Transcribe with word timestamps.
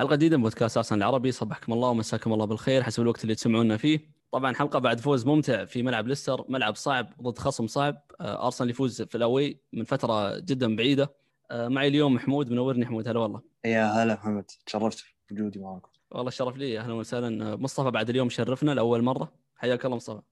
حلقة 0.00 0.16
جديدة 0.16 0.36
من 0.36 0.42
بودكاست 0.42 0.76
ارسنال 0.76 1.02
العربي. 1.02 1.32
صبحكم 1.32 1.72
الله 1.72 1.88
ومساكم 1.88 2.32
الله 2.32 2.44
بالخير. 2.44 2.82
حسب 2.82 3.02
الوقت 3.02 3.22
اللي 3.22 3.34
تسمعونا 3.34 3.76
فيه. 3.76 4.00
طبعا 4.32 4.54
حلقة 4.54 4.78
بعد 4.78 5.00
فوز 5.00 5.26
ممتع 5.26 5.64
في 5.64 5.82
ملعب 5.82 6.08
ليستر. 6.08 6.44
ملعب 6.48 6.74
صعب 6.74 7.06
ضد 7.22 7.38
خصم 7.38 7.66
صعب. 7.66 8.02
آه، 8.20 8.46
أرسنال 8.46 8.70
يفوز 8.70 9.02
في 9.02 9.14
الأوي 9.14 9.60
من 9.72 9.84
فترة 9.84 10.38
جدا 10.38 10.76
بعيدة. 10.76 11.14
آه، 11.50 11.68
معي 11.68 11.88
اليوم 11.88 12.14
محمود 12.14 12.50
منورني 12.50 12.86
حمود 12.86 13.08
هلا 13.08 13.18
والله. 13.18 13.42
يا 13.64 13.84
هلا 13.84 14.14
محمد. 14.14 14.44
تشرفت 14.66 15.04
بوجودي 15.30 15.58
معاكم. 15.58 15.90
والله 16.10 16.28
الشرف 16.28 16.56
لي. 16.56 16.78
أهلا 16.80 16.94
وسهلا. 16.94 17.52
آه، 17.52 17.56
مصطفى 17.56 17.90
بعد 17.90 18.10
اليوم 18.10 18.28
شرفنا 18.28 18.70
لأول 18.70 19.02
مرة. 19.02 19.32
حياك 19.56 19.84
الله 19.84 19.96
مصطفى. 19.96 20.22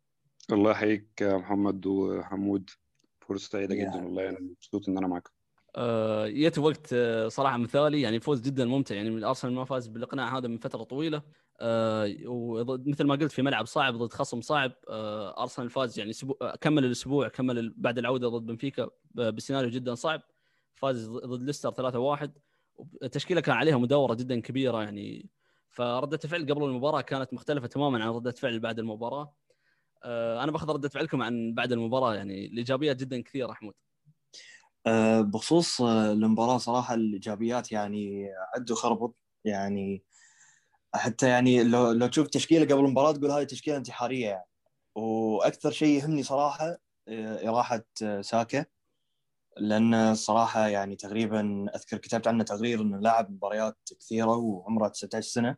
الله 0.53 0.71
يحييك 0.71 1.23
محمد 1.23 1.87
وحمود. 1.87 2.71
فرصة 3.21 3.49
سعيدة 3.49 3.75
يا 3.75 3.91
جدا 3.91 4.05
والله. 4.05 4.29
أنا 4.29 4.39
مبسوط 4.41 4.89
إن 4.89 4.99
أنا 4.99 5.07
معاكم 5.07 5.31
آه، 5.31 5.38
جت 6.29 6.59
وقت 6.59 6.89
آه، 6.93 7.29
صراحة 7.29 7.57
مثالي 7.57 8.01
يعني 8.01 8.21
فوز 8.21 8.41
جدا 8.41 8.65
ممتع. 8.65 8.95
يعني 8.95 9.11
من 9.11 9.25
ارسنال 9.25 9.55
ما 9.55 9.65
فاز 9.65 9.87
بالإقناع 9.89 10.39
هذا 10.39 10.49
من 10.49 10.59
فترة 10.59 10.83
طويلة. 10.83 11.23
آه، 11.61 12.15
ومثل 12.27 13.05
ما 13.05 13.15
قلت 13.15 13.33
في 13.33 13.43
ملعب 13.43 13.67
صعب 13.67 13.95
ضد 13.95 14.13
خصم 14.13 14.41
صعب. 14.41 14.73
آه، 14.89 15.43
أرسنال 15.43 15.71
فاز 15.71 15.99
يعني 15.99 16.13
آه، 16.43 16.57
كمل 16.57 16.85
الأسبوع 16.85 17.29
كمل 17.29 17.75
بعد 17.77 17.99
العودة 17.99 18.29
ضد 18.29 18.47
بنفيكا 18.47 18.91
بسيناريو 19.15 19.71
جدا 19.71 19.95
صعب. 19.95 20.23
فاز 20.75 21.09
ضد 21.09 21.43
ليستر 21.43 21.71
3-1 21.71 22.31
التشكيلة 23.03 23.41
كان 23.41 23.55
عليها 23.57 23.79
مداورة 23.79 24.15
جدا 24.15 24.41
كبيرة 24.41 24.83
يعني. 24.83 25.31
فردة 25.71 26.19
الفعل 26.25 26.43
قبل 26.43 26.65
المباراة 26.65 27.01
كانت 27.01 27.35
مختلفة 27.35 27.67
تماما 27.67 28.05
عن 28.05 28.11
ردة 28.11 28.31
فعل 28.33 28.61
بعد 28.61 28.79
المباراة. 28.79 29.35
آه، 30.05 30.45
أنا 30.45 30.53
بأخذ 30.53 30.73
ردة 30.73 30.89
فعلكم 30.89 31.23
عن 31.23 31.55
بعد 31.55 31.73
المباراة 31.73 32.15
يعني 32.15 32.47
الإيجابيات 32.47 32.97
جدا 32.97 33.23
كثيرة 33.23 33.53
حمود 33.53 33.75
بخصوص 35.23 35.81
آه، 35.81 36.13
المباراة 36.13 36.59
صراحة 36.59 36.95
الإيجابيات 36.95 37.73
يعني 37.73 38.29
عد 38.55 38.71
وخربط 38.71 39.17
يعني 39.45 40.05
حتى 40.95 41.29
يعني 41.29 41.65
لو 41.65 41.93
لو 41.93 42.07
تشوف 42.07 42.29
تشكيلة 42.29 42.65
قبل 42.65 42.85
المباراة 42.85 43.13
تقول 43.13 43.31
هذه 43.31 43.45
تشكيلة 43.45 43.77
انتحارية 43.77 44.27
يعني. 44.29 44.47
وأكثر 44.95 45.71
شيء 45.71 45.89
يهمني 46.03 46.23
صراحة 46.23 46.79
آه، 47.09 47.49
إراحة 47.49 47.85
آه، 48.03 48.21
ساكا. 48.21 48.67
لأن 49.59 49.95
الصراحة 49.95 50.69
يعني 50.69 50.97
تقريبا 50.97 51.67
أذكر 51.77 51.99
كتبت 51.99 52.29
عنه 52.29 52.45
تقرير 52.45 52.83
إنه 52.83 52.99
لاعب 52.99 53.31
مباريات 53.31 53.79
كثيرة 54.01 54.37
وعمره 54.37 54.89
19 54.89 55.29
سنة. 55.29 55.57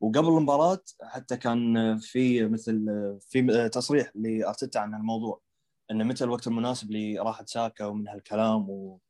وقبل 0.00 0.28
المباراة 0.28 0.80
حتى 1.02 1.36
كان 1.36 1.98
في 1.98 2.48
مثل 2.48 2.86
في 3.20 3.68
تصريح 3.68 4.12
لأرتيتا 4.14 4.78
عن 4.78 4.94
الموضوع 4.94 5.40
إنه 5.90 6.04
متى 6.04 6.24
الوقت 6.24 6.46
المناسب 6.46 6.90
لراحه 6.92 7.44
ساكا 7.44 7.84
ومن 7.84 8.08
هالكلام 8.08 8.70
و... 8.70 9.00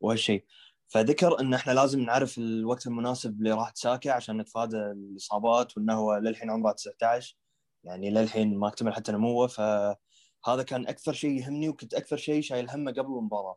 وهالشيء 0.00 0.44
فذكر 0.88 1.40
إن 1.40 1.54
إحنا 1.54 1.72
لازم 1.72 2.00
نعرف 2.00 2.38
الوقت 2.38 2.86
المناسب 2.86 3.42
لراحه 3.42 3.72
ساكا 3.74 4.12
عشان 4.12 4.36
نتفادى 4.36 4.76
الإصابات 4.76 5.76
وانه 5.76 5.94
هو 5.94 6.16
للحين 6.16 6.50
عمره 6.50 6.72
19 6.72 7.36
يعني 7.84 8.10
للحين 8.10 8.58
ما 8.58 8.68
أكتمل 8.68 8.94
حتى 8.94 9.12
نموه 9.12 9.46
فهذا 9.46 10.62
كان 10.66 10.86
أكثر 10.86 11.12
شيء 11.12 11.30
يهمني 11.30 11.68
وكنت 11.68 11.94
أكثر 11.94 12.16
شيء 12.16 12.42
شايل 12.42 12.70
همه 12.70 12.90
قبل 12.92 13.18
المباراة. 13.18 13.56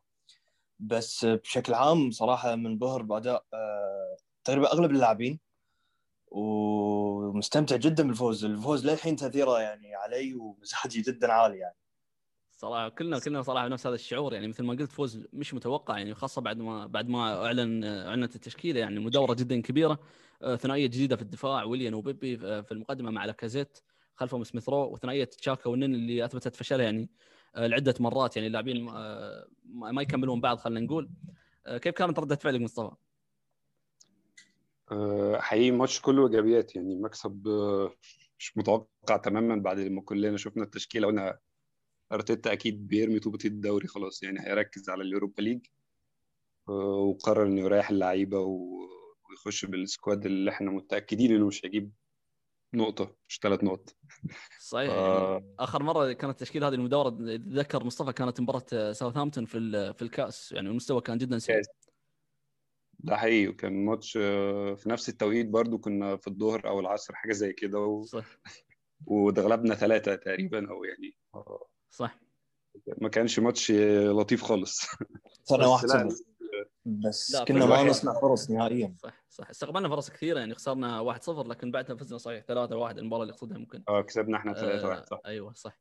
بس 0.79 1.25
بشكل 1.25 1.73
عام 1.73 2.11
صراحة 2.11 2.55
منبهر 2.55 3.01
بأداء 3.01 3.45
تقريبا 4.43 4.73
أغلب 4.73 4.91
اللاعبين 4.91 5.39
ومستمتع 6.27 7.75
جدا 7.75 8.07
بالفوز. 8.07 8.45
الفوز 8.45 8.85
للحين 8.85 9.15
تأثيره 9.15 9.59
يعني 9.61 9.95
علي 9.95 10.33
ومزاجي 10.35 11.01
جدا 11.01 11.31
عالي 11.31 11.57
يعني. 11.57 11.75
صراحة 12.61 12.89
كلنا 12.89 13.19
كلنا 13.19 13.41
صراحة 13.41 13.67
نفس 13.67 13.87
هذا 13.87 13.95
الشعور 13.95 14.33
يعني 14.33 14.47
مثل 14.47 14.63
ما 14.63 14.73
قلت 14.73 14.91
فوز 14.91 15.27
مش 15.33 15.53
متوقع 15.53 15.97
يعني 15.97 16.13
خاصة 16.13 16.41
بعد 16.41 16.57
ما 16.57 16.87
بعد 16.87 17.09
ما 17.09 17.45
اعلن 17.45 17.83
أعلنت 17.83 18.35
التشكيلة 18.35 18.79
يعني 18.79 18.99
مدورة 18.99 19.33
جدا 19.33 19.61
كبيرة 19.61 19.99
آه، 20.41 20.55
ثنائية 20.55 20.87
جديدة 20.87 21.15
في 21.15 21.21
الدفاع 21.21 21.63
ويليان 21.63 21.93
وبيبي 21.93 22.39
آه، 22.43 22.61
في 22.61 22.71
المقدمة 22.71 23.11
مع 23.11 23.25
لاكازيت 23.25 23.79
خلفهم 24.15 24.43
سميث 24.43 24.69
رو 24.69 24.93
وثنائية 24.93 25.23
تشاكا 25.23 25.69
ونين 25.69 25.95
اللي 25.95 26.25
أثبتت 26.25 26.55
فشلها 26.55 26.85
يعني 26.85 27.09
آه، 27.55 27.67
لعدة 27.67 27.95
مرات 27.99 28.35
يعني 28.35 28.47
اللاعبين 28.47 28.83
ما 29.65 30.01
يكملون 30.01 30.41
بعض 30.41 30.57
خلينا 30.57 30.79
نقول 30.79 31.09
كيف 31.67 31.93
كانت 31.95 32.19
ردة 32.19 32.35
فعلك 32.35 32.61
مصطفى؟ 32.61 32.91
حقيقي 35.35 35.69
الماتش 35.69 36.01
كله 36.01 36.27
إيجابيات 36.27 36.75
يعني 36.75 36.95
مكسب 36.95 37.47
مش 38.39 38.57
متوقع 38.57 39.17
تماما 39.23 39.55
بعد 39.55 39.79
ما 39.79 40.01
كلنا 40.01 40.37
شفنا 40.37 40.63
التشكيلة 40.63 41.07
قلنا 41.07 41.39
أرتيتا 42.11 42.53
أكيد 42.53 42.87
بيرمي 42.87 43.19
طوبة 43.19 43.39
الدوري 43.45 43.87
خلاص 43.87 44.23
يعني 44.23 44.39
هيركز 44.47 44.89
على 44.89 45.03
ال 45.03 45.09
Europa 45.09 45.41
League 45.41 45.65
أه، 46.69 46.71
وقرر 47.09 47.45
إنه 47.47 47.61
يريح 47.61 47.89
اللعيبة 47.89 48.39
و- 48.39 48.87
ويخش 49.29 49.65
بال 49.65 49.83
squad 49.83 50.25
اللي 50.25 50.51
إحنا 50.51 50.71
متأكدين 50.71 51.35
إنه 51.35 51.47
مش 51.47 51.65
هيجيب 51.65 51.91
نقطة 52.73 53.15
مش 53.29 53.39
ثلاث 53.43 53.63
نقط 53.63 53.95
صحيح 54.59 54.89
آه. 54.91 55.31
يعني 55.33 55.55
آخر 55.59 55.83
مرة 55.83 56.11
كانت 56.11 56.33
التشكيله 56.41 56.67
هذه 56.67 56.73
المدوره 56.73 57.17
ذكر 57.47 57.83
مصطفى 57.83 58.13
كانت 58.13 58.41
مباراة 58.41 58.65
آه، 58.73 58.91
ساوثهامبتون 58.91 59.45
في 59.45 59.93
في 59.93 60.01
الكأس 60.01 60.51
يعني 60.51 60.69
المستوى 60.69 61.01
كان 61.01 61.17
جدا 61.17 61.39
سيء. 61.39 61.61
ده 62.99 63.17
حقيقي 63.17 63.47
وكان 63.47 63.85
ماتش 63.85 64.17
أه، 64.21 64.75
في 64.75 64.89
نفس 64.89 65.09
التوقيت 65.09 65.47
برضو 65.49 65.77
كنا 65.77 66.15
في 66.17 66.27
الظهر 66.27 66.67
أو 66.67 66.79
العصر 66.79 67.15
حاجة 67.15 67.33
زي 67.33 67.53
كده 67.53 67.79
و... 67.79 68.03
صح 68.03 68.25
واتغلبنا 69.07 69.75
ثلاثة 69.75 70.15
تقريبا 70.15 70.69
أو 70.69 70.83
يعني 70.83 71.17
صح. 71.91 72.19
ما 72.97 73.09
كانش 73.09 73.39
ماتش 73.39 73.71
لطيف 73.71 74.43
خالص. 74.43 74.81
صرنا 75.43 75.63
بس 75.63 75.69
واحد 75.69 76.09
بس 76.85 77.31
لا، 77.35 77.43
كنا 77.43 77.65
ما. 77.65 77.83
نصنع 77.83 78.21
فرص 78.21 78.49
نهائيا. 78.49 78.95
صح 78.97 79.25
صح. 79.29 79.49
استقبلنا 79.49 79.89
فرص 79.89 80.09
كثيرة 80.09 80.39
يعني 80.39 80.55
خسرنا 80.55 80.99
1-0 80.99 81.47
لكن 81.47 81.71
بعدها 81.71 81.95
فزنا 81.95 82.17
صحيح 82.17 82.43
3-1 82.43 82.97
المباراة 82.97 83.21
اللي 83.21 83.33
اقصدها 83.33 83.57
ممكن. 83.57 83.83
آه 83.89 84.01
كسبنا 84.01 84.37
إحنا 84.37 84.53
3 84.53 84.87
1 84.87 85.05
صح. 85.05 85.17
آه 85.25 85.29
أيوه 85.29 85.53
صح. 85.53 85.79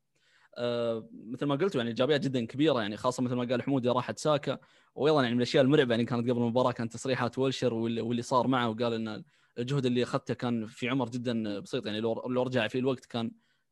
آه 0.58 1.08
مثل 1.12 1.46
ما 1.46 1.54
قلتوا 1.54 1.80
يعني 1.80 1.90
إيجابيات 1.90 2.20
جدا 2.20 2.46
كبيرة 2.46 2.80
يعني 2.80 2.96
خاصة 2.96 3.22
مثل 3.22 3.34
ما 3.34 3.44
قال 3.44 3.62
حمود 3.62 3.86
راحت 3.86 4.18
ساكا 4.18 4.58
وأيضا 4.94 5.22
يعني 5.22 5.34
من 5.34 5.40
الأشياء 5.40 5.64
المرعبة 5.64 5.90
يعني 5.90 6.04
كانت 6.04 6.30
قبل 6.30 6.38
المباراة 6.38 6.72
كانت 6.72 6.92
تصريحات 6.92 7.38
ويلشر 7.38 7.74
واللي, 7.74 8.00
واللي 8.00 8.22
صار 8.22 8.46
معه 8.46 8.68
وقال 8.68 8.94
إن 8.94 9.24
الجهد 9.58 9.86
اللي 9.86 10.02
أخذته 10.02 10.34
كان 10.34 10.66
في 10.66 10.88
عمر 10.88 11.08
جدا 11.08 11.60
بسيط 11.60 11.86
يعني 11.86 12.00
لو 12.00 12.28
لو 12.28 12.42
رجع 12.42 12.68
فيه 12.68 12.78
الوقت 12.78 13.06
كان 13.06 13.30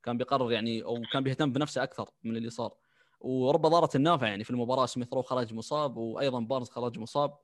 كان 0.08 0.18
بيقرر 0.18 0.52
يعني 0.52 0.82
أو 0.82 1.02
كان 1.12 1.22
بيهتم 1.22 1.52
بنفسه 1.52 1.82
أكثر 1.82 2.10
من 2.24 2.36
اللي 2.36 2.50
صار. 2.50 2.74
ورب 3.20 3.66
ضاره 3.66 3.90
النافع 3.94 4.26
يعني 4.28 4.44
في 4.44 4.50
المباراة 4.50 4.86
سميث 4.86 5.12
رو 5.12 5.22
خرج 5.22 5.54
مصاب 5.54 5.96
وأيضا 5.96 6.40
بارنز 6.40 6.68
خرج 6.68 6.98
مصاب 6.98 7.38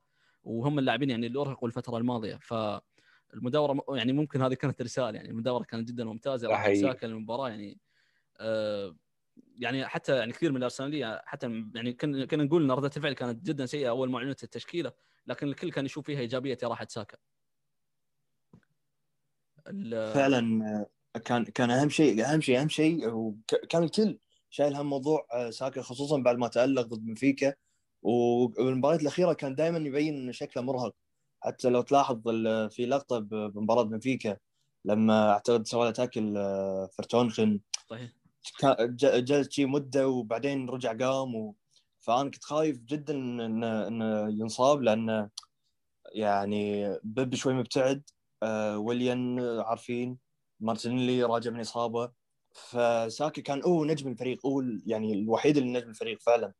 وهم 0.44 0.78
اللاعبين 0.78 1.10
يعني 1.10 1.26
اللي 1.26 1.40
أرهقوا 1.40 1.68
الفترة 1.68 1.98
الماضية. 1.98 2.38
فالمداورة 2.42 3.84
يعني 3.88 4.12
ممكن 4.12 4.42
هذه 4.42 4.54
كانت 4.54 4.82
رسالة 4.82 5.16
يعني 5.16 5.30
المداورة 5.30 5.64
كانت 5.64 5.88
جدا 5.88 6.04
ممتازة 6.04 6.48
راح. 6.48 6.74
ساكا 6.74 7.06
المباراة 7.06 7.48
يعني. 7.48 7.78
آه 8.40 8.96
يعني 9.58 9.86
حتى 9.86 10.16
يعني 10.16 10.32
كثير 10.32 10.50
من 10.50 10.56
الأرسنالية 10.56 11.22
حتى 11.24 11.64
يعني 11.74 11.92
كنا 11.92 12.24
كنا 12.26 12.44
نقول 12.44 12.62
إن 12.62 12.70
ردة 12.70 12.90
الفعل 12.96 13.12
كانت 13.12 13.46
جدا 13.46 13.66
سيئة 13.66 13.88
أول 13.88 14.10
ما 14.10 14.18
أعلنت 14.18 14.44
التشكيلة 14.44 14.92
لكن 15.26 15.48
الكل 15.48 15.70
كان 15.70 15.84
يشوف 15.84 16.06
فيها 16.06 16.20
إيجابية 16.20 16.58
راحه 16.62 16.86
ساكا 16.90 17.16
فعلا 20.14 20.86
كان 21.18 21.44
كان 21.44 21.70
أهم 21.70 21.88
شيء 21.88 22.24
أهم 22.24 22.40
شيء 22.40 22.60
أهم 22.60 22.68
شيء 22.68 23.08
وكان 23.08 23.82
الكل 23.82 24.18
شايل 24.50 24.74
هم 24.76 24.90
موضوع 24.90 25.26
آه، 25.32 25.50
ساكا 25.50 25.82
خصوصا 25.82 26.18
بعد 26.18 26.36
ما 26.36 26.48
تألق 26.48 26.82
ضد 26.82 27.04
بنفيكا. 27.04 27.54
والمباريات 28.02 29.02
الأخيرة 29.02 29.32
كان 29.32 29.54
دائما 29.54 29.78
يبين 29.78 30.14
ان 30.14 30.32
شكله 30.32 30.62
مرهق. 30.62 30.94
حتى 31.40 31.68
لو 31.68 31.82
تلاحظ 31.82 32.16
في 32.70 32.86
لقطة 32.86 33.18
بمباراة 33.18 33.82
بنفيكا 33.82 34.36
لما 34.84 35.30
اعتقد 35.32 35.66
سوى 35.66 35.92
تاكل 35.92 36.36
آه، 36.36 36.88
فرتونخن. 36.98 37.60
صحيح. 37.90 38.10
كان- 38.60 38.96
جلس 39.24 39.48
شي 39.50 39.64
مدة 39.66 40.08
وبعدين 40.08 40.68
رجع 40.68 40.92
قام 40.92 41.34
و... 41.34 41.54
فأنا 42.00 42.30
كنت 42.30 42.44
خايف 42.44 42.78
جدا 42.78 43.14
انه 43.14 43.88
انه 43.88 44.28
ينصاب 44.28 44.82
لأنه 44.82 45.30
يعني 46.12 46.92
بيب 47.04 47.34
شوي 47.34 47.54
مبتعد 47.54 48.02
آه 48.42 48.78
ويليان 48.78 49.40
عارفين. 49.60 50.23
مارتينيلي 50.60 51.22
راجع 51.22 51.50
من 51.50 51.60
إصابة. 51.60 52.12
فساكي 52.52 53.42
كان 53.42 53.62
هو 53.62 53.84
نجم 53.84 54.08
الفريق 54.10 54.46
هو 54.46 54.62
يعني 54.86 55.12
الوحيد 55.12 55.56
اللي 55.56 55.72
نجم 55.72 55.88
الفريق 55.90 56.20
فعلا 56.20 56.52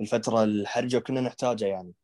الفترة 0.00 0.44
الحرجة 0.44 0.96
وكنا 0.96 1.20
نحتاجه 1.20 1.64
يعني. 1.64 1.94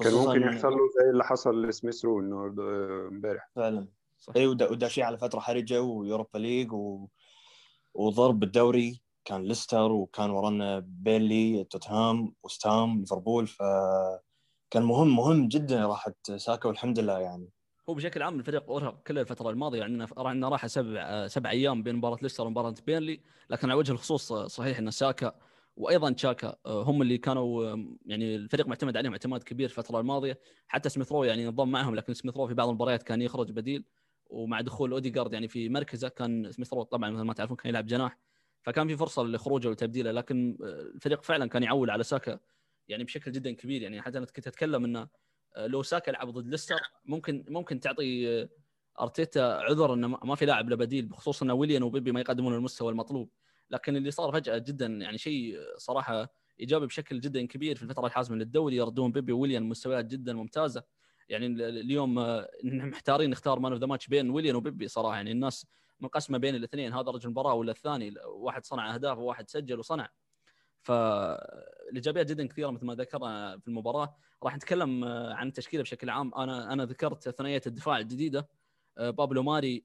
كان 0.00 0.12
ممكن 0.12 0.42
يحصل 0.42 0.68
له 0.68 0.78
زي 1.00 1.10
اللي 1.10 1.24
حصل 1.24 1.66
لسميث 1.66 2.04
رو 2.04 2.20
النهارده 2.20 2.62
آه، 2.62 3.08
امبارح. 3.12 3.50
فعلا. 3.56 3.88
صح. 4.18 4.32
اي 4.36 4.46
ودا- 4.46 4.70
وداخلين 4.70 5.04
على 5.04 5.18
فترة 5.18 5.40
حرجة 5.40 5.82
و 5.82 5.90
Europa 5.90 6.38
League 6.38 6.72
و... 6.72 7.06
وضرب 7.94 8.40
بالدوري 8.40 9.02
كان 9.24 9.42
ليستر 9.42 9.92
وكان 9.92 10.30
ورانا 10.30 10.78
بيرنلي 10.86 11.64
توتنهام 11.64 12.34
وستهام 12.42 13.00
ليفربول. 13.00 13.46
فكان 13.46 14.82
مهم 14.82 15.16
مهم 15.16 15.48
جدا 15.48 15.86
راحة 15.86 16.32
ساكا 16.36 16.68
والحمد 16.68 16.98
لله 16.98 17.18
يعني. 17.18 17.48
هو 17.88 17.94
بشكل 17.94 18.22
عام 18.22 18.38
الفريق 18.38 18.70
أرهق 18.70 19.02
كل 19.02 19.18
الفترة 19.18 19.50
الماضية 19.50 19.84
عندنا 19.84 20.08
عندنا 20.16 20.48
راحه 20.48 20.68
سبع 20.68 21.26
سبع 21.26 21.50
أيام 21.50 21.82
بين 21.82 21.94
مباراة 21.96 22.18
ليستر 22.22 22.46
ومباراة 22.46 22.74
بيرنلي 22.86 23.20
لكن 23.50 23.70
على 23.70 23.78
وجه 23.78 23.92
الخصوص 23.92 24.32
صحيح 24.32 24.78
إن 24.78 24.90
ساكا 24.90 25.34
وأيضا 25.76 26.10
تشاكا 26.12 26.56
آه، 26.66 26.82
هم 26.82 27.02
اللي 27.02 27.18
كانوا 27.18 27.76
يعني 28.06 28.36
الفريق 28.36 28.66
معتمد 28.66 28.96
عليهم 28.96 29.12
اعتماد 29.12 29.42
كبير 29.42 29.68
الفترة 29.68 30.00
الماضية. 30.00 30.38
حتى 30.68 30.88
سميث 30.88 31.14
رو 31.14 31.24
يعني 31.24 31.48
انضم 31.48 31.68
معهم 31.70 31.94
لكن 31.94 32.14
سميث 32.14 32.37
رو 32.37 32.46
في 32.46 32.54
بعض 32.54 32.68
المباريات 32.68 33.02
كان 33.02 33.22
يخرج 33.22 33.50
بديل 33.50 33.84
ومع 34.26 34.60
دخول 34.60 34.92
اوديجارد 34.92 35.32
يعني 35.32 35.48
في 35.48 35.68
مركزه 35.68 36.08
كان 36.08 36.52
سميث 36.52 36.73
رو 36.73 36.82
طبعا 36.82 37.10
مثل 37.10 37.22
ما 37.22 37.32
تعرفون 37.32 37.56
كان 37.56 37.68
يلعب 37.70 37.86
جناح 37.86 38.18
فكان 38.62 38.88
في 38.88 38.96
فرصة 38.96 39.22
لخروجه 39.22 39.68
وتبديله 39.68 40.10
لكن 40.12 40.58
آه، 40.62 40.80
الفريق 40.94 41.22
فعلا 41.22 41.48
كان 41.48 41.62
يعول 41.62 41.90
على 41.90 42.02
ساكا 42.04 42.40
يعني 42.88 43.04
بشكل 43.04 43.32
جدا 43.32 43.52
كبير. 43.52 43.82
يعني 43.82 44.02
حتى 44.02 44.18
أنا 44.18 44.26
كنت 44.26 44.46
أتكلم 44.46 44.84
إنه 44.84 45.08
لو 45.56 45.82
ساكا 45.82 46.10
لعب 46.10 46.30
ضد 46.30 46.48
ليستر 46.48 46.80
ممكن 47.04 47.44
ممكن 47.48 47.80
تعطي 47.80 48.48
أرتيتا 49.00 49.40
عذر 49.40 49.94
إنه 49.94 50.08
ما 50.08 50.34
في 50.34 50.46
لاعب 50.46 50.68
له 50.68 50.76
بديل 50.76 51.06
بخصوص 51.06 51.42
ان 51.42 51.50
ويليان 51.50 51.82
وبيبي 51.82 52.12
ما 52.12 52.20
يقدمون 52.20 52.54
المستوى 52.54 52.92
المطلوب. 52.92 53.30
لكن 53.70 53.96
اللي 53.96 54.10
صار 54.10 54.32
فجأة 54.32 54.58
جدا 54.58 54.86
يعني 54.86 55.18
شيء 55.18 55.58
صراحة 55.76 56.34
إيجابي 56.60 56.86
بشكل 56.86 57.20
جدا 57.20 57.46
كبير 57.46 57.76
في 57.76 57.82
الفترة 57.82 58.06
الحاسمة 58.06 58.36
للدوري 58.36 58.76
يردون 58.76 59.12
بيبي 59.12 59.32
ويليان 59.32 59.62
مستويات 59.62 60.04
جدا 60.04 60.32
ممتازة. 60.32 60.82
يعني 61.28 61.46
اليوم 61.68 62.14
محتارين 62.64 63.30
نختار 63.30 63.58
man 63.58 63.72
of 63.72 63.80
the 63.80 63.86
match 63.86 64.08
بين 64.08 64.30
ويليان 64.30 64.56
وبيبي 64.56 64.88
صراحة. 64.88 65.16
يعني 65.16 65.32
الناس 65.32 65.66
منقسمة 66.00 66.38
بين 66.38 66.54
الاثنين 66.54 66.92
هذا 66.92 67.10
رجل 67.10 67.24
المباراه 67.24 67.54
ولا 67.54 67.72
الثاني؟ 67.72 68.14
واحد 68.26 68.64
صنع 68.64 68.94
أهداف 68.94 69.18
وواحد 69.18 69.50
سجل 69.50 69.78
وصنع. 69.78 70.08
فالإيجابيات 70.80 72.26
جدا 72.26 72.46
كثيرة 72.46 72.70
مثل 72.70 72.86
ما 72.86 72.94
ذكرنا 72.94 73.58
في 73.58 73.68
المباراة. 73.68 74.16
راح 74.44 74.56
نتكلم 74.56 75.04
عن 75.04 75.46
التشكيلة 75.46 75.82
بشكل 75.82 76.10
عام. 76.10 76.34
أنا 76.34 76.72
أنا 76.72 76.84
ذكرت 76.84 77.28
ثنائية 77.28 77.62
الدفاع 77.66 77.98
الجديدة 77.98 78.48
بابلو 78.96 79.42
ماري 79.42 79.84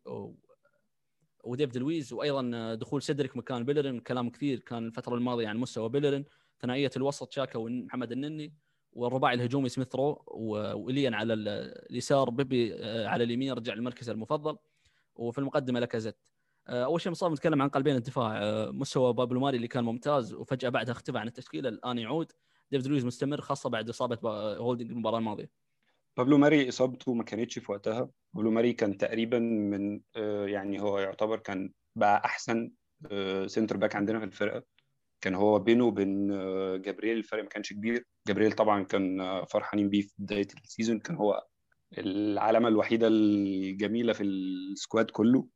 وديفيد 1.43 1.77
لويز 1.77 2.13
وأيضا 2.13 2.75
دخول 2.75 3.01
سيدريك 3.01 3.37
مكان 3.37 3.65
بيلرين. 3.65 3.99
كلام 3.99 4.29
كثير 4.29 4.59
كان 4.59 4.87
الفترة 4.87 5.15
الماضية 5.15 5.47
عن 5.47 5.57
مستوى 5.57 5.89
بيلرين. 5.89 6.25
ثنائية 6.61 6.91
الوسط 6.97 7.31
شاكا 7.31 7.59
ومحمد 7.59 8.11
النني 8.11 8.53
والرباعي 8.93 9.35
الهجومي 9.35 9.69
سميث 9.69 9.95
رو 9.95 10.23
وويليان 10.27 11.13
على 11.13 11.33
اليسار 11.33 12.29
بيبي 12.29 12.75
آه، 12.75 13.07
على 13.07 13.23
اليمين 13.23 13.53
رجع 13.53 13.73
المركز 13.73 14.09
المفضل 14.09 14.57
وفي 15.15 15.37
المقدمة 15.37 15.79
لاكازيت 15.79 16.17
آه، 16.67 16.85
أول 16.85 17.01
شيء 17.01 17.11
مصعب 17.11 17.31
نتكلم 17.31 17.61
عن 17.61 17.69
قلبين 17.69 17.95
الدفاع. 17.95 18.37
آه، 18.43 18.71
مستوى 18.71 19.13
بابلو 19.13 19.39
ماري 19.39 19.57
اللي 19.57 19.67
كان 19.67 19.83
ممتاز 19.83 20.33
وفجأة 20.33 20.69
بعدها 20.69 20.91
اختفى 20.91 21.17
عن 21.17 21.27
التشكيلة. 21.27 21.69
الآن 21.69 21.97
يعود. 21.97 22.31
ديفيد 22.71 22.87
لويز 22.87 23.05
مستمر 23.05 23.41
خاصة 23.41 23.69
بعد 23.69 23.89
إصابة 23.89 24.19
هولدنج 24.55 24.91
المباراة 24.91 25.17
الماضية. 25.17 25.49
بابلو 26.17 26.37
ماري 26.37 26.69
إصابته 26.69 27.13
ما 27.13 27.23
كانتش 27.23 27.59
في 27.59 27.71
وقتها. 27.71 28.09
بابلو 28.33 28.51
ماري 28.51 28.73
كان 28.73 28.97
تقريبا 28.97 29.39
من 29.39 30.01
آه، 30.15 30.45
يعني 30.45 30.81
هو 30.81 30.99
يعتبر 30.99 31.39
كان 31.39 31.73
بقى 31.95 32.25
أحسن 32.25 32.71
center 33.45 33.77
back 33.77 33.95
عندنا 33.95 34.19
في 34.19 34.25
الفرقة. 34.25 34.63
كان 35.21 35.35
هو 35.35 35.59
بينه 35.59 35.85
وبين 35.85 36.31
آه، 36.31 36.77
جابرييل 36.77 37.17
الفرق 37.17 37.43
ما 37.43 37.49
كانش 37.49 37.73
كبير. 37.73 38.05
جابرييل 38.27 38.51
طبعا 38.51 38.83
كان 38.83 39.21
آه، 39.21 39.45
فرحانين 39.45 39.89
بيه 39.89 40.01
في 40.01 40.13
بداية 40.17 40.47
ال 40.63 40.68
season. 40.68 40.99
كان 40.99 41.15
هو 41.15 41.47
العلامة 41.97 42.67
الوحيدة 42.67 43.07
الجميلة 43.07 44.13
في 44.13 44.23
ال 44.23 44.38
squad 44.38 45.11
كله. 45.11 45.47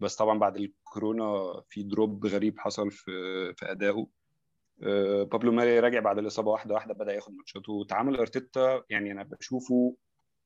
بس 0.00 0.16
طبعا 0.16 0.38
بعد 0.38 0.56
الكورونا 0.56 1.62
في 1.68 1.82
drop 1.82 2.26
غريب 2.26 2.58
حصل 2.58 2.90
في 2.90 3.10
في 3.56 3.70
أدائه. 3.70 3.92
آه، 3.98 4.21
بابلو 5.24 5.52
ماري 5.52 5.80
راجع 5.80 6.00
بعد 6.00 6.18
الإصابة 6.18 6.50
واحدة 6.50 6.74
واحدة 6.74 6.94
بدأ 6.94 7.12
ياخد 7.12 7.32
ماتشاته. 7.32 7.72
وتعامل 7.72 8.16
أرتيتا 8.16 8.82
يعني 8.90 9.12
أنا 9.12 9.22
بشوفه 9.22 9.96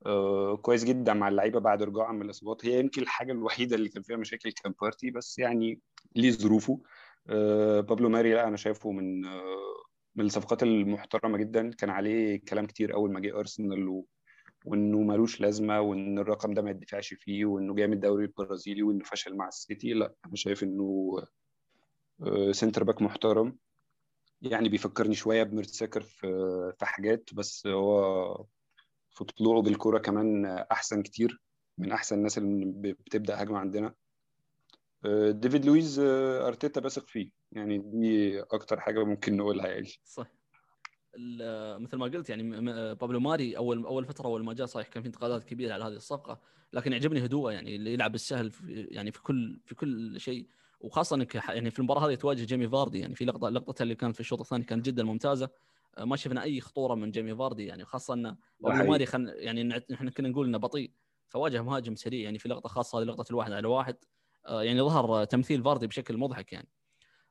آه، 0.06 0.56
كويس 0.56 0.84
جدا 0.84 1.14
مع 1.14 1.28
اللعيبة 1.28 1.60
بعد 1.60 1.82
رجوعها 1.82 2.12
من 2.12 2.22
الإصابات. 2.22 2.66
هي 2.66 2.80
يمكن 2.80 3.02
الحاجة 3.02 3.32
الوحيدة 3.32 3.76
اللي 3.76 3.88
كان 3.88 4.02
فيها 4.02 4.16
مشاكل 4.16 4.52
كان 4.52 4.74
بارتي 4.82 5.10
بس 5.10 5.38
يعني 5.38 5.80
ليه 6.16 6.30
ظروفه. 6.30 6.82
آه، 7.28 7.80
بابلو 7.80 8.08
ماري 8.08 8.34
لا 8.34 8.48
أنا 8.48 8.56
شايفه 8.56 8.90
من 8.90 9.20
من 10.16 10.24
الصفقات 10.24 10.62
المحترمة 10.62 11.38
جدا. 11.38 11.70
كان 11.70 11.90
عليه 11.90 12.40
كلام 12.48 12.66
كتير 12.66 12.94
أول 12.94 13.12
ما 13.12 13.20
جه 13.20 13.38
أرسنال 13.38 14.04
وإنه 14.64 14.98
ملوش 14.98 15.40
لازمة 15.40 15.80
وإن 15.80 16.18
الرقم 16.18 16.54
ده 16.54 16.62
ما 16.62 16.70
يدفعش 16.70 17.14
فيه 17.14 17.44
وإنه 17.44 17.74
جاي 17.74 17.86
من 17.86 17.92
الدوري 17.92 18.24
البرازيلي 18.24 18.82
وإنه 18.82 19.04
فشل 19.04 19.36
مع 19.36 19.48
السيتي. 19.48 19.92
لا 19.92 20.14
أنا 20.26 20.36
شايف 20.36 20.62
إنه 20.62 21.12
center 22.52 22.84
back 22.84 23.02
محترم. 23.02 23.58
يعني 24.42 24.68
بيفكرني 24.68 25.14
شوية 25.14 25.42
بميرتساكر 25.42 26.00
في 26.00 26.26
في 26.78 26.86
حاجات 26.86 27.30
بس 27.34 27.66
هو 27.66 28.46
في 29.10 29.24
طلوعه 29.24 29.62
بالكورة 29.62 29.98
كمان 29.98 30.46
أحسن 30.46 31.02
كتير 31.02 31.42
من 31.78 31.92
أحسن 31.92 32.16
الناس 32.18 32.38
اللي 32.38 32.92
بتبدأ 32.92 33.42
هجمة 33.42 33.58
عندنا. 33.58 33.94
ديفيد 35.30 35.64
لويز 35.64 35.98
أرتيتا 35.98 36.80
بيثق 36.80 37.06
فيه 37.06 37.30
يعني 37.52 37.78
دي 37.78 38.40
أكتر 38.40 38.80
حاجة 38.80 39.04
ممكن 39.04 39.36
نقولها 39.36 39.66
يعني. 39.66 39.88
صح 40.04 40.26
مثل 41.78 41.96
ما 41.96 42.04
قلت 42.04 42.30
يعني 42.30 42.42
بابلو 42.94 43.20
ماري 43.20 43.56
أول 43.56 43.84
أول 43.84 44.04
فترة 44.04 44.26
أول 44.26 44.44
ما 44.44 44.54
جاء 44.54 44.66
صحيح 44.66 44.88
كان 44.88 45.02
في 45.02 45.08
انتقادات 45.08 45.44
كبيرة 45.44 45.74
على 45.74 45.84
هذه 45.84 45.92
الصفقة 45.92 46.40
لكن 46.72 46.92
يعجبني 46.92 47.24
هدوءه 47.24 47.52
يعني 47.52 47.76
اللي 47.76 47.92
يلعب 47.92 48.14
السهل 48.14 48.50
في 48.50 48.86
يعني 48.90 49.12
في 49.12 49.22
كل 49.22 49.60
في 49.64 49.74
كل 49.74 50.20
شيء. 50.20 50.46
وخاصة 50.80 51.16
إنك 51.16 51.34
يعني 51.34 51.70
في 51.70 51.78
المباراة 51.78 52.08
هذه 52.08 52.14
تواجه 52.14 52.44
جيمي 52.44 52.68
فاردي 52.68 52.98
يعني 52.98 53.14
في 53.14 53.24
لقطة 53.24 53.48
لقطتها 53.48 53.82
اللي 53.82 53.94
كانت 53.94 54.14
في 54.14 54.20
الشوط 54.20 54.40
الثاني 54.40 54.64
كانت 54.64 54.86
جدا 54.86 55.04
ممتازة. 55.04 55.50
آه، 55.98 56.04
ما 56.04 56.16
شفنا 56.16 56.42
أي 56.42 56.60
خطورة 56.60 56.94
من 56.94 57.10
جيمي 57.10 57.36
فاردي 57.36 57.66
يعني 57.66 57.84
خاصة 57.84 58.14
إنه 58.14 58.36
ماري 58.60 59.06
خن 59.06 59.32
يعني 59.34 59.84
إحنا 59.92 60.10
كنا 60.10 60.28
نقول 60.28 60.46
إنه 60.46 60.58
بطيء 60.58 60.90
فواجه 61.28 61.62
مهاجم 61.62 61.94
سريع 61.94 62.24
يعني 62.24 62.38
في 62.38 62.48
لقطة 62.48 62.68
خاصة 62.68 62.98
هذه 62.98 63.04
لقطة 63.04 63.30
الواحد 63.30 63.52
على 63.52 63.68
واحد. 63.68 63.96
آه، 64.46 64.62
يعني 64.62 64.80
ظهر 64.80 65.24
تمثيل 65.24 65.62
فاردي 65.62 65.86
بشكل 65.86 66.16
مضحك 66.16 66.52
يعني. 66.52 66.68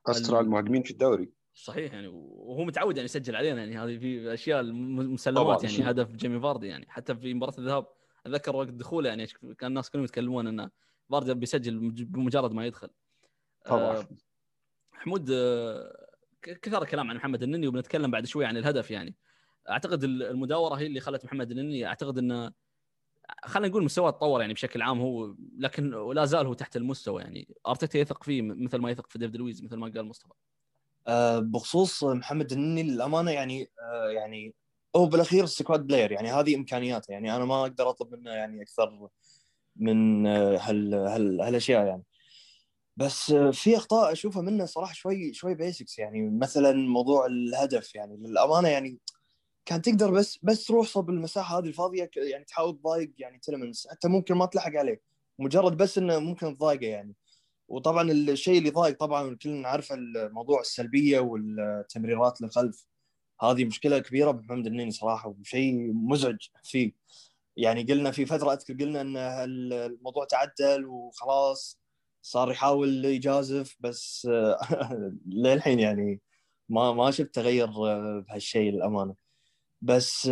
أسرع 0.06 0.40
المهاجمين 0.40 0.82
في 0.82 0.90
الدوري. 0.90 1.32
صحيح 1.54 1.92
يعني 1.92 2.08
وهو 2.08 2.64
متعود 2.64 2.96
يعني 2.96 3.04
يسجل 3.04 3.36
علينا 3.36 3.64
يعني 3.64 3.78
هذه 3.78 3.98
في 3.98 4.34
أشياء 4.34 4.62
مسلمات 4.72 5.64
يعني 5.64 5.90
هدف 5.90 6.12
جيمي 6.12 6.40
فاردي 6.40 6.66
يعني 6.66 6.86
حتى 6.88 7.16
في 7.16 7.34
مباراة 7.34 7.54
الذهاب. 7.58 7.86
أتذكر 8.26 8.56
وقت 8.56 8.68
دخوله 8.68 9.08
يعني 9.08 9.26
كان 9.58 9.68
الناس 9.68 9.90
كلهم 9.90 10.04
يتكلمون 10.04 10.46
إنه 10.46 10.70
فاردي 11.10 11.34
بيسجل 11.34 11.78
بمجرد 11.90 12.52
ما 12.52 12.66
يدخل. 12.66 12.88
طبعا 13.66 13.96
آه، 13.96 14.06
حمود 14.92 15.30
آه، 15.30 16.06
كثر 16.42 16.82
الكلام 16.82 17.10
عن 17.10 17.16
محمد 17.16 17.42
النني 17.42 17.68
وبنتكلم 17.68 18.10
بعد 18.10 18.26
شوي 18.26 18.44
عن 18.44 18.56
الهدف 18.56 18.90
يعني؟ 18.90 19.16
أعتقد 19.70 20.04
المداورة 20.04 20.74
هي 20.74 20.86
اللي 20.86 21.00
خلت 21.00 21.24
محمد 21.24 21.50
النني 21.50 21.86
أعتقد 21.86 22.18
إنه 22.18 22.52
خلينا 23.44 23.68
نقول 23.68 23.84
مستواه 23.84 24.10
تطور 24.10 24.40
يعني 24.40 24.54
بشكل 24.54 24.82
عام 24.82 25.00
هو 25.00 25.34
لكن 25.58 25.90
لا 26.12 26.24
زال 26.24 26.46
هو 26.46 26.54
تحت 26.54 26.76
المستوى 26.76 27.22
يعني. 27.22 27.48
أرتيتا 27.66 27.98
يثق 27.98 28.24
فيه 28.24 28.42
مثل 28.42 28.78
ما 28.78 28.90
يثق 28.90 29.10
في 29.10 29.18
ديفيد 29.18 29.36
لويز 29.36 29.62
مثل 29.64 29.76
ما 29.76 29.92
قال 29.94 30.04
مصطفى. 30.04 30.32
أه 31.06 31.38
بخصوص 31.38 32.04
محمد 32.04 32.52
النني 32.52 32.82
للأمانة 32.82 33.30
يعني 33.30 33.70
أه 33.80 34.10
يعني 34.10 34.54
هو 34.96 35.06
بالأخير 35.06 35.46
squad 35.46 35.86
player 35.86 36.12
يعني 36.12 36.32
هذه 36.32 36.56
إمكانياته 36.56 37.12
يعني. 37.12 37.36
أنا 37.36 37.44
ما 37.44 37.62
أقدر 37.62 37.90
أطلب 37.90 38.12
منه 38.12 38.30
يعني 38.30 38.62
أكثر 38.62 39.08
من 39.76 40.26
آه، 40.26 40.58
هال 40.58 40.94
هال 40.94 41.40
هالأشياء 41.40 41.86
يعني. 41.86 42.02
بس 42.96 43.32
في 43.32 43.76
أخطاء 43.76 44.12
أشوفها 44.12 44.42
منه 44.42 44.64
صراحة 44.64 44.92
شوي 44.92 45.32
شوي 45.32 45.54
basics 45.54 45.98
يعني 45.98 46.30
مثلا 46.30 46.72
موضوع 46.72 47.26
الهدف 47.26 47.94
يعني. 47.94 48.16
للأمانة 48.16 48.68
يعني 48.68 48.98
كان 49.64 49.82
تقدر 49.82 50.10
بس 50.10 50.38
بس 50.42 50.64
تروح 50.64 50.86
صوب 50.86 51.10
المساحة 51.10 51.58
هذه 51.58 51.66
الفاضية 51.66 52.10
يعني 52.16 52.44
تحاول 52.44 52.78
تضايق 52.78 53.12
يعني 53.18 53.38
تلمنس 53.38 53.88
حتى 53.90 54.08
ممكن 54.08 54.34
ما 54.34 54.46
تلحق 54.46 54.72
عليه. 54.76 55.00
مجرد 55.38 55.76
بس 55.76 55.98
إنه 55.98 56.18
ممكن 56.18 56.56
تضايقه 56.56 56.86
يعني. 56.86 57.14
وطبعا 57.68 58.10
الشيء 58.10 58.58
اللي 58.58 58.70
ضايق 58.70 58.98
طبعا 58.98 59.36
كلنا 59.42 59.60
نعرف 59.60 59.92
الموضوع 59.92 60.60
السلبية 60.60 61.20
والتمريرات 61.20 62.40
للخلف. 62.42 62.86
هذه 63.42 63.64
مشكلة 63.64 63.98
كبيرة 63.98 64.30
بمحمد 64.30 64.66
النني 64.66 64.90
صراحة 64.90 65.28
وشيء 65.28 65.92
مزعج 65.92 66.36
فيه. 66.64 66.92
يعني 67.56 67.82
قلنا 67.82 68.10
في 68.10 68.26
فترة 68.26 68.52
أذكر 68.52 68.74
قلنا 68.74 69.00
إن 69.00 69.16
الموضوع 69.72 70.24
تعدل 70.24 70.86
وخلاص. 70.86 71.78
صار 72.26 72.50
يحاول 72.50 73.04
يجازف 73.04 73.76
بس 73.80 74.28
للحين 75.26 75.80
يعني 75.80 76.20
ما 76.68 76.92
ما 76.92 77.10
شفت 77.10 77.34
تغير 77.34 77.66
بهالشيء 78.20 78.72
للأمانة. 78.72 79.14
بس 79.82 80.28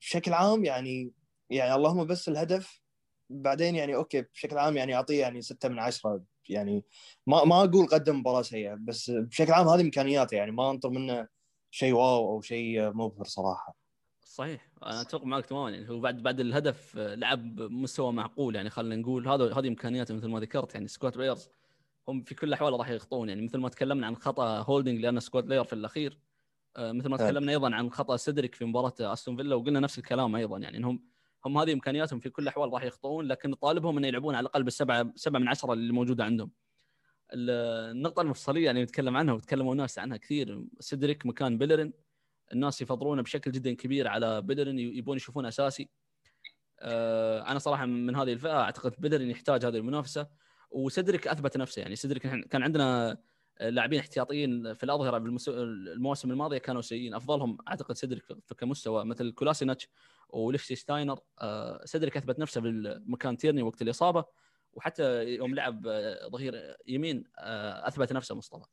بشكل 0.00 0.32
عام 0.32 0.64
يعني 0.64 1.12
يعني 1.50 1.74
اللهم 1.74 2.06
بس 2.06 2.28
الهدف 2.28 2.82
بعدين 3.30 3.76
يعني 3.76 3.94
okay 3.94 4.22
بشكل 4.22 4.58
عام 4.58 4.76
يعني 4.76 4.94
أعطيه 4.94 5.20
يعني 5.20 5.42
ستة 5.42 5.68
من 5.68 5.78
عشرة 5.78 6.24
يعني 6.48 6.84
ما 7.26 7.44
ما 7.44 7.64
أقول 7.64 7.86
قدم 7.86 8.18
مباراة 8.20 8.42
سيئة 8.42 8.74
بس 8.74 9.10
بشكل 9.10 9.52
عام 9.52 9.68
هذه 9.68 9.80
إمكانياته 9.80 10.34
يعني 10.34 10.52
ما 10.52 10.70
أنطر 10.70 10.90
منه 10.90 11.28
شيء 11.70 11.92
wow 11.92 12.30
أو 12.30 12.40
شيء 12.40 12.92
مبهر 12.92 13.24
صراحة. 13.24 13.76
صحيح. 14.24 14.71
أنا 14.86 15.00
اتفق 15.00 15.24
معك 15.24 15.46
تماما 15.46 15.70
يعني 15.70 15.88
هو 15.88 16.00
بعد 16.00 16.22
بعد 16.22 16.40
الهدف 16.40 16.98
آه، 16.98 17.14
لعب 17.14 17.56
بمستوى 17.56 18.12
معقول 18.12 18.56
يعني 18.56 18.70
خلينا 18.70 18.96
نقول 18.96 19.28
هذا 19.28 19.54
هذه 19.54 19.68
إمكانياته 19.68 20.14
مثل 20.14 20.28
ما 20.28 20.40
ذكرت 20.40 20.74
يعني 20.74 20.88
squad 20.88 21.16
players 21.16 21.48
هم 22.08 22.22
في 22.22 22.34
كل 22.34 22.48
الأحوال 22.48 22.72
راح 22.72 22.88
يخطئون 22.90 23.28
يعني 23.28 23.42
مثل 23.42 23.58
ما 23.58 23.68
تكلمنا 23.68 24.06
عن 24.06 24.16
خطأ 24.16 24.58
هولدنج 24.58 25.00
لأن 25.00 25.20
squad 25.20 25.44
player 25.44 25.64
في 25.64 25.72
الأخير 25.72 26.18
آه، 26.76 26.92
مثل 26.92 27.08
ما 27.08 27.16
تكلمنا 27.16 27.52
أيضا 27.52 27.74
عن 27.74 27.90
خطأ 27.90 28.16
سيدريك 28.16 28.54
في 28.54 28.64
مباراة 28.64 28.94
أستون 29.00 29.36
فيلا 29.36 29.54
وقلنا 29.54 29.80
نفس 29.80 29.98
الكلام 29.98 30.36
أيضا 30.36 30.58
يعني 30.58 30.76
إنهم 30.76 31.04
هم 31.46 31.58
هذه 31.58 31.72
إمكانياتهم 31.72 32.20
في 32.20 32.30
كل 32.30 32.42
الأحوال 32.42 32.72
راح 32.72 32.84
يخطئون 32.84 33.26
لكن 33.26 33.50
نطالبهم 33.50 33.98
انه 33.98 34.08
يلعبون 34.08 34.34
على 34.34 34.44
الأقل 34.44 34.62
بالسبعه 34.62 35.12
سبعة 35.16 35.40
من 35.40 35.48
عشرة 35.48 35.72
اللي 35.72 35.92
موجودة 35.92 36.24
عندهم. 36.24 36.50
النقطة 37.32 38.22
المفصلية 38.22 38.64
يعني 38.64 38.82
نتكلم 38.82 39.16
عنها 39.16 39.34
وتكلموا 39.34 39.72
الناس 39.72 39.98
عنها 39.98 40.16
كثير 40.16 40.64
سيدريك 40.80 41.26
مكان 41.26 41.58
بيلرين 41.58 41.92
الناس 42.52 42.82
يفضلونه 42.82 43.22
بشكل 43.22 43.52
جدا 43.52 43.74
كبير 43.74 44.08
على 44.08 44.42
بيلرين 44.42 44.78
يبون 44.78 45.16
يشوفونه 45.16 45.48
أساسي. 45.48 45.90
آه، 46.80 47.50
أنا 47.50 47.58
صراحة 47.58 47.86
من 47.86 48.16
هذه 48.16 48.32
الفئة 48.32 48.60
أعتقد 48.60 48.94
بيلرين 48.98 49.30
يحتاج 49.30 49.64
هذه 49.64 49.76
المنافسة. 49.76 50.28
وسيدريك 50.70 51.28
أثبت 51.28 51.56
نفسه 51.56 51.82
يعني 51.82 51.96
سيدريك 51.96 52.22
كان 52.22 52.62
عندنا 52.62 53.18
لاعبين 53.60 53.98
احتياطيين 53.98 54.74
في 54.74 54.84
الأظهرة 54.84 55.18
بالمواسم 55.18 56.30
الماضيه 56.30 56.58
كانوا 56.58 56.82
سيئين. 56.82 57.14
أفضلهم 57.14 57.58
أعتقد 57.68 57.96
سيدريك 57.96 58.24
كمستوى 58.58 59.04
مثل 59.04 59.32
كولاسيناتش 59.32 59.88
وليختشتاينر. 60.28 61.20
آه، 61.40 61.84
سيدريك 61.84 62.16
أثبت 62.16 62.38
نفسه 62.38 62.60
بالمكان 62.60 63.36
تيرني 63.36 63.62
وقت 63.62 63.82
الإصابة. 63.82 64.24
وحتى 64.72 65.24
يوم 65.24 65.54
لعب 65.54 65.86
آه، 65.86 66.28
ظهير 66.28 66.76
يمين 66.86 67.24
أثبت 67.38 68.12
نفسه 68.12 68.34
مصطفى. 68.34 68.66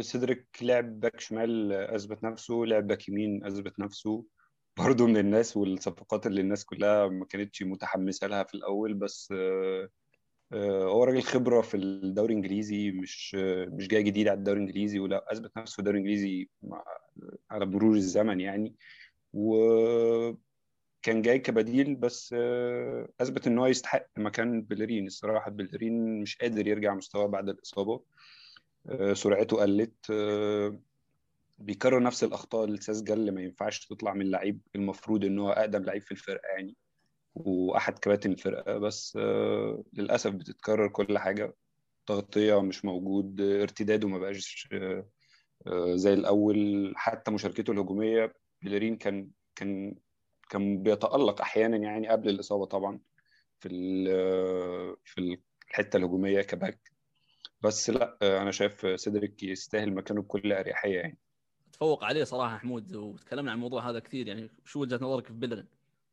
سيدريك 0.00 0.46
لعب 0.62 1.00
باك 1.00 1.20
شمال 1.20 1.72
أثبت 1.72 2.24
نفسه 2.24 2.54
لعب 2.54 2.86
باك 2.86 3.08
يمين 3.08 3.44
أثبت 3.46 3.80
نفسه. 3.80 4.24
برضه 4.78 5.06
من 5.06 5.16
الناس 5.16 5.56
والصفقات 5.56 6.26
اللي 6.26 6.40
الناس 6.40 6.64
كلها 6.64 7.08
ما 7.08 7.24
كانتش 7.24 7.62
متحمسة 7.62 8.26
لها 8.26 8.42
في 8.42 8.54
الأول 8.54 8.94
بس 8.94 9.32
هو 10.54 11.04
راجل 11.04 11.22
خبرة 11.22 11.60
في 11.60 11.76
الدوري 11.76 12.32
الإنجليزي 12.34 12.90
مش 12.90 13.34
مش 13.68 13.88
جاي 13.88 14.02
جديد 14.02 14.28
على 14.28 14.38
الدوري 14.38 14.58
الإنجليزي 14.60 14.98
ولا 14.98 15.32
أثبت 15.32 15.56
نفسه 15.58 15.72
في 15.72 15.78
الدوري 15.78 15.98
الإنجليزي 15.98 16.48
على 17.50 17.66
مرور 17.66 17.94
الزمن 17.94 18.40
يعني. 18.40 18.74
وكان 19.32 20.42
جاي 21.22 21.38
كبديل 21.38 21.94
بس 21.94 22.34
أثبت 23.20 23.46
إن 23.46 23.58
هو 23.58 23.66
يستحق 23.66 24.06
مكان 24.18 24.62
بلرين 24.62 25.06
الصراحة 25.06 25.50
بلرين 25.50 26.20
مش 26.22 26.38
قادر 26.38 26.66
يرجع 26.66 26.94
مستواه 26.94 27.26
بعد 27.26 27.48
الإصابة. 27.48 28.00
سرعته 29.12 29.56
قلت 29.56 30.10
بيكرر 31.58 32.02
نفس 32.02 32.24
الأخطاء 32.24 32.64
الساذجه 32.64 33.12
اللي 33.14 33.30
ما 33.30 33.42
ينفعش 33.42 33.86
تطلع 33.86 34.14
من 34.14 34.30
لعيب 34.30 34.60
المفروض 34.74 35.24
إن 35.24 35.38
هو 35.38 35.50
أقدم 35.50 35.84
لعيب 35.84 36.02
في 36.02 36.12
الفرقة 36.12 36.48
يعني 36.48 36.76
وأحد 37.34 37.98
كباتن 37.98 38.32
الفرقة 38.32 38.78
بس 38.78 39.16
آه، 39.20 39.84
للأسف 39.92 40.32
بتتكرر 40.32 40.88
كل 40.88 41.18
حاجة 41.18 41.56
تغطية 42.06 42.62
مش 42.62 42.84
موجود 42.84 43.40
ارتداده 43.40 44.08
ما 44.08 44.18
بقاش 44.18 44.68
آه، 44.72 45.08
آه، 45.66 45.96
زي 45.96 46.14
الأول 46.14 46.92
حتى 46.96 47.30
مشاركته 47.30 47.72
الهجومية 47.72 48.34
بيلرين 48.62 48.96
كان 48.96 49.30
كان 49.56 49.96
كان 50.50 50.82
بيتألق 50.82 51.40
أحيانا 51.40 51.76
يعني 51.76 52.08
قبل 52.08 52.28
الإصابة 52.28 52.66
طبعا 52.66 53.00
في 53.60 53.68
في 55.04 55.38
الحتة 55.70 55.96
الهجومية 55.96 56.42
كباك. 56.42 56.91
بس 57.62 57.90
لا 57.90 58.18
أنا 58.22 58.50
شايف 58.50 59.00
سيدريك 59.00 59.42
يستاهل 59.42 59.94
مكانه 59.94 60.22
بكل 60.22 60.52
أريحية 60.52 60.98
يعني. 60.98 61.18
تفوق 61.72 62.04
عليه 62.04 62.24
صراحة 62.24 62.58
حمود 62.58 62.96
وتكلمنا 62.96 63.50
عن 63.50 63.56
الموضوع 63.56 63.90
هذا 63.90 63.98
كثير 63.98 64.28
يعني. 64.28 64.50
شو 64.64 64.80
وجهة 64.80 64.96
نظرك 64.96 65.26
في 65.26 65.32
بيلرين؟ 65.32 65.66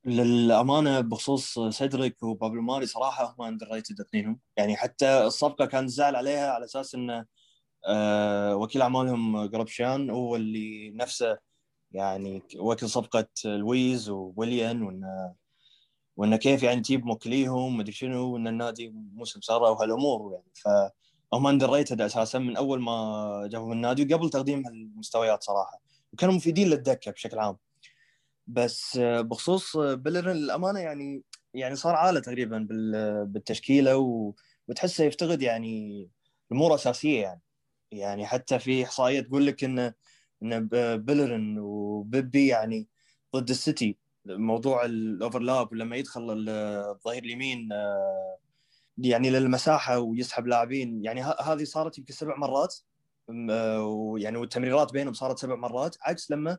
للأمانة 0.06 1.00
بخصوص 1.00 1.60
سيدريك 1.60 2.24
وبابلو 2.24 2.62
ماري 2.62 2.86
صراحة 2.86 3.36
هم 3.40 3.46
underrated 3.46 4.00
اثنينهم. 4.00 4.40
يعني 4.58 4.76
حتى 4.76 5.24
الصفقة 5.24 5.66
كان 5.66 5.88
زعل 5.88 6.16
عليها 6.16 6.52
على 6.52 6.66
أساس 6.66 6.96
انه 6.96 7.26
آه 7.88 8.56
وكيل 8.56 8.82
أعمالهم 8.82 9.46
جورابشيان 9.46 10.10
هو 10.10 10.36
اللي 10.36 10.90
نفسه 10.90 11.38
يعني 11.92 12.44
وكيل 12.56 12.90
صفقة 12.90 13.28
لويز 13.46 14.10
وويليان 14.10 14.84
وانه 14.84 15.36
وانه 16.18 16.38
كيف 16.38 16.64
يعني 16.64 16.82
تجيب 16.82 17.06
موكليهم 17.06 17.78
مدري 17.78 17.92
شنو 17.92 18.34
وإن 18.34 18.48
النادي 18.48 18.90
مو 18.90 19.42
سمسارة 19.42 19.72
وهالأمور 19.72 20.34
يعني. 20.34 20.92
فهم 21.32 21.48
underrated 21.48 22.02
أساسا 22.02 22.40
من 22.40 22.58
أول 22.58 22.82
ما 22.82 23.48
جابوا 23.52 23.74
النادي 23.74 24.14
وقبل 24.14 24.30
تقديم 24.30 24.66
هالمستويات 24.66 25.44
صراحة. 25.44 25.82
وكانوا 26.14 26.34
مفيدين 26.34 26.68
للدكة 26.70 27.12
بشكل 27.12 27.40
عام. 27.40 27.58
بس 28.48 28.98
بخصوص 28.98 29.78
بيلرين 29.78 30.36
للأمانة 30.36 30.80
يعني 30.80 31.24
يعني 31.54 31.76
صار 31.76 31.96
عالة 31.96 32.20
تقريبا 32.20 32.68
بالتشكيلة 33.30 33.98
وتحسه 34.68 35.04
يفتقد 35.04 35.42
يعني 35.42 36.10
امور 36.52 36.76
أساسية 36.76 37.22
يعني. 37.22 37.42
يعني 37.92 38.26
حتى 38.26 38.60
في 38.60 38.84
إحصائية 38.84 39.22
تقول 39.22 39.46
لك 39.46 39.64
إن 39.64 39.94
إن 40.44 40.68
بيلرين 40.98 41.60
وبيبي 41.60 42.48
يعني 42.48 42.88
ضد 43.36 43.50
السيتي. 43.50 43.98
موضوع 44.26 44.86
ال 44.86 44.97
overlap 44.97 45.74
لما 45.74 45.96
يدخل 45.96 46.50
الظهير 46.50 47.24
اليمين 47.24 47.70
يعني 49.04 49.30
للمساحة 49.30 50.00
ويسحب 50.00 50.48
لاعبين. 50.48 51.06
يعني 51.06 51.22
هذه 51.22 51.64
صارت 51.64 51.98
يمكن 51.98 52.14
سبع 52.14 52.38
مرات 52.38 52.76
ويعني 53.80 54.38
والتمريرات 54.38 54.94
بينهم 54.94 55.14
صارت 55.14 55.40
سبع 55.40 55.56
مرات 55.56 55.96
عكس 56.02 56.32
لما 56.32 56.58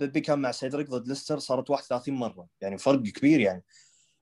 بيبي 0.00 0.20
كان 0.20 0.38
مع 0.38 0.52
سيدريك 0.52 0.90
ضد 0.90 1.08
ليستر 1.08 1.38
صارت 1.38 1.70
31 1.70 2.14
مرة. 2.14 2.46
يعني 2.60 2.78
فرق 2.78 3.02
كبير 3.02 3.40
يعني. 3.40 3.64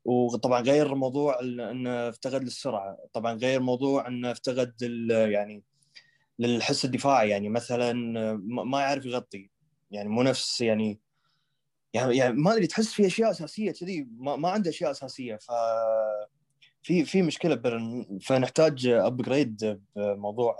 وطبعا 0.04 0.60
غير 0.60 0.94
موضوع 0.94 1.40
إنه 1.40 2.08
افتقد 2.08 2.44
للسرعة. 2.44 2.98
طبعا 3.12 3.34
غير 3.34 3.60
موضوع 3.60 4.08
إنه 4.08 4.30
افتقد 4.30 4.82
يعني 5.10 5.62
للحس 6.38 6.84
الدفاعي. 6.84 7.30
يعني 7.30 7.48
مثلا 7.48 7.92
ما 8.46 8.80
يعرف 8.80 9.06
يغطي. 9.06 9.50
يعني 9.90 10.08
مو 10.08 10.22
نفس 10.22 10.60
يعني 10.60 11.00
يعني, 11.94 12.16
يعني 12.16 12.34
ما 12.34 12.52
أدري 12.52 12.66
تحس 12.66 12.92
في 12.92 13.06
أشياء 13.06 13.30
أساسية 13.30 13.72
كذي. 13.72 14.08
ما, 14.16 14.36
ما 14.36 14.50
عنده 14.50 14.70
أشياء 14.70 14.90
أساسية. 14.90 15.36
ف 15.36 15.50
في 16.82 17.04
في 17.04 17.22
مشكلة 17.22 17.54
بيلرين 17.54 18.18
فنحتاج 18.22 18.86
upgrade 18.86 19.80
بموضوع 19.96 20.56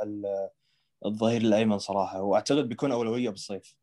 الظهير 1.07 1.41
الأيمن 1.41 1.79
صراحة 1.79 2.23
وأعتقد 2.23 2.69
بيكون 2.69 2.93
أولوية 2.93 3.31
بالصيف. 3.31 3.77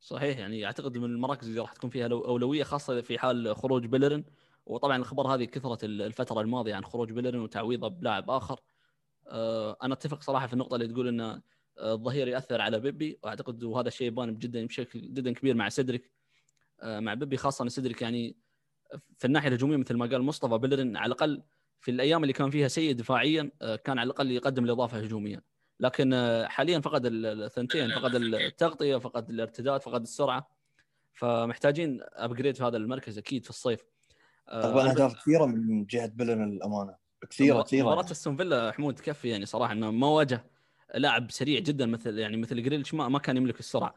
صحيح 0.00 0.38
يعني 0.38 0.66
أعتقد 0.66 0.98
من 0.98 1.04
المراكز 1.04 1.48
اللي 1.48 1.60
راح 1.60 1.72
تكون 1.72 1.90
فيها 1.90 2.08
أولوية 2.08 2.62
خاصة 2.62 3.00
في 3.00 3.18
حال 3.18 3.56
خروج 3.56 3.86
بيلرين 3.86 4.24
وطبعا 4.66 4.96
الخبر 4.96 5.26
هذه 5.26 5.44
كثرت 5.44 5.84
الفترة 5.84 6.40
الماضية 6.40 6.74
عن 6.74 6.84
خروج 6.84 7.12
بيلرين 7.12 7.40
وتعويضه 7.40 7.88
بلاعب 7.88 8.30
آخر. 8.30 8.60
آه، 9.28 9.76
أنا 9.82 9.94
أتفق 9.94 10.22
صراحة 10.22 10.46
في 10.46 10.52
النقطة 10.52 10.74
اللي 10.74 10.88
تقول 10.88 11.08
إن 11.08 11.42
الظهير 11.80 12.28
يأثر 12.28 12.60
على 12.60 12.80
بيبي 12.80 13.18
وأعتقد 13.22 13.64
وهذا 13.64 13.88
الشيء 13.88 14.06
يبان 14.06 14.38
جدا 14.38 14.66
بشكل 14.66 15.00
جدا 15.14 15.32
كبير 15.32 15.54
مع 15.54 15.68
سيدريك. 15.68 16.12
آه، 16.82 17.00
مع 17.00 17.14
بيبي 17.14 17.36
خاصة 17.36 17.62
إن 17.62 17.68
سيدريك 17.68 18.02
يعني 18.02 18.36
في 19.18 19.24
الناحية 19.24 19.48
الهجومية 19.48 19.76
مثل 19.76 19.96
ما 19.96 20.06
قال 20.06 20.22
مصطفى 20.22 20.58
بيلرين 20.58 20.96
على 20.96 21.06
الأقل 21.06 21.42
في 21.80 21.90
الأيام 21.90 22.22
اللي 22.22 22.32
كان 22.32 22.50
فيها 22.50 22.68
سيء 22.68 22.94
دفاعيا 22.94 23.50
كان 23.60 23.98
على 23.98 24.02
الأقل 24.06 24.30
يقدم 24.30 24.64
الإضافة 24.64 24.98
هجوميا. 24.98 25.42
لكن 25.80 26.12
آه، 26.12 26.46
حاليا 26.46 26.80
فقد 26.80 27.06
الثنتين 27.06 27.90
فقد 27.90 28.14
التغطية 28.14 28.96
فقد 28.96 29.30
الارتداد 29.30 29.82
فقد 29.82 30.02
السرعة. 30.02 30.50
فمحتاجين 31.12 32.00
ابجريد 32.02 32.56
في 32.56 32.64
هذا 32.64 32.76
المركز 32.76 33.18
أكيد 33.18 33.44
في 33.44 33.50
الصيف. 33.50 33.84
طبعا 34.52 34.90
أهداف 34.90 35.14
كثيرة 35.14 35.46
من 35.46 35.86
جهة 35.86 36.06
بلن 36.06 36.52
الامانه 36.52 36.96
كثيرة 37.30 37.62
كثيرة. 37.62 37.82
مباراة 37.82 38.00
يعني. 38.00 38.10
أستون 38.10 38.36
فيلا 38.36 38.72
حمود 38.72 38.94
تكفي 38.94 39.28
يعني 39.28 39.46
صراحة 39.46 39.72
إنه 39.72 39.90
ما 39.90 40.06
واجه 40.06 40.44
لاعب 40.94 41.30
سريع 41.30 41.60
جدا 41.60 41.86
مثل 41.86 42.18
يعني 42.18 42.36
مثل 42.36 42.62
جريليش 42.62 42.94
ما, 42.94 43.08
ما 43.08 43.18
كان 43.18 43.36
يملك 43.36 43.60
السرعة. 43.60 43.94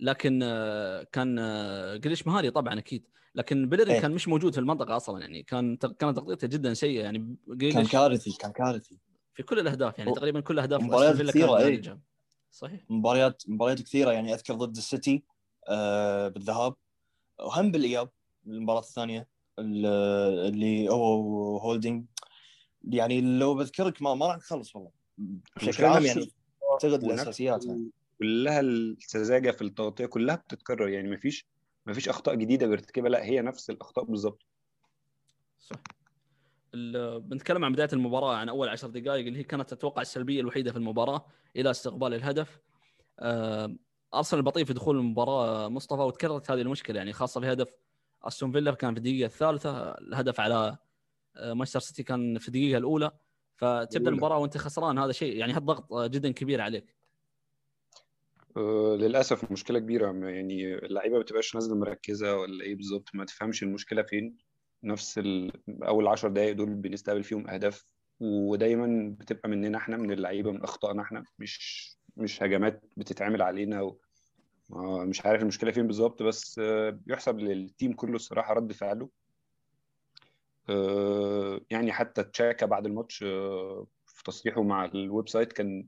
لكن 0.00 0.40
آه، 0.42 1.02
كان 1.12 1.38
آه، 1.38 1.96
جريليش 1.96 2.26
مهاري 2.26 2.50
طبعا 2.50 2.78
أكيد. 2.78 3.06
لكن 3.34 3.68
بيلرين 3.68 3.94
إيه. 3.94 4.00
كان 4.00 4.10
مش 4.10 4.28
موجود 4.28 4.52
في 4.52 4.60
المنطقة 4.60 4.96
أصلا 4.96 5.20
يعني 5.20 5.42
كان 5.42 5.76
كانت 5.76 6.16
تغطيته 6.16 6.46
جدا 6.46 6.74
سيئة 6.74 7.02
يعني 7.02 7.36
كان 7.60 7.86
كارثي 7.86 8.32
كان 8.40 8.52
كارثي. 8.52 8.98
في 9.34 9.42
كل 9.42 9.58
الأهداف 9.58 9.98
يعني 9.98 10.12
تقريبا 10.12 10.40
كل 10.40 10.58
أهداف 10.58 10.82
مباريات 10.82 11.22
كثيرة 11.22 11.58
اي 11.58 11.98
صحيح. 12.50 12.80
مباريات 12.90 13.42
مباريات 13.48 13.82
كثيرة 13.82 14.12
يعني 14.12 14.34
أذكر 14.34 14.54
ضد 14.54 14.76
السيتي 14.76 15.22
آه 15.68 16.28
بالذهاب. 16.28 16.74
وهم 17.40 17.70
بالإياب 17.70 18.10
المباراة 18.46 18.80
الثانية 18.80 19.28
اللي 19.58 20.88
هو 20.88 21.58
هولدنج 21.58 22.04
يعني 22.88 23.20
لو 23.20 23.54
بذكرك 23.54 24.02
ما, 24.02 24.14
ما 24.14 24.26
راح 24.26 24.36
نخلص 24.36 24.76
والله. 24.76 24.90
بشكل 25.56 25.84
عام 25.84 26.04
يعني 26.04 26.30
اعتقد 26.72 27.04
الأساسيات 27.04 27.66
يعني. 27.66 27.90
كلها 28.18 28.60
السذاجه 28.60 29.50
في 29.50 29.62
التغطية 29.62 30.06
كلها 30.06 30.36
بتتكرر 30.36 30.88
يعني 30.88 31.08
ما 31.08 31.16
فيش 31.16 31.46
ما 31.86 31.92
فيش 31.92 32.08
أخطاء 32.08 32.34
جديدة 32.34 32.66
بيرتكبها 32.66 33.10
لا 33.10 33.24
هي 33.24 33.40
نفس 33.40 33.70
الأخطاء 33.70 34.04
بالظبط. 34.04 34.46
صح. 35.58 35.76
بنتكلم 37.18 37.64
عن 37.64 37.72
بداية 37.72 37.88
المباراة 37.92 38.36
عن 38.36 38.48
أول 38.48 38.68
عشر 38.68 38.88
دقائق 38.88 39.26
اللي 39.26 39.38
هي 39.38 39.44
كانت 39.44 39.72
أتوقع 39.72 40.02
السلبية 40.02 40.40
الوحيدة 40.40 40.72
في 40.72 40.76
المباراة 40.76 41.26
إلى 41.56 41.70
استقبال 41.70 42.14
الهدف. 42.14 42.60
آه، 43.18 43.76
أرسنال 44.14 44.42
بطيء 44.42 44.64
في 44.64 44.72
دخول 44.72 44.98
المباراة 44.98 45.68
مصطفى 45.68 46.02
وتكررت 46.02 46.50
هذه 46.50 46.60
المشكلة 46.60 46.98
يعني 46.98 47.12
خاصة 47.12 47.40
في 47.40 47.52
هدف 47.52 47.74
أستون 48.22 48.52
فيلا 48.52 48.74
كان 48.74 48.92
في 48.94 48.98
الدقيقة 48.98 49.26
الثالثة 49.26 49.90
الهدف 49.90 50.40
على 50.40 50.76
آه، 51.36 51.52
مانشستر 51.52 51.80
سيتي 51.80 52.02
كان 52.02 52.38
في 52.38 52.48
الدقيقة 52.48 52.78
الأولى. 52.78 53.10
فتبدأ 53.56 54.10
المباراة 54.10 54.38
وأنت 54.38 54.58
خسران 54.58 54.98
هذا 54.98 55.12
شيء 55.12 55.36
يعني 55.36 55.52
هذا 55.52 55.60
ضغط 55.60 56.10
جدا 56.10 56.30
كبير 56.32 56.60
عليك. 56.60 56.99
أه 58.56 58.96
للأسف 59.00 59.52
مشكلة 59.52 59.78
كبيرة. 59.78 60.06
يعني 60.28 60.74
اللعيبة 60.74 61.14
ما 61.16 61.22
بتبقاش 61.22 61.54
نازلة 61.54 61.76
مركزة 61.76 62.36
ولا 62.36 62.64
إيه 62.64 62.74
بالظبط 62.74 63.08
ما 63.14 63.24
تفهمش 63.24 63.62
المشكلة 63.62 64.02
فين. 64.02 64.36
نفس 64.84 65.18
ال... 65.18 65.52
أول 65.84 66.06
10 66.08 66.28
دقائق 66.28 66.52
دول 66.56 66.74
بنستقبل 66.74 67.22
فيهم 67.24 67.48
أهداف 67.48 67.84
ودايما 68.20 69.16
بتبقى 69.20 69.48
مننا 69.48 69.78
إحنا 69.78 69.96
من 69.96 70.12
اللعيبة 70.12 70.52
من 70.52 70.62
أخطائنا 70.62 71.02
إحنا. 71.02 71.24
مش 71.38 71.90
مش 72.16 72.42
هجمات 72.42 72.82
بتتعمل 72.96 73.42
علينا 73.42 73.82
و... 73.82 73.98
آه، 74.72 75.04
مش 75.04 75.26
عارف 75.26 75.42
المشكلة 75.42 75.70
فين 75.70 75.86
بالظبط 75.86 76.22
بس 76.22 76.58
آه، 76.58 76.90
بيحسب 76.90 77.38
لل 77.38 77.56
team 77.56 77.92
كله 77.92 78.14
الصراحة 78.16 78.54
رد 78.54 78.72
فعله. 78.72 79.08
آه، 80.68 81.60
يعني 81.70 81.92
حتى 81.92 82.24
تشاكا 82.24 82.66
بعد 82.66 82.86
الماتش 82.86 83.22
آه، 83.22 83.86
في 84.06 84.24
تصريحه 84.24 84.62
مع 84.62 84.84
ال 84.84 85.28
website 85.28 85.52
كان 85.52 85.86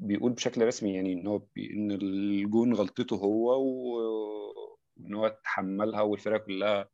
بيقول 0.00 0.32
بشكل 0.32 0.66
رسمي 0.66 0.94
يعني 0.94 1.12
إن 1.12 1.26
هو 1.26 1.38
بي... 1.38 1.72
إن 1.72 1.90
الجون 1.92 2.74
غلطته 2.74 3.16
هو 3.16 3.62
وإن 3.62 5.14
هو 5.14 5.38
تحملها 5.44 6.00
والفرقة 6.00 6.38
كلها 6.38 6.88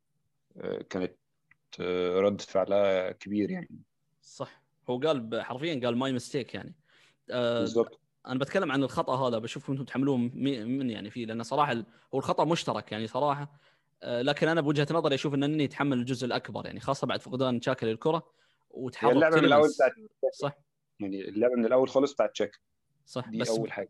آه، 0.57 0.81
كانت 0.89 1.15
آه، 1.79 2.19
رد 2.19 2.41
فعلها 2.41 3.11
كبير 3.11 3.51
يعني. 3.51 3.69
صح. 4.21 4.61
هو 4.89 4.99
قال 4.99 5.41
حرفيا 5.41 5.81
قال 5.83 5.97
my 5.97 6.11
mistake 6.11 6.53
يعني. 6.55 6.75
آه، 7.31 7.59
بالظبط 7.59 7.99
أنا 8.27 8.39
بتكلم 8.39 8.71
عن 8.71 8.83
الخطأ 8.83 9.15
هذا 9.15 9.37
بشوف 9.37 9.69
إنتم 9.69 9.85
تحملون 9.85 10.31
مي- 10.33 10.65
من 10.65 10.89
يعني 10.89 11.09
فيه 11.09 11.25
لأن 11.25 11.43
صراحة 11.43 11.73
هو 12.13 12.19
الخطأ 12.19 12.45
مشترك 12.45 12.91
يعني 12.91 13.07
صراحة. 13.07 13.59
آه، 14.03 14.21
لكن 14.21 14.47
أنا 14.47 14.61
بوجهة 14.61 14.87
نظري 14.91 15.15
أشوف 15.15 15.33
إن 15.33 15.43
النني 15.43 15.63
يتحمل 15.63 15.97
الجزء 15.99 16.25
الأكبر 16.25 16.65
يعني 16.65 16.79
خاصة 16.79 17.07
بعد 17.07 17.21
فقدان 17.21 17.59
تشاكا 17.59 17.85
للكره 17.85 18.31
وتحرك 18.69 19.13
اللعبة 19.15 19.35
من 19.35 19.45
الأول. 19.45 19.69
بتاعت 19.69 19.91
صح. 20.33 20.57
يعني 20.99 21.21
اللعبة 21.29 21.55
من 21.55 21.65
الأول 21.65 21.89
خالص 21.89 22.13
بتاعت 22.13 22.31
تشاكا 22.31 22.59
صح 23.07 23.29
دي 23.29 23.37
بس 23.37 23.49
أول 23.49 23.71
حاجة. 23.71 23.89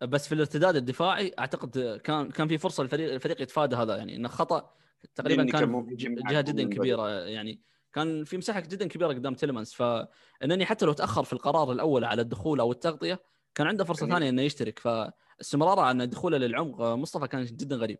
بس 0.00 0.28
في 0.28 0.34
الارتداد 0.34 0.76
الدفاعي 0.76 1.34
أعتقد 1.38 2.00
كان 2.04 2.30
كان 2.30 2.48
في 2.48 2.58
فرصة 2.58 2.82
للفريق 2.82 3.12
الفريق 3.12 3.42
يتفادى 3.42 3.76
هذا 3.76 3.96
يعني 3.96 4.16
إنه 4.16 4.28
خطأ 4.28 4.70
تقريبا 5.14 5.44
كان 5.44 5.86
جهة 6.30 6.40
جدا. 6.40 6.64
كبيرة 6.64 7.08
يعني 7.08 7.60
كان 7.92 8.24
في 8.24 8.36
مساحة 8.36 8.60
جدا 8.60 8.88
كبيرة 8.88 9.08
قدام 9.08 9.34
تيلمانس 9.34 9.74
فالنني 9.74 10.66
حتى 10.66 10.86
لو 10.86 10.92
تأخر 10.92 11.24
في 11.24 11.32
القرار 11.32 11.72
الأول 11.72 12.04
على 12.04 12.22
الدخول 12.22 12.60
أو 12.60 12.72
التغطية 12.72 13.20
كان 13.54 13.66
عنده 13.66 13.84
فرصة 13.84 14.08
ثانية 14.08 14.28
إنه 14.28 14.42
يشترك. 14.42 14.78
فاستمراره 14.78 15.80
عن 15.80 16.08
دخوله 16.08 16.38
للعمق 16.38 16.82
مصطفى 16.82 17.28
كان 17.28 17.44
جدا 17.44 17.76
غريب. 17.76 17.98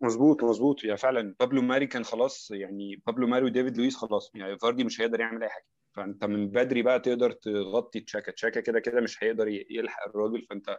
مظبوط 0.00 0.44
مظبوط. 0.44 0.84
يعني 0.84 0.96
فعلا 0.96 1.34
بابلو 1.40 1.62
ماري 1.62 1.86
كان 1.86 2.04
خلاص 2.04 2.50
يعني 2.50 3.02
بابلو 3.06 3.26
ماري 3.26 3.44
وديفيد 3.44 3.76
لويس 3.76 3.96
خلاص. 3.96 4.30
يعني 4.34 4.58
فاردي 4.58 4.84
مش 4.84 5.00
هيقدر 5.00 5.20
يعمل 5.20 5.42
أي 5.42 5.48
حاجة. 5.48 5.66
فانت 5.94 6.24
من 6.24 6.48
بدري 6.48 6.82
بقى 6.82 7.00
تقدر 7.00 7.32
تغطي 7.32 8.00
تشاكا 8.00 8.32
تشاكا 8.32 8.60
كده 8.60 8.80
كده 8.80 9.00
مش 9.00 9.24
هيقدر 9.24 9.48
يلحق 9.70 10.08
الراجل 10.08 10.42
فانت 10.42 10.78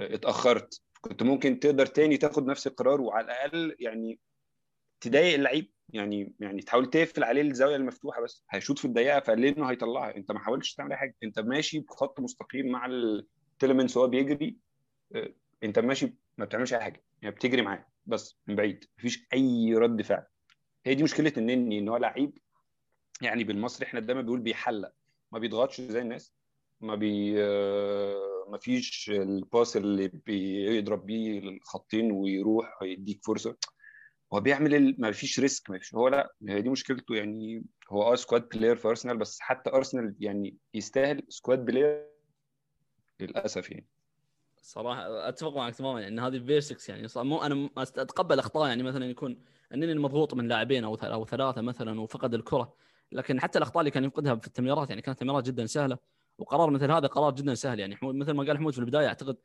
اتأخرت. 0.00 0.82
كنت 1.00 1.22
ممكن 1.22 1.60
تقدر 1.60 1.86
تاني 1.86 2.16
تاخد 2.16 2.46
نفس 2.46 2.66
القرار 2.66 3.00
وعلى 3.00 3.24
الأقل 3.24 3.76
يعني 3.80 4.18
تضايق 5.00 5.34
اللعيب. 5.34 5.72
يعني 5.88 6.34
يعني 6.40 6.62
تحاول 6.62 6.90
تقفل 6.90 7.24
عليه 7.24 7.42
الزاوية 7.42 7.76
المفتوحة 7.76 8.22
بس. 8.22 8.44
هيشوط 8.50 8.78
في 8.78 8.84
الضيقة 8.84 9.20
فليه 9.20 9.56
انه 9.56 9.70
هيطلعها. 9.70 10.16
انت 10.16 10.32
ما 10.32 10.38
حاولتش 10.38 10.74
تعمل 10.74 10.90
أي 10.90 10.96
حاجة. 10.96 11.16
انت 11.22 11.38
ماشي 11.40 11.80
بخط 11.80 12.20
مستقيم 12.20 12.66
مع 12.66 12.86
التلمنس 12.86 13.96
وهو 13.96 14.08
بيجري. 14.08 14.58
آه، 15.14 15.34
انت 15.64 15.78
ماشي 15.78 16.14
ما 16.38 16.44
بتعملش 16.44 16.74
أي 16.74 16.80
حاجة. 16.80 17.04
يعني 17.22 17.34
بتجري 17.34 17.62
معاه 17.62 17.86
بس 18.06 18.38
من 18.46 18.56
بعيد. 18.56 18.84
مفيش 18.98 19.28
أي 19.32 19.74
رد 19.74 20.02
فعل. 20.02 20.26
هي 20.86 20.94
دي 20.94 21.02
مشكلة 21.02 21.32
النني 21.36 21.78
إن 21.78 21.88
هو 21.88 21.96
لعيب 21.96 22.38
يعني 23.22 23.44
بالمصري 23.44 23.86
إحنا 23.86 24.00
دايما 24.00 24.22
بنقول 24.22 24.40
بيحلق. 24.40 24.92
ما 25.32 25.38
بيضغطش 25.38 25.80
زي 25.80 26.00
الناس. 26.00 26.34
ما 26.80 26.94
بي 26.94 27.34
آه، 27.44 28.46
ما 28.48 28.58
فيش 28.58 29.10
ال 29.14 29.26
pass 29.26 29.76
اللي 29.76 30.08
بيضرب 30.08 31.06
بيه 31.06 31.38
الخطين 31.38 32.12
ويروح 32.12 32.82
ويديك 32.82 33.24
فرصة. 33.24 33.56
هو 34.34 34.40
بيعمل 34.40 34.74
ال... 34.74 34.96
ما 34.98 35.12
فيش 35.12 35.40
risk 35.40 35.70
ما 35.70 35.78
فيش 35.78 35.94
هو 35.94 36.08
لا 36.08 36.34
هي 36.48 36.62
دي 36.62 36.68
مشكلته. 36.68 37.14
يعني 37.14 37.64
هو 37.90 38.02
آه 38.02 38.14
squad 38.14 38.48
player 38.48 38.76
في 38.76 38.88
ارسنال 38.88 39.16
بس 39.16 39.40
حتى 39.40 39.70
ارسنال 39.70 40.14
يعني 40.20 40.56
يستاهل 40.74 41.22
squad 41.28 41.64
player 41.64 42.06
للأسف 43.20 43.70
يعني. 43.70 43.86
صراحة 44.62 45.28
أتفق 45.28 45.56
معك 45.56 45.74
تماما 45.74 46.08
ان 46.08 46.18
هذه 46.18 46.38
basics 46.38 46.88
يعني. 46.88 47.08
مو 47.16 47.42
أنا 47.42 47.70
أتقبل 47.78 48.38
أخطاء 48.38 48.68
يعني 48.68 48.82
مثلا 48.82 49.06
يكون 49.06 49.38
أنني 49.74 49.94
مضغوط 49.94 50.34
من 50.34 50.48
لاعبين 50.48 50.84
أو 50.84 50.94
أو 50.94 51.26
ثلاثة 51.26 51.60
مثلا 51.60 52.00
وفقد 52.00 52.34
الكرة. 52.34 52.74
لكن 53.12 53.40
حتى 53.40 53.58
الأخطاء 53.58 53.80
اللي 53.80 53.90
كان 53.90 54.04
يفقدها 54.04 54.34
في 54.34 54.46
التمريرات 54.46 54.88
يعني 54.88 55.02
كانت 55.02 55.18
تمريرات 55.20 55.46
جدا 55.46 55.66
سهلة. 55.66 55.98
وقرار 56.38 56.70
مثل 56.70 56.90
هذا 56.90 57.06
قرار 57.06 57.34
جدا 57.34 57.54
سهل. 57.54 57.80
يعني 57.80 57.98
مثل 58.02 58.32
ما 58.32 58.44
قال 58.44 58.58
حمود 58.58 58.72
في 58.72 58.78
البداية 58.78 59.06
أعتقد 59.06 59.36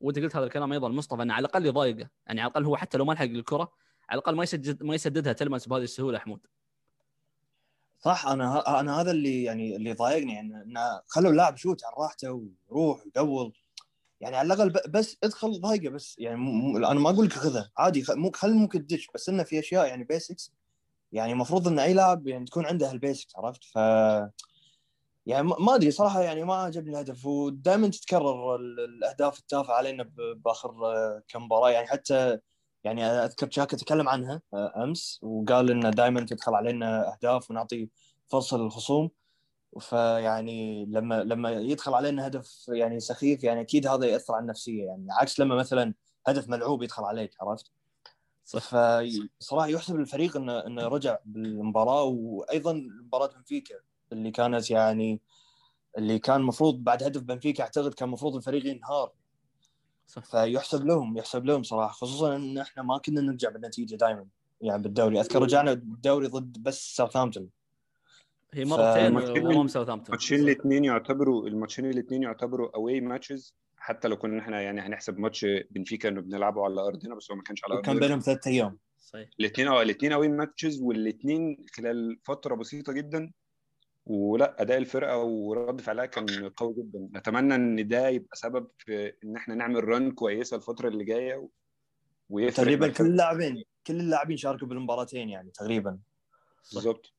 وأنت 0.00 0.18
قلت 0.18 0.36
هذا 0.36 0.44
الكلام 0.44 0.72
أيضا 0.72 0.88
مصطفى 0.88 1.22
إنه 1.22 1.34
على 1.34 1.46
الأقل 1.46 1.66
يضايقه. 1.66 2.08
يعني 2.26 2.40
على 2.40 2.50
الأقل 2.50 2.64
هو 2.64 2.76
حتى 2.76 2.98
لو 2.98 3.04
ما 3.04 3.12
لحق 3.12 3.24
الكرة 3.24 3.72
على 4.08 4.18
الأقل 4.18 4.34
ما 4.36 4.42
يسدد 4.42 4.82
ما 4.82 4.94
يسددها 4.94 5.32
تلمس 5.32 5.68
بهذه 5.68 5.82
السهولة 5.82 6.18
حمود. 6.18 6.40
صح 8.00 8.26
أنا 8.26 8.80
أنا 8.80 9.00
هذا 9.00 9.10
اللي 9.10 9.42
يعني 9.42 9.76
اللي 9.76 9.92
ضايقني 9.92 10.32
يعني 10.34 10.62
انه 10.62 11.00
خلوا 11.06 11.30
اللاعب 11.30 11.54
يشوت 11.54 11.84
على 11.84 11.94
راحته 11.98 12.32
ويروح 12.70 13.04
ويقول. 13.16 13.52
يعني 14.20 14.36
على 14.36 14.54
الأقل 14.54 14.72
بس 14.90 15.16
ادخل 15.24 15.60
ضايقه 15.60 15.88
بس 15.90 16.16
يعني 16.18 16.36
م- 16.36 16.76
أنا 16.84 17.00
ما 17.00 17.10
أقول 17.10 17.26
لك 17.26 17.32
خذها 17.32 17.70
عادي 17.78 18.02
خ- 18.04 18.10
مو 18.10 18.30
خل 18.34 18.54
ممكن 18.54 18.86
تدش 18.86 19.08
بس 19.14 19.28
إنه 19.28 19.42
في 19.42 19.58
أشياء 19.58 19.86
يعني 19.86 20.04
بيسكس 20.04 20.52
يعني 21.12 21.32
المفروض 21.32 21.68
إن 21.68 21.78
أي 21.78 21.94
لاعب 21.94 22.26
يعني 22.26 22.44
تكون 22.44 22.66
عنده 22.66 22.90
هالبيسكس 22.90 23.36
عرفت؟ 23.36 23.64
ف 23.64 23.76
يعني 25.26 25.46
ما 25.46 25.74
أدري 25.74 25.90
صراحة 25.90 26.20
يعني 26.22 26.44
ما 26.44 26.54
عجبني 26.54 26.90
الهدف 26.90 27.26
ودائما 27.26 27.88
تتكرر 27.88 28.56
ال- 28.56 28.80
الأهداف 28.80 29.38
التافهة 29.38 29.74
علينا 29.74 30.10
بآخر 30.16 30.70
آه، 30.86 31.22
كم 31.28 31.42
مباراة. 31.44 31.70
يعني 31.70 31.86
حتى 31.86 32.38
يعني 32.84 33.04
أذكر 33.04 33.46
تشاكا 33.46 33.76
تكلم 33.76 34.08
عنها 34.08 34.42
آه، 34.54 34.72
أمس 34.84 35.18
وقال 35.22 35.70
إنه 35.70 35.90
دائما 35.90 36.20
تدخل 36.26 36.54
علينا 36.54 37.12
أهداف 37.12 37.50
ونعطي 37.50 37.88
فرصة 38.28 38.56
للخصوم. 38.56 39.10
فيعني 39.80 40.86
لما 40.86 41.24
لما 41.24 41.50
يدخل 41.50 41.94
علينا 41.94 42.26
هدف 42.26 42.64
يعني 42.68 43.00
سخيف 43.00 43.44
يعني 43.44 43.60
أكيد 43.60 43.86
هذا 43.86 44.06
يأثر 44.06 44.34
على 44.34 44.42
النفسية. 44.42 44.84
يعني 44.84 45.06
عكس 45.10 45.40
لما 45.40 45.54
مثلا 45.54 45.94
هدف 46.26 46.48
ملعوب 46.48 46.82
يدخل 46.82 47.04
عليك 47.04 47.34
عرفت؟ 47.40 47.70
فصراحه 48.44 49.66
يحسب 49.66 49.96
للفريق 49.96 50.36
انه 50.36 50.66
إنه 50.66 50.88
رجع 50.88 51.18
بالمباراة 51.24 52.02
وأيضا 52.02 52.72
مباراة 52.72 53.26
بنفيكا 53.26 53.74
اللي 54.12 54.30
كانت 54.30 54.70
يعني 54.70 55.20
اللي 55.98 56.18
كان 56.18 56.40
المفروض 56.40 56.84
بعد 56.84 57.02
هدف 57.02 57.22
بنفيكا 57.22 57.62
أعتقد 57.62 57.94
كان 57.94 58.08
المفروض 58.08 58.36
الفريق 58.36 58.66
ينهار. 58.66 59.12
صح. 60.06 60.24
فيحسب 60.24 60.86
لهم 60.86 61.16
يحسب 61.16 61.44
لهم 61.44 61.62
صراحة 61.62 61.92
خصوصا 61.92 62.36
إن 62.36 62.58
إحنا 62.58 62.82
ما 62.82 62.98
كنا 62.98 63.20
نرجع 63.20 63.50
بالنتيجة 63.50 63.96
دائما 63.96 64.26
يعني 64.60 64.82
بالدوري. 64.82 65.20
أذكر 65.20 65.42
رجعنا 65.42 65.74
بالدوري 65.74 66.26
ضد 66.26 66.62
بس 66.62 66.96
ساوثهامبتون 66.96 67.48
هي 68.54 68.64
مرتين 68.64 69.46
امام 69.46 69.68
ساوثهامبتون 69.68 70.06
الماتشين 70.06 70.40
الاثنين 70.40 70.84
يعتبروا 70.84 71.48
الماتشين 71.48 71.90
الاثنين 71.90 72.22
يعتبروا 72.22 72.76
away 72.76 73.00
matches 73.00 73.54
حتى 73.82 74.08
لو 74.08 74.16
كنا 74.16 74.40
إحنا 74.40 74.60
يعني 74.60 74.80
هنحسب 74.80 75.18
ماتش 75.18 75.46
بنفيكا 75.70 76.08
إنه 76.08 76.20
بنلعبه 76.20 76.64
على 76.64 76.80
أرضنا 76.80 77.14
بس 77.14 77.30
هو 77.30 77.36
ما 77.36 77.42
كانش 77.42 77.64
على 77.64 77.74
أرضنا. 77.74 78.00
بينهم 78.00 78.18
ثلاثة 78.18 78.50
أيام. 78.50 78.78
صحيح. 78.98 79.28
الاثنين 79.40 79.68
آه 79.68 79.82
الاثنين 79.82 80.12
away 80.12 80.28
matches 80.28 80.82
والاثنين 80.82 81.66
خلال 81.76 82.18
فترة 82.24 82.54
بسيطة 82.54 82.92
جدا. 82.92 83.32
ولا 84.06 84.62
أداء 84.62 84.78
الفرقة 84.78 85.18
ورد 85.18 85.80
فعلها 85.80 86.06
كان 86.06 86.48
قوي 86.48 86.74
جدا. 86.74 87.08
نتمنى 87.14 87.54
إن 87.54 87.88
ده 87.88 88.08
يبقى 88.08 88.36
سبب 88.36 88.68
في 88.78 89.12
إن 89.24 89.36
إحنا 89.36 89.54
نعمل 89.54 89.84
run 89.84 90.10
كويسة 90.10 90.56
الفترة 90.56 90.88
اللي 90.88 91.04
جاية 91.04 91.36
و... 91.36 91.48
ويفرق 92.30 92.64
تقريبا 92.64 92.88
كل 92.88 93.06
اللاعبين 93.06 93.64
كل 93.86 94.00
اللاعبين 94.00 94.36
شاركوا 94.36 94.68
بالمباراتين 94.68 95.28
يعني 95.28 95.50
تقريبا. 95.50 95.98
بالظبط 96.74 97.12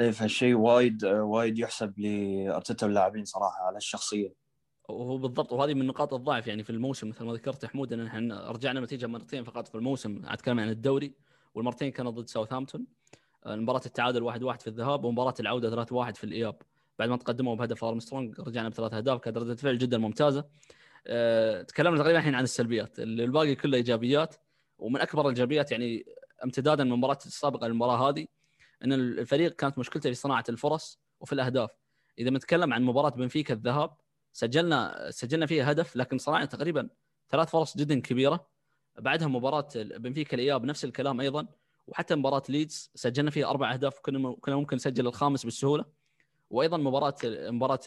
إيه، 0.00 0.10
فالشيء 0.10 0.54
وايد 0.54 1.04
وايد 1.04 1.58
يحسب 1.58 2.00
لأرتيتا 2.00 2.86
واللاعبين 2.86 3.24
صراحة 3.24 3.66
على 3.66 3.76
الشخصية. 3.76 4.41
وهو 4.88 5.18
بالضبط 5.18 5.52
وهذه 5.52 5.74
من 5.74 5.86
نقاط 5.86 6.14
الضعف 6.14 6.46
يعني 6.46 6.64
في 6.64 6.70
الموسم. 6.70 7.08
مثل 7.08 7.24
ما 7.24 7.32
ذكرت 7.32 7.64
حمود 7.66 7.92
إن 7.92 8.06
إحنا 8.06 8.50
رجعنا 8.50 8.80
نتيجة 8.80 9.06
مرتين 9.06 9.44
فقط 9.44 9.68
في 9.68 9.74
الموسم 9.74 10.22
أتكلم 10.24 10.60
عن 10.60 10.68
الدوري. 10.68 11.14
والمرتين 11.54 11.90
كانت 11.90 12.08
ضد 12.08 12.28
ساوثهامبتون. 12.28 12.86
آه، 13.46 13.56
مباراة 13.56 13.82
التعادل 13.86 14.22
1-1 14.22 14.60
في 14.60 14.66
الذهاب 14.66 15.04
ومباراة 15.04 15.34
العودة 15.40 15.70
3-1 15.70 16.16
في 16.16 16.24
الإياب. 16.24 16.56
بعد 16.98 17.08
ما 17.08 17.16
تقدموا 17.16 17.56
بهدف 17.56 17.84
آرمسترونج 17.84 18.40
رجعنا 18.40 18.68
بثلاث 18.68 18.94
أهداف 18.94 19.20
كانت 19.20 19.38
ردة 19.38 19.54
فعل 19.54 19.78
جدا 19.78 19.98
ممتازة. 19.98 20.44
أه 21.06 21.62
تكلمنا 21.62 21.98
تقريبا 21.98 22.18
الحين 22.18 22.34
عن 22.34 22.44
السلبيات. 22.44 22.98
الباقي 22.98 23.54
كله 23.54 23.76
إيجابيات. 23.76 24.34
ومن 24.78 25.00
أكبر 25.00 25.22
الإيجابيات 25.22 25.72
يعني 25.72 26.06
امتدادا 26.44 26.84
من 26.84 26.92
المباراه 26.92 27.18
السابقة 27.26 27.66
للمباراة 27.66 28.08
هذه 28.08 28.26
إن 28.84 28.92
الفريق 28.92 29.56
كانت 29.56 29.78
مشكلته 29.78 30.10
في 30.10 30.14
صناعة 30.14 30.44
الفرص 30.48 31.00
وفي 31.20 31.32
الأهداف. 31.32 31.70
إذا 32.18 32.30
بنتكلم 32.30 32.72
عن 32.72 32.82
مباراة 32.82 33.10
بنفيكا 33.10 33.54
الذهاب 33.54 33.90
سجلنا 34.32 35.06
سجلنا 35.10 35.46
فيها 35.46 35.70
هدف 35.72 35.96
لكن 35.96 36.18
صنعنا 36.18 36.44
تقريبا 36.44 36.88
ثلاث 37.30 37.50
فرص 37.50 37.76
جدا 37.76 38.00
كبيرة. 38.00 38.46
بعدها 38.98 39.28
مباراة 39.28 39.68
بنفيكا 39.76 40.34
الإياب 40.34 40.64
نفس 40.64 40.84
الكلام 40.84 41.20
أيضا. 41.20 41.46
وحتى 41.86 42.14
مباراة 42.14 42.42
ليدز 42.48 42.90
سجلنا 42.94 43.30
فيها 43.30 43.50
أربع 43.50 43.72
أهداف 43.72 43.98
كنا 43.98 44.36
كنا 44.40 44.56
ممكن 44.56 44.76
نسجل 44.76 45.06
الخامس 45.06 45.46
بسهوله 45.46 45.84
وأيضا 46.50 46.76
مباراة 46.76 47.14
مباراة 47.24 47.80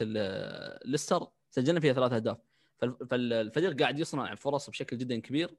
ليستر 0.86 1.27
سجلنا 1.49 1.79
فيها 1.79 1.93
ثلاث 1.93 2.12
أهداف. 2.12 2.38
فال- 2.77 3.08
فالفريق 3.08 3.79
قاعد 3.81 3.99
يصنع 3.99 4.36
فرص 4.36 4.69
بشكل 4.69 4.97
جدا 4.97 5.19
كبير 5.19 5.55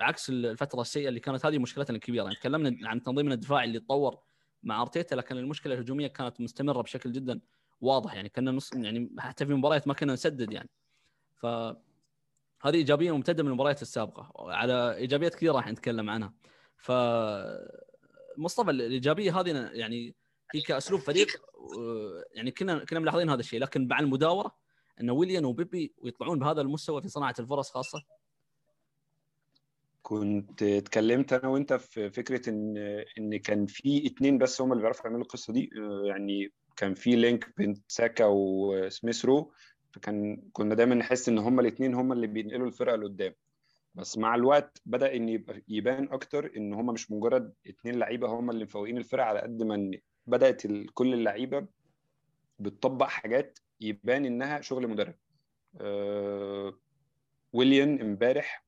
عكس 0.00 0.30
الفترة 0.30 0.80
السيئة 0.80 1.08
اللي 1.08 1.20
كانت. 1.20 1.46
هذه 1.46 1.58
مشكلتنا 1.58 1.96
الكبيرة. 1.96 2.22
يعني 2.24 2.34
تكلمنا 2.36 2.88
عن 2.88 3.02
تنظيمنا 3.02 3.34
الدفاعي 3.34 3.64
اللي 3.64 3.80
تطور 3.80 4.18
مع 4.62 4.82
أرتيتا 4.82 5.14
لكن 5.14 5.36
المشكلة 5.36 5.74
الهجومية 5.74 6.06
كانت 6.06 6.40
مستمرة 6.40 6.82
بشكل 6.82 7.12
جدا 7.12 7.40
واضح 7.80 8.14
يعني 8.14 8.28
كنا 8.28 8.50
نص 8.50 8.72
يعني 8.72 9.10
حتى 9.18 9.46
في 9.46 9.54
مباريات 9.54 9.88
ما 9.88 9.94
كنا 9.94 10.12
نسدد 10.12 10.52
يعني. 10.52 10.70
ف 11.36 11.46
هذه 12.62 12.74
إيجابية 12.74 13.12
ممتده 13.12 13.42
من 13.42 13.48
المباريات 13.48 13.82
السابقة 13.82 14.32
على 14.36 14.96
إيجابيات 14.96 15.34
كثيرة 15.34 15.52
راح 15.52 15.68
نتكلم 15.68 16.10
عنها. 16.10 16.34
ف 16.76 16.92
مصطفى 18.38 18.70
الإيجابية 18.70 19.40
هذه 19.40 19.70
يعني 19.72 20.14
هي 20.54 20.60
كأسلوب 20.60 21.00
فريق 21.00 21.28
يعني 22.34 22.50
كنا 22.50 22.84
كنا 22.84 23.00
ملاحظين 23.00 23.30
هذا 23.30 23.40
الشيء 23.40 23.60
لكن 23.60 23.88
مع 23.88 24.00
المداورة 24.00 24.56
أن 25.00 25.10
ويليان 25.10 25.44
وبيبي 25.44 25.94
ويطلعون 25.98 26.38
بهذا 26.38 26.60
المستوى 26.60 27.02
في 27.02 27.08
صناعة 27.08 27.34
الفرص 27.38 27.70
خاصة؟ 27.70 28.02
كنت 30.02 30.62
اتكلمت 30.62 31.32
أنا 31.32 31.48
وأنت 31.48 31.72
في 31.72 32.10
فكرة 32.10 32.50
ان 32.50 32.76
إن 33.18 33.36
كان 33.36 33.66
في 33.66 34.06
اثنين 34.06 34.38
بس 34.38 34.60
هم 34.60 34.72
اللي 34.72 34.82
بيعرفوا 34.82 35.04
يعملوا 35.04 35.22
القصة 35.22 35.52
دي 35.52 35.70
يعني 36.04 36.52
كان 36.76 36.94
في 36.94 37.16
link 37.16 37.56
بين 37.56 37.82
ساكا 37.88 38.24
وسميث 38.24 39.24
رو 39.24 39.52
فكان 39.92 40.42
كنا 40.52 40.74
دايما 40.74 40.94
نحس 40.94 41.28
إن 41.28 41.38
هم 41.38 41.60
الاثنين 41.60 41.94
هم 41.94 42.12
اللي 42.12 42.26
بينقلوا 42.26 42.66
الفرقة 42.66 42.96
لقدام. 42.96 43.34
بس 43.94 44.18
مع 44.18 44.34
الوقت 44.34 44.82
بدأ 44.86 45.16
إن 45.16 45.44
يبان 45.68 46.08
أكتر 46.12 46.52
إن 46.56 46.74
هم 46.74 46.86
مش 46.86 47.10
مجرد 47.10 47.52
اثنين 47.68 47.98
لعيبة 47.98 48.28
هم 48.28 48.50
اللي 48.50 48.64
مفوقين 48.64 48.98
الفرقة 48.98 49.24
على 49.24 49.40
قد 49.40 49.62
ما 49.62 49.90
بدأت 50.26 50.62
كل 50.94 51.14
اللعيبة 51.14 51.66
بتطبق 52.58 53.06
حاجات 53.06 53.58
يبان 53.80 54.24
إنها 54.24 54.60
شغل 54.60 54.88
مدرب. 54.88 55.14
آه 55.80 56.74
ويليان 57.52 58.00
امبارح 58.00 58.64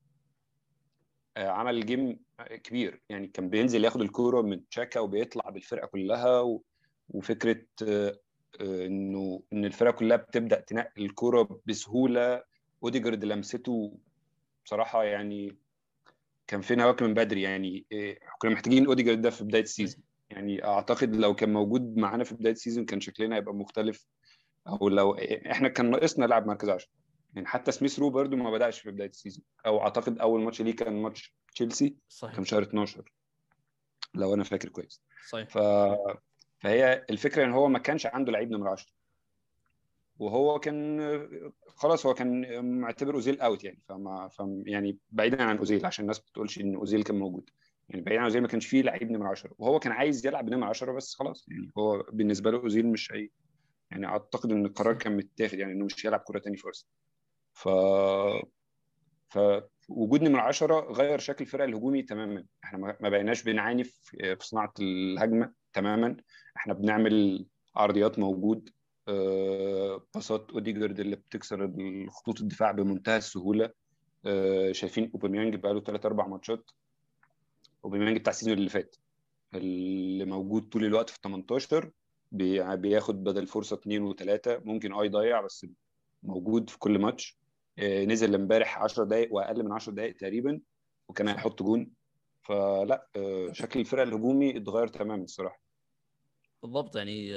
آه 1.37 1.49
عمل 1.49 1.87
game 1.87 2.21
كبير. 2.65 3.03
يعني 3.09 3.27
كان 3.27 3.51
بينزل 3.51 3.85
ياخد 3.85 4.01
الكورة 4.01 4.43
من 4.43 4.69
تشاكا 4.69 5.01
وبيطلع 5.01 5.51
بالفرقة 5.51 5.87
كلها 5.87 6.41
و... 6.41 6.63
وفكرة 7.09 7.63
آه 7.83 8.19
إنه 8.61 9.43
إن 9.53 9.65
الفرقة 9.65 9.93
كلها 9.93 10.17
بتبدأ 10.17 10.61
تنقل 10.61 11.05
الكورة 11.05 11.61
بسهولة. 11.67 12.43
أوديجارد 12.85 13.25
لمسته 13.25 13.99
بصراحة 14.65 15.05
يعني 15.05 15.57
كان 16.47 16.61
فينا 16.61 16.87
وقت 16.87 17.03
من 17.03 17.15
بدري 17.15 17.43
يعني 17.43 17.87
كنا 18.39 18.51
محتاجين 18.51 18.87
أوديجارد 18.87 19.21
ده 19.21 19.31
في 19.31 19.45
بداية 19.45 19.63
ال 19.63 19.68
season. 19.68 20.03
يعني 20.31 20.65
أعتقد 20.65 21.17
لو 21.17 21.35
كان 21.35 21.53
موجود 21.53 21.97
معانا 21.97 22.25
في 22.25 22.35
بداية 22.35 22.53
ال 22.53 22.57
season 22.57 22.85
كان 22.85 23.01
شكلنا 23.01 23.37
هيبقى 23.37 23.55
مختلف. 23.55 24.07
أو 24.69 24.89
لو 24.89 25.15
إحنا 25.51 25.69
كان 25.69 25.91
ناقصنا 25.91 26.25
لاعب 26.25 26.47
مركز 26.47 26.69
10 26.69 26.89
يعني 27.35 27.47
حتى 27.47 27.73
سميث 27.73 27.99
رو 27.99 28.11
برده 28.11 28.37
ما 28.37 28.51
بدأش 28.51 28.81
في 28.81 28.91
بداية 28.91 29.09
ال 29.11 29.15
season. 29.15 29.45
أو 29.67 29.81
أعتقد 29.81 30.19
أول 30.19 30.41
ماتش 30.41 30.63
ليه 30.63 30.77
كان 30.77 31.03
ماتش 31.03 31.35
تشيلسي 31.55 31.97
صحيح. 32.09 32.35
كان 32.35 32.45
شهر 32.45 32.63
12 32.63 33.13
لو 34.15 34.35
أنا 34.35 34.45
فاكر 34.45 34.69
كويس. 34.69 35.03
صحيح. 35.29 35.49
ف... 35.49 35.59
فهي 36.59 37.07
الفكرة 37.11 37.45
إن 37.45 37.53
هو 37.53 37.69
ما 37.69 37.79
كانش 37.79 38.07
عنده 38.07 38.33
لعيب 38.33 38.51
نمرة 38.51 38.71
10 38.71 38.93
وهو 40.19 40.59
كان 40.59 41.01
خلاص 41.77 42.07
هو 42.07 42.15
كان 42.15 42.65
معتبر 42.81 43.15
أوزيل 43.15 43.41
out 43.41 43.65
يعني. 43.65 43.83
فما 43.89 44.29
فم 44.29 44.63
يعني 44.67 44.99
بعيدا 45.11 45.43
عن 45.43 45.59
أوزيل 45.59 45.87
عشان 45.87 46.03
الناس 46.03 46.23
ما 46.37 46.47
إن 46.61 46.75
أوزيل 46.75 47.03
كان 47.03 47.19
موجود. 47.19 47.51
يعني 47.89 48.03
بعيدا 48.03 48.21
عن 48.21 48.25
أوزيل 48.25 48.43
ما 48.43 48.49
كانش 48.49 48.67
فيه 48.67 48.83
لعيب 48.83 49.11
نمرة 49.11 49.29
10 49.29 49.55
وهو 49.59 49.79
كان 49.79 49.93
عايز 49.93 50.27
يلعب 50.27 50.47
بنمره 50.47 50.69
10 50.69 50.93
بس 50.93 51.15
خلاص. 51.15 51.47
يعني 51.49 51.73
هو 51.79 52.03
بالنسبة 52.13 52.51
له 52.51 52.59
أوزيل 52.59 52.87
مش 52.87 53.13
هي 53.13 53.29
يعني 53.91 54.07
أعتقد 54.07 54.53
إن 54.53 54.67
القرار 54.67 54.95
كان 54.95 55.17
متاخد 55.17 55.59
يعني 55.59 55.73
إنه 55.73 55.85
مش 55.85 56.07
هيلعب 56.07 56.21
كرة 56.21 56.39
تاني 56.39 56.57
فرصه 56.57 56.87
ف 57.53 59.39
فوجود 59.89 60.23
نمرة 60.23 60.41
10 60.41 60.93
غير 60.93 61.19
شكل 61.19 61.45
الفرقه 61.45 61.65
الهجومي 61.65 62.03
تماما. 62.03 62.45
إحنا 62.65 62.79
ما 63.01 63.09
بقيناش 63.09 63.43
بنعاني 63.43 63.85
في 63.85 64.37
صناعة 64.41 64.73
الهجمة 64.81 65.53
تماما. 65.73 66.17
إحنا 66.57 66.75
بنعمل 66.75 67.47
عرضيات 67.77 68.19
موجود 68.19 68.71
باصات 70.15 70.51
أوديجارد 70.51 71.01
اللي 71.01 71.17
بتكسر 71.17 71.73
خطوط 72.11 72.41
الدفاع 72.41 72.71
بمنتهى 72.71 73.17
السهولة. 73.17 73.71
شايفين 74.73 75.11
أوباميانج 75.15 75.55
بقى 75.57 75.75
له 75.75 75.81
3 75.81 76.07
4 76.07 76.29
ماتشات. 76.29 76.71
أوباميانج 77.85 78.17
بتاع 78.19 78.31
ال 78.31 78.34
season 78.34 78.55
اللي 78.59 78.69
فات. 78.69 78.97
اللي 79.55 80.25
موجود 80.25 80.69
طول 80.69 80.85
الوقت 80.85 81.11
في 81.11 81.19
18 81.23 81.91
بياخد 82.33 83.25
بدل 83.25 83.47
فرصة 83.47 83.75
اثنين 83.77 84.03
وثلاثه 84.03 84.61
ممكن 84.65 84.93
آه 84.93 85.05
يضيع 85.05 85.41
بس 85.41 85.67
موجود 86.23 86.71
في 86.71 86.79
كل 86.79 86.99
ماتش. 86.99 87.39
نزل 87.83 88.35
امبارح 88.35 88.83
10 88.83 89.05
دقائق 89.05 89.35
وأقل 89.35 89.65
من 89.65 89.73
10 89.73 89.93
دقائق 89.93 90.17
تقريبا 90.17 90.61
وكان 91.09 91.29
هيحط 91.29 91.63
جون. 91.63 91.91
فلا 92.43 93.09
شكل 93.53 93.81
الفرقة 93.81 94.03
الهجومي 94.03 94.57
اتغير 94.57 94.87
تماما 94.87 95.23
الصراحة. 95.25 95.61
بالضبط 96.63 96.97
يعني 96.97 97.33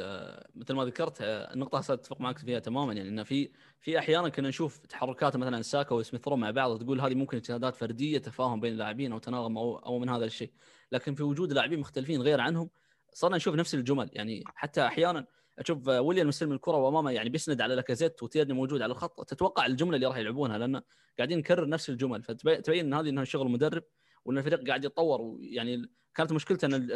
مثل 0.56 0.74
ما 0.74 0.86
ذكرت 0.86 1.18
النقطة 1.22 1.94
أتفق 1.94 2.22
معك 2.22 2.38
فيها 2.38 2.60
تماما. 2.60 2.94
يعني 2.94 3.10
إنه 3.10 3.24
في 3.24 3.52
في 3.80 4.00
أحيانا 4.00 4.30
كنا 4.30 4.48
نشوف 4.50 4.78
تحركات 4.78 5.38
مثلا 5.38 5.62
ساكا 5.62 5.96
وسميث 5.96 6.28
مع 6.28 6.52
بعض 6.52 6.84
تقول 6.84 7.02
هذه 7.02 7.16
ممكن 7.16 7.38
اجتهادات 7.38 7.76
فردية 7.76 8.18
تفاهم 8.18 8.60
بين 8.60 8.74
اللاعبين 8.74 9.12
أو 9.12 9.18
تناغم 9.18 9.58
أو 9.58 9.78
أو 9.78 10.00
من 10.00 10.10
هذا 10.10 10.26
الشيء. 10.26 10.52
لكن 10.92 11.16
في 11.16 11.24
وجود 11.24 11.54
لاعبين 11.54 11.80
مختلفين 11.80 12.22
غير 12.22 12.42
عنهم 12.42 12.70
صرنا 13.14 13.36
نشوف 13.36 13.56
نفس 13.56 13.76
الجمل. 13.76 14.10
يعني 14.14 14.44
حتى 14.46 14.86
أحيانا 14.86 15.26
أشوف 15.60 15.88
ويليام 15.88 16.28
مستلم 16.28 16.52
الكرة 16.52 16.78
وأمامه 16.78 17.12
يعني 17.12 17.30
بيسند 17.30 17.62
على 17.62 17.76
لاكازيت 17.76 18.24
وتيرني 18.24 18.54
موجود 18.54 18.82
على 18.82 18.92
الخط. 18.92 19.30
تتوقع 19.30 19.66
الجملة 19.66 19.96
اللي 19.96 20.08
راح 20.08 20.18
يلعبونها 20.18 20.58
لأن 20.58 20.82
قاعدين 21.18 21.38
نكرر 21.38 21.70
نفس 21.70 21.90
الجمل. 21.90 22.24
فتبين 22.24 22.86
إن 22.86 22.94
هذه 22.94 23.10
إنها 23.10 23.24
شغل 23.24 23.52
مدرب 23.52 23.84
وإن 24.26 24.38
الفريق 24.38 24.68
قاعد 24.68 24.86
يتطور 24.86 25.22
ويعني 25.22 25.92
كانت 26.16 26.32
مشكلته 26.32 26.66
إن 26.66 26.90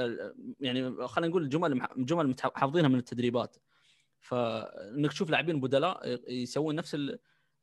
يعني 0.60 1.08
خلينا 1.08 1.30
نقول 1.30 1.44
الجمل 1.44 1.88
جمل 1.98 2.36
حافظينها 2.40 2.90
من 2.90 3.00
التدريبات. 3.00 3.58
فإنك 4.20 5.12
تشوف 5.12 5.30
لاعبين 5.30 5.60
بدلاء 5.60 6.20
يسوون 6.32 6.76
نفس 6.76 6.94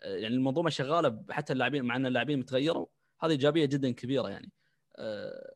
يعني 0.03 0.35
المنظومة 0.35 0.71
شغالة 0.71 1.25
حتى 1.31 1.53
اللاعبين 1.53 1.85
مع 1.85 1.97
إن 1.97 2.07
اللاعبين 2.07 2.39
متغيروا 2.39 2.87
هذه 3.21 3.31
إيجابية 3.31 3.65
جدا 3.65 3.91
كبيرة 3.91 4.29
يعني. 4.29 4.53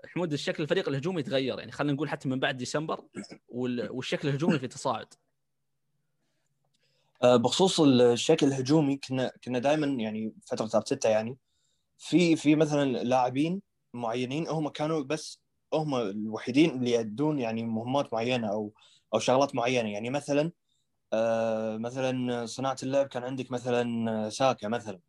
حمود 0.04 0.32
الشكل 0.32 0.62
الفريق 0.62 0.88
الهجومي 0.88 1.22
تغير 1.22 1.58
يعني. 1.58 1.72
خلينا 1.72 1.92
نقول 1.92 2.08
حتى 2.08 2.28
من 2.28 2.40
بعد 2.40 2.56
ديسمبر 2.56 3.04
والشكل 3.48 4.28
الهجومي 4.28 4.58
في 4.58 4.68
تصاعد. 4.68 5.14
بخصوص 7.24 7.80
الشكل 7.80 8.46
الهجومي 8.46 8.96
كنا 8.96 9.32
كنا 9.44 9.58
دائما 9.58 9.86
يعني 9.86 10.34
فترة 10.46 10.70
ارتيتا 10.74 11.10
يعني. 11.10 11.38
في 11.98 12.36
في 12.36 12.56
مثلا 12.56 12.84
لاعبين 13.04 13.62
معينين 13.94 14.48
هم 14.48 14.68
كانوا 14.68 15.02
بس 15.04 15.40
هم 15.74 15.94
الوحيدين 15.94 16.70
اللي 16.70 16.90
يأدون 16.90 17.38
يعني 17.38 17.64
مهمات 17.64 18.12
معينة 18.14 18.48
أو 18.52 18.72
أو 19.14 19.18
شغلات 19.18 19.54
معينة. 19.54 19.90
يعني 19.90 20.10
مثلا 20.10 20.52
آه 21.14 21.76
مثلا 21.78 22.46
صناعة 22.46 22.76
اللعب 22.82 23.06
كان 23.06 23.24
عندك 23.24 23.52
مثلا 23.52 24.30
ساكا 24.30 24.68
مثلا. 24.68 25.00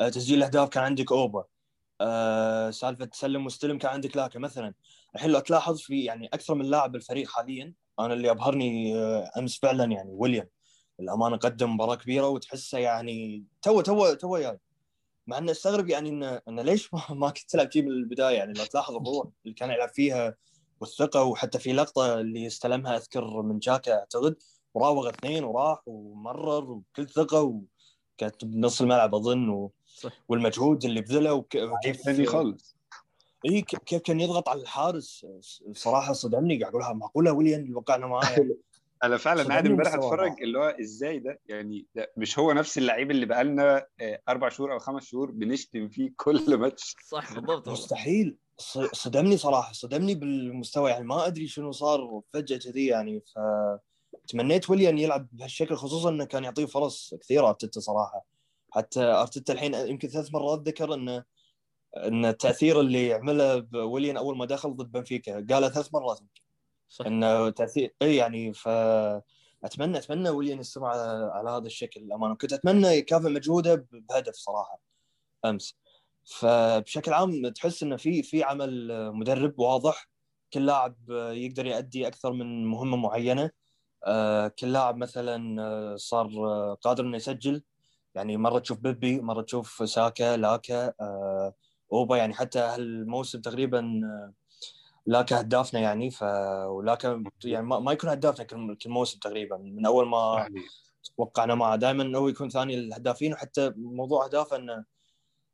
آه 0.00 0.08
تسجيل 0.08 0.38
الأهداف 0.38 0.68
كان 0.68 0.84
عندك 0.84 1.12
أوبا. 1.12 1.44
آه 2.00 2.70
سالفة 2.70 3.04
تسلم 3.04 3.44
واستلم 3.44 3.78
كان 3.78 3.92
عندك 3.92 4.16
لاكا 4.16 4.38
مثلا. 4.40 4.74
الحين 5.16 5.30
لو 5.30 5.40
تلاحظ 5.40 5.80
في 5.80 6.04
يعني 6.04 6.28
أكثر 6.34 6.54
من 6.54 6.66
لاعب 6.66 6.92
بالفريق 6.92 7.28
حاليا 7.30 7.74
أنا 8.00 8.14
اللي 8.14 8.30
أبهرني 8.30 8.96
آه 8.98 9.30
أمس 9.38 9.58
فعلا 9.60 9.84
يعني 9.84 10.10
ويليام. 10.12 10.48
الأمانة 11.00 11.36
قدم 11.36 11.74
مباراة 11.74 11.94
كبيرة 11.94 12.28
وتحسه 12.28 12.78
يعني 12.78 13.44
تو 13.62 13.80
تو 13.80 14.14
تو 14.14 14.36
يعني 14.36 14.60
مع 15.26 15.38
إنه 15.38 15.50
أستغرب 15.52 15.88
يعني 15.88 16.08
انه 16.08 16.40
إنه 16.48 16.62
ليش 16.62 16.94
ما, 16.94 17.02
ما 17.10 17.30
كنت 17.30 17.50
تلعب 17.50 17.72
فيه 17.72 17.82
من 17.82 17.88
البداية 17.88 18.36
يعني 18.36 18.52
لو 18.52 18.64
تلاحظ 18.64 18.96
الروح 18.96 19.26
اللي 19.44 19.54
كان 19.54 19.70
يلعب 19.70 19.88
فيها 19.88 20.36
والثقة 20.80 21.24
وحتى 21.24 21.58
في 21.58 21.72
لقطة 21.72 22.20
اللي 22.20 22.46
استلمها 22.46 22.96
أذكر 22.96 23.42
من 23.42 23.58
جاكا 23.58 23.98
أعتقد 23.98 24.36
وراوغ 24.74 25.08
اثنين 25.08 25.44
وراح 25.44 25.82
ومرر 25.86 26.70
وكل 26.70 27.08
ثقة 27.08 27.42
وكانت 27.42 28.44
بنص 28.44 28.80
الملعب 28.80 29.14
أظن 29.14 29.48
و... 29.48 29.72
صح. 29.86 30.12
والمجهود 30.28 30.84
اللي 30.84 31.00
بذله 31.00 31.32
وكيف 31.32 31.96
ثاني 31.96 32.26
خالص 32.26 32.76
إي 33.46 33.62
كيف 33.62 34.00
كان 34.02 34.20
يضغط 34.20 34.48
على 34.48 34.62
الحارس 34.62 35.26
صراحة 35.72 36.12
صدمني 36.12 36.58
قاعد 36.60 36.70
اقولها 36.70 36.92
معقوله 36.92 37.32
ويليام 37.32 37.60
اللي 37.60 37.74
وقعنا 37.74 38.06
معاه 38.06 38.30
يعني. 38.30 38.56
أنا 39.04 39.16
فعلا 39.16 39.44
قاعد 39.44 39.66
امبارح 39.66 39.94
أتفرج 39.94 40.42
اللي 40.42 40.58
هو 40.58 40.76
إزاي 40.80 41.18
ده؟ 41.18 41.40
يعني 41.46 41.86
ده 41.94 42.12
مش 42.16 42.38
هو 42.38 42.52
نفس 42.52 42.78
اللعيب 42.78 43.10
اللي 43.10 43.26
بقى 43.26 43.44
لنا 43.44 43.86
أربع 44.28 44.48
شهور 44.48 44.72
أو 44.72 44.78
خمس 44.78 45.04
شهور 45.04 45.30
بنشتم 45.30 45.88
فيه 45.88 46.10
كل 46.24 46.56
ماتش. 46.56 46.96
صح 47.08 47.34
بالضبط. 47.34 47.68
مستحيل. 47.68 48.36
صدمني 48.92 49.36
صراحة 49.36 49.72
صدمني 49.72 50.14
بالمستوى. 50.14 50.90
يعني 50.90 51.04
ما 51.04 51.26
أدري 51.26 51.46
شنو 51.46 51.72
صار 51.72 52.20
فجأة 52.32 52.56
كذي 52.58 52.86
يعني 52.86 53.20
ف 53.20 53.38
تمنيت 54.28 54.70
ويليان 54.70 54.98
يلعب 54.98 55.28
بهالشكل 55.32 55.76
خصوصا 55.76 56.10
إنه 56.10 56.24
كان 56.24 56.44
يعطيه 56.44 56.66
فرص 56.66 57.14
كثيرة 57.20 57.48
أرتيتا 57.48 57.80
صراحة. 57.80 58.24
حتى 58.70 59.00
أرتيتا 59.02 59.52
الحين 59.52 59.74
يمكن 59.74 60.08
ثلاث 60.08 60.34
مرات 60.34 60.68
ذكر 60.68 60.94
إنه 60.94 61.24
ان 61.96 62.24
التأثير 62.24 62.80
اللي 62.80 63.12
عمله 63.12 63.66
ويليان 63.74 64.16
أول 64.16 64.36
ما 64.36 64.44
دخل 64.44 64.76
ضد 64.76 64.92
بنفيكا 64.92 65.46
قالها 65.50 65.68
ثلاث 65.68 65.94
مرات 65.94 66.20
يمكن. 66.20 66.42
صح. 66.88 67.06
إنه 67.06 67.50
تأثير 67.50 67.94
إي 68.02 68.16
يعني 68.16 68.52
ف 68.52 68.68
أتمنى 69.64 69.98
أتمنى 69.98 70.28
ويليان 70.30 70.60
يستمر 70.60 70.86
على, 70.86 71.50
هذا 71.50 71.66
الشكل 71.66 72.00
الامانه 72.00 72.34
كنت 72.36 72.52
أتمنى 72.52 72.86
يكافئ 72.88 73.28
مجهودة 73.28 73.86
بهدف 73.92 74.34
صراحة 74.34 74.80
أمس. 75.44 75.76
فبشكل 76.24 77.12
عام 77.12 77.48
تحس 77.48 77.82
إنه 77.82 77.96
في 77.96 78.22
في 78.22 78.42
عمل 78.42 78.88
مدرب 79.12 79.58
واضح 79.58 80.08
كل 80.52 80.66
لاعب 80.66 80.96
يقدر 81.10 81.66
يؤدي 81.66 82.06
أكثر 82.06 82.32
من 82.32 82.66
مهمة 82.66 82.96
معينة. 82.96 83.50
آه، 84.06 84.48
كل 84.48 84.72
لاعب 84.72 84.96
مثلا 84.96 85.96
صار 85.96 86.28
قادر 86.82 87.04
إنه 87.04 87.16
يسجل. 87.16 87.62
يعني 88.14 88.36
مرة 88.36 88.58
تشوف 88.58 88.78
بيبي 88.78 89.20
مرة 89.20 89.42
تشوف 89.42 89.90
ساكا 89.90 90.36
لاكا 90.36 90.94
آه، 91.00 91.54
أوبا. 91.92 92.16
يعني 92.16 92.34
حتى 92.34 92.58
هالموسم 92.58 93.40
تقريبا 93.40 94.00
آه، 95.08 95.12
لاكا 95.12 95.40
هدافنا 95.40 95.80
يعني 95.80 96.10
ف 96.10 96.22
ولاكا 96.66 97.24
يعني 97.44 97.66
ما, 97.66 97.78
ما 97.78 97.92
يكون 97.92 98.10
هدافنا 98.10 98.44
كل 98.44 98.76
كل 98.76 98.90
موسم 98.90 99.18
تقريبا. 99.18 99.56
من 99.56 99.86
أول 99.86 100.08
ما. 100.08 100.48
توقعنا 101.16 101.54
معه 101.54 101.76
دائما 101.76 102.18
هو 102.18 102.28
يكون 102.28 102.48
ثاني 102.48 102.74
الهدافين 102.74 103.32
وحتى 103.32 103.72
موضوع 103.76 104.24
أهدافه 104.24 104.56
إنه 104.56 104.84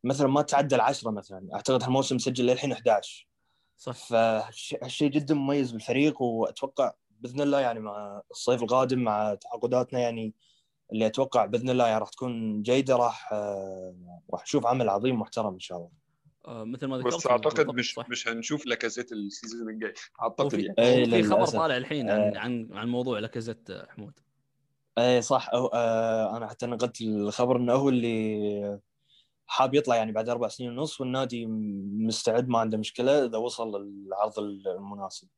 مثلا 0.04 0.28
ما 0.28 0.42
تعدى 0.42 0.74
العشره 0.74 1.10
مثلا. 1.10 1.48
أعتقد 1.54 1.82
هالموسم 1.82 2.18
سجل 2.18 2.46
للحين 2.46 2.72
11 2.72 3.28
صح. 3.76 3.92
فهالشيء 3.92 5.10
جدا 5.10 5.34
مميز 5.34 5.72
بالفريق 5.72 6.22
وأتوقع 6.22 6.92
بإذن 7.10 7.40
الله 7.40 7.60
يعني 7.60 7.80
مع 7.80 8.22
الصيف 8.30 8.62
القادم 8.62 8.98
مع 8.98 9.34
تعاقداتنا 9.34 10.00
يعني 10.00 10.34
اللي 10.92 11.06
أتوقع 11.06 11.46
بإذن 11.46 11.70
الله 11.70 11.86
يعني 11.86 12.00
راح 12.00 12.08
تكون 12.08 12.62
جيدة 12.62 12.96
راح 12.96 13.32
راح 14.32 14.42
نشوف 14.42 14.66
عمل 14.66 14.88
عظيم 14.88 15.20
محترم 15.20 15.52
إن 15.54 15.60
شاء 15.60 15.78
الله. 15.78 16.03
مثل 16.48 16.86
ما 16.86 16.98
ذكرت 16.98 17.14
بس 17.14 17.26
أعتقد 17.26 17.74
مش 17.74 17.94
صح. 17.94 18.08
مش 18.08 18.28
هنشوف 18.28 18.66
لاكازيت 18.66 19.12
ال 19.12 19.20
season 19.20 19.68
الجاي 19.68 19.94
أعتقد 20.22 20.74
يعني 20.78 21.06
في 21.06 21.22
خبر. 21.22 21.46
طالع 21.46 21.76
الحين 21.76 22.10
عن 22.10 22.20
آه. 22.20 22.38
عن 22.38 22.68
عن 22.72 22.88
موضوع 22.88 23.18
لاكازيت 23.18 23.70
آه، 23.70 23.86
حمود 23.90 24.12
اي 24.98 25.22
صح 25.22 25.48
أو 25.54 25.66
آه 25.66 26.36
أنا 26.36 26.46
حتى 26.48 26.66
نقلت 26.66 27.00
الخبر 27.00 27.56
إنه 27.56 27.72
هو 27.72 27.88
اللي 27.88 28.80
حاب 29.46 29.74
يطلع 29.74 29.96
يعني 29.96 30.12
بعد 30.12 30.28
أربع 30.28 30.48
سنين 30.48 30.78
ونص 30.78 31.00
والنادي 31.00 31.46
مستعد 32.06 32.48
ما 32.48 32.58
عنده 32.58 32.78
مشكلة 32.78 33.24
إذا 33.24 33.38
وصل 33.38 33.82
للعرض 33.82 34.38
المناسب. 34.38 35.28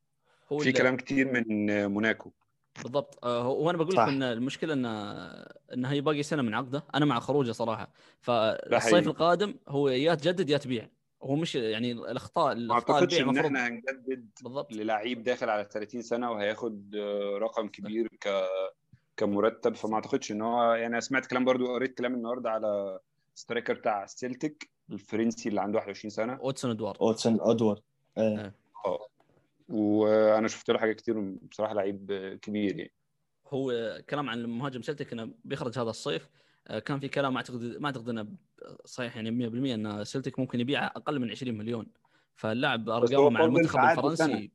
هو 0.51 0.57
في 0.57 0.71
كلام 0.71 0.97
كتير 0.97 1.31
من 1.31 1.85
موناكو 1.87 2.31
بالضبط 2.83 3.25
آه، 3.25 3.41
هو 3.41 3.67
وأنا 3.67 3.77
بقول 3.77 3.93
لك. 3.95 3.99
إن 3.99 4.23
المشكلة 4.23 4.73
إن 4.73 4.85
إن 5.73 5.85
هي 5.85 6.01
باقي 6.01 6.23
سنة 6.23 6.41
من 6.41 6.53
عقده 6.53 6.83
أنا 6.95 7.05
مع 7.05 7.19
خروجه 7.19 7.51
صراحة 7.51 7.91
فالصيف. 8.19 9.07
القادم 9.07 9.55
هو 9.67 9.89
يا 9.89 10.15
تجدد 10.15 10.49
يا 10.49 10.57
تبيع 10.57 10.89
هو 11.23 11.35
مش 11.35 11.55
يعني 11.55 11.91
الاخطاء 11.91 12.55
ما 12.55 12.73
أعتقدش 12.73 13.21
إن 13.21 13.37
إحنا 13.37 13.67
هنجدد 13.67 14.29
بالضبط. 14.43 14.73
للعيب 14.73 15.23
داخل 15.23 15.49
على 15.49 15.67
30 15.71 16.01
سنة 16.01 16.31
وهياخد 16.31 16.95
آه، 16.95 17.37
رقم 17.37 17.67
كبير 17.67 18.07
ك 18.07 18.29
كمرتب 19.17 19.75
فما 19.75 19.95
أعتقدش 19.95 20.31
إن 20.31 20.41
هو 20.41 20.73
يعني 20.73 20.87
أنا 20.87 20.99
سمعت 20.99 21.25
كلام 21.25 21.45
برضو 21.45 21.73
قريت 21.73 21.97
كلام 21.97 22.13
النهارده 22.13 22.49
على 22.51 22.99
striker 23.35 23.73
بتاع 23.73 24.05
سيلتيك 24.05 24.69
الفرنسي 24.91 25.49
اللي 25.49 25.61
عنده 25.61 25.77
21 25.77 26.09
سنة. 26.09 26.33
اودسون 26.33 26.71
ادوارد 26.71 26.97
اودسون 27.01 27.37
ادوارد 27.41 27.81
إيه. 28.17 28.53
آه. 28.85 29.07
وأنا 29.69 30.47
شفت 30.47 30.69
له 30.69 30.79
حاجات 30.79 30.95
كتير 30.95 31.19
بصراحة 31.51 31.73
لعيب 31.73 32.11
آه، 32.11 32.33
كبير 32.33 32.77
يعني. 32.77 32.91
هو 33.47 33.71
كلام 34.09 34.29
عن 34.29 34.39
المهاجم 34.39 34.81
سلتك 34.81 35.13
إنه 35.13 35.29
بيخرج 35.45 35.79
هذا 35.79 35.89
الصيف. 35.89 36.29
آه، 36.67 36.79
كان 36.79 36.99
في 36.99 37.07
كلام 37.07 37.33
ما 37.33 37.37
اعتقد 37.37 37.61
ما 37.61 37.85
أعتقد 37.85 38.09
إنه 38.09 38.27
صحيح 38.85 39.15
يعني 39.15 39.49
100% 39.49 39.73
إن 39.73 40.03
سلتك 40.03 40.39
ممكن 40.39 40.59
يبيع 40.59 40.85
أقل 40.87 41.19
من 41.19 41.29
20 41.31 41.57
مليون. 41.57 41.87
فاللاعب 42.35 42.89
أرقامه 42.89 43.29
مع 43.29 43.45
المنتخب 43.45 43.79
الفرنسي 43.79 44.51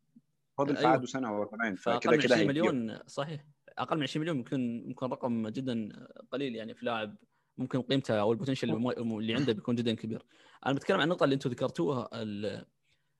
فاضل 0.59 0.77
أيوه. 0.77 0.91
عقده 0.91 1.07
سنه 1.07 1.45
فكده 1.77 2.11
من 2.11 2.19
كده 2.21 2.35
20 2.35 2.39
هيبيع 2.39 2.47
مليون 2.47 2.99
صحيح. 3.07 3.45
أقل 3.79 3.97
من 3.97 4.03
20 4.03 4.21
مليون 4.21 4.37
ممكن 4.37 4.85
ممكن 4.87 5.07
رقم 5.07 5.49
جدا 5.49 5.89
قليل 6.33 6.57
يعني 6.57 6.75
في 6.75 6.87
لاعب 6.87 7.17
ممكن 7.59 7.83
قيمته 7.83 8.21
أو 8.21 8.33
ال 8.33 8.37
potential 8.37 8.71
اللي- 8.71 9.35
عنده 9.35 9.53
بيكون 9.53 9.75
جدا 9.75 9.95
كبير. 9.95 10.23
أنا 10.67 10.75
بتكلم 10.75 10.97
عن 10.97 11.03
النقطة 11.05 11.25
اللي 11.25 11.35
أنتم 11.35 11.51
ذكرتوها 11.51 12.09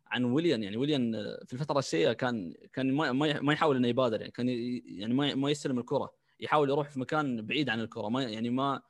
عن 0.07 0.25
ويليان. 0.25 0.63
يعني 0.63 0.77
ويليان 0.77 1.13
في 1.47 1.53
الفترة 1.53 1.79
السيئة 1.79 2.13
كان 2.13 2.55
كان 2.73 2.93
ما 2.93 3.13
ما 3.13 3.53
يحاول 3.53 3.77
إنه 3.77 3.89
يبادر 3.89 4.21
يعني 4.21 4.33
كان 4.33 4.49
يعني 4.87 5.15
ما 5.15 5.35
ما 5.35 5.51
يستلم 5.51 5.79
الكرة. 5.79 6.15
يحاول 6.41 6.71
يروح 6.71 6.89
في 6.91 7.01
مكان 7.01 7.47
بعيد 7.47 7.69
عن 7.69 7.81
الكرة. 7.81 8.09
ما 8.09 8.23
يعني 8.23 8.51
ما 8.51 8.83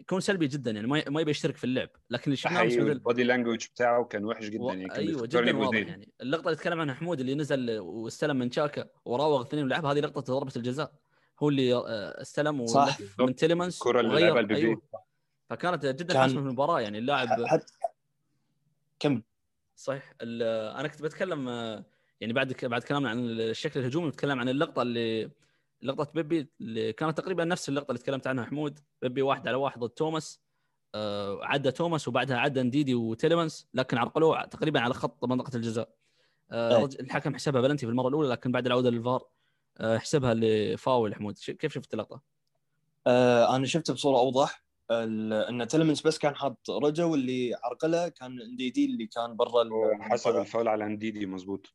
يكون 0.00 0.20
سلبي 0.20 0.46
جدا 0.46 0.70
يعني 0.70 0.86
ما 0.86 1.04
ما 1.08 1.20
يبي 1.20 1.30
يشترك 1.30 1.56
في 1.56 1.64
اللعب. 1.64 1.88
لكن 2.10 2.24
اللي 2.24 2.36
شفناه 2.36 2.64
مثل 2.64 2.78
ال 2.80 2.89
body 2.89 3.24
language 3.24 3.66
بتاعه 3.74 4.04
كان 4.04 4.24
وحش 4.24 4.44
جدا 4.48 4.62
و... 4.62 4.68
يعني 4.68 4.88
كان 4.88 4.96
أيوه 4.98 5.26
جدا 5.26 5.56
واضح. 5.56 5.78
يعني. 5.78 6.12
اللقطة 6.20 6.44
اللي 6.46 6.56
تكلم 6.56 6.80
عنها 6.80 6.94
حمود 6.94 7.20
اللي 7.20 7.34
نزل 7.34 7.78
واستلم 7.78 8.36
من 8.38 8.50
شاكا 8.50 8.88
وراوغ 9.04 9.42
اثنين 9.42 9.64
ولعب 9.64 9.84
هذه 9.86 10.00
لقطة 10.00 10.20
ضربة 10.38 10.52
الجزاء. 10.56 10.92
هو 11.42 11.48
اللي 11.48 11.74
آه، 11.74 11.82
استلم 12.22 12.66
صح. 12.66 12.98
من 13.20 13.34
تيليمنز 13.34 13.74
الكرة 13.74 14.00
اللي 14.00 14.20
لعبها 14.20 14.40
لبيبي. 14.40 14.60
أيوه. 14.60 14.82
فكانت 15.50 15.86
جدا 15.86 16.12
كان- 16.14 16.22
حاسمه 16.22 16.40
في 16.40 16.46
المباراة 16.46 16.80
يعني 16.80 16.98
اللاعب 16.98 17.28
حتى 17.46 17.72
كم 18.98 19.22
صحيح. 19.76 20.14
ال- 20.22 20.42
أنا 20.76 20.88
كنت 20.88 21.02
بتكلم 21.02 21.48
آه، 21.48 21.84
يعني 22.20 22.32
بعد 22.32 22.52
ك- 22.52 22.64
بعد 22.64 22.82
كلامنا 22.82 23.10
عن 23.10 23.18
الشكل 23.30 23.80
الهجومي 23.80 24.08
بتكلم 24.08 24.40
عن 24.40 24.48
اللقطة 24.48 24.82
اللي 24.82 25.30
لقطة 25.82 26.12
بيبي 26.14 26.48
اللي 26.60 26.92
كانت 26.92 27.18
تقريبا 27.18 27.44
نفس 27.44 27.68
اللقطة 27.68 27.90
اللي 27.90 28.02
تكلمت 28.02 28.26
عنها 28.26 28.44
حمود. 28.44 28.78
بيبي 29.02 29.22
واحد 29.22 29.48
على 29.48 29.56
واحد 29.56 29.80
ضد 29.80 29.90
توماس 29.90 30.40
آه، 30.94 31.38
عدى 31.42 31.70
توماس 31.70 32.08
وبعدها 32.08 32.36
عدى 32.36 32.62
نديدي 32.62 32.94
وتيليمنز 32.94 33.68
لكن 33.74 33.98
عرقلوه 33.98 34.44
تقريبا 34.44 34.80
على 34.80 34.94
خط 34.94 35.24
منطقة 35.24 35.56
الجزاء. 35.56 35.88
آه، 36.50 36.84
الحكم 37.00 37.34
حسبها 37.34 37.60
بلنتي 37.60 37.86
في 37.86 37.92
المرة 37.92 38.08
الأولى 38.08 38.28
لكن 38.28 38.52
بعد 38.52 38.66
العودة 38.66 38.90
للفار 38.90 39.26
آه، 39.78 39.98
حسبها 39.98 40.34
لفاول 40.34 41.14
حمود. 41.14 41.38
ش- 41.38 41.50
كيف 41.50 41.72
شفت 41.72 41.94
اللقطة؟ 41.94 42.20
آه 43.06 43.56
أنا 43.56 43.66
شفته 43.66 43.94
بصورة 43.94 44.18
أوضح. 44.18 44.64
ال- 44.90 45.32
إن 45.32 45.68
تلمنس 45.68 46.02
بس 46.06 46.18
كان 46.18 46.34
حاط 46.36 46.70
رجله 46.70 47.04
واللي 47.04 47.54
عرقله 47.64 48.08
كان 48.08 48.56
نديدي 48.56 48.84
اللي 48.84 49.06
كان 49.06 49.36
برا 49.36 49.64
حسب. 50.00 50.36
الفاول 50.36 50.68
على 50.68 50.84
انديدي 50.84 51.26
مظبوط. 51.26 51.74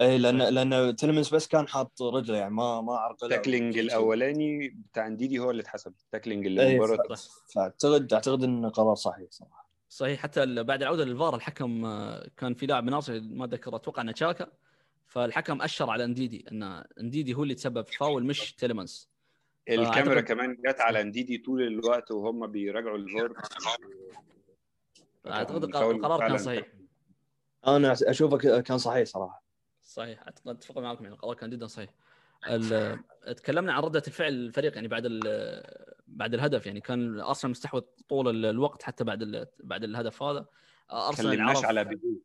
اي 0.00 0.18
لأن 0.18 0.38
لأن 0.42 0.96
تلمنس 0.96 1.34
بس 1.34 1.48
كان 1.48 1.68
حاط 1.68 2.02
رجله 2.02 2.36
يعني 2.36 2.54
ما 2.54 2.80
ما 2.80 2.92
عرقله 2.96 3.28
ال 3.30 3.35
tackling 3.35 3.78
الأولاني 3.78 4.68
بتاع 4.68 5.06
انديدي 5.06 5.38
هو 5.38 5.50
اللي 5.50 5.62
اتحسب 5.62 5.94
ال 6.04 6.09
tackling 6.09 6.46
اللي 6.46 6.78
بره 6.78 6.96
ف- 7.14 7.52
فاعتقد 7.54 8.12
أعتقد 8.12 8.42
انه 8.44 8.68
قرار 8.68 8.94
صحيح 8.94 9.26
صراحة. 9.30 9.68
صحيح 9.88 10.20
حتى 10.20 10.42
ال- 10.42 10.64
بعد 10.64 10.82
العودة 10.82 11.04
للفار 11.04 11.34
الحكم 11.36 11.84
آه، 11.84 12.26
كان 12.36 12.54
في 12.54 12.66
لاعب 12.66 12.84
من 12.84 12.92
ارسنال 12.92 13.36
ما 13.38 13.44
أتذكر 13.44 13.76
أتوقع 13.76 14.02
إنه 14.02 14.12
تشاكا 14.12 14.46
فالحكم 15.06 15.62
أشر 15.62 15.90
على 15.90 16.04
انديدي 16.04 16.44
إن 16.52 16.62
انديدي 17.00 17.34
هو 17.34 17.42
اللي 17.42 17.54
تسبب 17.54 17.86
في 17.86 17.96
فاول 17.96 18.24
مش 18.24 18.52
تيليمنز 18.54 19.08
الكاميرا 19.68 20.20
كمان 20.20 20.56
جت 20.66 20.80
على 20.80 21.00
انديدي 21.00 21.38
طول 21.38 21.62
الوقت 21.62 22.10
وهم 22.10 22.46
بيراجعوا 22.46 22.96
الفار. 22.96 23.32
اعتقد 25.26 25.64
القرار 25.64 26.28
كان 26.28 26.38
صحيح. 26.38 26.66
أنا 27.66 27.92
أشوفه 28.02 28.36
ك- 28.38 28.62
كان 28.62 28.78
صحيح 28.78 29.06
صراحة. 29.06 29.43
صحيح 29.94 30.22
أعتقد 30.22 30.48
أتفق 30.48 30.78
معكم 30.78 31.04
يعني 31.04 31.14
القرار 31.16 31.34
كان 31.36 31.50
جدا 31.50 31.66
صحيح 31.66 31.90
تكلمنا 33.36 33.72
عن 33.72 33.82
ردة 33.82 34.02
الفعل 34.06 34.32
الفريق 34.32 34.74
يعني 34.74 34.88
بعد 34.88 35.02
ال- 35.06 35.94
بعد 36.06 36.34
الهدف 36.34 36.66
يعني 36.66 36.80
كان 36.80 37.20
أرسنال 37.20 37.50
مستحوذ 37.50 37.80
طول 38.08 38.28
ال- 38.28 38.46
الوقت 38.46 38.82
حتى 38.82 39.04
بعد 39.04 39.22
ال- 39.22 39.46
بعد 39.60 39.84
الهدف 39.84 40.22
هذا 40.22 40.46
أرسنال 40.92 41.32
تكلمناش 41.32 41.56
عرف 41.56 41.64
على 41.66 41.84
بيبي 41.84 42.22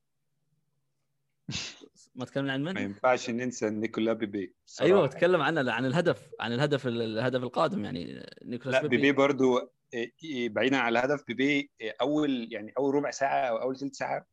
ما 2.16 2.26
تكلمنا 2.26 2.54
عن 2.54 2.64
من؟ 2.64 2.74
ما 2.74 2.82
ينفعش 2.82 3.30
ننسى 3.30 3.70
نيكولا 3.70 4.14
بيبي 4.14 4.56
بصراحة. 4.66 4.88
أيوه 4.88 5.08
تكلم 5.08 5.42
عن 5.42 5.70
عن 5.70 5.86
الهدف 5.86 6.30
عن 6.40 6.54
الهدف 6.54 6.88
الهدف 6.88 7.44
القادم 7.44 7.86
يعني 7.86 8.30
نيكولاس 8.44 8.88
بيبي 8.88 9.12
برضو 9.12 9.72
إيه، 9.94 10.14
إيه، 10.24 10.50
بعيدا 10.50 10.78
عن 10.78 10.92
الهدف 10.92 11.24
بيبي 11.28 11.72
إيه، 11.82 11.96
أول 12.02 12.54
يعني 12.54 12.74
أول 12.78 12.96
ربع 12.96 13.12
ساعة 13.12 13.50
أو 13.50 13.58
أول 13.58 13.78
ثلث 13.78 13.96
ساعة 13.96 14.28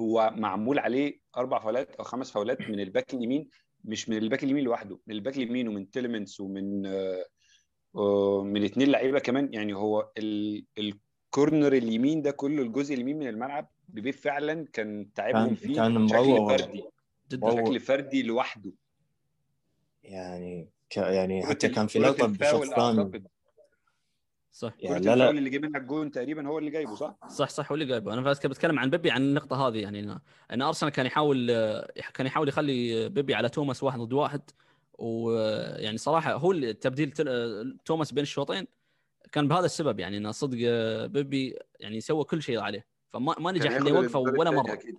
هو 0.00 0.32
معمول 0.36 0.78
عليه 0.78 1.20
أربع 1.36 1.58
فاولات 1.58 1.96
أو 1.96 2.04
خمس 2.04 2.30
فاولات 2.30 2.60
من 2.60 2.80
الباك 2.80 3.14
اليمين 3.14 3.48
مش 3.84 4.08
من 4.08 4.16
الباك 4.16 4.44
اليمين 4.44 4.64
لوحده 4.64 4.98
من 5.06 5.14
الباك 5.14 5.36
اليمين 5.36 5.68
ومن 5.68 5.90
تيليمنز 5.90 6.40
ومن 6.40 6.86
آه، 6.86 7.24
آه، 7.96 8.42
من 8.44 8.64
اثنين 8.64 8.88
لعيبة 8.88 9.18
كمان 9.18 9.48
يعني 9.54 9.74
هو 9.74 10.10
ال- 10.18 10.64
الكورنر 10.78 11.72
اليمين 11.72 12.22
ده 12.22 12.30
كله 12.30 12.62
الجزء 12.62 12.94
اليمين 12.94 13.18
من 13.18 13.26
الملعب 13.28 13.68
بيبي 13.88 14.12
فعلا 14.12 14.66
كان 14.72 15.12
تعبهم 15.14 15.54
فيه 15.54 15.74
كان 15.76 16.06
بشكل 16.06 16.16
مروع. 16.16 16.56
فردي 16.56 16.82
بشكل 17.30 17.80
فردي 17.80 18.22
لوحده 18.22 18.72
يعني 20.02 20.68
ك 20.90 20.96
يعني 20.96 21.46
حتى 21.46 21.68
كان 21.68 21.86
في 21.86 21.98
لقطه 21.98 22.26
الثاني 22.26 22.74
أعتقد. 23.00 23.26
صح. 24.52 24.72
يعني 24.80 25.04
لا 25.06 25.16
لا. 25.16 25.30
اللي 25.30 25.50
جه 25.50 25.58
منها 25.58 25.80
الجون 25.80 26.10
تقريبا 26.10 26.48
هو 26.48 26.58
اللي 26.58 26.70
جايبه 26.70 26.94
صح؟ 26.94 27.16
صح 27.28 27.48
صح 27.48 27.72
هو 27.72 27.74
اللي 27.74 27.84
جايبه. 27.86 28.12
أنا 28.12 28.20
بس 28.20 28.46
بتكلم 28.46 28.78
عن 28.78 28.90
بيبي 28.90 29.10
عن 29.10 29.22
النقطة 29.22 29.68
هذه. 29.68 29.78
يعني 29.78 30.14
إن- 30.14 30.18
إن 30.52 30.62
أرسنال 30.62 30.92
كان 30.92 31.06
يحاول 31.06 31.46
كان 32.14 32.26
يحاول 32.26 32.48
يخلي 32.48 33.08
بيبي 33.08 33.34
على 33.34 33.48
توماس 33.48 33.82
واحد 33.82 33.98
ضد 34.00 34.12
واحد. 34.12 34.42
ويعني 34.98 35.98
صراحة 35.98 36.32
هو 36.32 36.52
اللي 36.52 36.72
تبديل 36.72 37.10
تل- 37.10 37.76
توماس 37.84 38.12
بين 38.12 38.22
الشوطين 38.22 38.66
كان 39.32 39.48
بهذا 39.48 39.64
السبب. 39.64 40.00
يعني 40.00 40.16
إن 40.16 40.32
صدق 40.32 40.56
بيبي 41.06 41.58
يعني 41.80 42.00
سوى 42.00 42.24
كل 42.24 42.42
شيء 42.42 42.60
عليه. 42.60 42.86
فما 43.08 43.34
ما 43.38 43.52
نجح 43.52 43.70
انه 43.76 43.88
يوقفه 43.88 44.18
ولا 44.18 44.50
مرة. 44.50 44.72
أكيد. 44.72 44.98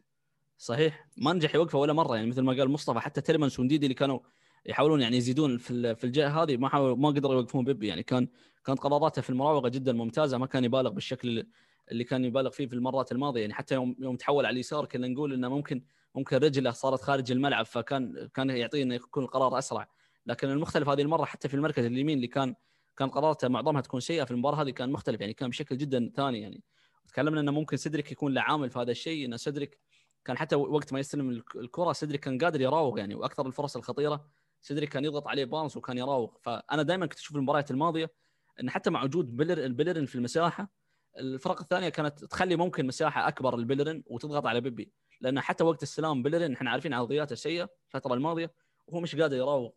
صحيح. 0.57 1.07
ما 1.17 1.33
نجح 1.33 1.55
يوقفه 1.55 1.79
ولا 1.79 1.93
مرة. 1.93 2.15
يعني 2.15 2.27
مثل 2.27 2.41
ما 2.41 2.53
قال 2.53 2.69
مصطفى 2.69 2.99
حتى 2.99 3.21
تيلمنس 3.21 3.59
ونديدي 3.59 3.85
اللي 3.85 3.95
كانوا 3.95 4.19
يحاولون 4.65 5.01
يعني 5.01 5.17
يزيدون 5.17 5.57
في 5.57 5.95
في 5.95 6.03
الجهة 6.03 6.43
هذه 6.43 6.57
ما 6.57 6.69
حاولوا 6.69 6.95
ما 6.95 7.09
قدروا 7.09 7.33
يوقفون 7.33 7.65
بيبي. 7.65 7.87
يعني 7.87 8.03
كان 8.03 8.27
كانت 8.65 8.79
قراراته 8.79 9.21
في 9.21 9.29
المراوغة 9.29 9.69
جدا 9.69 9.93
ممتازة 9.93 10.37
ما 10.37 10.45
كان 10.45 10.63
يبالغ 10.63 10.89
بالشكل 10.89 11.47
اللي 11.91 12.03
كان 12.03 12.25
يبالغ 12.25 12.49
فيه 12.49 12.67
في 12.67 12.73
المرات 12.73 13.11
الماضية. 13.11 13.41
يعني 13.41 13.53
حتى 13.53 13.75
يوم 13.75 13.95
يوم 13.99 14.15
تحول 14.15 14.45
على 14.45 14.53
اليسار 14.53 14.85
كنا 14.85 15.07
نقول 15.07 15.33
إنه 15.33 15.49
ممكن 15.49 15.83
ممكن 16.15 16.37
رجله 16.37 16.71
صارت 16.71 17.01
خارج 17.01 17.31
الملعب 17.31 17.65
فكان 17.65 18.29
كان 18.33 18.49
يعطيه 18.49 18.83
إنه 18.83 18.95
يكون 18.95 19.23
القرار 19.23 19.57
أسرع. 19.57 19.87
لكن 20.25 20.49
المختلف 20.49 20.89
هذه 20.89 21.01
المرة 21.01 21.25
حتى 21.25 21.47
في 21.47 21.53
المركز 21.53 21.85
اليمين 21.85 22.17
اللي 22.17 22.27
كان 22.27 22.55
كان 22.97 23.09
قراراته 23.09 23.47
معظمها 23.47 23.81
تكون 23.81 23.99
سيئة 23.99 24.23
في 24.23 24.31
المباراة 24.31 24.61
هذه 24.61 24.69
كان 24.69 24.91
مختلف 24.91 25.21
يعني 25.21 25.33
كان 25.33 25.49
بشكل 25.49 25.77
جدا 25.77 26.11
ثاني. 26.15 26.41
يعني 26.41 26.63
تكلمنا 27.07 27.41
إنه 27.41 27.51
ممكن 27.51 27.77
سيدريك 27.77 28.11
يكون 28.11 28.33
له 28.33 28.41
عامل 28.41 28.69
في 28.69 28.79
هذا 28.79 28.91
الشيء 28.91 29.25
إن 29.25 29.37
سيدريك 29.37 29.79
كان 30.25 30.37
حتى 30.37 30.55
وقت 30.55 30.93
ما 30.93 30.99
يستلم 30.99 31.43
الكرة 31.55 31.93
سيدريك 31.93 32.21
كان 32.21 32.37
قادر 32.37 32.61
يراوغ. 32.61 32.97
يعني 32.97 33.15
وأكثر 33.15 33.47
الفرص 33.47 33.75
الخطيرة 33.75 34.27
سيدريك 34.61 34.89
كان 34.89 35.05
يضغط 35.05 35.27
عليه 35.27 35.45
بارنس 35.45 35.77
وكان 35.77 35.97
يراوغ. 35.97 36.29
فأنا 36.41 36.83
دائما 36.83 37.05
كنت 37.05 37.19
أشوف 37.19 37.35
المباريات 37.35 37.71
الماضية 37.71 38.11
إن 38.59 38.69
حتى 38.69 38.89
مع 38.89 39.03
وجود 39.03 39.41
البيلرين 39.41 40.05
في 40.05 40.15
المساحة 40.15 40.69
الفرق 41.17 41.61
الثانية 41.61 41.89
كانت 41.89 42.25
تخلي 42.25 42.55
ممكن 42.55 42.87
مساحة 42.87 43.27
أكبر 43.27 43.55
البيلرين 43.55 44.03
وتضغط 44.07 44.45
على 44.45 44.61
بيبي. 44.61 44.91
لأن 45.21 45.39
حتى 45.39 45.63
وقت 45.63 45.83
استلام 45.83 46.23
بيلرين 46.23 46.53
إحنا 46.53 46.69
عارفين 46.71 46.93
عرضياته 46.93 47.33
السيئه 47.33 47.69
الفترة 47.87 48.13
الماضية 48.13 48.51
وهو 48.87 48.99
مش 49.01 49.15
قادر 49.15 49.37
يراوغ. 49.37 49.69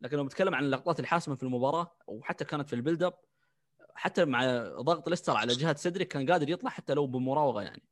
لكن 0.00 0.16
لو 0.16 0.24
بتكلم 0.24 0.54
عن 0.54 0.64
اللقطات 0.64 1.00
الحاسمة 1.00 1.34
في 1.34 1.42
المباراة 1.42 1.92
وحتى 2.06 2.44
كانت 2.44 2.68
في 2.68 2.76
ال 2.76 2.80
build 2.80 3.02
up 3.02 3.14
حتى 3.94 4.24
مع 4.24 4.68
ضغط 4.80 5.08
ليستر 5.08 5.36
على 5.36 5.52
جهة 5.52 5.76
سيدريك 5.76 6.08
كان 6.08 6.30
قادر 6.30 6.50
يطلع 6.50 6.70
حتى 6.70 6.94
لو 6.94 7.06
بمراوغة 7.06 7.62
يعني. 7.62 7.82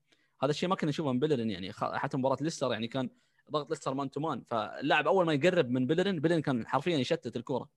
هذا 0.43 0.51
الشيء 0.51 0.69
ما 0.69 0.77
كنا 0.77 0.91
نشوفه 0.91 1.13
من 1.13 1.19
بيلرين 1.19 1.51
يعني. 1.51 1.73
حتى 1.73 2.17
مباراة 2.17 2.37
ليستر 2.41 2.73
يعني 2.73 2.89
كان 2.89 3.11
ضغط 3.51 3.71
ليستر 3.71 3.95
man 3.95 4.11
to 4.11 4.21
man 4.21 4.43
فاللاعب 4.51 5.07
أول 5.07 5.27
ما 5.27 5.33
يقرب 5.33 5.71
من 5.71 5.87
بيلرين 5.87 6.21
بيلرين 6.21 6.43
كان 6.43 6.67
حرفيا 6.67 6.99
يشتت 6.99 7.37
الكره 7.37 7.69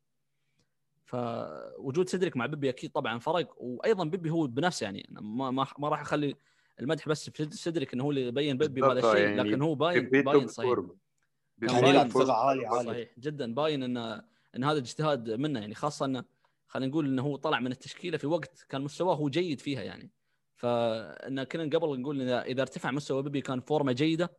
فوجود 1.08 2.10
سيدريك 2.10 2.38
مع 2.38 2.46
بيبي 2.46 2.70
أكيد 2.70 2.92
طبعا 2.92 3.20
فرق 3.20 3.56
وأيضا 3.58 4.04
بيبي 4.04 4.30
هو 4.30 4.48
بنفسه 4.48 4.84
يعني 4.84 5.08
ما 5.12 5.52
ما, 5.52 5.68
ما 5.80 5.90
راح 5.90 6.02
أخلي 6.02 6.36
المدح 6.80 7.10
بس 7.10 7.30
في 7.30 7.50
سيدريك 7.52 7.94
إنه 7.94 8.04
هو 8.04 8.10
اللي 8.10 8.28
يبين 8.28 8.58
بيبي 8.58 8.82
بهذا 8.82 9.00
الشيء 9.00 9.28
يعني 9.28 9.50
لكن 9.50 9.62
هو 9.62 9.76
باين 9.76 10.10
باين 10.10 10.48
صحيح. 10.48 10.70
عاليه 12.30 12.68
عاليه 12.68 12.92
صحيح 12.92 13.10
جدا 13.20 13.54
باين 13.54 13.84
إن 13.84 14.22
إن 14.56 14.64
هذا 14.64 14.78
اجتهاد 14.80 15.30
منه 15.30 15.60
يعني 15.60 15.76
خاصة 15.76 16.06
انه 16.06 16.24
خلينا 16.68 16.92
نقول 16.92 17.06
إنه 17.06 17.22
هو 17.22 17.36
طلع 17.36 17.60
من 17.60 17.72
التشكيلة 17.72 18.18
في 18.18 18.28
وقت 18.28 18.66
كان 18.70 18.82
مستواه 18.82 19.16
هو 19.16 19.30
جيد 19.30 19.60
فيها 19.60 19.82
يعني. 19.84 20.12
فإن 20.56 21.44
كنا 21.44 21.78
قبل 21.78 22.02
نقول 22.02 22.22
إن 22.22 22.30
إذا 22.30 22.62
ارتفع 22.62 22.92
مستوى 22.92 23.24
بيبي 23.24 23.42
كان 23.42 23.60
فورمة 23.62 23.92
جيدة 23.92 24.32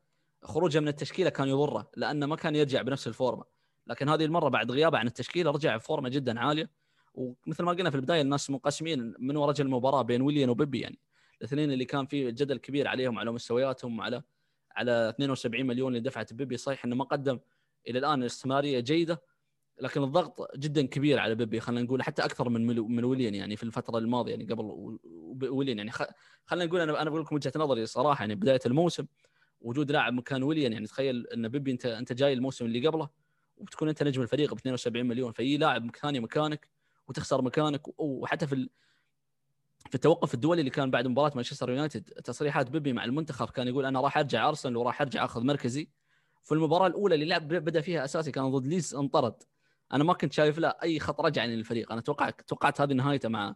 خروجه 0.43 0.81
من 0.81 0.89
التشكيلة 0.89 1.31
كان 1.31 1.49
يضره 1.49 1.91
لأنه 1.97 2.27
ما 2.27 2.37
كان 2.37 2.57
يرجع 2.57 2.83
بنفس 2.83 3.07
الفورمة. 3.07 3.45
لكن 3.89 4.09
هذه 4.09 4.25
المرة 4.25 4.49
بعد 4.49 4.71
غيابه 4.71 4.99
عن 4.99 5.07
التشكيله 5.07 5.51
رجع 5.51 5.77
بفورمة 5.77 6.09
جدا 6.09 6.41
عالية. 6.41 6.71
ومثل 7.15 7.65
ما 7.65 7.73
قلنا 7.73 7.91
في 7.91 7.97
البداية 7.97 8.21
الناس 8.21 8.51
منقسمين 8.51 9.15
من 9.19 9.39
رجل 9.39 9.65
المباراة 9.67 10.03
بين 10.03 10.23
ويليان 10.23 10.51
وبيبي. 10.51 10.81
يعني 10.81 10.99
الاثنين 11.41 11.73
اللي 11.73 11.85
كان 11.85 12.07
في 12.07 12.33
جدل 12.33 12.57
كبير 12.57 12.89
عليهم 12.89 13.19
على 13.19 13.33
مستوياتهم 13.33 13.99
وعلى 13.99 14.23
على 14.77 15.09
72 15.09 15.67
مليون 15.67 15.97
اللي 15.97 16.09
دفعت 16.09 16.33
بيبي. 16.33 16.57
صحيح 16.57 16.85
إنه 16.85 16.97
ما 16.97 17.05
قدم 17.05 17.41
إلى 17.89 17.99
الآن 17.99 18.23
استثمارية 18.23 18.81
جيدة 18.81 19.23
لكن 19.81 20.03
الضغط 20.03 20.57
جدا 20.57 20.87
كبير 20.87 21.19
على 21.19 21.35
بيبي. 21.35 21.61
خلينا 21.61 21.83
نقول 21.83 22.03
حتى 22.03 22.25
أكثر 22.25 22.49
من 22.49 22.67
من 22.67 23.05
ويليان 23.05 23.35
يعني 23.35 23.57
في 23.57 23.63
الفترة 23.63 23.99
الماضية 23.99 24.31
يعني 24.31 24.45
قبل 24.45 24.99
ويليان. 25.51 25.79
يعني 25.79 25.91
خلينا 26.47 26.67
نقول 26.67 26.81
أنا 26.81 27.03
أنا 27.03 27.11
بقول 27.11 27.23
لكم 27.23 27.37
وجهة 27.37 27.53
نظري 27.57 27.87
صراحة. 27.87 28.23
يعني 28.23 28.35
بداية 28.35 28.61
الموسم 28.67 29.07
وجود 29.61 29.93
لاعب 29.93 30.13
مكان 30.13 30.43
ويليان 30.43 30.73
يعني 30.73 30.87
تخيل 30.87 31.27
إن 31.27 31.49
بيبي 31.49 31.71
أنت 31.71 31.87
أنت 31.87 32.13
جاي 32.13 32.33
الموسم 32.33 32.65
اللي 32.65 32.87
قبله 32.87 33.09
وتكون 33.61 33.89
أنت 33.89 34.03
نجم 34.03 34.23
الفريق 34.23 34.55
ب 34.55 34.57
72 34.57 35.07
مليون 35.07 35.33
فيجي 35.33 35.57
لاعب 35.57 35.97
ثاني 35.97 36.21
مكانك 36.21 36.69
وتخسر 37.09 37.43
مكانك 37.43 37.83
وحتى 37.99 38.47
في 38.47 38.69
في 39.89 39.95
التوقف 39.95 40.35
الدولي 40.35 40.61
اللي 40.61 40.71
كان 40.71 40.91
بعد 40.91 41.07
مباراة 41.07 41.33
مانشستر 41.35 41.71
يونايتد 41.71 42.03
تصريحات 42.03 42.71
بيبي 42.71 42.93
مع 42.93 43.05
المنتخب 43.05 43.51
كان 43.51 43.69
يقول 43.69 43.87
أنا 43.87 44.01
راح 44.01 44.19
أرجع 44.19 44.49
أرسنال 44.49 44.77
وراح 44.77 45.01
أرجع 45.01 45.25
أخذ 45.25 45.45
مركزي. 45.45 45.91
في 46.45 46.53
المباراة 46.53 46.87
الأولى 46.87 47.15
اللي 47.15 47.27
لعب 47.27 47.49
بدا 47.49 47.81
فيها 47.81 48.05
أساسي 48.05 48.33
كان 48.33 48.51
ضد 48.51 48.67
ليدز 48.67 48.95
انطرد. 48.95 49.35
أنا 49.93 50.05
ما 50.05 50.13
كنت 50.13 50.33
شايف 50.33 50.59
له 50.59 50.75
أي 50.83 51.01
خط 51.01 51.21
رجعة 51.21 51.45
للفريق. 51.45 51.93
أنا 51.93 52.01
توقعت 52.01 52.41
توقعت 52.41 52.81
هذه 52.81 52.93
نهايته 52.93 53.29
مع 53.29 53.55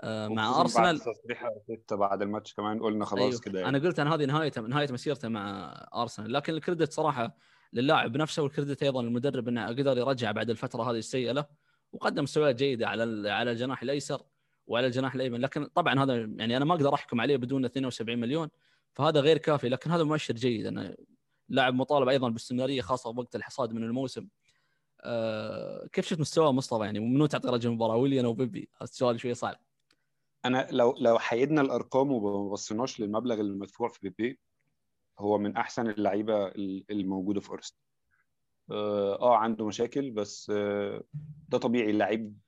آه 0.00 0.28
مع 0.28 0.60
أرسنال. 0.60 0.98
بعد 0.98 1.14
تصريح 1.14 1.48
بعد 1.90 2.22
الماتش 2.22 2.54
كمان 2.54 2.82
قلنا 2.82 3.04
خلاص 3.04 3.22
أيوه. 3.22 3.40
كده 3.40 3.60
يعني. 3.60 3.76
أنا 3.76 3.86
قلت 3.86 3.98
أنا 3.98 4.14
هذه 4.14 4.24
نهايته 4.24 4.62
نهايه 4.62 4.92
مسيرته 4.92 5.28
مع 5.28 5.74
أرسنال. 5.94 6.32
لكن 6.32 6.54
الكريدت 6.54 6.92
صراحة 6.92 7.36
للاعب 7.72 8.16
نفسه 8.16 8.42
والكريدت 8.42 8.82
أيضا 8.82 9.02
للمدرب 9.02 9.48
إنه 9.48 9.66
قدر 9.66 9.98
يرجع 9.98 10.32
بعد 10.32 10.50
الفترة 10.50 10.90
هذه 10.90 10.98
السيئة 10.98 11.32
له 11.32 11.46
وقدم 11.92 12.22
مستويات 12.22 12.56
جيدة 12.56 12.88
على 12.88 13.30
على 13.30 13.50
الجناح 13.50 13.82
الأيسر 13.82 14.22
وعلى 14.66 14.86
الجناح 14.86 15.14
الأيمن. 15.14 15.40
لكن 15.40 15.64
طبعا 15.64 16.02
هذا 16.04 16.14
يعني 16.16 16.56
أنا 16.56 16.64
ما 16.64 16.74
أقدر 16.74 16.94
أحكم 16.94 17.20
عليه 17.20 17.36
بدون 17.36 17.64
72 17.64 18.18
مليون 18.18 18.48
فهذا 18.94 19.20
غير 19.20 19.38
كافي. 19.38 19.68
لكن 19.68 19.90
هذا 19.90 20.04
مؤشر 20.04 20.34
جيد 20.34 20.66
إنه 20.66 20.94
لاعب 21.48 21.74
مطالب 21.74 22.08
أيضا 22.08 22.28
باستمرارية 22.28 22.80
خاصة 22.80 23.10
وقت 23.10 23.36
الحصاد 23.36 23.72
من 23.72 23.82
الموسم. 23.82 24.28
آه 25.00 25.86
كيف 25.92 26.06
شفت 26.06 26.20
مستوى 26.20 26.52
مصطفى؟ 26.52 26.84
يعني 26.84 26.98
ومنو 26.98 27.26
تعطي 27.26 27.48
رجل 27.48 27.70
المباراة؟ 27.70 27.96
ويليان 27.96 28.24
أو 28.24 28.32
بيبي 28.32 28.68
السؤال 28.82 29.20
شوي 29.20 29.34
صعب. 29.34 29.56
أنا 30.44 30.68
لو 30.70 30.94
لو 30.98 31.18
حيدنا 31.18 31.60
الأرقام 31.60 32.12
وما 32.12 32.50
بصيناش 32.50 33.00
للمبلغ 33.00 33.40
المدفوع 33.40 33.88
في 33.88 33.98
بيبي 34.02 34.38
هو 35.18 35.38
من 35.38 35.56
أحسن 35.56 35.90
اللعيبة 35.90 36.46
الموجودة 36.90 37.40
في 37.40 37.52
ارسنال 37.52 37.80
آه, 38.70 39.20
آه، 39.20 39.36
عنده 39.36 39.66
مشاكل 39.66 40.10
بس 40.10 40.52
آه 40.56 41.04
ده 41.48 41.58
طبيعي. 41.58 41.90
اللعيب 41.90 42.38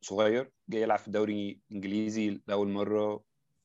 صغير 0.00 0.52
جاي 0.68 0.82
يلعب 0.82 0.98
في 0.98 1.06
الدوري 1.06 1.60
الانجليزي 1.70 2.40
لأول 2.46 2.68
مرة 2.68 3.24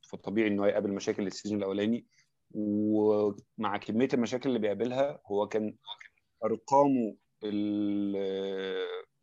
فطبيعي 0.10 0.48
انه 0.48 0.65
هيقابل 0.65 0.91
مشاكل 0.91 1.28
السيزون 1.28 1.58
الأولاني. 1.58 2.06
ومع 2.52 3.78
كمية 3.78 4.10
المشاكل 4.13 4.50
اللي 4.50 4.60
بيقابلها 4.60 5.22
هو 5.26 5.48
كان 5.48 5.76
أرقامه 6.43 7.15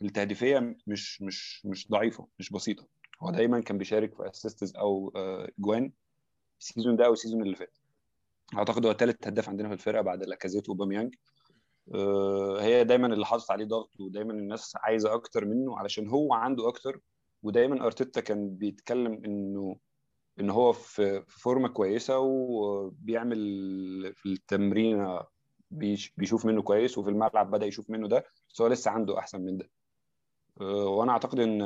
التهديفية 0.03 0.77
مش 0.87 1.23
مش 1.23 1.66
مش 1.66 1.90
ضعيفة 1.90 2.29
مش 2.38 2.51
بسيطة. 2.51 2.87
هو 3.23 3.31
دايما 3.31 3.61
كان 3.61 3.79
بيشارك 3.79 4.14
في 4.14 4.29
assists 4.31 4.77
أو 4.77 5.12
آه، 5.16 5.49
جوان 5.59 5.92
ال 6.61 6.66
season 6.66 6.97
ده 6.97 7.07
أو 7.07 7.12
ال 7.12 7.17
season 7.17 7.43
اللي 7.42 7.57
فات. 7.57 7.79
أعتقد 8.59 8.87
هو 8.87 8.93
ثالث 8.93 9.27
هداف 9.27 9.49
عندنا 9.49 9.69
في 9.69 9.75
الفرقة 9.75 10.03
بعد 10.03 10.23
لاكازيت 10.23 10.69
وأوباميانج 10.69 11.14
آه، 11.95 12.61
هي 12.62 12.85
دايما 12.85 13.07
اللي 13.07 13.27
حاطط 13.27 13.51
عليه 13.51 13.64
ضغط 13.64 14.01
ودايما 14.01 14.33
الناس 14.33 14.73
عايزة 14.77 15.14
أكتر 15.14 15.45
منه 15.45 15.79
علشان 15.79 16.09
هو 16.09 16.35
عنده 16.35 16.69
أكتر. 16.69 17.01
ودايما 17.43 17.87
أرتيتا 17.87 18.21
كان 18.21 18.51
بيتكلم 18.51 19.12
إنه 19.25 19.77
إن 20.40 20.51
هو 20.51 20.73
في 20.73 21.23
فورمة 21.29 21.69
كويسة 21.69 22.19
وبيعمل 22.19 23.38
في 24.17 24.27
التمرين 24.27 25.19
بيشوف 26.17 26.47
منه 26.47 26.62
كويس 26.62 26.99
وفي 26.99 27.11
الملعب 27.11 27.51
بدأ 27.51 27.67
يشوف 27.67 27.90
منه 27.90 28.09
ده 28.09 28.25
بس 28.51 28.61
هو 28.61 28.67
لسه 28.67 28.90
عنده 28.90 29.19
أحسن 29.19 29.40
من 29.40 29.57
ده. 29.59 29.71
آه، 30.61 30.87
وأنا 30.87 31.12
أعتقد 31.12 31.40
إن 31.40 31.62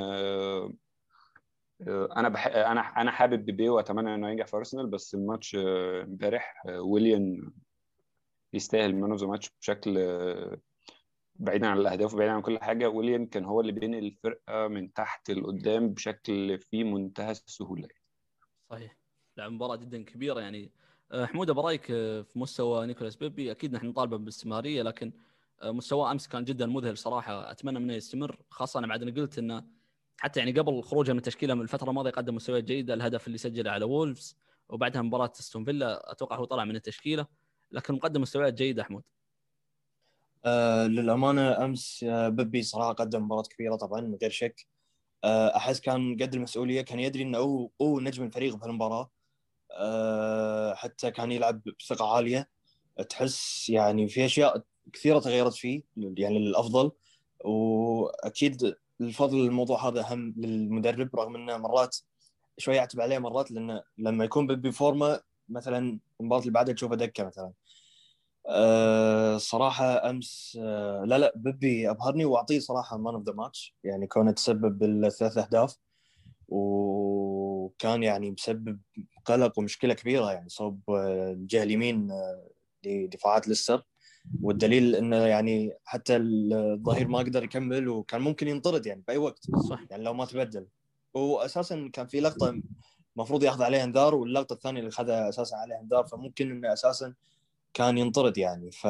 أنا 1.86 2.28
بح... 2.28 2.46
أنا 2.46 2.80
أنا 2.80 3.10
حابب 3.10 3.44
بيبي 3.44 3.68
وأتمنى 3.68 4.14
إنه 4.14 4.30
ينجح 4.30 4.46
في 4.46 4.56
أرسنال 4.56 4.86
بس 4.86 5.14
الماتش 5.14 5.56
امبارح 5.56 6.62
ويليام 6.66 7.52
يستاهل 8.52 8.96
مان 8.96 9.10
أوف 9.10 9.20
ذا 9.20 9.26
ماتش 9.26 9.50
بشكل 9.60 9.98
بعيدا 11.38 11.66
عن 11.66 11.78
الأهداف 11.78 12.14
وبعيدا 12.14 12.32
عن 12.32 12.42
كل 12.42 12.58
حاجة. 12.58 12.88
ويليام 12.88 13.26
كان 13.26 13.44
هو 13.44 13.60
اللي 13.60 13.72
بينقل 13.72 14.06
الفرقة 14.06 14.68
من 14.68 14.92
تحت 14.92 15.30
لقدام 15.30 15.88
بشكل 15.88 16.58
في 16.58 16.84
منتهى 16.84 17.30
السهولة. 17.30 17.88
صحيح. 18.70 18.96
لعب 19.36 19.52
مباراة 19.52 19.76
جدا 19.76 20.04
كبيرة 20.04 20.40
يعني. 20.40 20.70
آه، 21.12 21.26
حموده 21.26 21.52
برأيك 21.52 21.90
آه، 21.90 22.22
في 22.22 22.38
مستوى 22.38 22.86
نيكولاس 22.86 23.16
بيبي؟ 23.16 23.50
أكيد 23.50 23.72
نحن 23.72 23.86
نطالبه 23.86 24.16
بالاستمراريه 24.16 24.82
لكن 24.82 25.12
آه، 25.62 25.70
مستواه 25.70 26.12
أمس 26.12 26.28
كان 26.28 26.44
جدا 26.44 26.66
مذهل 26.66 26.98
صراحة. 26.98 27.50
أتمنى 27.50 27.78
منه 27.78 27.94
يستمر 27.94 28.38
خاصة 28.50 28.78
أنا 28.78 28.86
بعد 28.86 29.18
قلت 29.18 29.38
إنه 29.38 29.64
حتى 30.18 30.40
يعني 30.40 30.52
قبل 30.52 30.82
خروجه 30.82 31.12
من 31.12 31.18
التشكيلة 31.18 31.54
من 31.54 31.62
الفترة 31.62 31.90
الماضية 31.90 32.10
قدم 32.10 32.34
مستويات 32.34 32.64
جيدة 32.64 32.94
الهدف 32.94 33.26
اللي 33.26 33.38
سجله 33.38 33.70
على 33.70 33.84
وولفز 33.84 34.36
وبعدها 34.68 35.02
مباراة 35.02 35.32
أستون 35.40 35.64
فيلا 35.64 36.12
أتوقع 36.12 36.36
هو 36.36 36.44
طلع 36.44 36.64
من 36.64 36.76
التشكيلة 36.76 37.26
لكن 37.72 37.94
مقدم 37.94 38.20
مستويات 38.22 38.54
جيدة 38.54 38.84
حمود 38.84 39.02
آه 40.44 40.86
للأمانة 40.86 41.64
أمس 41.64 42.04
آه 42.08 42.28
بيبي 42.28 42.62
صراحة 42.62 42.92
قدم 42.92 43.22
مباراة 43.24 43.42
كبيرة 43.42 43.76
طبعا 43.76 44.00
من 44.00 44.18
غير 44.22 44.30
شك. 44.30 44.66
آه 45.24 45.56
أحس 45.56 45.80
كان 45.80 46.16
قد 46.22 46.34
المسؤولية 46.34 46.82
كان 46.82 47.00
يدري 47.00 47.22
إنه 47.22 47.38
هو 47.38 47.70
هو 47.82 48.00
نجم 48.00 48.24
الفريق 48.24 48.56
في 48.56 48.66
المباراه 48.66 49.10
آه 49.72 50.74
حتى 50.74 51.10
كان 51.10 51.32
يلعب 51.32 51.62
بثقة 51.80 52.14
عالية. 52.16 52.50
تحس 53.10 53.70
يعني 53.70 54.08
في 54.08 54.24
أشياء 54.26 54.64
كثيرة 54.92 55.18
تغيرت 55.18 55.54
فيه 55.54 55.82
يعني 55.96 56.38
للأفضل. 56.38 56.92
وأكيد 57.44 58.74
الفضل 59.00 59.46
الموضوع 59.46 59.88
هذا 59.88 60.00
أهم 60.00 60.34
للمدرب 60.36 61.16
رغم 61.16 61.36
إنه 61.36 61.56
مرات 61.56 61.96
شوي 62.58 62.76
يعتب 62.76 63.00
عليه 63.00 63.18
مرات 63.18 63.50
لأنه 63.50 63.82
لما 63.98 64.24
يكون 64.24 64.46
بفورمة 64.46 65.20
مثلا 65.48 66.00
المباراة 66.20 66.40
اللي 66.40 66.52
بعدها 66.52 66.74
تشوفه 66.74 66.94
دكه 66.96 67.24
مثلا. 67.24 67.52
أه 68.48 69.36
صراحة 69.36 70.10
أمس 70.10 70.58
أه 70.62 71.04
لا 71.06 71.18
لا 71.18 71.32
بيبي 71.36 71.90
أبهرني 71.90 72.24
وأعطيه 72.24 72.58
صراحة 72.58 72.96
man 72.98 73.14
of 73.14 73.24
the 73.24 73.32
match 73.32 73.74
يعني 73.84 74.06
كونه 74.06 74.32
تسبب 74.32 74.78
بالثلاث 74.78 75.38
أهداف 75.38 75.76
وكان 76.48 78.02
يعني 78.02 78.30
مسبب 78.30 78.80
قلق 79.24 79.58
ومشكلة 79.58 79.94
كبيرة 79.94 80.32
يعني 80.32 80.48
صوب 80.48 80.80
الجهة 80.90 81.62
اليمين 81.62 82.12
لدفاعات 82.84 83.48
ليستر. 83.48 83.82
والدليل 84.42 84.96
إنه 84.96 85.16
يعني 85.16 85.72
حتى 85.84 86.16
الظهير 86.16 87.08
ما 87.08 87.18
قدر 87.18 87.44
يكمل 87.44 87.88
وكان 87.88 88.20
ممكن 88.20 88.48
ينطرد 88.48 88.86
يعني 88.86 89.02
بأي 89.08 89.16
وقت. 89.16 89.46
صح. 89.68 89.84
يعني 89.90 90.04
لو 90.04 90.14
ما 90.14 90.24
تبدل. 90.24 90.66
واساسا 91.14 91.90
كان 91.92 92.06
في 92.06 92.20
لقطة 92.20 92.60
المفروض 93.16 93.44
ياخذ 93.44 93.62
عليها 93.62 93.84
انذار 93.84 94.14
واللقطة 94.14 94.52
الثانية 94.52 94.80
اللي 94.80 94.88
أخذها 94.88 95.28
أساسا 95.28 95.56
عليها 95.56 95.80
انذار 95.80 96.06
فممكن 96.06 96.50
إنه 96.50 96.72
أساسا 96.72 97.14
كان 97.74 97.98
ينطرد 97.98 98.38
يعني. 98.38 98.70
ف 98.70 98.86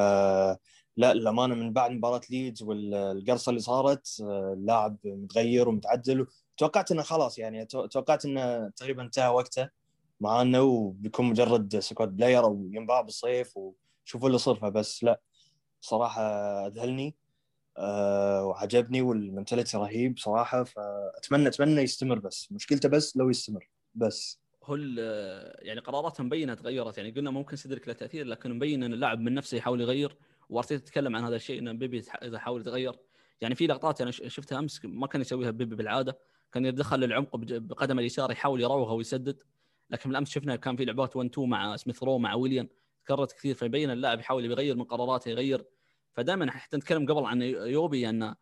لا 0.97 1.11
الامانه 1.11 1.55
من 1.55 1.73
بعد 1.73 1.91
مباراة 1.91 2.21
ليدز 2.29 2.63
والقرصة 2.63 3.49
اللي 3.49 3.61
صارت 3.61 4.17
اللاعب 4.53 4.97
متغير 5.05 5.69
ومتعدل. 5.69 6.27
توقعت 6.57 6.91
إنه 6.91 7.01
خلاص 7.01 7.39
يعني 7.39 7.65
توقعت 7.65 8.25
إنه 8.25 8.69
تقريبا 8.69 9.03
انتهى 9.03 9.27
وقته 9.27 9.69
معانا 10.21 10.59
وبيكون 10.59 11.25
مجرد 11.25 11.79
squad 11.79 12.15
player 12.15 12.43
أو 12.43 12.69
ينباع 12.71 13.01
بالصيف 13.01 13.57
وشوفوا 13.57 14.27
اللي 14.27 14.37
صار 14.37 14.55
فبس 14.55 15.03
لا. 15.03 15.21
صراحة 15.81 16.21
أذهلني 16.67 17.15
أه 17.77 18.45
وعجبني 18.45 19.01
وال 19.01 19.15
mentality 19.15 19.77
رهيب 19.77 20.17
صراحة 20.17 20.63
فأتمنى 20.63 21.47
أتمنى 21.47 21.81
يستمر 21.81 22.19
بس. 22.19 22.51
مشكلته 22.51 22.89
بس 22.89 23.17
لو 23.17 23.29
يستمر 23.29 23.69
بس. 23.95 24.39
هو 24.63 24.75
يعني 25.59 25.79
قراراته 25.79 26.23
مبينه 26.23 26.53
تغيرت. 26.53 26.97
يعني 26.97 27.11
قلنا 27.11 27.31
ممكن 27.31 27.55
سيدريك 27.55 27.87
له 27.87 27.93
تأثير 27.93 28.25
لكن 28.25 28.53
مبين 28.53 28.83
إن 28.83 28.93
اللاعب 28.93 29.19
من 29.19 29.33
نفسه 29.33 29.57
يحاول 29.57 29.81
يغير. 29.81 30.17
وارتيتا 30.49 30.85
تكلم 30.85 31.15
عن 31.15 31.23
هذا 31.23 31.35
الشيء 31.35 31.59
ان 31.59 31.77
بيبي 31.77 32.03
إذا 32.23 32.39
حاول 32.39 32.61
يتغير. 32.61 32.99
يعني 33.41 33.55
في 33.55 33.67
لقطات 33.67 34.01
أنا 34.01 34.11
شفتها 34.11 34.59
أمس 34.59 34.85
ما 34.85 35.07
كان 35.07 35.21
يسويها 35.21 35.51
بيبي 35.51 35.75
بالعادة. 35.75 36.19
كان 36.51 36.65
يدخل 36.65 36.99
للعمق 36.99 37.35
بقدم 37.35 37.99
اليسار 37.99 38.31
يحاول 38.31 38.61
يراوغ 38.61 38.93
ويسدد. 38.93 39.43
لكن 39.89 40.09
بالامس 40.09 40.29
شفنا 40.29 40.55
كان 40.55 40.75
في 40.75 40.85
لعبات 40.85 41.15
1 41.15 41.29
2 41.29 41.49
مع 41.49 41.75
سميث 41.75 42.03
رو 42.03 42.17
مع 42.17 42.33
ويليان 42.33 42.69
تكررت 43.09 43.31
كثير 43.31 43.55
فيبين 43.55 43.91
اللاعب 43.91 44.19
يحاول 44.19 44.45
يغير 44.45 44.75
من 44.75 44.83
قراراته 44.83 45.29
يغير. 45.29 45.65
فدائما 46.13 46.51
حتى 46.51 46.77
نتكلم 46.77 47.05
قبل 47.05 47.25
عن 47.25 47.41
إيوبي 47.41 48.09
أن 48.09 48.35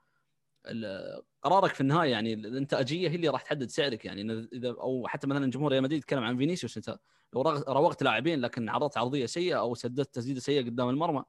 قرارك 1.42 1.74
في 1.74 1.82
النهاية 1.82 2.12
يعني 2.12 2.34
الإنتاجية 2.34 3.10
هي 3.10 3.16
اللي 3.16 3.28
راح 3.28 3.42
تحدد 3.42 3.70
سعرك 3.70 4.06
يعني. 4.06 4.48
اذا 4.54 4.70
أو 4.70 5.08
حتى 5.08 5.28
مثلا 5.28 5.52
جمهور 5.52 5.72
ريال 5.72 5.84
مدريد 5.84 6.00
يتكلم 6.00 6.24
عن 6.24 6.38
فينيسيوس 6.38 6.78
أنت 6.78 7.00
لو 7.34 7.42
راوغت 7.42 8.04
لاعبين 8.04 8.42
لكن 8.42 8.70
عرضت 8.70 8.98
عرضية 8.98 9.26
سيئة 9.26 9.60
أو 9.60 9.76
سددت 9.76 10.16
تسديدة 10.16 10.40
سيئة 10.40 10.66
قدام 10.66 10.90
المرمى 10.90 11.24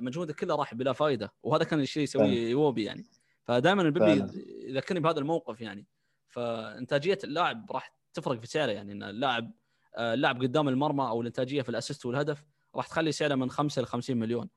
مجهودك 0.00 0.34
كله 0.34 0.56
راح 0.56 0.74
بلا 0.74 0.92
فائده 0.92 1.32
وهذا 1.42 1.64
كان 1.64 1.80
الشيء 1.80 2.02
يسويه 2.02 2.50
يوبي 2.50 2.84
يعني. 2.84 3.04
فدائما 3.44 3.82
البيبي 3.82 4.26
يذكرني 4.68 5.00
بهذا 5.00 5.18
الموقف 5.18 5.60
يعني. 5.60 5.86
فإنتاجية 6.28 7.18
اللاعب 7.24 7.72
راح 7.72 7.96
تفرق 8.14 8.40
في 8.40 8.46
سعره 8.46 8.72
يعني. 8.72 8.92
إن 8.92 9.02
اللاعب 9.02 9.52
اللاعب 9.98 10.42
قدام 10.42 10.68
المرمى 10.68 11.08
أو 11.08 11.20
الإنتاجية 11.20 11.62
في 11.62 11.68
الأسيست 11.68 12.06
والهدف 12.06 12.44
راح 12.76 12.86
تخلي 12.86 13.12
سعره 13.12 13.34
من 13.34 13.50
5 13.50 13.82
ل 13.82 13.86
50 13.86 14.16
مليون. 14.16 14.48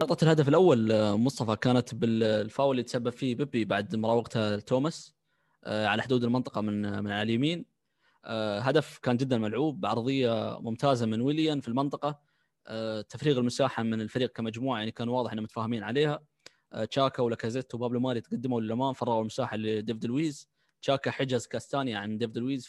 لقطة 0.00 0.24
الهدف 0.24 0.48
الأول 0.48 0.92
مصطفى 1.16 1.56
كانت 1.56 1.94
بالفاول 1.94 2.70
اللي 2.70 2.82
تسبب 2.82 3.10
فيه 3.10 3.34
بيبي 3.34 3.64
بعد 3.64 3.96
مراوغته 3.96 4.56
لتوماس 4.56 5.14
على 5.66 6.02
حدود 6.02 6.24
المنطقة 6.24 6.60
من 6.60 7.02
من 7.04 7.10
على 7.10 7.22
اليمين. 7.22 7.64
هدف 8.60 8.98
كان 8.98 9.16
جدا 9.16 9.38
ملعوب 9.38 9.80
بعرضية 9.80 10.58
ممتازة 10.60 11.06
من 11.06 11.20
ويليان 11.20 11.60
في 11.60 11.68
المنطقة. 11.68 12.20
تفريغ 13.08 13.38
المساحة 13.38 13.82
من 13.82 14.00
الفريق 14.00 14.32
كمجموعة 14.32 14.78
يعني 14.78 14.90
كان 14.90 15.08
واضح 15.08 15.32
انهم 15.32 15.44
متفاهمين 15.44 15.82
عليها. 15.82 16.24
تشاكا 16.90 17.22
ولاكازيت 17.22 17.74
وبابلو 17.74 18.00
ماري 18.00 18.20
تقدموا 18.20 18.60
للأمام 18.60 18.92
فرغوا 18.92 19.20
المساحة 19.20 19.56
لديفيد 19.56 20.04
لويز. 20.04 20.48
تشاكا 20.82 21.10
حجز 21.10 21.46
كاستانيا 21.46 21.98
عن 21.98 22.18
ديفيد 22.18 22.38
لويز 22.38 22.66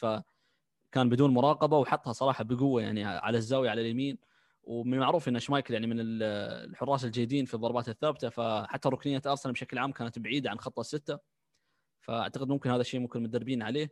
فكان 0.95 1.09
بدون 1.09 1.33
مراقبة 1.33 1.77
وحطها 1.77 2.13
صراحة 2.13 2.43
بقوة 2.43 2.81
يعني 2.81 3.05
على 3.05 3.37
الزاوية 3.37 3.69
على 3.69 3.81
اليمين. 3.81 4.17
ومن 4.63 4.93
المعروف 4.93 5.27
إن 5.27 5.39
شمايكل 5.39 5.73
يعني 5.73 5.87
من 5.87 5.95
الحراس 5.99 7.05
الجيدين 7.05 7.45
في 7.45 7.53
الضربات 7.53 7.89
الثابتة 7.89 8.29
فحتى 8.29 8.89
ركنية 8.89 9.21
أرسنال 9.27 9.53
بشكل 9.53 9.77
عام 9.77 9.91
كانت 9.91 10.19
بعيدة 10.19 10.49
عن 10.49 10.59
خط 10.59 10.79
الستة. 10.79 11.19
فأعتقد 12.01 12.49
ممكن 12.49 12.69
هذا 12.69 12.81
الشيء 12.81 12.99
ممكن 12.99 13.23
مدربين 13.23 13.61
عليه. 13.61 13.89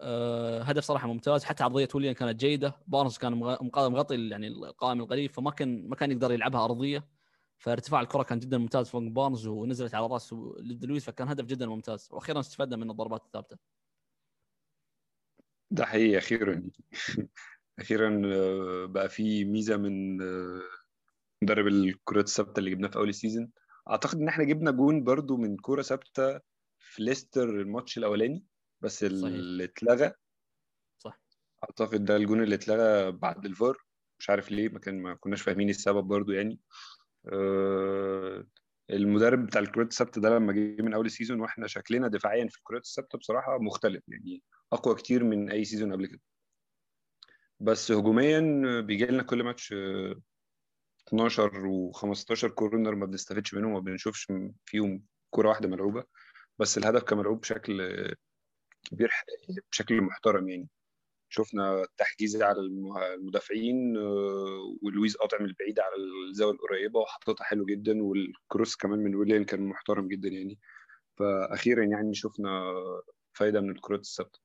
أه 0.00 0.62
هدف 0.62 0.84
صراحة 0.84 1.08
ممتاز. 1.08 1.44
حتى 1.44 1.64
عرضية 1.64 1.88
ويليان 1.94 2.14
كانت 2.14 2.40
جيدة. 2.40 2.76
بارنز 2.86 3.18
كان 3.18 3.32
مغطي 3.74 4.28
يعني 4.28 4.48
القائم 4.48 5.00
القريب 5.00 5.30
فما 5.30 5.50
كان 5.50 5.88
ما 5.88 5.96
كان 5.96 6.10
يقدر 6.12 6.32
يلعبها 6.32 6.64
أرضية. 6.64 7.08
فارتفاع 7.58 8.00
الكرة 8.00 8.22
كان 8.22 8.38
جدا 8.38 8.58
ممتاز 8.58 8.88
فوق 8.88 9.02
بارنز 9.02 9.46
ونزلت 9.46 9.94
على 9.94 10.06
رأس 10.06 10.34
لويس 10.82 11.04
فكان 11.04 11.28
هدف 11.28 11.44
جدا 11.44 11.66
ممتاز. 11.66 12.08
وأخيرا 12.12 12.40
استفدنا 12.40 12.76
من 12.76 12.90
الضربات 12.90 13.24
الثابتة. 13.24 13.77
ده 15.70 15.84
حقيقي 15.86 16.18
أخيرا. 16.18 16.62
أخيرا 17.78 18.20
بقى 18.86 19.08
في 19.08 19.44
ميزة 19.44 19.76
من 19.76 20.16
مدرب 21.42 21.66
الكرات 21.66 22.24
الثابتة 22.24 22.58
اللي 22.58 22.70
جبناه 22.70 22.88
في 22.88 22.96
أول 22.96 23.08
ال 23.08 23.13
season. 23.13 23.50
أعتقد 23.90 24.18
إن 24.18 24.28
إحنا 24.28 24.44
جبنا 24.44 24.70
جون 24.70 25.04
برضو 25.04 25.36
من 25.36 25.56
كوره 25.56 25.82
ثابتة 25.82 26.40
في 26.78 27.02
ليستر 27.02 27.48
الماتش 27.60 27.98
الأولاني 27.98 28.44
بس 28.80 29.04
اللي 29.04 29.64
اتلغى. 29.64 30.12
صح. 30.98 31.20
أعتقد 31.64 32.04
ده 32.04 32.16
الجون 32.16 32.42
اللي 32.42 32.54
اتلغى 32.54 33.12
بعد 33.12 33.46
الفار. 33.46 33.78
مش 34.18 34.30
عارف 34.30 34.50
ليه 34.52 34.68
ما 34.68 34.78
كان 34.78 35.02
ما 35.02 35.14
كناش 35.14 35.42
فاهمين 35.42 35.68
السبب 35.68 36.04
برضو 36.04 36.32
يعني. 36.32 36.60
أه 37.32 38.46
المدرب 38.90 39.46
بتاع 39.46 39.60
الكرات 39.60 39.86
الثابته 39.92 40.20
ده 40.20 40.28
لما 40.30 40.52
جه 40.52 40.82
من 40.82 40.94
أول 40.94 41.06
ال 41.06 41.11
season 41.11 41.40
وإحنا 41.40 41.66
شكلنا 41.66 42.08
دفاعيا 42.08 42.48
في 42.48 42.58
الكرات 42.58 42.82
الثابته 42.84 43.18
بصراحة 43.18 43.58
مختلف 43.58 44.02
يعني 44.08 44.42
أقوى 44.72 44.94
كتير 44.94 45.24
من 45.24 45.50
أي 45.50 45.64
season 45.64 45.92
قبل 45.92 46.06
كده. 46.06 46.20
بس 47.60 47.92
هجوميا 47.92 48.40
بيجي 48.80 49.06
لنا 49.06 49.22
كل 49.22 49.42
ماتش 49.42 49.74
12 51.08 51.50
و15 51.92 52.46
كورنر 52.46 52.94
ما 52.94 53.06
بنستفدش 53.06 53.54
منهم 53.54 53.70
وما 53.72 53.80
بنشوفش 53.80 54.32
فيهم 54.64 55.02
كورة 55.30 55.48
واحدة 55.48 55.68
ملعوبة. 55.68 56.04
بس 56.58 56.78
الهدف 56.78 57.02
كان 57.02 57.18
ملعوب 57.18 57.40
بشكل 57.40 57.78
بيرح 58.92 59.24
بشكل 59.72 60.00
محترم 60.00 60.48
يعني. 60.48 60.68
شفنا 61.28 61.86
تحجيز 61.96 62.42
على 62.42 62.60
المدافعين 62.60 63.96
ولويز 64.82 65.16
قاطع 65.16 65.38
من 65.40 65.46
البعيد 65.46 65.80
على 65.80 65.94
الزاوية 66.28 66.54
القريبة 66.54 67.00
وحطيتها 67.00 67.44
حلو 67.44 67.64
جدا 67.66 68.02
والكروس 68.02 68.76
كمان 68.76 68.98
من 68.98 69.14
ويليام 69.14 69.44
كان 69.44 69.62
محترم 69.62 70.08
جدا 70.08 70.28
يعني. 70.28 70.58
فاخيرا 71.18 71.84
يعني 71.84 72.14
شفنا 72.14 72.74
فايدة 73.32 73.60
من 73.60 73.70
الكرات 73.70 74.00
الثابته 74.00 74.40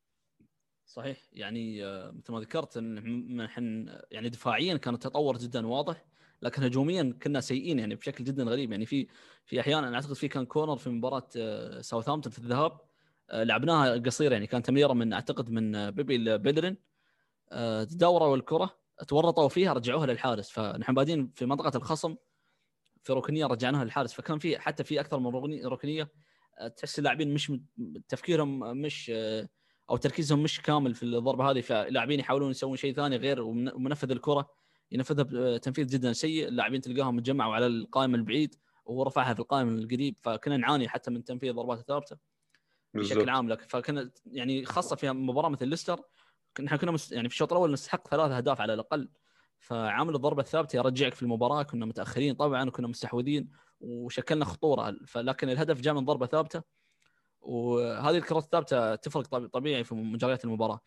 صحيح. 0.86 1.17
يعني 1.31 1.81
مثل 2.11 2.34
ما 2.34 2.39
ذكرت 2.39 2.77
إن 2.77 3.41
إحنا 3.41 4.05
يعني 4.11 4.29
دفاعيا 4.29 4.77
كان 4.77 4.93
التطور 4.93 5.38
جدا 5.38 5.67
واضح 5.67 6.05
لكن 6.41 6.63
هجوميا 6.63 7.17
كنا 7.23 7.41
سيئين 7.41 7.79
يعني 7.79 7.95
بشكل 7.95 8.23
جدا 8.23 8.43
غريب. 8.43 8.71
يعني 8.71 8.86
في 8.86 9.07
في 9.45 9.59
أحيانا 9.59 9.88
أنا 9.88 9.95
أعتقد 9.95 10.13
في 10.13 10.27
كان 10.27 10.45
كورنر 10.45 10.77
في 10.77 10.89
مباراة 10.89 11.27
ساوثهامبتون 11.81 12.31
في 12.31 12.39
الذهاب 12.39 12.92
لعبناها 13.32 13.97
قصيرة 13.97 14.34
يعني 14.34 14.47
كان 14.47 14.63
تمريره 14.63 14.93
من 14.93 15.13
أعتقد 15.13 15.49
من 15.49 15.91
بيبي 15.91 16.17
لبيدرين 16.17 16.78
تداوروا 17.89 18.36
الكرة 18.36 18.80
تورطوا 19.07 19.49
فيها 19.49 19.74
رجعوها 19.74 20.05
للحارس. 20.05 20.49
فنحن 20.49 20.93
بادين 20.93 21.32
في 21.36 21.45
منطقة 21.45 21.78
الخصم 21.78 22.15
في 23.03 23.13
ركنية 23.13 23.45
رجعناها 23.45 23.84
للحارس. 23.84 24.13
فكان 24.13 24.39
في 24.39 24.59
حتى 24.59 24.84
في 24.84 24.99
أكثر 24.99 25.19
من 25.19 25.36
ركنية 25.65 26.11
تحس 26.78 26.99
اللاعبين 26.99 27.34
مش 27.34 27.51
تفكيرهم 28.09 28.59
مش 28.82 29.11
أو 29.89 29.97
تركيزهم 29.97 30.43
مش 30.43 30.61
كامل 30.61 30.93
في 30.93 31.03
الضربة 31.03 31.51
هذه. 31.51 31.61
فاللاعبين 31.61 32.19
يحاولون 32.19 32.51
يسوون 32.51 32.78
شيء 32.78 32.93
ثاني 32.93 33.15
غير 33.15 33.41
ومنفذ 33.41 34.11
الكرة 34.11 34.49
ينفذها 34.91 35.26
بتنفيذ 35.30 35.88
جدا 35.88 36.13
سيء. 36.13 36.47
اللاعبين 36.47 36.82
تلقاهم 36.82 37.15
متجمعوا 37.15 37.55
على 37.55 37.67
القائم 37.67 38.15
البعيد 38.15 38.55
وهو 38.86 39.03
رفعها 39.03 39.34
في 39.34 39.39
القائم 39.39 39.78
القريب. 39.78 40.15
فكنا 40.21 40.57
نعاني 40.57 40.89
حتى 40.89 41.11
من 41.11 41.24
تنفيذ 41.24 41.49
الضربات 41.49 41.80
الثابتة. 41.80 42.32
بشكل 42.93 43.29
عام 43.29 43.49
لك. 43.49 43.61
فكنا 43.61 44.11
يعني 44.25 44.65
خاصة 44.65 44.95
في 44.95 45.11
مباراة 45.11 45.49
مثل 45.49 45.67
ليستر 45.67 46.01
نحن 46.61 46.75
كنا 46.75 46.91
مست... 46.91 47.11
يعني 47.11 47.29
في 47.29 47.35
الشوط 47.35 47.53
الأول 47.53 47.71
نستحق 47.71 48.07
ثلاث 48.07 48.31
أهداف 48.31 48.61
على 48.61 48.73
الأقل. 48.73 49.09
فعامل 49.59 50.15
الضربة 50.15 50.41
الثابتة 50.41 50.77
يرجعك 50.77 51.13
في 51.13 51.21
المباراة. 51.23 51.63
كنا 51.63 51.85
متأخرين 51.85 52.35
طبعا 52.35 52.67
وكنا 52.67 52.87
مستحوذين 52.87 53.49
وشكلنا 53.79 54.45
خطورة. 54.45 54.95
فلكن 55.07 55.49
الهدف 55.49 55.81
جاء 55.81 55.93
من 55.93 56.05
ضربة 56.05 56.25
ثابتة. 56.25 56.61
وهذه 57.41 58.17
الكرات 58.17 58.43
الثابتة 58.43 58.95
تفرق 58.95 59.47
طبيعي 59.47 59.83
في 59.83 59.95
مجريات 59.95 60.45
المباراة. 60.45 60.79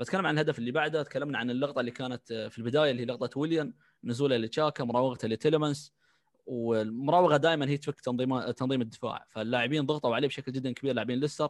بتكلم 0.00 0.26
عن 0.26 0.34
الهدف 0.34 0.58
اللي 0.58 0.70
بعده. 0.70 1.02
تكلمنا 1.02 1.38
عن 1.38 1.50
اللقطة 1.50 1.80
اللي 1.80 1.90
كانت 1.90 2.32
في 2.32 2.58
البداية 2.58 2.90
اللي 2.90 3.02
هي 3.02 3.06
لقطة 3.06 3.40
ويليان. 3.40 3.74
نزوله 4.04 4.36
لتشاكا 4.36 4.84
مراوغته 4.84 5.28
لتيلمنس 5.28 5.92
والمراوغة 6.48 7.36
دائما 7.36 7.68
هي 7.68 7.76
تفك 7.76 8.00
تنظيم 8.00 8.50
تنظيم 8.50 8.80
الدفاع. 8.80 9.26
فاللاعبين 9.30 9.86
ضغطوا 9.86 10.14
عليه 10.14 10.28
بشكل 10.28 10.52
جدا 10.52 10.72
كبير. 10.72 10.94
لاعبين 10.94 11.20
ليستر 11.20 11.48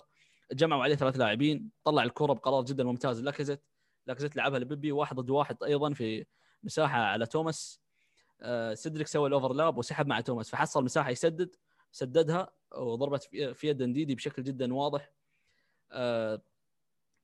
جمعوا 0.52 0.82
عليه 0.82 0.94
ثلاث 0.94 1.16
لاعبين 1.16 1.70
طلع 1.84 2.02
الكرة 2.02 2.32
بقرار 2.32 2.64
جدا 2.64 2.84
ممتاز 2.84 3.22
لاكازيت. 3.22 3.62
لاكازيت 4.06 4.36
لعبها 4.36 4.58
لبيبي 4.58 4.92
واحد 4.92 5.16
ضد 5.16 5.30
واحد 5.30 5.62
أيضا 5.62 5.92
في 5.92 6.26
مساحة 6.62 6.98
على 7.00 7.26
توماس. 7.26 7.80
سيدريك 8.74 9.06
سوى 9.06 9.28
الأوفرلاب 9.28 9.78
وسحب 9.78 10.06
مع 10.06 10.20
توماس 10.20 10.50
فحصل 10.50 10.84
مساحة 10.84 11.10
يسدد 11.10 11.56
سددها 11.92 12.50
وضربت 12.76 13.22
في 13.52 13.68
يد 13.68 13.82
انديدي 13.82 14.14
بشكل 14.14 14.42
جدا 14.42 14.74
واضح. 14.74 15.12
أه 15.92 16.42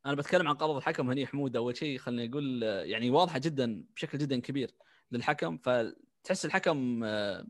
أنا 0.06 0.14
بتكلم 0.14 0.48
عن 0.48 0.54
قرار 0.54 0.78
الحكم 0.78 1.10
هني 1.10 1.26
حمود. 1.26 1.56
أول 1.56 1.76
شيء 1.76 1.98
خليني 1.98 2.30
أقول 2.30 2.62
يعني 2.62 3.10
واضحة 3.10 3.38
جدا 3.38 3.84
بشكل 3.96 4.18
جدا 4.18 4.40
كبير 4.40 4.70
للحكم. 5.12 5.58
فتحس 5.58 6.44
الحكم 6.44 7.04
آه، 7.04 7.46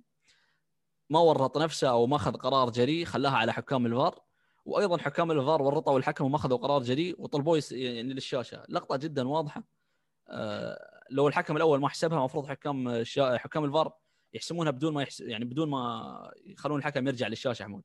ما 1.10 1.18
ورط 1.18 1.58
نفسه 1.58 1.88
أو 1.88 2.06
ما 2.06 2.16
أخذ 2.16 2.32
قرار 2.32 2.70
جريء 2.70 3.04
خلاها 3.04 3.36
على 3.36 3.52
حكام 3.52 3.86
الفار. 3.86 4.20
وأيضا 4.64 4.98
حكام 4.98 5.30
الفار 5.30 5.62
ورطوا 5.62 5.98
الحكم 5.98 6.24
وما 6.24 6.36
أخذوا 6.36 6.58
قرار 6.58 6.82
جريء 6.82 7.22
وطلبوه 7.22 7.62
يعني 7.70 8.14
للشاشة. 8.14 8.62
لقطة 8.68 8.96
جدا 8.96 9.28
واضحة. 9.28 9.64
آه، 10.28 11.04
لو 11.10 11.28
الحكم 11.28 11.56
الأول 11.56 11.80
ما 11.80 11.88
حسبها 11.88 12.18
المفروض 12.18 12.46
حكام 12.46 13.04
حكام 13.18 13.64
الفار 13.64 13.92
يحسمونها 14.34 14.72
بدون 14.72 14.94
ما 14.94 15.02
يحسب 15.02 15.28
يعني 15.28 15.44
بدون 15.44 15.68
ما 15.70 16.32
يخلون 16.46 16.78
الحكم 16.78 17.06
يرجع 17.06 17.26
للشاشة 17.26 17.62
حمود. 17.64 17.82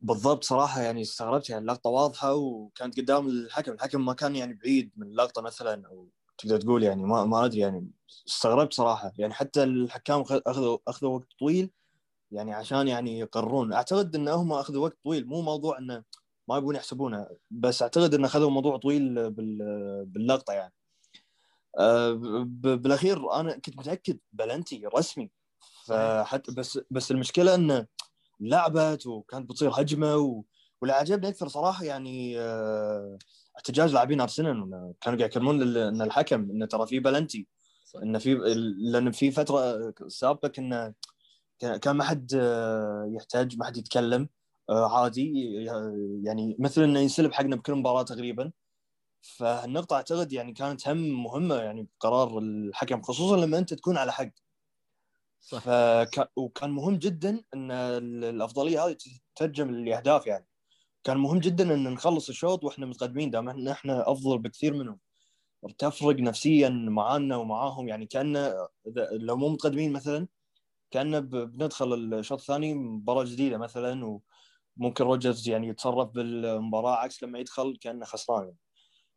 بالضبط 0.00 0.44
صراحة 0.44 0.80
يعني 0.80 1.02
استغربت 1.02 1.50
يعني 1.50 1.62
اللقطة 1.62 1.90
واضحة 1.90 2.34
وكانت 2.34 3.00
قدام 3.00 3.28
الحكم. 3.28 3.72
الحكم 3.72 4.04
ما 4.04 4.12
كان 4.14 4.36
يعني 4.36 4.54
بعيد 4.54 4.92
من 4.96 5.06
اللقطة 5.06 5.42
مثلا 5.42 5.86
أو 5.86 6.08
تقدر 6.38 6.60
تقول 6.60 6.82
يعني 6.82 7.02
ما 7.02 7.24
ما 7.24 7.44
أدري 7.44 7.60
يعني 7.60 7.90
استغربت 8.28 8.72
صراحة. 8.72 9.12
يعني 9.18 9.34
حتى 9.34 9.62
الحكام 9.62 10.20
اخذوا 10.20 10.78
أخذوا 10.88 11.14
وقت 11.14 11.28
طويل 11.38 11.70
يعني 12.32 12.54
عشان 12.54 12.88
يعني 12.88 13.18
يقررون 13.18 13.72
أعتقد 13.72 14.14
إن 14.14 14.28
هم 14.28 14.52
أخذوا 14.52 14.84
وقت 14.84 14.98
طويل. 15.04 15.26
مو 15.26 15.42
موضوع 15.42 15.78
إنه 15.78 16.02
ما 16.48 16.56
يبون 16.56 16.74
يحسبونها 16.76 17.28
بس 17.50 17.82
أعتقد 17.82 18.14
إن 18.14 18.24
أخذوا 18.24 18.50
موضوع 18.50 18.76
طويل 18.76 19.30
باللقطة 20.04 20.52
يعني. 20.52 20.72
أه، 21.78 22.12
بالأخير 22.46 23.32
أنا 23.32 23.52
كنت 23.52 23.78
متأكد 23.78 24.18
بلنتي 24.32 24.86
رسمي. 24.96 25.30
فحتى 25.86 26.52
بس 26.52 26.80
بس 26.90 27.10
المشكلة 27.10 27.54
انه 27.54 27.86
لعبت 28.40 29.06
وكانت 29.06 29.50
بتصير 29.50 29.70
هجمة 29.70 30.16
و... 30.16 30.42
واللي 30.80 30.94
عجبني 30.94 31.28
أكثر 31.28 31.48
صراحة 31.48 31.84
يعني 31.84 32.38
أه، 32.38 33.18
احتجاج 33.56 33.92
لاعبين 33.92 34.20
أرسنال. 34.20 34.54
كانوا 35.00 35.18
قاعد 35.18 35.20
يكلمون 35.20 35.76
إن 35.76 36.02
الحكم 36.02 36.50
انه 36.50 36.66
ترى 36.66 36.86
في 36.86 37.00
بلنتي. 37.00 37.46
انه 38.02 38.18
في 38.18 38.34
لأن 38.78 39.10
في 39.10 39.30
فترة 39.30 39.94
سابقة 40.08 40.48
كنا 40.48 40.94
كان 41.66 41.96
ما 41.96 42.04
حد 42.04 42.34
أه، 42.34 43.10
يحتاج 43.16 43.58
ما 43.58 43.64
حد 43.64 43.76
يتكلم 43.76 44.28
عادي 44.70 45.32
يعني 46.24 46.56
مثل 46.58 46.82
إنه 46.82 47.00
ينسلب 47.00 47.32
حقنا 47.32 47.56
بكل 47.56 47.74
مباراة 47.74 48.02
تقريبا. 48.02 48.52
فالنقطة 49.22 49.96
أعتقد 49.96 50.32
يعني 50.32 50.52
كانت 50.52 50.88
هم 50.88 51.22
مهمة 51.22 51.54
يعني 51.54 51.88
بقرار 51.98 52.38
الحكم 52.38 53.02
خصوصا 53.02 53.36
لما 53.36 53.58
أنت 53.58 53.74
تكون 53.74 53.96
على 53.96 54.12
حق. 54.12 54.30
صح. 55.40 55.58
فك... 55.58 56.30
وكان 56.36 56.70
مهم 56.70 56.96
جدا 56.96 57.44
إن 57.54 57.70
الأفضلية 58.24 58.86
هذه 58.86 58.96
تترجم 59.34 59.70
لاهداف 59.70 60.26
يعني. 60.26 60.46
كان 61.04 61.16
مهم 61.16 61.38
جدا 61.38 61.74
إن 61.74 61.84
نخلص 61.92 62.28
الشوط 62.28 62.64
وإحنا 62.64 62.86
متقدمين 62.86 63.30
دام 63.30 63.48
ان 63.48 63.68
إحنا 63.68 64.12
أفضل 64.12 64.38
بكثير 64.38 64.74
منهم. 64.74 64.98
تفرق 65.78 66.16
نفسيا 66.16 66.68
معانا 66.68 67.36
ومعاهم 67.36 67.88
يعني 67.88 68.06
كان 68.06 68.54
لو 69.12 69.36
مو 69.36 69.48
متقدمين 69.48 69.92
مثلا 69.92 70.28
كان 70.92 71.20
بندخل 71.20 71.94
الشوط 71.94 72.40
الثاني 72.40 72.74
مباراة 72.74 73.24
جديدة 73.24 73.58
مثلا 73.58 74.20
وممكن 74.76 75.04
روجرز 75.04 75.48
يعني 75.48 75.68
يتصرف 75.68 76.08
بالمباراة 76.10 76.96
عكس 76.96 77.22
لما 77.22 77.38
يدخل 77.38 77.78
كأنه 77.80 78.04
خسران. 78.04 78.54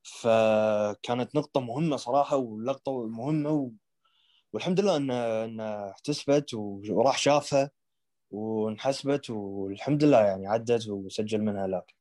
فكانت 0.04 1.36
نقطة 1.36 1.62
مهمة 1.62 1.96
صراحة 1.98 2.38
ولقطة 2.38 3.08
مهمة 3.08 3.50
و... 3.50 3.72
والحمد 4.54 4.80
لله 4.80 4.98
ان 4.98 5.12
إن 5.12 5.60
احتسبت 5.60 6.54
وراح 6.90 7.18
شافها 7.18 7.72
وانحسبت 8.32 9.30
والحمد 9.30 10.04
لله 10.04 10.20
يعني 10.20 10.48
عدت 10.48 10.88
وسجل 10.88 11.42
منها 11.42 11.68
لاك 11.68 11.96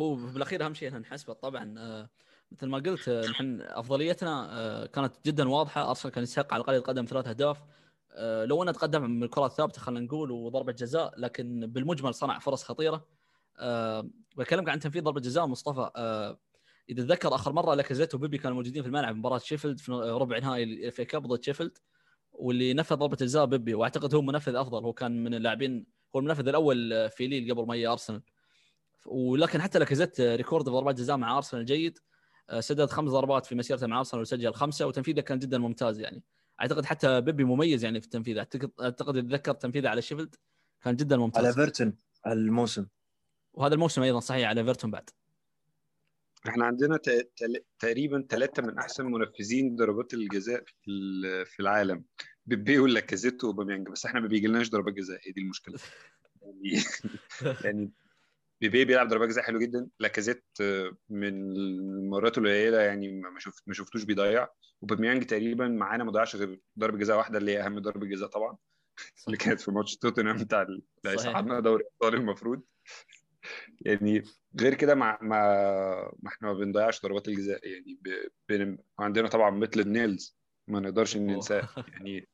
هو 0.00 0.14
بالأخير 0.14 0.64
أهم 0.64 0.74
شيء 0.74 0.88
إنها 0.88 0.98
انحسبت 0.98 1.42
طبعا. 1.42 1.74
آه، 1.78 2.10
مثل 2.52 2.66
ما 2.66 2.78
قلت 2.78 3.08
آه، 3.08 3.26
نحن 3.26 3.60
أفضليتنا 3.60 4.48
آه، 4.52 4.86
كانت 4.86 5.12
جدا 5.26 5.48
واضحة. 5.48 5.90
أرسنال 5.90 6.14
كان 6.14 6.22
يستحق 6.22 6.54
على 6.54 6.60
الأقل 6.60 6.76
يتقدم 6.76 7.04
ثلاث 7.04 7.26
أهداف. 7.26 7.58
لو 8.18 8.62
انه 8.62 8.72
تقدم 8.72 9.10
من 9.10 9.22
الكرات 9.22 9.50
الثابتة 9.50 9.80
خلينا 9.80 10.00
نقول 10.00 10.30
وضربة 10.30 10.72
جزاء 10.72 11.20
لكن 11.20 11.66
بالمجمل 11.66 12.14
صنع 12.14 12.38
فرص 12.38 12.64
خطيرة. 12.64 13.06
بكلمك 14.36 14.68
عن 14.68 14.78
تنفيذ 14.78 15.02
ضربة 15.02 15.20
جزاء 15.20 15.46
مصطفى. 15.46 15.90
إذا 16.88 17.02
تذكر 17.02 17.34
آخر 17.34 17.52
مرة 17.52 17.74
لاكازيت 17.74 18.14
وبيبي 18.14 18.38
كانوا 18.38 18.56
موجودين 18.56 18.82
في 18.82 18.88
الملعب 18.88 19.16
مباراة 19.16 19.38
شيفيلد 19.38 19.80
في 19.80 19.92
ربع 19.92 20.38
نهائي 20.38 20.64
ال 20.64 20.76
FA 20.76 21.00
Cup 21.00 21.26
ضد 21.26 21.44
شيفيلد 21.44 21.78
واللي 22.32 22.74
نفذ 22.74 22.96
ضربة 22.96 23.16
الجزاء 23.20 23.44
بيبي 23.46 23.74
وأعتقد 23.74 24.14
هو 24.14 24.22
منفذ 24.22 24.54
أفضل. 24.54 24.84
هو 24.84 24.92
كان 24.92 25.24
من 25.24 25.34
اللاعبين 25.34 25.86
هو 26.16 26.20
المنفذ 26.20 26.48
الأول 26.48 27.10
في 27.10 27.26
ليل 27.26 27.54
قبل 27.54 27.66
ما 27.66 27.92
أرسنال. 27.92 28.22
ولكن 29.06 29.62
حتى 29.62 29.78
لاكازيت 29.78 30.20
record 30.20 30.64
ضربات 30.64 30.94
جزاء 30.94 31.16
مع 31.16 31.36
أرسنال 31.36 31.64
جيد. 31.64 31.98
سدد 32.60 32.90
خمس 32.90 33.10
ضربات 33.10 33.46
في 33.46 33.54
مسيرته 33.54 33.86
مع 33.86 33.98
أرسنال 33.98 34.22
وسجل 34.22 34.54
خمسة 34.54 34.86
وتنفيذه 34.86 35.20
كان 35.20 35.38
جدا 35.38 35.58
ممتاز 35.58 36.00
يعني. 36.00 36.22
أعتقد 36.60 36.84
حتى 36.84 37.20
بيبي 37.20 37.44
مميز 37.44 37.84
يعني 37.84 38.00
في 38.00 38.06
التنفيذ. 38.06 38.38
اعتقد 38.38 38.70
أعتقد 38.80 39.16
اتذكر 39.16 39.52
تنفيذه 39.52 39.88
على 39.88 40.02
شيفيلد 40.02 40.34
كان 40.82 40.96
جدا 40.96 41.16
ممتاز. 41.16 41.44
على 41.44 41.54
إيفرتون 41.54 41.96
الموسم. 42.26 42.86
وهذا 43.52 43.74
الموسم 43.74 44.02
أيضا 44.02 44.20
صحيح 44.20 44.48
على 44.48 44.64
إيفرتون 44.64 44.90
بعد. 44.90 45.10
إحنا 46.48 46.64
عندنا 46.64 46.98
تقريبا 47.78 48.26
ثلاثة 48.28 48.62
من 48.62 48.78
أحسن 48.78 49.06
منفذين 49.06 49.76
ضربات 49.76 50.14
الجزاء 50.14 50.64
في 51.44 51.60
العالم. 51.60 52.04
بيبي 52.46 52.78
ولاكازيت 52.78 53.44
وأوباميانج 53.44 53.88
بس 53.88 54.06
إحنا 54.06 54.20
ما 54.20 54.28
بيجيلناش 54.28 54.70
ضربات 54.70 54.94
جزاء. 54.94 55.20
هي 55.22 55.32
دي 55.32 55.40
المشكلة. 55.40 55.78
يعني 56.42 56.82
يعني 57.64 57.90
بيبي 58.60 58.84
بيلعب 58.84 59.08
ضربات 59.08 59.28
جزاء 59.28 59.44
حلو 59.44 59.58
جدا. 59.58 59.88
لاكازيت 60.00 60.44
من 61.08 61.28
المرات 61.28 62.38
القليلة 62.38 62.80
يعني 62.80 63.20
ما 63.20 63.38
شفت 63.38 63.62
ما 63.66 63.74
شفتوش 63.74 64.04
بيضيع. 64.04 64.48
وباميانج 64.80 65.24
تقريبا 65.24 65.68
معانا 65.68 66.04
ما 66.04 66.12
ضيعش 66.12 66.36
غير 66.36 66.60
ضربة 66.78 66.98
جزاء 66.98 67.16
واحدة 67.16 67.38
اللي 67.38 67.52
هي 67.52 67.66
أهم 67.66 67.78
ضربة 67.78 68.06
جزاء 68.06 68.28
طبعا. 68.28 68.56
اللي 69.26 69.36
كانت 69.36 69.60
في 69.60 69.70
ماتش 69.70 69.96
توتنهام 69.96 70.36
بتاع 70.36 70.62
اللي 70.62 70.82
هيصعدنا 71.06 71.60
دوري 71.60 71.82
الابطال 71.82 72.20
المفروض. 72.20 72.62
يعني 73.86 74.22
غير 74.60 74.74
كده 74.74 74.94
ما 74.94 75.18
ما 75.22 75.38
ما 76.22 76.28
إحنا 76.28 76.48
ما 76.48 76.54
بنضيعش 76.54 77.02
ضربات 77.02 77.28
الجزاء. 77.28 77.60
يعني 77.68 78.00
ب... 78.48 78.78
عندنا 78.98 79.28
طبعا 79.28 79.50
مثل 79.50 79.80
النيلز 79.80 80.38
ما 80.68 80.80
نقدرش 80.80 81.16
ننساه. 81.16 81.68
يعني 81.92 82.28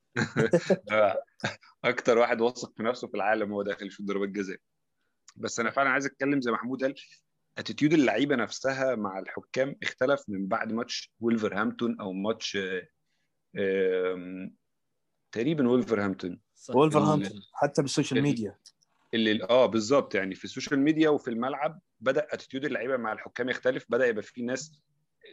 أكتر 1.85 2.19
واحد 2.19 2.41
واثق 2.41 2.77
في 2.77 2.83
نفسه 2.83 3.09
في 3.09 3.15
العالم 3.15 3.53
هو 3.53 3.63
داخل 3.63 3.87
يشوط 3.87 4.07
ضربات 4.07 4.29
جزاء. 4.29 4.59
بس 5.37 5.61
أنا 5.61 5.71
فعلا 5.71 5.91
عايز 5.91 6.07
أتكلم 6.07 6.41
زي 6.41 6.51
محمود 6.51 6.83
قال. 6.85 6.95
attitude 7.59 7.93
اللعيبة 7.93 8.37
نفسها 8.37 8.95
مع 8.95 9.19
الحكام 9.19 9.77
اختلف 9.83 10.23
من 10.29 10.47
بعد 10.47 10.73
ماتش 10.73 11.13
وولفرهامبتون 11.21 12.01
أو 12.01 12.13
ماتش 12.13 12.59
تقريبا 15.33 15.69
وولفرهامبتون 15.69 16.41
وولفرهامبتون 16.75 17.41
حتى 17.53 17.83
بال 17.83 17.93
social 17.93 18.23
media 18.23 18.59
اللي 19.15 19.45
آه 19.45 19.67
بالظبط. 19.67 20.15
يعني 20.15 20.35
في 20.35 20.45
ال 20.45 20.50
social 20.50 20.81
media 20.81 21.09
وفي 21.09 21.29
الملعب 21.31 21.81
بدأ 22.01 22.27
attitude 22.31 22.65
اللعيبة 22.65 22.97
مع 22.97 23.13
الحكام 23.13 23.49
يختلف. 23.49 23.87
بدأ 23.89 24.07
يبقى 24.07 24.23
في 24.23 24.43
ناس 24.43 24.73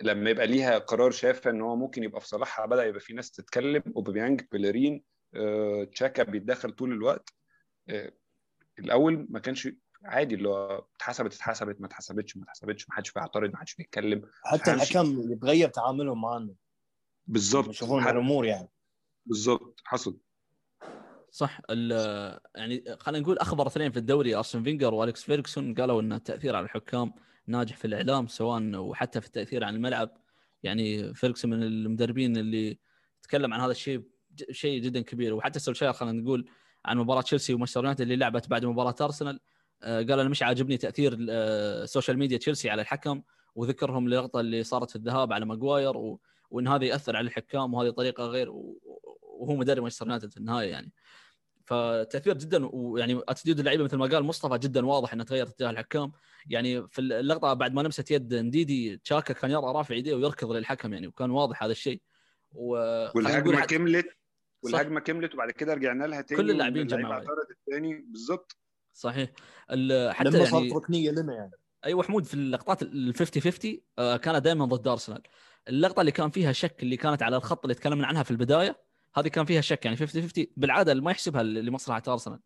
لما 0.02 0.30
يبقى 0.30 0.48
ليها 0.48 0.78
قرار 0.78 1.12
شافه 1.12 1.50
إن 1.50 1.62
هو 1.62 1.76
ممكن 1.76 2.04
يبقى 2.04 2.22
في 2.22 2.28
صالحها 2.28 2.66
بدأ 2.66 2.86
يبقى 2.86 3.00
في 3.00 3.14
ناس 3.14 3.32
تتكلم. 3.32 3.84
اوباميانج 3.96 4.42
بيليرين 4.52 5.04
آه، 5.36 5.84
تشاكا 5.84 6.24
بيتدخل 6.24 6.72
طول 6.72 6.92
الوقت. 6.92 7.30
آه، 7.90 8.12
الأول 8.80 9.28
ما 9.30 9.40
كانش 9.40 9.70
عادي 10.04 10.36
اللي 10.36 10.50
هو 10.50 10.86
اتحسبت 10.96 11.34
اتحسبت 11.34 11.82
ما 11.82 11.88
اتحسبتش 11.88 12.38
ما 12.38 12.44
اتحسبتش 12.44 12.90
ما 12.90 12.96
حدش 12.96 13.12
بيعترض 13.12 13.52
ما 13.52 13.58
حدش 13.58 13.76
بيتكلم 13.76 14.22
حتى 14.44 14.74
الحكم 14.74 15.32
يتغير 15.32 15.70
تعاملهم 15.70 16.22
معنا 16.22 16.54
بالظبط. 17.28 17.70
يشوفون 17.70 18.08
الأمور 18.08 18.46
يعني. 18.46 18.70
بالظبط. 19.26 19.82
حصل. 19.86 20.18
صح. 21.32 21.62
يعني 22.56 22.84
خلينا 23.00 23.24
نقول 23.24 23.38
أخبر 23.38 23.68
اثنين 23.68 23.92
في 23.92 24.00
الدوري 24.00 24.36
أرسين 24.36 24.64
فينجر 24.64 24.94
والكس 24.94 25.24
فيرجسون 25.24 25.74
قالوا 25.74 26.02
إن 26.02 26.14
التأثير 26.14 26.56
على 26.56 26.64
الحكام 26.66 27.14
ناجح 27.48 27.78
في 27.78 27.86
الإعلام 27.86 28.28
سواء 28.28 28.76
وحتى 28.76 29.22
في 29.22 29.28
التأثير 29.28 29.64
على 29.64 29.76
الملعب. 29.76 30.10
يعني 30.64 31.14
فيرجسون 31.14 31.52
من 31.52 31.64
المدربين 31.64 32.38
اللي 32.38 32.78
تكلم 33.22 33.54
عن 33.54 33.60
هذا 33.60 33.72
الشيء 33.72 34.04
شيء 34.52 34.82
جدا 34.82 35.02
كبير. 35.02 35.34
وحتى 35.34 35.60
سولشاير 35.60 35.94
خلينا 35.94 36.22
نقول 36.22 36.50
عن 36.86 36.98
مباراة 36.98 37.22
تشيلسي 37.22 37.54
ومانشستر 37.54 37.80
يونايتد 37.80 38.02
اللي 38.02 38.16
لعبت 38.16 38.50
بعد 38.50 38.66
مباراة 38.66 38.96
أرسنال. 39.02 39.40
قال 39.82 40.12
أنا 40.20 40.30
مش 40.30 40.44
عاجبني 40.44 40.78
تأثير 40.78 41.18
ال 41.20 41.34
social 41.34 42.18
media 42.18 42.38
تشيلسي 42.38 42.70
على 42.70 42.82
الحكم 42.82 43.22
وذكرهم 43.56 44.06
اللقطه 44.06 44.40
اللي 44.40 44.64
صارت 44.64 44.90
في 44.90 44.96
الذهاب 44.96 45.34
على 45.34 45.46
ماجواير 45.46 45.98
و... 45.98 46.20
وإن 46.50 46.68
هذا 46.68 46.86
يأثر 46.86 47.16
على 47.16 47.28
الحكام 47.28 47.74
وهذه 47.74 47.90
طريقة 47.90 48.26
غير 48.26 48.50
وهو 49.22 49.56
مدرب 49.56 49.82
مانشستر 49.82 50.06
يونايتد 50.06 50.32
في 50.32 50.38
النهاية 50.38 50.72
يعني. 50.72 50.92
فتأثير 51.66 52.38
جدا 52.38 52.66
ويعني 52.66 53.22
attitude 53.28 53.60
اللعيبة 53.60 53.84
مثل 53.84 53.98
ما 53.98 54.06
قال 54.06 54.24
مصطفى 54.24 54.58
جدا 54.58 54.86
واضح 54.86 55.14
إنه 55.14 55.24
تغير 55.24 55.48
تجاه 55.48 55.70
الحكام. 55.70 56.12
يعني 56.50 56.88
في 56.88 57.00
اللقطة 57.00 57.54
بعد 57.54 57.74
ما 57.74 57.82
لمست 57.82 58.12
يد 58.12 58.34
نديدي 58.34 58.98
تشاكا 58.98 59.34
كان 59.34 59.52
يرى 59.52 59.66
رافع 59.66 59.96
يديه 59.96 60.16
ويركض 60.16 60.52
للحكم 60.52 60.94
يعني 60.94 61.08
وكان 61.08 61.32
واضح 61.32 61.64
هذا 61.64 61.72
الشيء. 61.72 62.02
و... 62.52 62.72
والهجمة. 63.16 63.66
كملت 63.66 64.08
والهجمة 64.64 65.00
كملت 65.00 65.34
وبعد 65.34 65.52
كده 65.52 65.74
رجعنا 65.74 66.04
لها 66.04 66.22
تاني 66.22 66.42
كل 66.42 66.52
اللاعبين 66.52 66.88
جمعوا 66.88 67.24
الثاني 67.52 68.06
بالظبط. 68.08 68.58
صحيح. 68.94 69.30
حتى 69.70 70.30
لما 70.30 70.38
يعني 70.38 70.46
صارت 70.46 70.74
ركنية 70.74 71.12
لنا 71.12 71.34
يعني. 71.34 71.52
أيوه 71.86 72.04
حمود 72.04 72.26
في 72.26 72.34
اللقطات 72.34 72.82
ال 72.82 73.14
50 73.16 73.44
50 73.44 74.18
كان 74.18 74.42
دائما 74.42 74.66
ضد 74.66 74.88
أرسنال. 74.88 75.22
اللقطة 75.70 76.00
اللي 76.00 76.12
كان 76.12 76.30
فيها 76.30 76.52
شك 76.52 76.84
اللي 76.84 76.98
كانت 76.98 77.24
على 77.24 77.38
الخط 77.38 77.66
اللي 77.66 77.76
تكلمنا 77.76 78.08
عنها 78.08 78.24
في 78.24 78.32
البداية 78.32 78.84
هذه 79.16 79.28
كان 79.28 79.46
فيها 79.46 79.62
شك 79.62 79.86
يعني 79.86 79.98
50 79.98 80.22
50 80.22 80.46
بالعادة 80.58 80.94
ما 80.94 81.12
يحسبها 81.12 81.44
لمصلحة 81.44 82.04
أرسنال. 82.08 82.40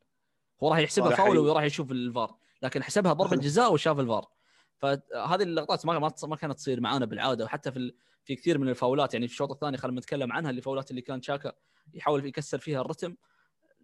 هو 0.63 0.69
راح 0.69 0.77
يحسبها 0.77 1.15
فاول. 1.15 1.37
وراح 1.37 1.63
يشوف 1.63 1.91
الفار. 1.91 2.37
لكن 2.61 2.83
حسبها 2.83 3.13
ضربة 3.13 3.35
جزاء 3.35 3.73
وشاف 3.73 3.99
الفار. 3.99 4.27
فهذه 4.77 5.43
اللقطات 5.43 5.85
ما 5.85 5.99
ما 5.99 6.13
ما 6.23 6.35
كانت 6.35 6.53
تصير 6.53 6.81
معانا 6.81 7.05
بالعادة. 7.05 7.45
وحتى 7.45 7.71
في 7.71 7.77
ال... 7.79 7.95
في 8.23 8.35
كثير 8.35 8.57
من 8.57 8.69
ال 8.69 8.77
fouls 8.77 9.13
يعني 9.13 9.27
في 9.27 9.33
الشوط 9.33 9.51
الثاني 9.51 9.77
خلينا 9.77 9.99
نتكلم 9.99 10.31
عنها 10.31 10.49
اللي 10.49 10.61
fouls 10.61 10.91
اللي 10.91 11.01
كان 11.01 11.21
شاكا 11.21 11.53
يحاول 11.93 12.25
يكسر 12.25 12.57
فيها 12.57 12.81
الرتم. 12.81 13.15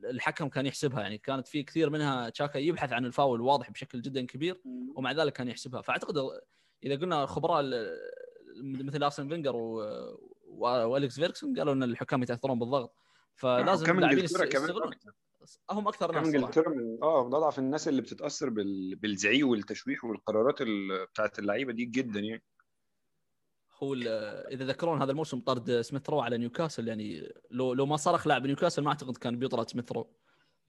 الحكم 0.06 0.49
كان 0.49 0.66
يحسبها 0.66 1.01
يعني 1.01 1.18
كانت 1.18 1.47
في 1.47 1.64
كثير 1.64 1.89
منها 1.89 2.32
شاكا 2.34 2.58
يبحث 2.58 2.93
عن 2.93 3.06
الفاول 3.06 3.41
واضح 3.41 3.72
بشكل 3.72 4.01
جدا 4.01 4.26
كبير 4.26 4.62
ومع 4.95 5.12
ذلك 5.12 5.34
كان 5.34 5.47
يحسبها. 5.47 5.82
فأعتقد 5.82 6.16
إذا 6.84 6.95
قلنا 6.95 7.26
خبراء 7.26 7.60
ال- 7.60 7.97
مثل 8.86 9.04
آرسن 9.04 9.28
فينجر. 9.30 9.56
والكس 10.45 11.16
فيرجسون 11.19 11.57
قالوا 11.60 11.74
إن 11.74 11.84
الحكام 11.84 12.24
يتأثرون 12.24 12.60
بالضغط. 12.60 12.95
فلازم 13.36 13.95
اللاعبين 13.97 14.24
يستغلون. 14.24 14.93
هم 15.72 15.88
أكثر 15.88 16.12
ناس 16.12 16.26
إنجلترا 16.28 16.70
من 16.70 16.97
آه 17.04 17.28
من 17.28 17.34
أضعف 17.36 17.60
الناس 17.60 17.88
اللي 17.88 18.01
بتتأثر 18.01 18.49
بال... 18.49 18.95
بالزعيق 18.95 19.47
والتشويح 19.47 20.06
والقرارات 20.06 20.62
ال... 20.62 21.06
بتاعت 21.06 21.39
اللعيبة 21.39 21.74
دي 21.74 21.86
جدا 21.86 22.20
يعني. 22.20 22.43
هو 23.84 23.93
ال- 23.93 24.07
إذا 24.53 24.65
تذكرون 24.65 25.01
هذا 25.01 25.11
الموسم 25.11 25.39
طرد 25.39 25.81
سميث 25.81 26.09
رو 26.09 26.19
على 26.21 26.38
نيوكاسل 26.38 26.88
يعني 26.88 27.34
لو 27.51 27.73
لو 27.73 27.86
ما 27.86 27.97
صرخ 27.97 28.27
لاعب 28.27 28.45
نيوكاسل 28.47 28.81
ما 28.84 28.89
أعتقد 28.89 29.17
كان 29.17 29.39
بيطرد 29.39 29.69
سميث 29.69 29.91
رو. 29.91 30.07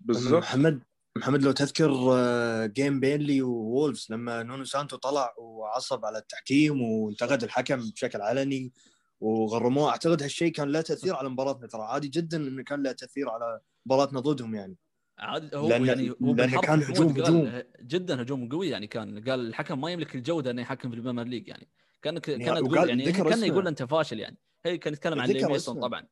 بالظبط 0.00 0.42
محمد 0.42 0.82
محمد 1.16 1.42
لو 1.42 1.52
تذكر 1.52 1.90
آه، 2.12 2.66
game 2.66 3.00
بينلي 3.00 3.42
وولفز 3.42 4.06
لما 4.10 4.42
نونو 4.42 4.64
سانتو 4.64 4.96
طلع 4.96 5.34
وعصب 5.38 6.04
على 6.04 6.18
التحكيم 6.18 6.82
وانتقد 6.82 7.42
الحكم 7.42 7.90
بشكل 7.90 8.20
علني 8.20 8.72
وغرموه 9.20 9.90
أعتقد 9.90 10.22
هالشيء 10.22 10.52
كان 10.52 10.68
له 10.72 10.80
تأثير 10.80 11.14
على 11.14 11.28
مباراتنا. 11.28 11.66
ترى 11.66 11.82
عادي 11.82 12.08
جدا 12.08 12.36
إنه 12.36 12.62
كان 12.62 12.82
له 12.82 12.92
تأثير 12.92 13.28
على 13.30 13.60
مباراتنا 13.86 14.20
ضدهم 14.20 14.54
يعني. 14.54 14.76
عادي 15.18 15.56
هو 15.56 15.68
لأن- 15.68 15.72
يعني 15.88 16.10
هو 16.10 16.34
لأن 16.34 16.60
كان 16.60 16.82
هجوم- 16.82 17.20
هجوم. 17.20 17.62
جدا 17.82 18.22
هجوم 18.22 18.48
قوي 18.48 18.68
يعني 18.68 18.86
كان 18.86 19.24
قال 19.28 19.40
الحكم 19.48 19.80
ما 19.80 19.90
يملك 19.90 20.14
الجودة 20.14 20.50
إنه 20.50 20.62
يحكم 20.62 20.90
في 20.90 20.96
البريمير 20.96 21.24
ليج 21.26 21.48
يعني. 21.48 21.68
كانك 22.04 22.28
يعني 22.28 22.44
كأنه 22.44 22.54
تقول 22.54 22.88
يعني 22.88 23.12
كان 23.12 23.32
اسمه. 23.32 23.46
يقول 23.46 23.66
انت 23.66 23.82
فاشل 23.82 24.20
يعني 24.20 24.36
هي 24.64 24.78
كان 24.78 24.92
يتكلم 24.92 25.20
عن 25.20 25.30
اسمه. 25.36 25.80
طبعا 25.80 26.06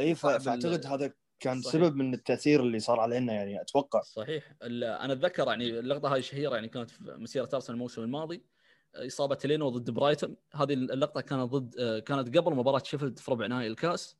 إي 0.00 0.14
فاعتقد 0.14 0.86
هذا 0.86 1.12
كان 1.40 1.62
صحيح. 1.62 1.72
سبب 1.72 1.96
من 1.96 2.14
التأثير 2.14 2.60
اللي 2.60 2.78
صار 2.78 3.00
علينا 3.00 3.32
يعني 3.32 3.60
أتوقع 3.60 4.00
صحيح 4.02 4.54
أنا 4.62 5.12
أتذكر 5.12 5.46
يعني 5.48 5.78
اللقطة 5.78 6.14
هاي 6.14 6.22
شهيرة 6.22 6.54
يعني 6.54 6.68
كانت 6.68 6.90
في 6.90 7.04
مسيرة 7.18 7.48
أرسنال 7.54 7.74
الموسم 7.74 8.02
الماضي 8.02 8.42
إصابة 8.94 9.38
لينو 9.44 9.68
ضد 9.68 9.90
برايتون 9.90 10.36
هذه 10.54 10.72
اللقطة 10.72 11.20
كانت 11.20 11.42
ضد 11.42 11.98
كانت 12.06 12.38
قبل 12.38 12.54
مباراة 12.54 12.82
شيفيلد 12.84 13.18
في 13.18 13.30
ربع 13.30 13.46
نهائي 13.46 13.66
الكاس 13.66 14.16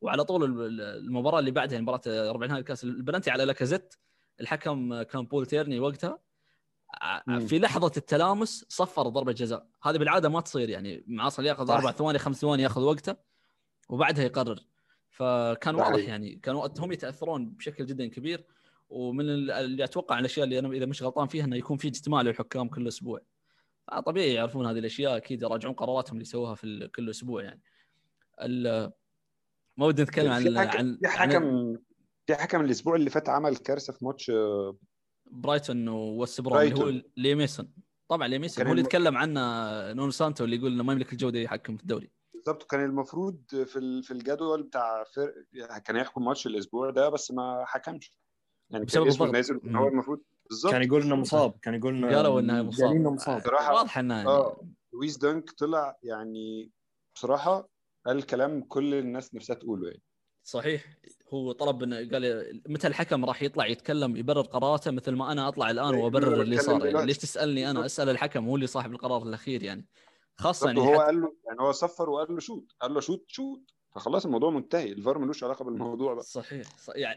وعلى 0.00 0.24
طول 0.24 0.44
ال- 0.44 0.80
المباراة 0.80 1.38
اللي 1.38 1.50
بعدها 1.50 1.72
يعني 1.72 1.82
مباراة 1.82 2.30
ربع 2.32 2.46
نهائي 2.46 2.60
الكاس 2.60 2.84
البلنتي 2.84 3.30
على 3.30 3.44
لاكازيت 3.44 3.94
الحكم 4.40 5.02
كان 5.02 5.26
بول 5.26 5.46
تيرني 5.46 5.80
وقتها. 5.80 6.18
في 7.48 7.58
لحظة 7.58 7.92
التلامس 7.96 8.64
صفر 8.68 9.02
ضربة 9.02 9.32
جزاء. 9.32 9.66
هذه 9.82 9.96
بالعادة 9.96 10.28
ما 10.28 10.40
تصير 10.40 10.68
يعني 10.70 11.04
مع 11.06 11.24
ارسنال 11.24 11.48
ياخذ. 11.48 11.70
أربع 11.70 11.92
ثواني 11.92 12.18
خمس 12.18 12.40
ثواني 12.40 12.62
ياخذ 12.62 12.80
وقته 12.82 13.16
وبعدها 13.88 14.24
يقرر. 14.24 14.60
فكان 15.10 15.74
واضح. 15.74 16.08
يعني 16.08 16.36
كانوا 16.36 16.68
هم 16.78 16.92
يتأثرون 16.92 17.50
بشكل 17.50 17.86
جدا 17.86 18.06
كبير 18.06 18.44
ومن 18.90 19.30
ال- 19.30 19.50
اللي 19.50 19.84
أتوقع 19.84 20.18
الأشياء 20.18 20.44
اللي 20.44 20.58
أنا 20.58 20.68
إذا 20.68 20.86
مش 20.86 21.02
غلطان 21.02 21.26
فيها 21.28 21.44
إنه 21.44 21.56
يكون 21.56 21.76
في 21.76 21.88
اجتماع 21.88 22.22
للحكام 22.22 22.68
كل 22.68 22.88
أسبوع. 22.88 23.20
طبيعي 24.06 24.34
يعرفون 24.34 24.66
هذه 24.66 24.78
الأشياء 24.78 25.16
أكيد 25.16 25.42
يراجعون 25.42 25.74
قراراتهم 25.74 26.14
اللي 26.14 26.24
سووها 26.24 26.54
في 26.54 26.88
كل 26.96 27.10
أسبوع 27.10 27.42
يعني. 27.42 27.60
ما 29.76 29.86
ودي 29.86 30.02
نتكلم 30.02 30.30
عن 30.32 30.42
في 30.42 30.58
حكم 30.58 30.78
عن 30.78 30.98
في 31.02 31.08
عن 31.08 31.32
حكم 31.32 31.76
في 32.26 32.34
حكم 32.34 32.60
الأسبوع 32.60 32.94
اللي 32.96 33.10
فات 33.10 33.28
عمل 33.28 33.56
كارثة 33.56 33.92
في 33.92 34.04
ماتش 34.04 34.30
آه، 34.30 34.76
برايتون 35.32 35.88
ووست 35.88 36.40
بروم 36.40 36.58
اللي 36.58 36.98
هو. 36.98 37.02
لي 37.16 37.32
ميسون 37.32 37.72
طبعا 38.08 38.28
لي 38.28 38.39
ميسون 38.39 38.66
هو 38.66 38.70
اللي 38.72 38.80
الم- 38.80 38.86
يتكلم 38.86 39.16
عنه 39.16 39.40
نونو 39.92 40.10
سانتو 40.10 40.44
اللي 40.44 40.56
يقول 40.56 40.72
إنه 40.72 40.82
ما 40.82 40.92
يملك 40.92 41.12
الجودة 41.12 41.38
يحكم 41.38 41.76
في 41.76 41.82
الدوري. 41.82 42.10
بالظبط 42.34 42.62
كان 42.70 42.84
المفروض 42.84 43.38
في 43.48 43.78
ال- 43.78 44.02
في 44.02 44.10
الجدول 44.10 44.62
بتاع 44.62 45.04
فرق 45.04 45.34
كان 45.84 45.96
هيحكم 45.96 46.24
ماتش 46.24 46.46
الأسبوع 46.46 46.90
ده 46.90 47.08
بس 47.08 47.30
ما 47.30 47.64
حكمش. 47.66 48.12
يعني 48.70 48.86
كان 48.86 48.86
بسبب 48.86 49.06
اسمه 49.06 49.26
الضغط. 49.26 49.36
نازل. 49.36 49.76
هو 49.76 49.88
المفروض 49.88 50.20
بالظبط 50.48 50.72
كان 50.72 50.82
يقول 50.82 51.02
إنه 51.02 51.16
مصاب 51.16 51.54
كان 51.62 51.74
يقول 51.74 51.94
إنه 51.96 52.16
قالوا 52.16 52.40
إنه 52.40 52.62
مصاب. 52.62 52.86
قالوا 52.86 53.00
إنه 53.00 53.10
مصاب. 53.10 53.40
صراحة- 53.42 53.70
واضح 53.72 53.98
انه 53.98 54.14
يعني 54.16 54.28
آه 54.28 54.66
لويس 54.92 55.16
دانك 55.18 55.50
طلع 55.50 55.98
يعني 56.02 56.70
بصراحة 57.14 57.68
قال 58.06 58.26
كلام 58.26 58.62
كل 58.62 58.94
الناس 58.94 59.34
نفسها 59.34 59.54
تقوله 59.56 59.88
يعني. 59.88 60.02
صحيح. 60.42 60.84
هو 61.34 61.52
طلب 61.52 61.82
إنه 61.82 61.96
قال 61.96 62.60
متى 62.68 62.86
الحكم 62.86 63.24
راح 63.24 63.42
يطلع 63.42 63.66
يتكلم 63.66 64.16
يبرر 64.16 64.40
قراراته 64.40 64.90
مثل 64.90 65.12
ما 65.12 65.32
أنا 65.32 65.48
أطلع 65.48 65.70
الآن 65.70 65.94
أيوة، 65.94 66.04
وأبرر 66.04 66.42
اللي 66.42 66.58
صار. 66.58 66.86
يعني. 66.86 67.06
ليش 67.06 67.18
تسألني 67.18 67.70
أنا. 67.70 67.86
أسأل 67.86 68.08
الحكم 68.08 68.46
هو 68.48 68.56
اللي 68.56 68.66
صاحب 68.66 68.92
القرار 68.92 69.22
الأخير 69.22 69.62
يعني. 69.62 69.86
خاصة 70.36 70.66
يعني 70.66 70.80
حتى 70.80 70.96
قال 70.96 71.20
له 71.20 71.34
يعني 71.46 71.60
هو 71.60 71.72
صفر 71.72 72.10
وقال 72.10 72.34
له 72.34 72.40
shoot 72.40 72.72
قال 72.80 72.94
له 72.94 73.00
shoot 73.00 73.24
shoot. 73.28 73.60
فخلاص 73.94 74.24
الموضوع 74.24 74.50
منتهي. 74.50 74.92
الفار 74.92 75.18
ملوش 75.18 75.44
علاقة 75.44 75.64
بالموضوع 75.64 76.14
بقى. 76.14 76.22
صحيح. 76.22 76.66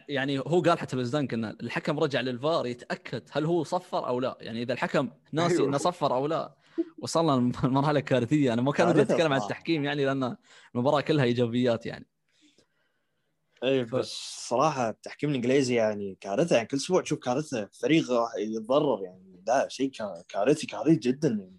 يعني 0.08 0.38
هو 0.38 0.60
قال 0.60 0.78
حتى 0.78 0.96
لويس 0.96 1.18
دانك 1.18 1.34
إن 1.34 1.44
الحكم 1.44 2.00
رجع 2.00 2.20
للفار 2.20 2.66
يتأكد 2.66 3.22
هل 3.30 3.44
هو 3.44 3.64
صفر 3.64 4.06
أو 4.06 4.20
لا. 4.20 4.38
يعني 4.40 4.62
إذا 4.62 4.72
الحكم 4.72 5.10
ناسي 5.32 5.54
أيوة. 5.54 5.68
إنه 5.68 5.78
صفر 5.78 6.14
أو 6.14 6.26
لا 6.26 6.56
وصلنا 6.98 7.52
لمرحلة 7.64 8.00
كارثية. 8.00 8.52
أنا 8.52 8.62
ما 8.62 8.72
كان 8.72 8.88
ودي 8.88 9.02
أتكلم 9.02 9.32
عن. 9.32 9.40
التحكيم 9.40 9.84
يعني 9.84 10.04
لأن 10.04 10.36
المباراة 10.74 11.00
كلها 11.00 11.24
إيجابيات 11.24 11.86
يعني. 11.86 12.06
اي 13.64 13.84
بس 13.84 14.12
صراحة 14.48 14.88
التحكيم 14.90 15.30
الإنجليزي 15.30 15.74
يعني 15.74 16.16
كارثة 16.20 16.56
يعني 16.56 16.68
كل 16.68 16.76
أسبوع 16.76 17.00
تشوف 17.02 17.18
كارثة 17.18 17.68
فريق 17.80 18.10
راح 18.10 18.30
يتضرر 18.38 19.02
يعني 19.04 19.40
ده 19.46 19.68
شيء 19.68 19.90
كا- 19.90 20.22
كارثي 20.28 20.66
كارثي 20.66 20.96
جدا 20.96 21.28
يعني 21.28 21.56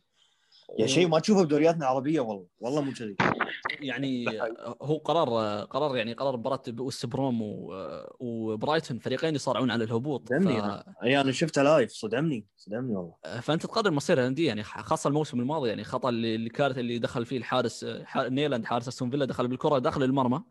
يا 0.80 0.88
شيء 0.88 1.08
ما 1.08 1.20
تشوفه 1.20 1.44
بدورياتنا 1.44 1.82
العربية 1.86 2.20
والله 2.20 2.46
والله 2.60 2.82
مو 2.82 2.92
كذي. 2.92 3.16
يعني. 3.80 4.42
هو 4.82 4.98
قرار 4.98 5.62
قرار 5.66 5.96
يعني 5.98 6.14
قرار 6.14 6.38
مباراة 6.38 6.62
وست 6.80 7.06
بروم 7.06 7.40
وبرايتون 8.20 9.00
فريقين 9.00 9.36
يصارعون 9.36 9.72
على 9.72 9.84
الهبوط 9.84 10.30
صدمني 10.30 10.62
ف... 10.62 10.64
أنا. 10.64 10.94
اي 11.04 11.22
أنا 11.22 11.32
شفتها 11.32 11.64
live 11.64 11.92
صدمني 11.92 12.46
صدمني 12.58 12.96
والله. 12.96 13.14
فأنت 13.42 13.64
تقرر 13.66 13.92
مصير 13.92 14.20
الأندية 14.20 14.48
يعني 14.48 14.64
خاصة 14.64 15.08
الموسم 15.08 15.40
الماضي 15.40 15.70
يعني 15.70 15.84
خطأ 15.84 16.10
اللي 16.10 16.36
اللي 16.62 17.00
دخل 17.00 17.26
فيه 17.26 17.38
الحارس 17.38 17.86
نيلاند 18.18 18.66
حارس 18.66 18.88
أستون 18.88 19.10
فيلا 19.10 19.26
دخل 19.26 19.48
بالكرة 19.48 19.78
داخل 19.80 20.04
المرمى. 20.04 20.44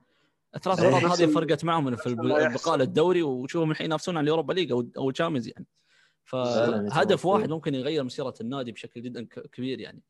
الثلاث 0.57 0.81
إيه. 0.81 0.91
نقاط 0.91 1.21
هذه 1.21 1.27
فرقت 1.27 1.65
معهم 1.65 1.97
في. 1.97 2.07
البقاء 2.07 2.83
الدوري 2.83 3.23
وشوفهم 3.23 3.71
الحين 3.71 3.87
ينافسون 3.87 4.17
على 4.17 4.25
اليوروبا 4.25 4.53
ليج 4.53 4.73
أو 4.73 4.87
أو 4.99 5.11
الشامبيونز 5.11 5.49
يعني 5.49 5.67
فهدف. 6.25 7.27
واحد 7.27 7.51
ممكن 7.51 7.75
يغير 7.75 8.05
مسيرة 8.05 8.35
النادي 8.41 8.73
بشكل 8.73 9.03
جدا 9.03 9.27
كبير 9.53 9.81
يعني 9.81 10.03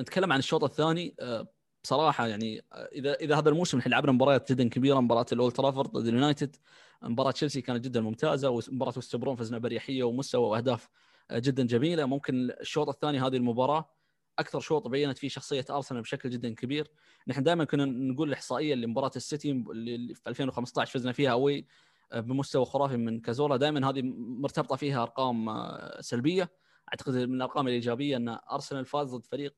نتكلم 0.00 0.32
عن 0.32 0.38
الشوط 0.38 0.64
الثاني 0.64 1.14
آه، 1.20 1.46
بصراحة 1.84 2.26
يعني 2.26 2.64
آه، 2.72 2.88
اذا 2.92 3.14
إذا 3.14 3.38
هذا 3.38 3.48
الموسم 3.48 3.78
إحنا 3.78 3.90
لعبنا 3.90 4.12
مباريات 4.12 4.52
جدا 4.52 4.68
كبيرة 4.68 5.00
مباراة 5.00 5.26
الأولد 5.32 5.52
ترافورد 5.52 5.90
ضد 5.90 6.06
اليونايتد 6.06 6.56
مباراة 7.02 7.30
تشيلسي 7.30 7.60
كانت 7.60 7.84
جدا 7.84 8.00
ممتازة 8.00 8.50
ومباراه 8.50 8.92
وست 8.96 9.16
بروم 9.16 9.36
فزنا 9.36 9.58
بريحية 9.58 10.04
ومستوى 10.04 10.48
وأهداف 10.48 10.88
آه، 11.30 11.38
جدا 11.38 11.66
جميلة 11.66 12.04
ممكن 12.04 12.50
الشوط 12.60 12.88
الثاني 12.88 13.20
هذه 13.20 13.36
المباراة 13.36 13.90
أكثر 14.38 14.60
شوط 14.60 14.88
بينت 14.88 15.18
فيه 15.18 15.28
شخصية 15.28 15.64
أرسنال 15.70 16.02
بشكل 16.02 16.30
جدا 16.30 16.54
كبير. 16.54 16.90
نحن 17.28 17.42
دائما 17.42 17.64
كنا 17.64 17.84
نقول 17.84 18.28
الإحصائية 18.28 18.74
اللي 18.74 18.86
مباراة 18.86 19.10
السيتي 19.16 19.50
اللي 19.50 20.14
في 20.14 20.20
2015 20.26 20.92
فزنا 20.92 21.12
فيها 21.12 21.30
أوي 21.30 21.66
آه، 22.12 22.20
بمستوى 22.20 22.64
خرافي 22.64 22.96
من 22.96 23.20
كازولا. 23.20 23.56
دائما 23.56 23.90
هذه 23.90 24.02
مرتبطة 24.16 24.76
فيها 24.76 25.02
أرقام 25.02 25.48
آه، 25.48 26.00
سلبية. 26.00 26.50
أعتقد 26.88 27.14
من 27.14 27.34
الأرقام 27.34 27.68
الإيجابية 27.68 28.16
إن 28.16 28.38
أرسنال 28.52 28.84
فاز 28.84 29.14
ضد 29.14 29.26
فريق 29.26 29.54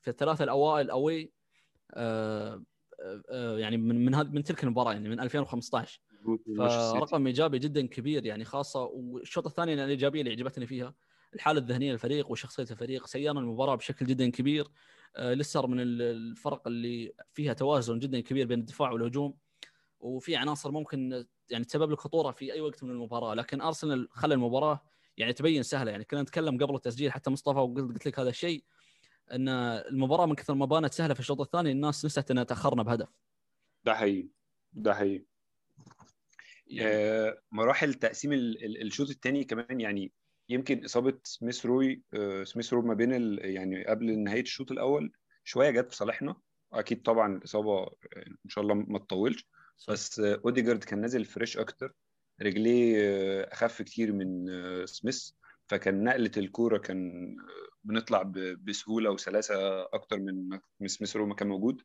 في 0.00 0.10
الثلاثه 0.10 0.44
الأوائل 0.44 0.90
أوي 0.90 1.32
آه، 1.94 2.62
يعني 3.32 3.76
من 3.76 4.04
من 4.04 4.34
من 4.34 4.42
تلك 4.42 4.64
المباراة 4.64 4.92
يعني 4.92 5.08
من 5.08 5.20
2015 5.20 6.00
مانشستر 6.46 6.80
سيتي. 6.82 6.98
فرقم 6.98 7.26
ايجابي 7.26 7.58
جدا 7.58 7.86
كبير 7.86 8.26
يعني 8.26 8.44
خاصة. 8.44 8.82
والشوط 8.84 9.46
الثاني 9.46 9.74
الإيجابية 9.74 10.20
اللي 10.20 10.32
عجبتني 10.32 10.66
فيها 10.66 10.94
الحالة 11.34 11.60
الذهنية 11.60 11.92
للفريق 11.92 12.30
وشخصية 12.30 12.66
الفريق 12.70 13.06
سيرنا 13.06 13.40
المباراة 13.40 13.74
بشكل 13.74 14.06
جدا 14.06 14.30
كبير. 14.30 14.68
آه، 15.16 15.34
لسه 15.34 15.66
من 15.66 15.80
ال- 15.80 16.02
الفرق 16.02 16.68
اللي 16.68 17.12
فيها 17.32 17.52
توازن 17.52 17.98
جدا 17.98 18.20
كبير 18.20 18.46
بين 18.46 18.58
الدفاع 18.58 18.90
والهجوم. 18.90 19.34
وفي 20.00 20.36
عناصر 20.36 20.70
ممكن 20.70 21.26
يعني 21.50 21.64
تسبب 21.64 21.90
لك 21.90 21.98
خطورة 21.98 22.30
في 22.32 22.52
أي 22.52 22.60
وقت 22.60 22.84
من 22.84 22.90
المباراة. 22.90 23.34
لكن 23.34 23.60
أرسنال 23.60 24.08
خلى 24.10 24.34
المباراة 24.34 24.82
يعني 25.16 25.32
تبين 25.32 25.62
سهلة. 25.62 25.90
يعني 25.90 26.04
كنا 26.04 26.22
نتكلم 26.22 26.58
قبل 26.58 26.74
التسجيل 26.74 27.12
حتى 27.12 27.30
مصطفى 27.30 27.58
وقلت 27.58 27.92
قلت 27.92 28.06
لك 28.06 28.18
هذا 28.18 28.28
الشيء 28.28 28.64
إن 29.32 29.48
المباراة 29.48 30.26
من 30.26 30.34
كثر 30.34 30.54
ما 30.54 30.66
بانت 30.66 30.92
سهلة 30.94 31.14
في 31.14 31.20
الشوط 31.20 31.40
الثاني 31.40 31.70
الناس 31.72 32.04
نسيت 32.04 32.30
إنها 32.30 32.44
تأخرنا 32.44 32.82
بهدف. 32.82 33.08
ده 33.84 33.94
حقيقي. 33.94 34.28
ده 34.72 34.94
حقيقي. 34.94 35.24
يعني 36.66 36.90
آه، 36.94 37.42
مراحل 37.52 37.94
تقسيم 37.94 38.32
ال- 38.32 38.64
ال- 38.64 38.82
الشوط 38.82 39.10
الثاني 39.10 39.44
كمان 39.44 39.80
يعني 39.80 40.12
يمكن 40.48 40.84
إصابة 40.84 41.18
سميث 41.24 41.66
روي 41.66 42.02
آه، 42.14 42.44
سميث 42.44 42.72
روي 42.72 42.82
ما 42.82 42.94
بين 42.94 43.14
ال- 43.14 43.44
يعني 43.44 43.84
قبل 43.84 44.18
نهاية 44.18 44.40
الشوط 44.42 44.72
الأول 44.72 45.12
شوية 45.44 45.70
جت 45.70 45.90
في 45.90 45.96
صالحنا. 45.96 46.36
أكيد 46.72 47.02
طبعا 47.02 47.36
الإصابة 47.36 47.86
إن 48.16 48.48
شاء 48.48 48.64
الله 48.64 48.74
ما 48.74 48.98
تطولش. 48.98 49.46
بس 49.88 50.20
أوديجارد 50.20 50.84
كان 50.84 51.00
نازل 51.00 51.24
fresh 51.24 51.58
أكتر. 51.58 51.94
رجليه 52.42 52.96
أخف 53.42 53.82
كتير 53.82 54.12
من 54.12 54.46
سميث. 54.86 55.30
فكان 55.68 56.04
نقلة 56.04 56.30
الكورة 56.36 56.78
كان 56.78 57.36
بنطلع 57.84 58.22
بسهولة 58.64 59.10
وسلاسة 59.10 59.82
أكتر 59.82 60.18
من 60.80 60.88
سميث 60.88 61.16
رو 61.16 61.26
ما 61.26 61.34
كان 61.34 61.48
موجود. 61.48 61.82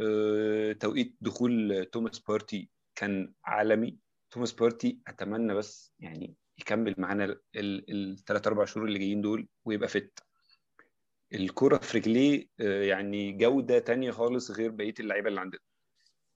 آه، 0.00 0.72
توقيت 0.72 1.16
دخول 1.20 1.84
توماس 1.92 2.18
بارتي 2.18 2.70
كان 2.94 3.32
عالمي. 3.44 3.98
توماس 4.30 4.52
بارتي 4.52 4.98
أتمنى 5.06 5.54
بس 5.54 5.92
يعني 5.98 6.34
يكمل 6.58 6.94
معانا 6.98 7.36
الثلاث 7.56 8.46
أربع 8.46 8.64
شهور 8.64 8.86
اللي 8.86 8.98
جايين 8.98 9.20
دول 9.20 9.48
ويبقى 9.64 9.88
fit 9.88 10.18
الكرة 11.34 11.78
في 11.78 11.98
رجليه 11.98 12.46
آه، 12.60 12.82
يعني 12.82 13.32
جودة 13.32 13.78
تانية 13.78 14.10
خالص 14.10 14.50
غير 14.50 14.70
بقية 14.70 14.94
اللعيبة 15.00 15.28
اللي 15.28 15.40
عندنا 15.40 15.60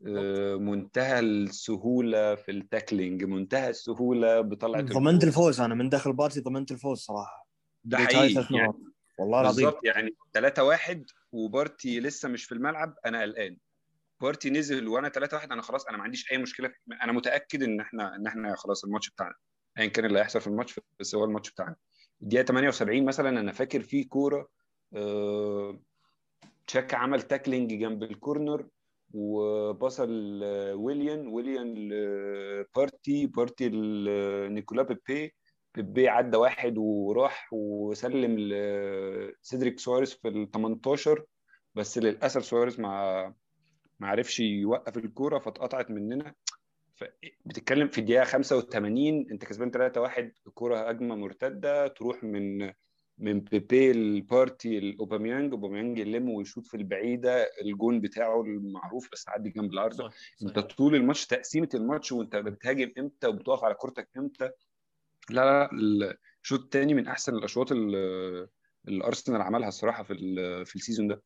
آه، 0.07 0.57
منتهى 0.57 1.21
السهولة 1.21 2.35
في 2.35 2.51
ال 2.51 2.59
tackling 2.59 3.25
منتهى 3.25 3.71
السهولة 3.71 4.41
بطلعة 4.41 4.83
ضمنت. 4.83 5.25
الفوز 5.25 5.61
أنا 5.61 5.75
من 5.75 5.89
داخل 5.89 6.13
بارتي 6.13 6.41
ضمنت 6.41 6.73
الفوز 6.73 6.99
صراحة 6.99 7.49
ده 7.85 7.99
حقيقي 7.99 8.57
يعني. 8.57 8.73
والله 9.19 9.41
العظيم 9.41 9.65
بالظبط 9.65 9.85
يعني 9.85 10.17
3 10.33 10.65
1 10.65 11.05
وبارتي 11.33 12.01
لسه 12.01 12.29
مش 12.29 12.45
في 12.45 12.53
الملعب 12.53 12.95
أنا 13.07 13.23
قلقان 13.23 13.57
بارتي 14.21 14.51
نزل 14.51 14.89
وأنا 14.89 15.09
3 15.09 15.37
1 15.37 15.53
أنا 15.53 15.63
خلاص 15.63 15.87
أنا 15.87 15.97
ما 15.97 16.05
عنديش 16.05 16.33
أي 16.33 16.39
مشكلة. 16.39 16.73
أنا 17.03 17.13
متأكد 17.13 17.63
إن 17.63 17.81
إحنا 17.81 18.17
إن 18.17 18.27
إحنا 18.27 18.55
خلاص 18.57 18.85
الماتش 18.85 19.11
بتاعنا 19.11 19.35
ايا 19.79 19.87
كان 19.87 20.05
اللي 20.05 20.19
هيحصل 20.19 20.41
في 20.41 20.47
الماتش 20.47 20.81
بس 21.01 21.15
هو 21.15 21.25
الماتش 21.25 21.51
بتاعنا. 21.51 21.77
الدقيقة 22.23 22.45
78 22.45 23.05
مثلا 23.05 23.29
أنا 23.41 23.53
فاكر 23.53 23.83
في 23.83 24.05
كورة 24.05 24.49
آه... 24.95 25.81
تشاكا 26.67 26.97
عمل 26.97 27.23
tackling 27.23 27.75
جنب 27.75 28.03
ال 28.03 28.12
corner 28.12 28.67
وبصل 29.15 30.11
ويليان 30.75 31.27
ويليان 31.29 31.75
لبارتي 31.75 33.27
بارتي 33.27 33.69
لنيكولا 33.69 34.83
بيبي 34.83 35.35
بيبي 35.75 36.09
عدى 36.09 36.37
واحد 36.37 36.79
وراح 36.79 37.49
وسلم 37.53 38.39
لسيدريك 38.39 39.79
سواريز 39.81 40.13
في 40.13 40.29
ال 40.29 40.51
18 40.51 41.25
بس 41.75 41.99
للأسف 41.99 42.45
سواريز 42.45 42.81
ما 42.81 43.35
ما 44.01 44.09
عرفش 44.09 44.41
يوقف 44.41 44.97
الكورة 44.97 45.39
فاتقطعت 45.39 45.91
مننا. 45.91 46.35
بتتكلم 47.45 47.89
في 47.89 47.99
الدقيقة 47.99 48.25
85 48.25 49.31
انت 49.31 49.45
كسبان 49.45 49.71
3 49.71 50.01
1 50.01 50.33
الكورة 50.47 50.89
هجمة 50.89 51.15
مرتدة 51.15 51.87
تروح 51.89 52.25
من 52.25 52.73
من 53.19 53.41
بيبي 53.41 53.91
لبارتي 53.91 54.79
لأوباميانج 54.79 55.53
أوباميانج 55.53 55.99
يلم 55.99 56.31
ويشوط 56.31 56.67
في 56.67 56.77
البعيدة 56.77 57.51
الجون 57.63 58.01
بتاعه 58.01 58.43
المعروف 58.43 59.09
بس 59.13 59.29
عدي 59.29 59.51
جنب 59.51 59.73
العارضه 59.73 60.09
صح 60.09 60.15
انت. 60.43 60.59
طول 60.59 60.95
الماتش 60.95 61.27
تقسيمة 61.27 61.69
الماتش 61.75 62.13
وانت 62.13 62.37
بتهاجم 62.37 62.93
إمتى 62.99 63.27
وبتقف 63.27 63.65
على 63.65 63.75
كورتك 63.75 64.09
إمتى. 64.17 64.51
لا 65.31 65.71
لا 65.73 66.17
الشوط 66.43 66.61
الثاني 66.61 66.95
من 66.95 67.07
أحسن 67.07 67.35
الأشواط 67.35 67.73
اللي 67.73 68.49
اللي 68.89 69.05
ارسنال 69.05 69.43
عملها 69.43 69.69
الصراحة 69.69 70.03
في 70.03 70.15
في 70.65 70.77
السيزون 70.77 71.09
ده. 71.09 71.23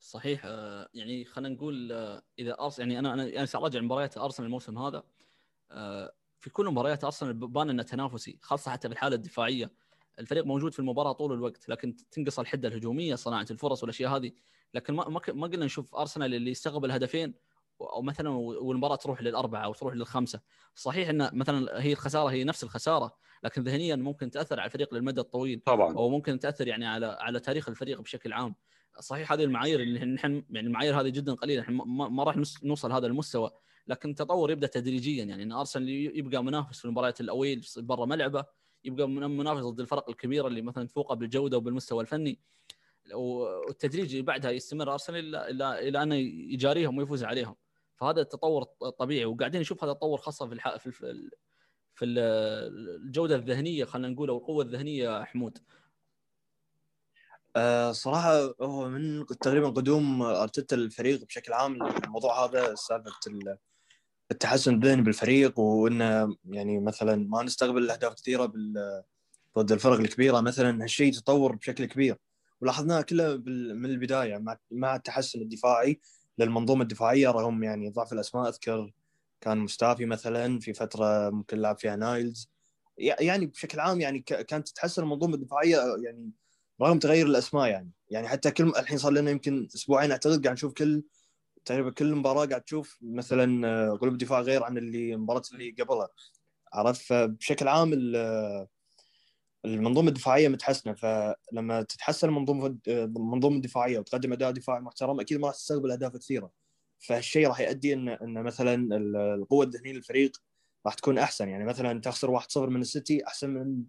صحيح 0.00 0.42
آه، 0.44 0.88
يعني 0.94 1.24
خلينا 1.24 1.54
نقول 1.54 1.92
آه، 1.92 2.22
إذا 2.38 2.60
ارسنال 2.60 2.92
يعني 2.92 2.98
أنا 2.98 3.14
أنا 3.14 3.38
أنا 3.38 3.46
ساراجع 3.46 3.80
مباريات 3.80 4.18
أرسنال 4.18 4.46
الموسم 4.46 4.78
هذا 4.78 5.02
آه، 5.70 6.12
في 6.38 6.50
كل 6.50 6.66
مباريات 6.66 7.04
أرسنال 7.04 7.32
بان 7.32 7.70
إنه 7.70 7.82
تنافسي 7.82 8.38
خاصة 8.42 8.70
حتى 8.70 8.88
في 8.88 8.94
الحالة 8.94 9.16
الدفاعية. 9.16 9.70
الفريق 10.18 10.44
موجود 10.44 10.72
في 10.72 10.78
المباراة 10.78 11.12
طول 11.12 11.32
الوقت 11.32 11.68
لكن 11.68 11.96
تنقص 12.10 12.38
الحدة 12.38 12.68
الهجومية 12.68 13.14
صناعة 13.14 13.46
الفرص 13.50 13.82
والأشياء 13.82 14.16
هذه. 14.16 14.32
لكن 14.74 14.94
ما 14.94 15.20
ما 15.28 15.46
قلنا 15.46 15.64
نشوف 15.64 15.94
أرسنال 15.94 16.34
اللي 16.34 16.50
يستقبل 16.50 16.90
هدفين 16.90 17.34
أو 17.80 18.02
مثلا 18.02 18.28
والمباراة 18.30 18.96
تروح 18.96 19.22
للأربعة 19.22 19.64
أو 19.64 19.72
تروح 19.72 19.94
للخمسة. 19.94 20.40
صحيح 20.74 21.08
إن 21.08 21.30
مثلا 21.32 21.82
هي 21.82 21.92
الخسارة 21.92 22.30
هي 22.30 22.44
نفس 22.44 22.64
الخسارة 22.64 23.16
لكن 23.44 23.62
ذهنيا 23.62 23.96
ممكن 23.96 24.30
تأثر 24.30 24.60
على 24.60 24.66
الفريق 24.66 24.94
للمدى 24.94 25.20
الطويل 25.20 25.62
طبعا. 25.66 25.96
أو 25.96 26.08
ممكن 26.08 26.38
تأثر 26.38 26.68
يعني 26.68 26.86
على 26.86 27.06
على 27.06 27.40
تاريخ 27.40 27.68
الفريق 27.68 28.00
بشكل 28.00 28.32
عام. 28.32 28.54
صحيح 28.98 29.32
هذه 29.32 29.44
المعايير 29.44 29.80
اللي 29.80 30.04
نحن 30.04 30.44
يعني 30.50 30.66
المعايير 30.66 31.00
هذه 31.00 31.08
جدا 31.08 31.34
قليلة. 31.34 31.62
نحن 31.62 31.72
ما, 31.72 32.24
راح 32.24 32.36
نوصل 32.62 32.92
هذا 32.92 33.06
المستوى. 33.06 33.50
لكن 33.86 34.10
التطور 34.10 34.50
يبدأ 34.50 34.66
تدريجيا. 34.66 35.24
يعني 35.24 35.42
إن 35.42 35.52
أرسنال 35.52 35.88
يبقى 35.88 36.44
منافس 36.44 36.78
في 36.78 36.84
المباريات 36.84 37.20
الأويل 37.20 37.66
برا 37.76 38.06
ملعبه 38.06 38.44
يبقى 38.84 39.08
من- 39.08 39.36
منافس 39.36 39.62
ضد 39.62 39.80
الفرق 39.80 40.08
الكبيرة 40.10 40.46
اللي 40.46 40.62
مثلا 40.62 40.86
تفوقه 40.86 41.14
بالجودة 41.14 41.56
وبالمستوى 41.56 42.00
الفني. 42.02 42.38
والتدريج 43.14 44.20
بعدها 44.20 44.50
يستمر. 44.50 44.92
أرسنال 44.92 45.36
إلى 45.36 45.88
إلى 45.88 46.02
انه 46.02 46.14
يجاريهم 46.52 46.98
ويفوز 46.98 47.24
عليهم. 47.24 47.56
فهذا 47.96 48.20
التطور 48.20 48.66
الطبيعي 48.82 49.24
وقاعدين 49.24 49.60
نشوف 49.60 49.84
هذا 49.84 49.92
التطور 49.92 50.18
خاصة 50.18 50.48
في. 50.48 50.90
في. 50.90 51.30
في 51.94 52.04
ال- 52.04 53.00
الجودة 53.06 53.36
الذهنية 53.36 53.84
خلينا 53.84 54.08
نقول 54.08 54.28
أو 54.30 54.36
القوة 54.38 54.64
الذهنية 54.64 55.24
حمود. 55.24 55.58
آه 57.56 57.92
صراحة 57.92 58.54
هو 58.62 58.88
من 58.88 59.26
تقريبا 59.26 59.68
قدوم 59.68 60.22
أرتيتا 60.22 60.76
الفريق 60.76 61.24
بشكل 61.24 61.52
عام 61.52 61.82
الموضوع 61.82 62.44
هذا 62.44 62.74
سالفة 62.74 63.10
ال- 63.26 63.56
التحسن 64.30 64.74
الذهني 64.74 65.02
بالفريق 65.02 65.58
وإنه 65.58 66.36
يعني 66.44 66.80
مثلا 66.80 67.28
ما 67.28 67.42
نستقبل 67.42 67.78
الاهداف 67.82 68.14
كثيرة 68.14 68.46
بال- 68.46 69.02
ضد 69.58 69.72
الفرق 69.72 70.00
الكبيرة. 70.00 70.40
مثلا 70.40 70.84
هالشيء 70.84 71.12
تطور 71.12 71.56
بشكل 71.56 71.84
كبير. 71.84 72.16
ولاحظناه 72.60 73.00
كله 73.02 73.36
من 73.74 73.84
البداية 73.84 74.38
مع 74.38 74.56
مع 74.70 74.96
التحسن 74.96 75.40
الدفاعي 75.40 76.00
للمنظومة 76.38 76.82
الدفاعية 76.82 77.28
رغم 77.30 77.62
يعني 77.64 77.90
ضعف 77.90 78.12
الأسماء. 78.12 78.48
أذكر 78.48 78.92
كان 79.40 79.58
مستافي 79.58 80.06
مثلا 80.06 80.58
في 80.60 80.72
فترة 80.72 81.30
ممكن 81.30 81.58
لعب 81.58 81.78
فيها 81.78 81.96
نايلز. 81.96 82.50
يعني 82.98 83.46
بشكل 83.46 83.80
عام 83.80 84.00
يعني 84.00 84.20
كانت 84.20 84.68
تتحسن 84.68 85.02
المنظومة 85.02 85.34
الدفاعية 85.34 85.78
يعني 86.04 86.30
رغم 86.82 86.98
تغير 86.98 87.26
الأسماء 87.26 87.68
يعني. 87.68 87.90
يعني 88.10 88.28
حتى 88.28 88.50
كل 88.50 88.68
الحين 88.68 88.98
صار 88.98 89.12
لنا 89.12 89.30
يمكن 89.30 89.68
أسبوعين 89.74 90.10
أعتقد 90.10 90.42
قاعد 90.44 90.52
نشوف 90.56 90.72
كل 90.72 91.02
تقريبا 91.64 91.90
كل 91.90 92.14
مباراة 92.14 92.46
قاعد 92.46 92.62
تشوف 92.62 92.98
مثلا 93.02 93.68
آه، 93.68 93.90
قلوب 93.96 94.18
دفاع 94.18 94.40
غير 94.40 94.62
عن 94.64 94.78
اللي 94.78 95.14
المباراه 95.14 95.42
اللي 95.52 95.70
قبلها. 95.70 96.08
عرفت؟ 96.72 97.02
فبشكل 97.02 97.68
عام 97.68 97.92
ال- 97.92 98.66
المنظومة 99.64 100.08
الدفاعية 100.08 100.48
متحسنة. 100.48 100.94
فلما 100.94 101.82
تتحسن 101.82 102.28
المنظومه 102.28 102.78
المنظومه 102.88 103.56
الدفاعيه 103.56 103.98
وتقدم 103.98 104.32
أداء 104.32 104.50
دفاعي 104.50 104.80
محترم 104.80 105.20
أكيد 105.20 105.38
ما 105.40 105.46
راح 105.46 105.56
تستقبل 105.56 105.90
أهداف 105.90 106.16
كثيرة. 106.16 106.50
فهالشيء 106.98 107.48
راح 107.48 107.60
يؤدي 107.60 107.94
ان 107.94 108.08
إن 108.08 108.42
مثلا 108.42 108.74
ال- 108.74 109.16
القوة 109.16 109.64
الذهنية 109.64 109.92
للفريق 109.92 110.32
راح 110.86 110.94
تكون 110.94 111.18
أحسن. 111.18 111.48
يعني 111.48 111.64
مثلا 111.64 112.00
تخسر 112.00 112.30
1-0 112.30 112.70
من 112.70 112.80
السيتي 112.80 113.26
أحسن 113.26 113.50
من 113.50 113.82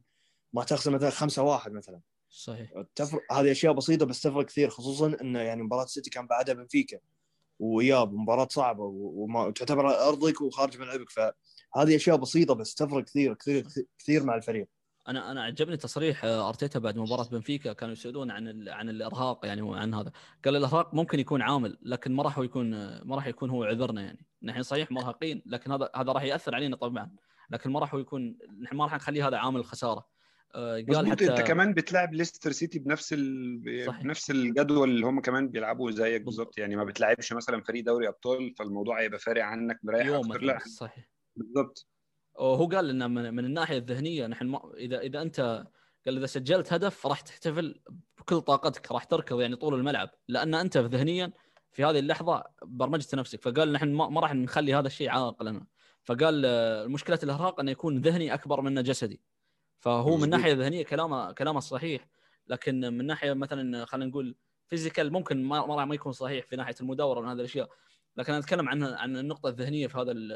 ما 0.54 0.64
تخسر 0.64 0.92
مثلا 0.92 1.10
5-1 1.10 1.72
مثلا. 1.72 2.00
صحيح. 2.32 2.72
تفرق 2.96 3.34
هذه 3.34 3.52
أشياء 3.52 3.74
بسيطة 3.74 4.06
بس 4.06 4.22
تفرق 4.22 4.46
كثير 4.46 4.70
خصوصا 4.70 5.18
إنه 5.22 5.40
يعني 5.40 5.64
مباراة 5.64 5.84
السيتي 5.84 6.10
كان 6.10 6.28
بعدها 6.28 6.56
بنفيكا 6.56 7.00
واياب 7.60 8.14
مباراة 8.14 8.48
صعبة 8.52 8.84
وما 8.94 9.46
وتعتبر 9.46 10.08
أرضك 10.08 10.42
وخارج 10.42 10.80
ملعبك 10.80 11.10
فهذه 11.10 11.96
أشياء 11.96 12.18
بسيطة 12.18 12.54
بس 12.54 12.76
تفرق 12.76 13.04
كثير 13.04 13.34
كثير 13.34 13.66
كثير 14.00 14.24
مع 14.24 14.36
الفريق. 14.36 14.68
أنا 15.08 15.32
أنا 15.32 15.44
عجبني 15.44 15.78
تصريح 15.78 16.26
آه، 16.26 16.50
أرتيتا 16.50 16.80
بعد 16.80 16.98
مباراة 16.98 17.28
بنفيكا 17.30 17.74
كانوا 17.74 17.94
يسألون 17.94 18.32
عن 18.32 18.48
ال... 18.48 18.70
عن 18.70 18.90
الإرهاق 18.90 19.46
يعني 19.46 19.62
وعن 19.62 19.94
هذا. 19.94 20.12
قال 20.46 20.56
الإرهاق 20.56 20.94
ممكن 20.94 21.20
يكون 21.20 21.42
عامل 21.42 21.78
لكن 21.82 22.12
ما 22.12 22.24
راح 22.24 22.38
يكون 22.38 22.74
آه، 22.74 23.04
ما 23.04 23.16
راح 23.16 23.28
يكون 23.28 23.50
هو 23.50 23.64
عذرنا 23.64 24.02
يعني. 24.02 24.26
نحن 24.44 24.64
صحيح 24.64 24.92
مرهقين 24.92 25.42
لكن 25.46 25.72
هذا 25.72 25.90
هذا 25.96 26.12
راح 26.12 26.24
يأثر 26.24 26.56
علينا 26.56 26.76
طبعا 26.76 27.16
لكن 27.50 27.70
ما 27.70 27.80
راح 27.80 27.94
يكون 27.94 28.38
نحن 28.62 28.76
ما 28.76 28.84
راح 28.84 28.96
نخلي 28.96 29.24
هذا 29.24 29.38
عامل 29.38 29.66
خسارة. 29.66 30.00
آه، 30.00 30.21
قال 30.56 30.86
مظبوط 30.90 31.12
حتى 31.12 31.32
انت 31.32 31.42
كمان 31.42 31.74
بتلعب 31.74 32.14
ليستر 32.14 32.52
سيتي 32.52 32.80
بنفس 32.80 33.14
ال... 33.14 33.84
صحيح. 33.86 34.04
بنفس 34.04 34.32
الجدول 34.32 34.90
اللي 34.90 35.06
هم 35.06 35.22
كمان 35.22 35.50
بيلعبوا 35.50 35.92
زيك 35.92 36.22
بالظبط. 36.22 36.58
يعني 36.58 36.76
ما 36.76 36.84
بتلعبش 36.84 37.34
مثلا 37.34 37.62
فريق 37.62 37.86
دوري 37.86 38.08
أبطال 38.08 38.54
فالموضوع 38.56 39.02
هيبقى 39.02 39.20
فارق 39.20 39.44
عنك 39.44 39.80
مريح 39.84 40.08
أكتر. 40.08 40.42
لا. 40.42 40.60
صحيح. 40.60 41.10
بالظبط. 41.36 41.88
هو 42.38 42.66
قال 42.66 42.90
ان 42.90 43.12
من, 43.12 43.34
من 43.34 43.46
الناحية 43.46 43.78
الذهنية 43.78 44.28
نحن 44.28 44.46
ما 44.46 44.72
إذا 44.78 45.00
إذا 45.00 45.22
أنت 45.22 45.66
قال 46.06 46.18
إذا 46.18 46.26
سجلت 46.26 46.74
هدف 46.74 47.08
راح 47.08 47.22
تحتفل 47.22 47.82
بكل 48.18 48.42
طاقتك 48.42 48.92
راح 48.92 49.04
تركض 49.04 49.40
يعني 49.40 49.56
طول 49.56 49.74
الملعب. 49.74 50.10
لأن 50.28 50.56
أنت 50.56 50.78
ذهنيا 50.78 51.34
في 51.72 51.84
هذه 51.84 52.00
اللحظة 52.00 52.44
برمجت 52.64 53.16
نفسك. 53.16 53.42
فقال 53.42 53.72
نحن 53.72 53.94
ما 53.94 54.10
ما 54.10 54.22
راح 54.22 54.34
نخلي 54.34 54.76
هذا 54.76 54.88
الشيء 54.88 55.10
عائق 55.10 55.44
لنا. 55.44 55.66
فقال 56.04 56.44
آه، 56.46 56.88
مشكله 56.88 57.20
الإرهاق 57.24 57.60
إنه 57.60 57.72
يكون 57.72 58.02
ذهني 58.02 58.34
أكبر 58.34 58.62
منه 58.62 58.82
جسدي 58.82 59.22
فهو 59.82 60.18
من. 60.18 60.30
ناحية 60.30 60.54
ذهنية 60.54 60.84
كلامه 60.84 61.32
كلامه 61.32 61.60
صحيح. 61.60 62.08
لكن 62.48 62.80
من 62.80 63.06
ناحية 63.06 63.34
مثلا 63.34 63.86
خلينا 63.86 64.10
نقول 64.10 64.36
فيزيكال 64.68 65.14
ممكن 65.14 65.44
ما 65.44 65.86
ما 65.86 65.96
يكون 65.96 66.12
صحيح 66.12 66.46
في 66.46 66.56
ناحية 66.56 66.76
المداورة 66.82 67.22
من 67.22 67.28
هذه 67.28 67.36
الأشياء. 67.40 67.70
لكن 68.18 68.34
أنا 68.34 68.44
أتكلم 68.44 68.70
عن 68.70 68.84
عن 68.84 69.18
النقطة 69.18 69.50
الذهنية 69.50 69.88
في 69.88 69.98
هذا 69.98 70.12
ال- 70.12 70.34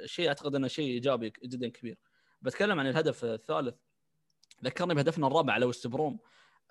الشيء 0.00 0.28
أعتقد 0.28 0.54
إنه 0.54 0.68
شيء 0.68 0.90
إيجابي 0.90 1.32
جدا 1.44 1.68
كبير. 1.68 1.98
بتكلم 2.42 2.80
عن 2.80 2.86
الهدف 2.86 3.24
الثالث. 3.24 3.74
ذكرني 4.64 4.94
بهدفنا 4.94 5.26
الرابع 5.26 5.52
على 5.52 5.66
وست 5.66 5.86
بروم. 5.86 6.18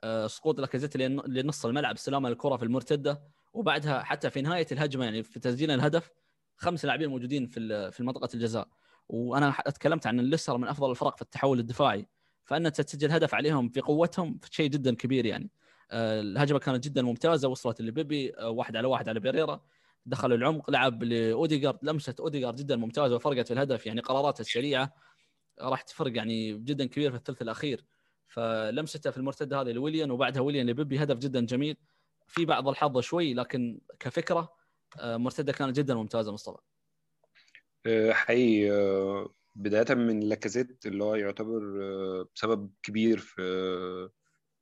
آه، 0.03 0.27
سقوط 0.27 0.59
لاكازيت 0.59 0.97
لنص 0.97 1.65
الملعب 1.65 1.95
استلام 1.95 2.25
الكرة 2.25 2.57
في 2.57 2.63
المرتدة. 2.63 3.23
وبعدها 3.53 4.03
حتى 4.03 4.29
في 4.29 4.41
نهاية 4.41 4.67
الهجمة 4.71 5.05
يعني 5.05 5.23
في 5.23 5.39
تسجيل 5.39 5.71
الهدف 5.71 6.09
خمس 6.57 6.85
لاعبين 6.85 7.09
موجودين 7.09 7.45
في 7.47 7.91
في 7.91 8.03
منطقة 8.03 8.29
الجزاء. 8.33 8.67
وأنا 9.09 9.51
تكلمت 9.51 10.07
عن 10.07 10.19
الليستر 10.19 10.57
من 10.57 10.67
أفضل 10.67 10.91
الفرق 10.91 11.15
في 11.15 11.21
التحول 11.21 11.59
الدفاعي. 11.59 12.07
فان 12.45 12.71
تسجل 12.71 13.11
هدف 13.11 13.35
عليهم 13.35 13.69
في 13.69 13.81
قوتهم 13.81 14.39
شيء 14.51 14.69
جدا 14.69 14.95
كبير 14.95 15.25
يعني. 15.25 15.49
آه، 15.91 16.21
الهجمة 16.21 16.59
كانت 16.59 16.83
جدا 16.83 17.01
ممتازة 17.01 17.47
وصلت 17.47 17.81
لبيبي 17.81 18.37
آه، 18.39 18.49
واحد 18.49 18.75
على 18.75 18.87
واحد 18.87 19.09
على 19.09 19.19
بيريرا. 19.19 19.61
دخل 20.05 20.33
العمق 20.33 20.69
لعب 20.69 21.03
لاوديجارد 21.03 21.79
لمسة 21.83 22.15
اوديجارد 22.19 22.55
جدا 22.55 22.75
ممتازة 22.75 23.15
وفرقت 23.15 23.47
في 23.47 23.53
الهدف 23.53 23.85
يعني 23.85 24.01
قراراته 24.01 24.41
السريعة. 24.41 24.93
راح 25.61 25.81
تفرق 25.81 26.17
يعني 26.17 26.53
جدا 26.57 26.85
كبير 26.85 27.11
في 27.11 27.17
الثلث 27.17 27.41
الأخير. 27.41 27.85
فلمسته 28.27 29.11
في 29.11 29.17
المرتدة 29.17 29.61
هذه 29.61 29.71
لويليان 29.71 30.11
وبعدها 30.11 30.41
ويليان 30.41 30.67
لبيبي 30.69 31.03
هدف 31.03 31.17
جدا 31.17 31.45
جميل. 31.45 31.77
في 32.27 32.45
بعض 32.45 32.67
الحظ 32.67 32.99
شوي 32.99 33.33
لكن 33.33 33.79
كفكرة 33.99 34.53
آه، 34.99 35.17
مرتدة 35.17 35.53
كانت 35.53 35.77
جدا 35.77 35.95
ممتازة 35.95 36.31
مصطفى. 36.33 36.57
حقيقي 38.11 38.69
بداية 39.55 39.95
من 39.95 40.19
لاكازيت 40.19 40.85
اللي 40.85 41.03
هو 41.03 41.15
يعتبر 41.15 41.61
سبب 42.33 42.71
كبير 42.83 43.17
في 43.17 43.41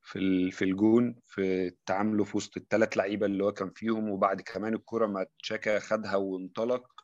في 0.02 0.52
في 0.52 0.66
الجون 0.66 1.16
في 1.26 1.72
تعامله 1.86 2.24
في 2.24 2.38
وسط 2.38 2.58
الثلاث 2.58 2.98
لعيبة 2.98 3.26
اللي 3.26 3.44
هو 3.44 3.52
كان 3.52 3.70
فيهم 3.70 4.10
وبعد 4.10 4.42
كمان 4.42 4.74
الكرة 4.74 5.06
ما 5.08 5.26
تشاكا 5.44 5.80
خدها 5.80 6.16
وانطلق 6.16 7.02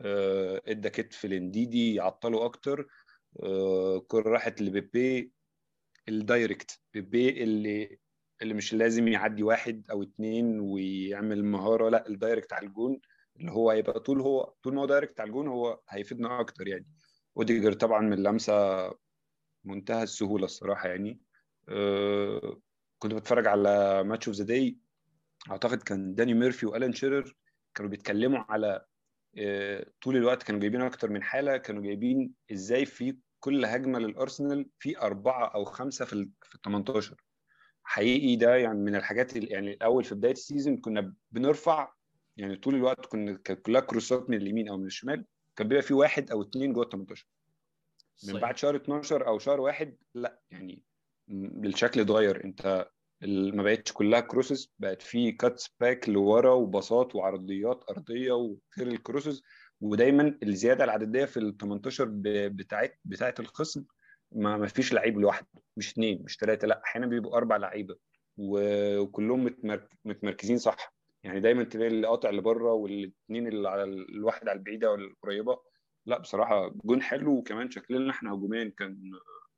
آه، 0.00 0.62
إدى 0.66 0.90
كتف 0.90 1.24
لانديدي 1.26 1.94
يعطله 1.94 2.44
أكتر 2.44 2.86
آه، 3.42 3.96
الكره 3.96 4.30
راحت 4.30 4.62
لبيبي 4.62 5.32
ال 6.08 6.17
direct. 6.17 6.80
بيبي 6.94 7.42
اللي 7.42 7.98
اللي 8.42 8.54
مش 8.54 8.74
لازم 8.74 9.08
يعدي 9.08 9.42
واحد 9.42 9.86
أو 9.90 10.02
اتنين 10.02 10.60
ويعمل 10.60 11.44
مهارة 11.44 11.88
لا 11.88 12.08
ال 12.08 12.14
direct 12.14 12.52
على 12.52 12.66
الجون. 12.66 13.00
اللي 13.40 13.52
هو 13.52 13.70
هيبقى 13.70 14.00
طول 14.00 14.20
هو 14.20 14.54
طول 14.62 14.74
ما 14.74 14.82
هو 14.82 14.86
direct 14.86 15.20
على 15.20 15.28
الجون 15.28 15.48
هو 15.48 15.80
هيفيدنا 15.88 16.40
أكتر 16.40 16.68
يعني. 16.68 16.86
أوديجارد 17.36 17.72
طبعا 17.72 18.00
من 18.00 18.22
لمسه 18.22 18.54
منتهى 19.64 20.02
السهولة 20.02 20.44
الصراحة 20.44 20.88
يعني. 20.88 21.20
آه، 21.68 22.60
كنت 22.98 23.14
بتفرج 23.14 23.46
على 23.46 24.02
Match 24.04 24.28
of 24.28 24.36
the 24.36 24.44
Day 24.44 24.78
أعتقد 25.50 25.82
كان 25.82 26.14
داني 26.14 26.34
ميرفي 26.34 26.66
وألان 26.66 26.92
شيرر 26.92 27.36
كانوا 27.74 27.90
بيتكلموا 27.90 28.44
على 28.48 28.84
آه، 29.38 29.86
طول 30.02 30.16
الوقت 30.16 30.42
كانوا 30.42 30.60
جايبين 30.60 30.82
أكتر 30.82 31.10
من 31.10 31.22
حالة 31.22 31.56
كانوا 31.56 31.82
جايبين 31.82 32.34
إزاي 32.52 32.86
في 32.86 33.18
كل 33.40 33.64
هجمة 33.64 33.98
للأرسنال 33.98 34.70
في 34.78 34.98
أربعة 34.98 35.46
أو 35.54 35.64
خمسة 35.64 36.04
في 36.04 36.12
ال 36.12 36.30
18 36.64 37.16
حقيقي 37.82 38.36
ده 38.36 38.56
يعني 38.56 38.78
من 38.78 38.94
الحاجات 38.94 39.36
يعني 39.36 39.72
الأول 39.72 40.04
في 40.04 40.14
بداية 40.14 40.32
ال 40.32 40.38
season 40.38 40.76
كنا 40.76 41.14
بنرفع 41.30 41.92
يعني 42.38 42.56
طول 42.56 42.74
الوقت 42.74 43.06
كنا 43.06 43.32
كانت 43.44 43.60
كلها 43.60 43.80
crossات 43.80 44.30
من 44.30 44.36
اليمين 44.36 44.68
أو 44.68 44.76
من 44.76 44.86
الشمال 44.86 45.24
كان 45.56 45.68
بيبقى 45.68 45.82
في 45.82 45.94
واحد 45.94 46.30
أو 46.30 46.42
اثنين 46.42 46.72
جوه 46.72 46.84
ال 46.84 46.88
18 46.90 47.26
من 48.24 48.40
بعد 48.40 48.56
شهر 48.56 48.76
12 48.76 49.26
أو 49.26 49.38
شهر 49.38 49.60
واحد 49.60 49.96
لأ 50.14 50.40
يعني 50.50 50.82
الشكل 51.64 52.00
اتغير. 52.00 52.44
أنت 52.44 52.88
ما 53.26 53.62
بقتش 53.62 53.92
كلها 53.92 54.20
crosses 54.20 54.72
بقت 54.78 55.02
في 55.02 55.32
cuts 55.32 55.70
back 55.80 56.08
لورا 56.08 56.52
وباصات 56.52 57.14
وعرضيات 57.14 57.84
أرضية 57.90 58.32
وغير 58.32 58.58
ال 58.92 58.98
crosses 58.98 59.42
ودايما 59.80 60.38
الزيادة 60.42 60.84
العددية 60.84 61.24
في 61.24 61.36
ال 61.36 61.56
18 61.56 62.04
بتاعت 62.48 62.98
بتاعت 63.04 63.40
الخصم 63.40 63.84
ما 64.32 64.56
ما 64.56 64.66
فيش 64.66 64.92
لعيب 64.92 65.18
لوحده 65.18 65.46
مش 65.76 65.92
اثنين 65.92 66.22
مش 66.24 66.36
ثلاثة 66.36 66.66
لأ 66.66 66.82
أحيانا 66.84 67.06
بيبقوا 67.06 67.36
أربع 67.36 67.56
لعيبة 67.56 67.96
وكلهم 68.36 69.44
متمرك... 69.44 69.88
متمركزين 70.04 70.58
صح. 70.58 70.97
يعني 71.28 71.40
دايما 71.40 71.64
تلاقي 71.64 71.88
اللي 71.88 72.06
قاطع 72.06 72.30
لبره 72.30 72.72
والاثنين 72.72 73.48
اللي 73.48 73.68
على 73.68 73.84
الواحد 73.84 74.48
على 74.48 74.58
البعيدة 74.58 74.90
والقريبة. 74.90 75.58
لا 76.06 76.18
بصراحة 76.18 76.74
جون 76.84 77.02
حلو 77.02 77.38
وكمان 77.38 77.70
شكلنا 77.70 78.10
إحنا 78.10 78.32
هجوميا 78.32 78.72
كان 78.78 79.10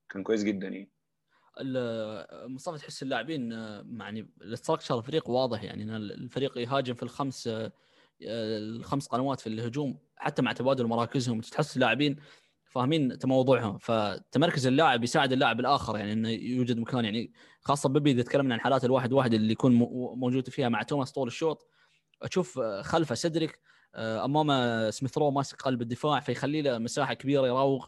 كان 0.09 0.23
كويس 0.23 0.45
جدا 0.45 0.69
يعني. 0.69 0.91
مصطفى 2.49 2.79
تحس 2.79 3.03
اللاعبين 3.03 3.53
يعني 4.01 4.31
الاستراكشر 4.41 4.99
الفريق 4.99 5.31
واضح 5.31 5.63
يعني 5.63 5.97
الفريق 5.97 6.59
يهاجم 6.59 6.95
في 6.95 7.03
الخمس 7.03 7.51
الخمس 8.23 9.07
قنوات 9.07 9.41
في 9.41 9.47
الهجوم 9.47 9.99
حتى 10.17 10.43
مع 10.43 10.53
تبادل 10.53 10.87
مراكزهم 10.87 11.41
تحس 11.41 11.77
اللاعبين 11.77 12.17
فاهمين 12.71 13.19
موضوعهم 13.25 13.79
فتمركز 13.79 14.67
اللاعب 14.67 15.05
يساعد 15.05 15.33
اللاعب 15.33 15.61
الآخر 15.61 15.97
يعني 15.99 16.13
إنه 16.13 16.29
يوجد 16.29 16.79
مكان 16.79 17.05
يعني 17.05 17.33
خاصة 17.61 17.89
بيبي 17.89 18.11
إذا 18.11 18.23
تكلمنا 18.23 18.55
عن 18.55 18.61
حالات 18.61 18.85
الواحد 18.85 19.13
واحد 19.13 19.35
اللي 19.35 19.53
يكون 19.53 19.73
موجود 20.17 20.49
فيها 20.49 20.69
مع 20.69 20.83
توماس 20.83 21.13
طول 21.13 21.29
الشوط 21.29 21.69
أشوف 22.23 22.61
خلفه 22.61 23.15
سيدريك 23.15 23.61
أمامه 23.95 24.91
سميث 24.91 25.19
رو 25.19 25.31
ماسك 25.31 25.63
قلب 25.63 25.83
الدفاع 25.83 26.21
فيخلي 26.21 26.63
له 26.63 26.79
مساحة 26.79 27.15
كبيرة 27.15 27.47
يراوغ 27.47 27.87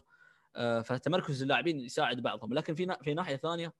آه، 0.55 0.81
فتمركز 0.81 1.41
اللاعبين 1.41 1.79
يساعد 1.79 2.21
بعضهم. 2.21 2.53
لكن 2.53 2.75
في 2.75 2.95
في 3.01 3.13
ناحية 3.13 3.35
ثانية 3.35 3.73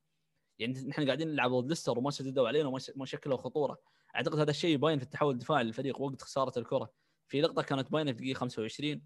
يعني 0.59 0.73
نحن 0.87 1.05
قاعدين 1.05 1.27
نلعب 1.27 1.51
ضد 1.51 1.69
ليستر 1.69 1.99
وما 1.99 2.11
سددوا 2.11 2.47
علينا 2.47 2.67
وما 2.95 3.05
شكلوا 3.05 3.37
خطورة. 3.37 3.77
أعتقد 4.15 4.39
هذا 4.39 4.51
الشيء 4.51 4.77
باين 4.77 4.99
في 4.99 5.05
التحول 5.05 5.33
الدفاعي 5.33 5.63
للفريق 5.63 6.01
وقت 6.01 6.21
خسارة 6.21 6.59
الكرة. 6.59 6.91
في 7.27 7.41
لقطة 7.41 7.61
كانت 7.61 7.91
باينة 7.91 8.11
في 8.11 8.17
الدقيقه 8.17 8.37
25 8.37 9.01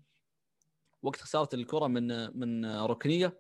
وقت 1.02 1.22
خسارة 1.22 1.50
الكرة 1.54 1.88
من 1.88 2.38
من 2.40 2.66
ركنيه 2.66 3.40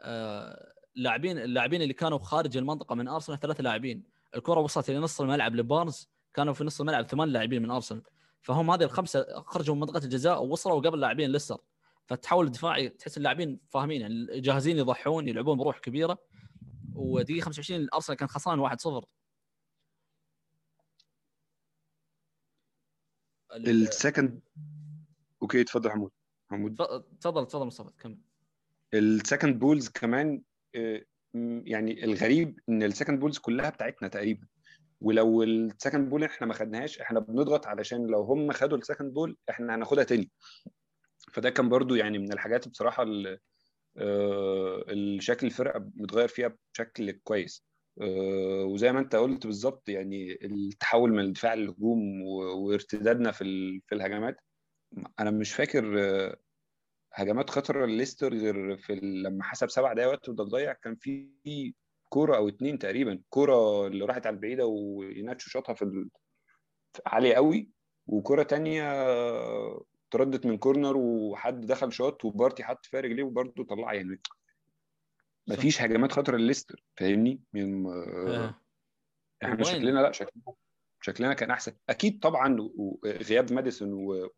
آه، 0.00 0.72
لاعبين 0.94 1.38
اللاعبين 1.38 1.82
اللي 1.82 1.94
كانوا 1.94 2.18
خارج 2.18 2.56
المنطقة 2.56 2.94
من 2.94 3.08
أرسنال 3.08 3.40
ثلاث 3.40 3.60
لاعبين. 3.60 4.02
الكرة 4.34 4.60
وصلت 4.60 4.90
إلى 4.90 4.98
نص 4.98 5.20
الملعب 5.20 5.54
لبارنز 5.54 6.08
كانوا 6.34 6.52
في 6.54 6.64
نص 6.64 6.80
الملعب 6.80 7.06
ثمان 7.06 7.28
لاعبين 7.28 7.62
من 7.62 7.70
أرسنال. 7.70 8.02
فهم 8.42 8.70
هذه 8.70 8.82
الخمسة 8.82 9.42
خرجوا 9.46 9.74
من 9.74 9.80
منطقة 9.80 10.04
الجزاء 10.04 10.42
ووصلوا 10.44 10.80
قبل 10.80 11.00
لاعبين 11.00 11.30
ليستر. 11.30 11.58
فالتحول 12.06 12.46
الدفاعي 12.46 12.88
تحس 12.88 13.16
اللاعبين 13.16 13.60
فاهمين 13.68 14.00
يعني 14.00 14.40
جاهزين 14.40 14.78
يضحون 14.78 15.28
يلعبون 15.28 15.58
بروح 15.58 15.78
كبيرة. 15.78 16.18
ودقيقة 16.94 17.44
25 17.44 17.80
الأرسنال 17.80 18.18
كان 18.18 18.28
خسران 18.28 18.58
1-0 18.68 19.04
السكند 23.56 24.40
أوكي 25.42 25.64
تفضل 25.64 25.90
حمود. 25.90 26.10
حمود 26.50 26.74
تفضل 27.20 27.46
تفضل 27.46 27.66
مصطفى 27.66 27.90
كمل. 28.00 28.18
ال 28.94 29.03
second 29.03 29.58
balls 29.58 29.88
كمان 29.88 30.42
آه، 30.74 31.02
يعني 31.64 32.04
الغريب 32.04 32.60
إن 32.68 32.82
ال 32.82 32.87
second 32.87 33.20
balls 33.20 33.38
كلها 33.38 33.70
بتاعتنا 33.70 34.08
تقريبا. 34.08 34.46
ولو 35.00 35.42
ال 35.42 35.52
second 35.52 36.10
ball 36.10 36.24
إحنا 36.24 36.46
ما 36.46 36.54
خدناهاش 36.54 37.00
إحنا 37.00 37.20
بنضغط 37.20 37.66
علشان 37.66 38.06
لو 38.06 38.22
هم 38.22 38.52
خدوا 38.52 38.78
ال 38.78 38.83
second 38.83 39.12
ball 39.14 39.36
إحنا 39.50 39.74
هناخدها 39.74 40.04
تاني. 40.04 40.30
فده 41.32 41.50
كان 41.50 41.68
برضو 41.68 41.94
يعني 41.94 42.18
من 42.18 42.32
الحاجات 42.32 42.68
بصراحة 42.68 43.02
اللي 43.02 43.38
آه، 43.96 44.84
الشكل 44.88 45.46
الفرقة 45.46 45.90
متغير 45.94 46.28
فيها 46.28 46.56
بشكل 46.74 47.10
كويس. 47.10 47.64
آه، 48.00 48.64
وزي 48.64 48.92
ما 48.92 49.00
أنت 49.00 49.16
قلت 49.16 49.46
بالظبط 49.46 49.88
يعني 49.88 50.38
التحول 50.46 51.10
من 51.10 51.20
الدفاع 51.20 51.54
للهجوم 51.54 52.22
وارتدادنا 52.22 53.32
في 53.32 53.44
في 53.86 53.94
الهجمات 53.94 54.36
أنا 55.20 55.30
مش 55.30 55.54
فاكر 55.54 55.94
آه، 55.98 56.36
هجمات 57.12 57.50
خطره 57.50 57.86
لليستر 57.86 58.34
غير 58.34 58.76
في 58.76 58.94
لما 58.94 59.44
حسب 59.44 59.70
سبع 59.70 59.92
دقايق 59.92 60.10
وقت 60.10 60.30
ضايع 60.30 60.72
كان 60.72 60.96
في 60.96 61.74
كورة 62.08 62.36
أو 62.36 62.48
اتنين 62.48 62.78
تقريبا 62.78 63.22
كورة 63.30 63.86
اللي 63.86 64.04
راحت 64.04 64.26
على 64.26 64.34
البعيدة 64.34 64.66
إيهيناتشو 64.66 65.50
شاطها 65.50 65.74
في 65.74 66.08
عالية 67.06 67.34
قوي 67.34 67.70
وكورة 68.06 68.42
تانية 68.42 68.84
تردت 70.10 70.46
من 70.46 70.58
corner 70.58 70.96
وحد 70.96 71.60
دخل 71.60 71.92
شاط 71.92 72.24
وبارتي 72.24 72.64
حط 72.64 72.86
فيها 72.86 73.00
رجليه 73.00 73.22
وبرده 73.22 73.64
طلعها 73.64 73.92
يعني 73.92 74.20
مفيش 75.48 75.82
هجمات 75.82 76.12
خطره 76.12 76.36
لليستر 76.36 76.84
فاهمني؟ 76.96 77.40
من 77.52 77.86
آه. 77.86 78.60
إحنا 79.44 79.64
شكلنا 79.64 80.00
لا 80.00 80.12
شكلنا 80.12 80.54
شكلنا 81.04 81.34
كان 81.34 81.50
أحسن. 81.50 81.72
أكيد 81.88 82.20
طبعا 82.20 82.70
غياب 83.04 83.52
ماديسون 83.52 83.88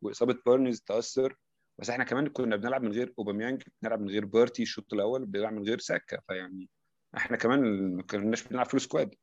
وإصابة 0.03 0.37
بارنز 0.47 0.81
تأثر 0.81 1.37
بس 1.79 1.91
إحنا 1.91 2.05
كمان 2.05 2.27
كنا 2.29 2.57
بنلعب 2.57 2.83
من 2.83 2.93
غير 2.93 3.14
أوباميانج 3.19 3.62
بنلعب 3.83 4.01
من 4.01 4.09
غير 4.11 4.25
بارتي 4.25 4.62
الشوط 4.62 4.93
الأول 4.93 5.27
بنلعب 5.27 5.53
من 5.53 5.62
غير 5.62 5.79
ساكا 5.79 6.21
فيعني 6.29 6.69
إحنا 7.17 7.37
كمان 7.37 7.93
ما 7.97 8.03
كناش 8.03 8.49
بنلعب 8.49 8.67
full 8.66 8.85
squad 8.85 9.14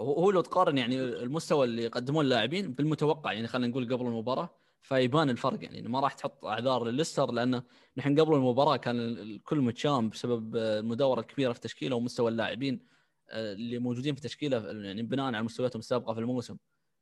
هو 0.00 0.30
لو 0.30 0.40
تقارن 0.40 0.78
يعني 0.78 1.02
المستوى 1.02 1.64
اللي 1.64 1.82
يقدمون 1.82 2.24
اللاعبين 2.24 2.72
بالمتوقع 2.72 3.32
يعني 3.32 3.46
خلينا 3.46 3.68
نقول 3.68 3.94
قبل 3.94 4.06
المباراة 4.06 4.50
فيبان 4.82 5.30
الفرق 5.30 5.64
يعني 5.64 5.88
ما 5.88 6.00
راح 6.00 6.14
تحط 6.14 6.44
أعذار 6.44 6.84
لليستر 6.84 7.32
لأنه 7.32 7.62
نحن 7.96 8.20
قبل 8.20 8.34
المباراة 8.34 8.76
كان 8.76 9.00
الكل 9.00 9.60
متشائم 9.60 10.08
بسبب 10.08 10.56
المداورة 10.56 11.20
الكبيرة 11.20 11.52
في 11.52 11.58
التشكيله 11.58 11.96
ومستوى 11.96 12.30
اللاعبين. 12.30 12.97
اللي 13.30 13.78
موجودين 13.78 14.14
في 14.14 14.18
التشكيله 14.18 14.72
يعني 14.82 15.02
بناء 15.02 15.26
على 15.26 15.42
مستوياتهم 15.42 15.80
السابقة 15.80 16.14
في 16.14 16.20
الموسم. 16.20 16.56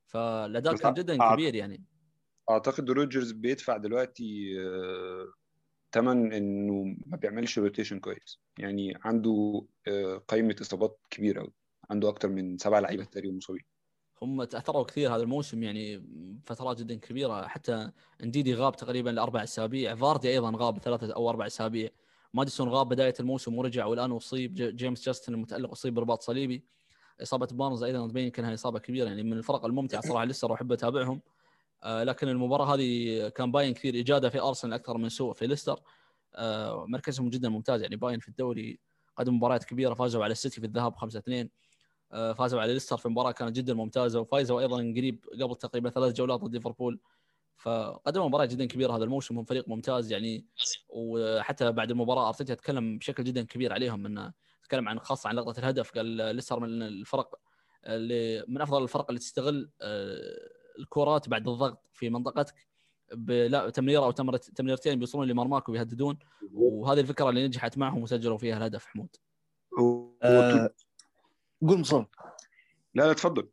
فالأداء 0.05 0.75
كان 0.75 0.93
جدا 0.93 1.33
كبير 1.33 1.55
يعني. 1.55 1.83
أعتقد 2.49 2.89
روجرز 2.89 3.31
بيدفع 3.31 3.77
دلوقتي 3.77 4.53
ثمن 5.91 6.33
آه، 6.33 6.37
إنه 6.37 6.95
ما 7.05 7.17
بيعملش 7.17 7.59
rotation 7.59 7.99
كويس. 7.99 8.39
يعني 8.59 8.97
عنده 9.03 9.65
آه، 9.87 10.17
قائمه 10.27 10.55
إصابات 10.61 10.99
كبيرة 11.09 11.41
قوي 11.41 11.53
عنده 11.89 12.09
أكتر 12.09 12.29
من 12.29 12.57
سبع 12.57 12.79
لعيبة 12.79 13.03
تقريبا 13.03 13.37
مصابين. 13.37 13.63
هم 14.21 14.43
تأثروا 14.43 14.83
كثير 14.83 15.15
هذا 15.15 15.23
الموسم 15.23 15.63
يعني 15.63 16.03
فترات 16.45 16.79
جدا 16.79 16.95
كبيرة. 16.95 17.47
حتى 17.47 17.91
إنديدي 18.23 18.53
غاب 18.53 18.75
تقريبا 18.75 19.09
لأربع 19.09 19.43
أسابيع. 19.43 19.95
فاردي 19.95 20.29
أيضا 20.29 20.51
غاب 20.55 20.79
ثلاثة 20.79 21.13
أو 21.13 21.29
أربع 21.29 21.45
أسابيع. 21.45 21.89
ماديسون 22.33 22.69
غاب 22.69 22.89
بداية 22.89 23.13
الموسم 23.19 23.57
ورجع 23.57 23.85
والآن 23.85 24.11
أصيب 24.11 24.53
جيمس 24.55 25.05
جاستن 25.05 25.33
المتألق 25.33 25.71
أصيب 25.71 25.93
برباط 25.93 26.21
صليبي. 26.21 26.63
إصابة 27.21 27.47
بارنز 27.51 27.83
أيضا 27.83 28.07
تبين 28.07 28.29
كانها 28.29 28.53
إصابة 28.53 28.79
كبيرة 28.79 29.07
يعني 29.07 29.23
من 29.23 29.33
الفرق 29.33 29.65
الممتعة 29.65 30.01
صراحة 30.01 30.25
لسه 30.25 30.53
أحب 30.53 30.71
أتابعهم. 30.71 31.21
آه 31.83 32.03
لكن 32.03 32.27
المباراة 32.27 32.75
هذه 32.75 33.27
كان 33.27 33.51
باين 33.51 33.73
كثير 33.73 33.99
إجادة 33.99 34.29
في 34.29 34.39
أرسنال 34.39 34.73
أكثر 34.73 34.97
من 34.97 35.09
سوء 35.09 35.33
في 35.33 35.47
ليستر. 35.47 35.79
آه 36.35 36.85
مركزهم 36.87 37.29
جدا 37.29 37.49
ممتاز 37.49 37.81
يعني 37.81 37.95
باين 37.95 38.19
في 38.19 38.27
الدوري 38.27 38.79
قدم 39.17 39.35
مباريات 39.35 39.63
كبيرة 39.63 39.93
فازوا 39.93 40.23
على 40.23 40.31
السيتي 40.31 40.61
في 40.61 40.67
الذهاب 40.67 40.95
5 40.95 41.19
2 41.19 41.49
آه 42.11 42.33
فازوا 42.33 42.61
على 42.61 42.73
ليستر 42.73 42.97
في 42.97 43.09
مباراة 43.09 43.31
كانت 43.31 43.55
جدا 43.55 43.73
ممتازة 43.73 44.19
وفايزوا 44.19 44.59
أيضا 44.61 44.77
قريب 44.77 45.25
قبل 45.41 45.55
تقريبا 45.55 45.89
ثلاث 45.89 46.13
جولات 46.13 46.39
ضد 46.39 46.53
ليفربول. 46.53 46.99
فقدموا 47.57 48.27
مباراة 48.27 48.45
جدا 48.45 48.65
كبيرة. 48.65 48.95
هذا 48.97 49.03
الموسم 49.03 49.37
هم 49.37 49.43
فريق 49.43 49.69
ممتاز 49.69 50.11
يعني 50.11 50.45
وحتى 50.89 51.71
بعد 51.71 51.91
المباراة 51.91 52.27
أرتيتا 52.27 52.53
تكلم 52.53 52.97
بشكل 52.97 53.23
جدا 53.23 53.43
كبير 53.43 53.73
عليهم. 53.73 54.05
إنه 54.05 54.33
تكلم 54.63 54.89
عن 54.89 54.99
خاصة 54.99 55.29
عن 55.29 55.35
لقطة 55.35 55.59
الهدف 55.59 55.91
قال 55.91 56.05
ليستر 56.05 56.59
من 56.59 56.81
الفرق 56.81 57.39
اللي 57.85 58.45
من 58.47 58.61
أفضل 58.61 58.83
الفرق 58.83 59.05
اللي 59.09 59.19
تستغل 59.19 59.69
آه، 59.81 60.49
الكرات 60.79 61.29
بعد 61.29 61.47
الضغط 61.47 61.83
في 61.93 62.09
منطقتك 62.09 62.67
بلا 63.13 63.69
تمريرة 63.69 64.05
أو 64.05 64.11
تمريرتين 64.55 64.99
بيوصلون 64.99 65.27
لمرماك 65.27 65.69
ويهددون. 65.69 66.19
وهذه 66.53 66.99
الفكرة 66.99 67.29
اللي 67.29 67.47
نجحت 67.47 67.77
معهم 67.77 68.03
وسجلوا 68.03 68.37
فيها 68.37 68.57
الهدف 68.57 68.85
حمود. 68.85 69.15
أه 70.23 70.69
قول 71.61 71.79
مصطفى. 71.79 72.05
لا 72.93 73.03
لا 73.07 73.13
تفضل. 73.13 73.49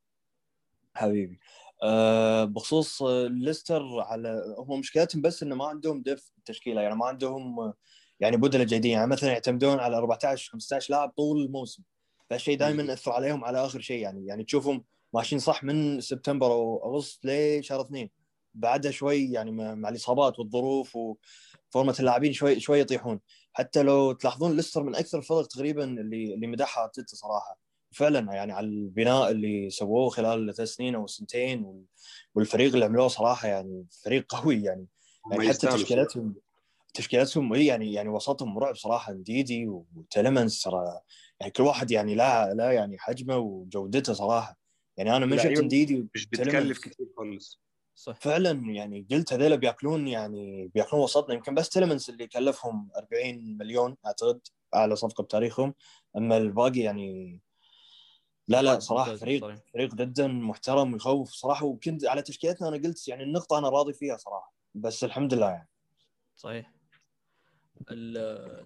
حبيبي. 0.94 1.40
أه 1.82 2.44
بخصوص 2.44 3.02
ليستر 3.30 4.00
على 4.00 4.54
هم 4.58 4.78
مشكلتهم 4.80 5.22
بس 5.22 5.42
إنه 5.42 5.54
ما 5.54 5.64
عندهم 5.66 6.02
دف 6.02 6.32
التشكيله 6.38 6.80
يعني 6.82 6.94
ما 6.96 7.06
عندهم 7.06 7.72
يعني 8.20 8.36
بدله 8.36 8.64
جيدين 8.64 8.92
يعني 8.92 9.06
مثلا 9.06 9.30
يعتمدون 9.32 9.78
على 9.78 9.96
14 9.96 10.50
15 10.52 10.94
لاعب 10.94 11.08
طول 11.10 11.42
الموسم 11.44 11.82
فالشيء 12.30 12.58
دائما 12.58 12.82
يأثر 12.82 13.12
عليهم 13.12 13.44
على 13.44 13.64
آخر 13.64 13.80
شيء 13.80 14.02
يعني 14.02 14.26
يعني 14.26 14.44
تشوفهم 14.44 14.84
ماشيين 15.14 15.40
صح 15.40 15.64
من 15.64 16.00
سبتمبر 16.00 16.52
أو 16.52 16.94
أغسطس 16.94 17.20
لشهر 17.24 17.80
اثنين 17.80 18.10
بعدها 18.54 18.90
شوي 18.90 19.30
يعني 19.32 19.50
مع 19.52 19.88
الإصابات 19.88 20.38
والظروف 20.38 20.96
وفورمة 20.96 21.96
اللاعبين 22.00 22.32
شوي 22.32 22.60
شوي 22.60 22.80
يطيحون. 22.80 23.20
حتى 23.52 23.82
لو 23.82 24.12
تلاحظون 24.12 24.56
ليستر 24.56 24.82
من 24.82 24.94
أكثر 24.96 25.18
الفرق 25.18 25.46
تقريبا 25.46 25.84
اللي 25.84 26.34
اللي 26.34 26.46
مدحها 26.46 26.86
تيتا 26.94 27.16
صراحة. 27.16 27.58
فعلا 27.94 28.32
يعني 28.34 28.52
على 28.52 28.66
البناء 28.66 29.30
اللي 29.30 29.70
سووه 29.70 30.10
خلال 30.10 30.54
ثلاث 30.54 30.68
سنين 30.68 30.94
أو 30.94 31.06
سنتين 31.06 31.84
والفريق 32.34 32.72
اللي 32.72 32.84
عملوه 32.84 33.08
صراحة 33.08 33.48
يعني 33.48 33.86
فريق 34.04 34.34
قوي 34.34 34.62
يعني. 34.62 34.86
يعني 35.32 35.48
حتى 35.48 35.66
تشكيلتهم 35.66 36.34
تشكيلتهم 36.94 37.52
هي 37.54 37.66
يعني 37.66 37.92
يعني 37.92 38.08
وسطهم 38.08 38.54
مرعب 38.54 38.74
صراحة 38.76 39.12
ديدي 39.12 39.68
وتلمنس 39.68 40.62
ترى 40.62 41.00
يعني 41.40 41.52
كل 41.52 41.62
واحد 41.62 41.90
يعني 41.90 42.14
لا 42.14 42.54
لا 42.54 42.72
يعني 42.72 42.98
حجمه 42.98 43.36
وجودته 43.36 44.12
صراحة. 44.12 44.58
يعني 44.96 45.16
أنا 45.16 45.26
من 45.26 45.38
شفت 45.38 45.64
ديدي 45.64 46.08
مش 46.14 46.26
بتكلف 46.26 46.78
كثير 46.78 47.06
خالص. 47.16 47.60
صح. 47.94 48.20
فعلا 48.20 48.50
يعني 48.50 49.06
قلت 49.10 49.32
هذول 49.32 49.58
بياكلون 49.58 50.08
يعني 50.08 50.70
بياكلون 50.74 51.02
وسطنا. 51.02 51.34
يمكن 51.34 51.54
بس 51.54 51.68
تلمنس 51.68 52.10
اللي 52.10 52.26
كلفهم 52.26 52.88
40 52.96 53.56
مليون 53.58 53.96
أعتقد 54.06 54.40
أعلى 54.74 54.96
صفقة 54.96 55.24
بتاريخهم. 55.24 55.74
أما 56.16 56.36
الباقي 56.36 56.80
يعني 56.80 57.38
لا 58.48 58.62
لا 58.62 58.78
صراحة 58.78 59.16
فريق 59.16 59.54
فريق 59.72 59.94
جدا 59.94 60.26
محترم 60.28 60.92
ويخوف 60.92 61.30
صراحة 61.30 61.66
وكنت 61.66 62.06
على 62.06 62.22
تشكيلتنا 62.22 62.68
أنا 62.68 62.76
قلت 62.76 63.08
يعني 63.08 63.22
النقطة 63.22 63.58
أنا 63.58 63.68
راضي 63.68 63.92
فيها 63.92 64.16
صراحة 64.16 64.54
بس 64.74 65.04
الحمد 65.04 65.34
لله 65.34 65.50
يعني. 65.50 65.68
صحيح. 66.36 66.74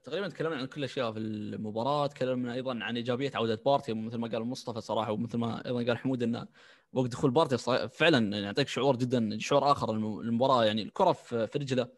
تقريبا 0.04 0.28
تكلمنا 0.28 0.56
عن 0.56 0.66
كل 0.66 0.78
الأشياء 0.80 1.12
في 1.12 1.18
المباراة 1.18 2.06
تكلمنا 2.06 2.54
أيضا 2.54 2.78
عن 2.82 2.96
إيجابية 2.96 3.30
عودة 3.34 3.62
بارتي 3.66 3.92
مثل 3.92 4.18
ما 4.18 4.28
قال 4.28 4.44
مصطفى 4.44 4.80
صراحة 4.80 5.12
ومثل 5.12 5.38
ما 5.38 5.66
أيضا 5.66 5.84
قال 5.84 5.98
حمود 5.98 6.22
انه 6.22 6.46
وقت 6.92 7.10
دخول 7.10 7.30
بارتي 7.30 7.88
فعلا 7.88 8.38
يعطيك 8.38 8.68
شعور 8.68 8.96
جدا 8.96 9.38
شعور 9.38 9.72
آخر 9.72 9.90
المباراة 9.90 10.64
يعني 10.64 10.82
الكرة 10.82 11.12
في 11.12 11.58
رجله 11.58 11.88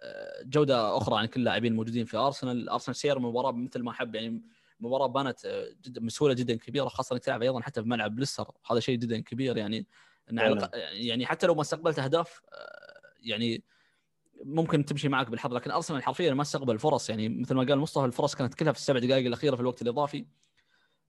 آه، 0.00 0.42
جودة 0.44 0.96
أخرى 0.96 1.18
عن 1.18 1.26
كل 1.26 1.40
اللاعبين 1.40 1.72
الموجودين 1.72 2.04
في 2.04 2.16
أرسنال. 2.16 2.68
أرسنال 2.68 2.96
سير 2.96 3.16
المباراة 3.16 3.52
مثل 3.52 3.82
ما 3.82 3.92
حب 3.92 4.14
يعني 4.14 4.42
المباراه 4.80 5.06
بانت 5.06 5.44
آه، 5.44 5.68
جدا 5.84 6.06
بسهوله 6.06 6.34
جدا 6.34 6.56
كبيرة 6.56 6.88
خاصة 6.88 7.14
إنك 7.14 7.24
تلعب 7.24 7.42
أيضا 7.42 7.60
حتى 7.60 7.82
في 7.82 7.88
ملعب 7.88 8.18
ليستر. 8.18 8.50
هذا 8.70 8.80
شيء 8.80 8.98
جدا 8.98 9.20
كبير 9.20 9.56
يعني 9.56 9.86
يعني 10.92 11.26
حتى 11.26 11.46
لو 11.46 11.54
ما 11.54 11.60
استقبلت 11.60 11.98
أهداف 11.98 12.40
آه، 12.52 13.00
يعني 13.20 13.64
ممكن 14.44 14.84
تمشي 14.84 15.08
معك 15.08 15.30
بالحظ. 15.30 15.54
لكن 15.54 15.70
أرسنال 15.70 16.02
حرفيا 16.02 16.34
ما 16.34 16.42
استقبل 16.42 16.78
فرص. 16.78 17.10
يعني 17.10 17.28
مثل 17.28 17.54
ما 17.54 17.64
قال 17.64 17.78
مصطفى 17.78 18.04
الفرص 18.04 18.34
كانت 18.34 18.54
كلها 18.54 18.72
في 18.72 18.78
السبع 18.78 18.98
دقائق 18.98 19.26
الأخيرة 19.26 19.54
في 19.54 19.60
الوقت 19.60 19.82
الإضافي. 19.82 20.26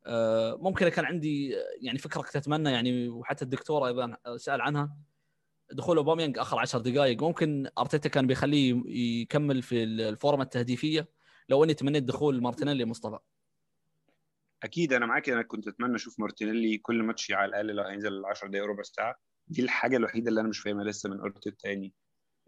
آه، 0.06 0.58
ممكن 0.62 0.90
كان 0.90 1.06
عندي 1.06 1.56
يعني 1.82 1.98
فكرة 1.98 2.22
كنت 2.22 2.36
أتمنى 2.36 2.72
يعني 2.72 3.10
وحتى 3.10 3.46
الدكتور 3.46 3.88
أيضا 3.88 4.18
سأل 4.38 4.62
عنها. 4.62 4.98
دخول 5.72 5.98
أوباميانج 5.98 6.38
آخر 6.38 6.60
10 6.60 6.80
دقائق. 6.80 7.24
ممكن 7.24 7.68
أرتيتا 7.78 8.10
كان 8.10 8.28
بيخليه 8.28 8.84
يكمل 8.88 9.62
في 9.62 9.84
ال 9.84 9.94
form 9.94 10.34
ة 10.34 10.44
التهديفية. 10.44 11.08
لو 11.50 11.64
إني 11.64 11.74
تمنيت 11.74 12.04
دخول 12.04 12.42
مارتينيلي 12.42 12.86
مصطفى. 12.86 13.20
أكيد 14.64 14.94
أنا 14.94 15.06
معاك 15.06 15.30
أنا 15.30 15.42
كنت 15.42 15.68
أتمنى 15.68 15.96
أشوف 15.96 16.20
مارتينيلي 16.20 16.78
كل 16.78 17.04
ماتش 17.04 17.32
على 17.32 17.50
الأقل 17.50 17.68
لو 17.68 17.84
هينزل 17.84 18.26
10 18.26 18.48
دقائق 18.48 18.66
ربع 18.66 18.84
ساعة. 18.84 19.16
دي 19.48 19.62
الحاجة 19.62 19.98
الوحيدة 19.98 20.30
اللي 20.30 20.42
أنا 20.42 20.50
مش 20.50 20.60
فاهمها 20.60 20.84
لسه 20.84 21.10
من 21.10 21.20
ارتيتا 21.20 21.68
يعني 21.70 21.94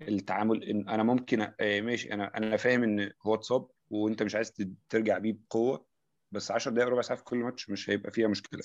التعامل 0.01 0.64
إن 0.64 0.89
أنا 0.89 1.03
ممكن 1.03 1.41
آه، 1.59 1.82
ماشي 1.82 2.14
أنا 2.14 2.38
أنا 2.38 2.57
فاهم 2.57 2.84
إن 2.84 3.11
هو 3.26 3.34
اتصاب 3.36 3.68
وأنت 3.89 4.24
مش 4.24 4.36
عايز 4.36 4.53
ترجع 4.89 5.18
بيه 5.18 5.38
بقوة 5.49 5.86
بس 6.32 6.51
10 6.51 6.72
دقائق 6.72 6.89
ربع 6.89 7.01
ساعة 7.01 7.18
في 7.18 7.24
كل 7.24 7.38
ماتش 7.38 7.70
مش 7.70 7.89
هيبقى 7.89 8.11
فيها 8.11 8.28
مشكلة. 8.28 8.61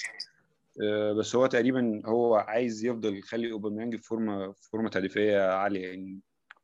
آه، 0.83 1.13
بس 1.13 1.37
هو 1.37 1.47
تقريبا 1.47 2.03
هو 2.07 2.35
عايز 2.35 2.85
يفضل 2.85 3.17
يخلي 3.19 3.53
أوباميانج 3.53 3.97
في 3.97 4.03
فورمة 4.03 4.53
في 4.53 4.69
فورمة 4.71 4.89
تهديفية 4.91 5.51
عالية 5.53 5.89
يعني. 5.89 6.21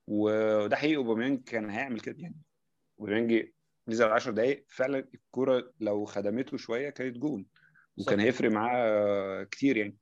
وده 0.07 0.77
حقيقي 0.77 0.97
أوباميانج 0.97 1.45
كان 1.45 1.71
هيعمل 1.71 2.01
كده 2.01 2.17
يعني. 2.19 2.37
أوباميانج 3.01 3.49
نزل 3.89 4.05
10 4.05 4.33
دقائق 4.33 4.65
فعلا 4.69 5.09
الكوره 5.15 5.73
لو 5.81 6.05
خدمته 6.05 6.57
شوية 6.57 6.91
كانت 6.91 7.19
جول 7.19 7.47
وكان 7.99 8.21
هيفرق 8.21 8.51
معاه 8.51 9.43
كتير 9.43 9.77
يعني. 9.77 9.97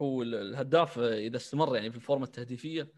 هو 0.00 0.22
الهداف 0.22 0.98
إذا 0.98 1.36
استمر 1.36 1.76
يعني 1.76 1.90
في 1.90 1.96
الفورمة 1.96 2.24
التهديفية 2.24 2.92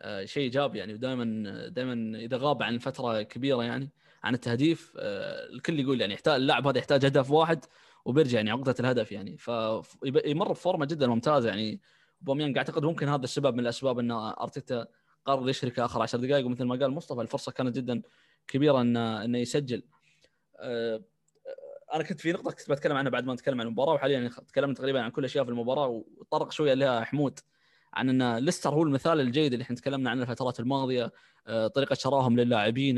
آه، 0.00 0.24
شيء 0.24 0.42
إيجابي 0.42 0.78
يعني 0.78 0.94
ودائما 0.94 1.68
دائما 1.68 2.18
إذا 2.18 2.36
غاب 2.36 2.62
عن 2.62 2.78
فترة 2.78 3.22
كبيرة 3.22 3.62
يعني 3.62 3.90
عن 4.24 4.34
التهديف 4.34 4.92
آه، 4.98 5.46
الكل 5.46 5.80
يقول 5.80 6.00
يعني 6.00 6.14
يحتاج 6.14 6.34
اللاعب 6.34 6.66
هذا 6.66 6.78
يحتاج 6.78 7.06
هدف 7.06 7.30
واحد 7.30 7.64
وبيرجع 8.04 8.36
يعني 8.36 8.50
عقدة 8.50 8.74
الهدف 8.80 9.12
يعني. 9.12 9.36
فيمر 9.36 10.52
بفورمة 10.52 10.86
جدا 10.86 11.06
ممتازة 11.06 11.48
يعني. 11.48 11.80
بوميانج 12.20 12.58
أعتقد 12.58 12.82
ممكن 12.82 13.08
هذا 13.08 13.24
السبب 13.24 13.54
من 13.54 13.60
الأسباب 13.60 13.98
إن 13.98 14.10
أرتيتا 14.10 14.86
قرر 15.24 15.48
يشرك 15.48 15.78
آخر 15.78 16.02
10 16.02 16.18
دقائق 16.18 16.46
ومثل 16.46 16.64
ما 16.64 16.76
قال 16.76 16.90
مصطفى 16.90 17.20
الفرصة 17.20 17.52
كانت 17.52 17.76
جدا 17.76 18.02
كبيرة 18.48 18.80
إنه 18.80 19.24
إنه 19.24 19.38
يسجل. 19.38 19.82
آه، 20.56 21.02
أنا 21.94 22.02
كنت 22.02 22.20
في 22.20 22.32
نقطة 22.32 22.50
كنت 22.50 22.70
بتكلم 22.70 22.96
عنها 22.96 23.10
بعد 23.10 23.24
ما 23.24 23.34
نتكلم 23.34 23.60
عن 23.60 23.66
المباراة 23.66 23.92
وحاليا 23.94 24.28
تكلمنا 24.48 24.74
تقريبا 24.74 25.02
عن 25.02 25.10
كل 25.10 25.24
أشياء 25.24 25.44
في 25.44 25.50
المباراة 25.50 25.86
وطرق 25.86 26.52
شوية 26.52 26.74
لها 26.74 27.04
حمود 27.04 27.40
عن 27.94 28.22
إن 28.22 28.36
ليستر 28.36 28.70
هو 28.70 28.82
المثال 28.82 29.20
الجيد 29.20 29.52
اللي 29.52 29.62
إحنا 29.62 29.76
تكلمنا 29.76 30.10
عنه 30.10 30.22
الفترات 30.22 30.60
الماضية. 30.60 31.12
آه، 31.46 31.66
طريقة 31.66 31.94
شراهم 31.94 32.40
للاعبين 32.40 32.96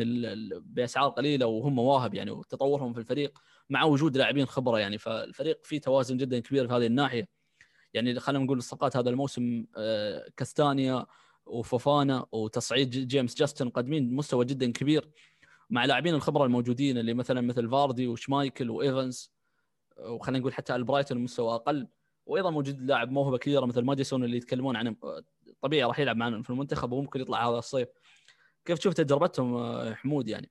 بأسعار 0.61 1.09
قليلة 1.11 1.47
وهم 1.47 1.75
مواهب 1.75 2.15
يعني 2.15 2.31
وتطورهم 2.31 2.93
في 2.93 3.01
الفريق 3.01 3.39
مع 3.71 3.85
وجود 3.85 4.17
لاعبين 4.17 4.47
خبرة 4.47 4.79
يعني. 4.79 4.99
فالفريق 4.99 5.65
فيه 5.65 5.81
توازن 5.81 6.17
جدا 6.17 6.39
كبير 6.39 6.69
في 6.69 6.75
هذه 6.75 6.87
الناحية. 6.87 7.29
يعني 7.95 8.21
خلينا 8.21 8.45
نقول 8.45 8.59
الصفقات 8.59 8.97
هذا 8.97 9.11
الموسم 9.11 9.67
آه، 9.77 10.29
كاستانيا 10.37 11.07
وفوفانا 11.47 12.27
وتصعيد 12.33 12.91
جيمس 12.91 13.35
جاستن 13.35 13.67
مقدمين 13.67 14.15
مستوى 14.15 14.45
جدا 14.45 14.73
كبير. 14.73 15.11
مع 15.71 15.85
لاعبين 15.85 16.15
الخبرة 16.15 16.45
الموجودين 16.45 16.99
اللي 16.99 17.15
مثلا 17.15 17.41
مثل 17.41 17.71
فاردي 17.71 18.07
وشمايكل 18.07 18.71
وإيفنز 18.71 19.33
وخلينا 19.99 20.39
نقول 20.39 20.55
حتى 20.55 20.77
البرايتون 20.77 21.19
مستوى 21.19 21.55
أقل. 21.55 21.89
وأيضا 22.27 22.51
موجود 22.51 22.81
لاعب 22.81 23.11
موهبة 23.11 23.39
كبيرة 23.39 23.67
مثل 23.67 23.83
ماديسون 23.83 24.25
اللي 24.25 24.37
يتكلمون 24.37 24.77
عنه. 24.77 24.97
طبيعي 25.61 25.85
راح 25.85 25.99
يلعب 25.99 26.17
معنا 26.17 26.43
في 26.43 26.51
المنتخب 26.51 26.93
وممكن 26.93 27.21
يطلع 27.21 27.49
هذا 27.49 27.59
الصيف. 27.59 27.89
كيف 28.65 28.79
تشوف 28.79 28.95
تجربتهم 28.95 29.95
حمود 29.95 30.29
يعني؟ 30.29 30.51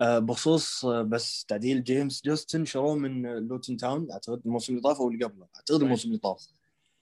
أه، 0.00 0.18
بخصوص 0.18 0.84
أه، 0.84 1.02
بس 1.02 1.44
تعديل 1.44 1.84
جيمس 1.84 2.22
جاستن 2.24 2.64
شروه 2.64 2.94
من 2.94 3.22
لوتن 3.48 3.76
تاون. 3.76 4.12
أعتقد 4.12 4.42
الموسم 4.46 4.72
اللي 4.72 4.82
طاف 4.82 5.00
أو 5.00 5.08
اللي 5.08 5.24
قبله. 5.24 5.46
أعتقد 5.56 5.82
الموسم 5.82 6.08
اللي 6.08 6.18
طاف. 6.18 6.46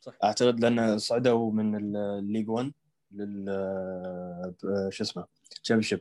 صح 0.01 0.19
أعتقد 0.25 0.61
لأن 0.61 0.99
صعدوا 0.99 1.53
من 1.53 1.97
ال 1.97 2.04
League 2.04 2.49
1 2.49 2.73
لل 3.13 3.45
شو 4.89 5.05
اسمه 5.05 5.27
Championship. 5.63 6.01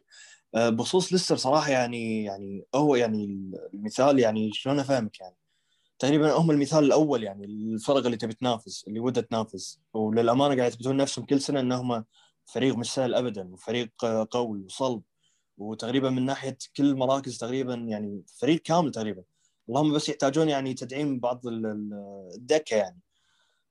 بخصوص 0.55 1.11
ليستر 1.13 1.35
صراحة 1.35 1.71
يعني 1.71 2.23
يعني 2.23 2.65
هو 2.75 2.95
يعني 2.95 3.51
المثال 3.73 4.19
يعني 4.19 4.51
شلون 4.53 4.79
أفهمك 4.79 5.19
يعني؟ 5.19 5.35
تقريبا 5.99 6.31
هم 6.33 6.51
المثال 6.51 6.83
الأول 6.83 7.23
يعني 7.23 7.45
الفرق 7.45 8.05
اللي 8.05 8.17
تبي 8.17 8.33
تنافس 8.33 8.85
اللي 8.87 8.99
ودها 8.99 9.23
تنافس. 9.23 9.79
وللأمانة 9.93 10.55
قاعد 10.55 10.71
يثبتون 10.71 10.97
نفسهم 10.97 11.25
كل 11.25 11.41
سنة 11.41 11.59
انهم 11.59 12.05
فريق 12.45 12.75
مش 12.75 12.93
سهل 12.93 13.15
ابدا 13.15 13.53
وفريق 13.53 13.91
قوي 14.31 14.59
وصلب. 14.59 15.01
وتقريبا 15.57 16.09
من 16.09 16.25
ناحية 16.25 16.57
كل 16.77 16.85
المراكز 16.85 17.37
تقريبا 17.37 17.73
يعني 17.73 18.23
فريق 18.39 18.61
كامل 18.61 18.91
تقريبا. 18.91 19.23
اللهم 19.69 19.93
بس 19.93 20.09
يحتاجون 20.09 20.49
يعني 20.49 20.73
تدعيم 20.73 21.19
بعض 21.19 21.41
الدكة 22.35 22.75
يعني. 22.75 22.99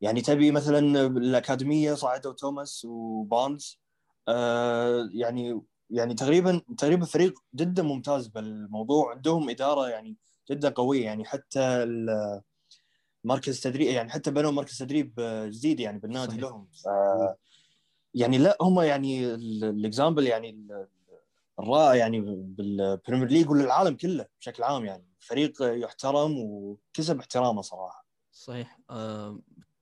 يعني 0.01 0.21
تبي 0.21 0.51
مثلا 0.51 1.07
الأكاديمية 1.07 1.95
صعدوا 1.95 2.33
توماس 2.33 2.85
وبارنز 2.85 3.81
آه 4.29 5.11
يعني 5.13 5.61
يعني 5.91 6.15
تقريبا 6.15 6.63
تقريبا 6.79 7.05
فريق 7.05 7.39
جدا 7.55 7.83
ممتاز 7.83 8.27
بالموضوع. 8.27 9.11
عندهم 9.11 9.51
إدارة 9.51 9.89
يعني 9.89 10.17
جدا 10.51 10.69
قوية. 10.69 11.05
يعني 11.05 11.25
حتى 11.25 11.87
مركز 13.25 13.61
تدريب 13.61 13.87
يعني 13.89 14.11
حتى 14.11 14.31
بنوا 14.31 14.51
مركز 14.51 14.79
تدريب 14.79 15.15
جديد 15.49 15.81
يعني 15.81 15.99
بالنادي 15.99 16.31
صحيح. 16.31 16.43
لهم. 16.43 16.69
ف 16.73 16.89
يعني 18.15 18.39
لا 18.39 18.57
هم 18.61 18.81
يعني 18.81 19.35
ال 19.35 19.46
example 19.46 20.27
يعني 20.27 20.67
الرائع 21.61 21.95
يعني 21.95 22.21
بال 22.21 22.45
Premier 22.45 23.29
League 23.29 23.51
وللعالم 23.51 23.97
كله 23.97 24.27
بشكل 24.41 24.63
عام 24.63 24.85
يعني. 24.85 25.05
فريق 25.19 25.53
يحترم 25.63 26.39
وكسب 26.39 27.19
احترامه 27.19 27.63
صراحة. 27.63 28.07
صحيح. 28.33 28.79
أه 28.91 29.39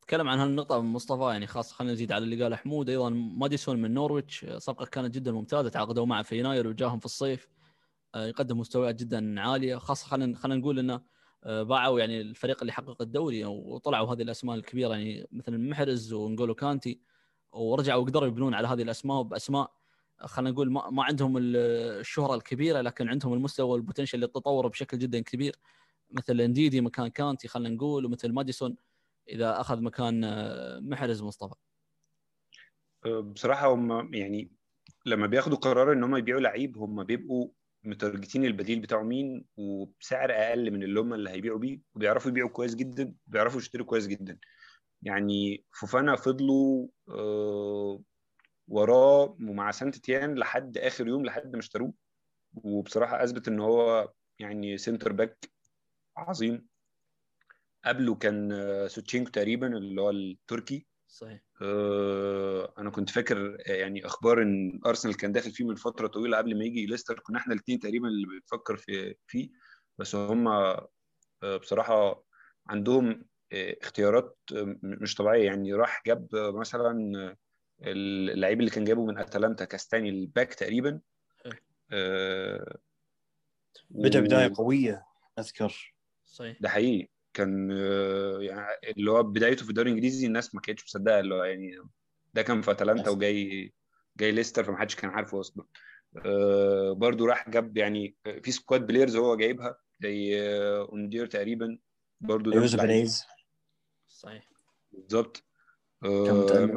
تكلم 0.07 0.29
عن 0.29 0.39
هالنقطة 0.39 0.81
مصطفى 0.81 1.23
يعني 1.23 1.47
خاصة 1.47 1.75
خلينا 1.75 1.93
نزيد 1.93 2.13
على 2.13 2.25
اللي 2.25 2.43
قاله 2.43 2.57
حمود 2.57 2.91
أيضا 2.91 3.11
ماديسون 3.11 3.83
من 3.83 3.95
نورويتش 3.95 4.47
صفقة 4.57 4.87
كانت 4.87 5.15
جدا 5.15 5.33
ممتازة 5.33 5.69
تعاقدوا 5.69 6.07
معه 6.07 6.23
في 6.23 6.39
يناير 6.39 6.67
وجاهم 6.69 6.99
في 6.99 7.05
الصيف 7.05 7.49
أه 8.15 8.27
يقدم 8.27 8.59
مستويات 8.61 8.95
جدا 8.95 9.41
عالية 9.41 9.77
خاصة 9.77 10.07
خلينا 10.07 10.37
خلينا 10.37 10.61
نقول 10.61 10.79
إنه 10.79 11.01
أه 11.45 11.63
باعوا 11.63 12.01
يعني 12.01 12.21
الفريق 12.21 12.57
اللي 12.61 12.73
حقق 12.73 13.03
الدوري 13.03 13.45
وطلعوا 13.45 14.13
هذه 14.15 14.23
الأسماء 14.23 14.57
الكبيرة 14.57 14.91
يعني 14.95 15.29
مثل 15.33 15.59
محرز 15.59 16.13
ونقولوا 16.13 16.55
كانتي 16.55 17.01
ورجعوا 17.53 18.03
وقدروا 18.03 18.29
يبنون 18.29 18.55
على 18.55 18.69
هذه 18.69 18.83
الأسماء 18.83 19.23
بأسماء 19.23 19.73
خلينا 20.19 20.51
نقول 20.51 20.73
ما, 20.73 20.91
ما 20.91 21.05
عندهم 21.05 21.35
الشهرة 21.39 22.35
الكبيرة 22.35 22.81
لكن 22.81 23.09
عندهم 23.09 23.33
المستوى 23.33 23.69
والبوتنشل 23.71 24.19
للتطور 24.19 24.69
بشكل 24.69 24.99
جدا 24.99 25.21
كبير 25.21 25.57
مثل 26.11 26.41
إنديدي 26.41 26.81
مكان 26.81 27.09
كانتي 27.09 27.49
خلينا 27.49 27.75
نقول 27.75 28.05
ومثل 28.07 28.33
ماديسون. 28.33 28.77
إذا 29.29 29.61
أخذ 29.61 29.83
مكان 29.83 30.25
آه، 30.25 30.81
محرز 30.81 31.23
مصطفى. 31.23 31.55
أه، 33.07 33.21
بصراحة 33.21 33.75
هم 33.75 34.15
يعني 34.15 34.51
لما 35.07 35.27
بياخدوا 35.27 35.57
قرار 35.57 35.93
إن 35.93 36.05
هم 36.05 36.17
يبيعوا 36.17 36.41
لعيب 36.41 36.79
هم 36.79 37.05
بيبقوا 37.05 37.49
م 37.85 37.92
target 37.92 38.32
ين 38.32 38.45
البديل 38.45 38.81
بتاعه 38.81 39.03
مين؟ 39.03 39.45
وبسعر 39.57 40.33
أقل 40.33 40.71
من 40.71 40.83
اللي 40.83 41.01
هم 41.01 41.15
اللي 41.15 41.31
هيبيعوا 41.31 41.59
بيه 41.59 41.81
وبيعرفوا 41.95 42.31
يبيعوا 42.31 42.51
كويس 42.51 42.75
جدا 42.75 43.15
وبيعرفوا 43.29 43.59
يشتروا 43.61 43.87
كويس 43.87 44.07
جدا. 44.07 44.39
يعني 45.03 45.65
فوفانا 45.73 46.17
فضلوا 46.17 46.89
آه، 47.09 48.01
وراه 48.69 49.37
ومع 49.41 49.71
سانت 49.71 49.97
اتيان 49.97 50.35
لحد 50.35 50.79
آخر 50.79 51.09
يوم 51.09 51.25
لحد 51.25 51.53
ما 51.53 51.59
اشتروه. 51.59 51.93
وبصراحة 52.55 53.25
أثبت 53.25 53.49
إن 53.49 53.61
هو 53.61 54.13
يعني 54.39 54.79
center 54.79 55.13
back 55.13 55.51
عظيم. 56.17 56.67
قبله 57.87 58.15
كان 58.15 58.53
آه، 58.53 58.87
سويونكو 58.87 59.31
تقريبا 59.31 59.77
اللي 59.77 60.01
هو 60.01 60.11
التركي. 60.11 60.87
صحيح. 61.09 61.41
آه 61.63 62.75
أنا 62.79 62.91
كنت 62.91 63.11
فاكر 63.11 63.57
يعني 63.67 64.07
أخبار 64.07 64.43
إن 64.43 64.81
أرسنال 64.87 65.17
كان 65.17 65.33
داخل 65.33 65.51
فيه 65.51 65.65
من 65.65 65.75
فترة 65.75 66.07
طويلة 66.07 66.37
قبل 66.37 66.59
ما 66.59 66.65
يجي 66.65 66.87
ليستر. 66.87 67.21
كنا 67.21 67.39
إحنا 67.39 67.55
الاثنين 67.55 67.79
تقريبا 67.79 68.09
اللي 68.09 68.27
بنفكر 68.27 68.77
في 68.77 69.15
فيه. 69.27 69.51
بس 69.99 70.15
هم 70.15 70.49
آه 70.49 70.89
بصراحة 71.61 72.25
عندهم 72.67 73.25
آه 73.53 73.77
اختيارات 73.83 74.39
آه، 74.57 74.77
مش 74.83 75.15
طبيعية. 75.15 75.45
يعني 75.47 75.73
راح 75.75 76.03
جاب 76.07 76.29
مثلا 76.35 77.37
اللعيب 77.83 78.61
اللي 78.61 78.71
كان 78.71 78.85
جابه 78.85 79.05
من 79.07 79.19
أتلانتا 79.19 79.65
كاستاني 79.65 80.09
الباك 80.09 80.55
تقريبا. 80.55 81.01
آه 81.93 82.79
بدأ 83.91 84.21
بداية 84.21 84.53
قوية 84.57 85.07
أذكر. 85.39 85.95
صحيح. 86.25 86.59
ده 86.61 86.69
حقيقي. 86.69 87.16
كان 87.37 87.71
آه 87.73 88.39
يعني 88.41 88.67
اللي 88.97 89.11
هو 89.11 89.23
بدايته 89.23 89.65
في 89.65 89.71
الدوري 89.71 89.91
الإنجليزي 89.91 90.27
الناس 90.27 90.55
ما 90.55 90.61
كانتش 90.61 90.85
مصدقة 90.85 91.21
اللي 91.21 91.35
هو 91.35 91.45
يعني 91.45 91.79
ده 92.35 92.43
كان 92.43 92.63
في 92.63 92.71
أتلانتا 92.71 93.11
وجاي 93.11 93.73
جاي 94.17 94.33
ليستر 94.33 94.65
فما 94.65 94.77
حدش 94.77 94.95
كان 94.97 95.11
عارفه 95.11 95.41
أصلا. 95.41 95.67
آه 96.25 96.93
برضو 96.93 97.27
راح 97.27 97.51
جاب 97.51 97.77
يعني 97.77 98.17
في 98.43 98.51
squad 98.51 98.87
players 98.87 99.17
هو 99.17 99.37
جايبها 99.37 99.77
زي 100.01 100.41
آه 100.41 100.89
أوندر 100.93 101.27
تقريبا. 101.27 101.79
برضو 102.21 102.53
يوسف 102.53 102.81
صحيح. 104.09 104.51
بالظبط. 104.93 105.45
آه 106.05 106.77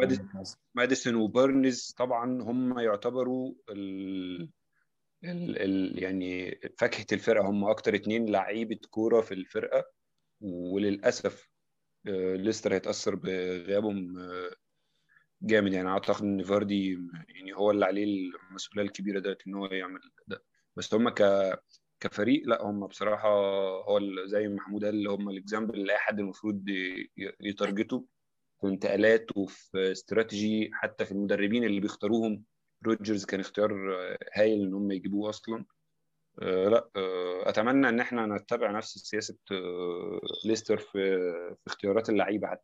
ماديسون 0.75 1.15
وبارنز 1.15 1.93
طبعا 1.97 2.41
هم 2.41 2.79
يعتبروا 2.79 3.53
ال... 3.69 4.41
ال... 5.23 5.61
ال... 5.61 6.03
يعني 6.03 6.59
فاكهة 6.77 7.05
الفرقة 7.11 7.49
هم 7.49 7.63
أكتر 7.63 7.95
اتنين 7.95 8.25
لعيبة 8.25 8.79
كورة 8.89 9.21
في 9.21 9.33
الفرقة. 9.33 9.98
وللأسف 10.41 11.49
آه 12.07 12.35
ليستر 12.35 12.73
هيتأثر 12.73 13.15
بغيابهم 13.15 14.17
آه 14.19 14.51
جامد. 15.41 15.73
يعني 15.73 15.89
أعتقد 15.89 16.23
إن 16.23 16.43
فاردي 16.43 16.99
يعني 17.29 17.53
هو 17.55 17.71
اللي 17.71 17.85
عليه 17.85 18.31
المسؤولية 18.49 18.83
الكبيرة 18.87 19.19
دلوقتي 19.19 19.49
إن 19.49 19.55
هو 19.55 19.65
يعمل 19.65 19.99
ده. 20.27 20.43
بس 20.75 20.93
هم 20.93 21.09
ك 21.09 21.23
كفريق 21.99 22.47
لأ 22.47 22.63
هم 22.63 22.87
بصراحة 22.87 23.29
هو 23.83 23.99
زي 24.25 24.47
ما 24.47 24.55
محمود 24.55 24.85
قال 24.85 25.07
هم 25.07 25.29
ال 25.29 25.35
example 25.36 25.79
اللي 25.81 25.93
أي 25.93 25.97
حد 25.97 26.19
المفروض 26.19 26.63
ي 27.41 27.49
target 27.49 27.97
ه 27.97 28.05
في 28.61 28.67
انتقالات 28.67 29.37
وفي 29.37 29.91
استراتيجي 29.91 30.69
حتى 30.73 31.05
في 31.05 31.11
المدربين 31.11 31.63
اللي 31.63 31.79
بيختاروهم. 31.79 32.43
روجرز 32.85 33.25
كان 33.25 33.39
اختيار 33.39 33.73
هايل 34.35 34.61
إن 34.61 34.73
هم 34.73 34.91
يجيبوه 34.91 35.29
أصلا. 35.29 35.65
آه 36.41 36.69
لأ 36.69 36.89
آه 36.95 37.08
اتمنى 37.49 37.89
إن 37.89 37.99
إحنا 37.99 38.25
نتبع 38.25 38.71
نفس 38.71 38.97
سياسة 38.97 39.37
آه 39.51 40.19
ليستر 40.45 40.77
في 40.77 41.17
في 41.55 41.67
اختيارات 41.67 42.09
اللعيبة 42.09 42.47
حتى. 42.47 42.63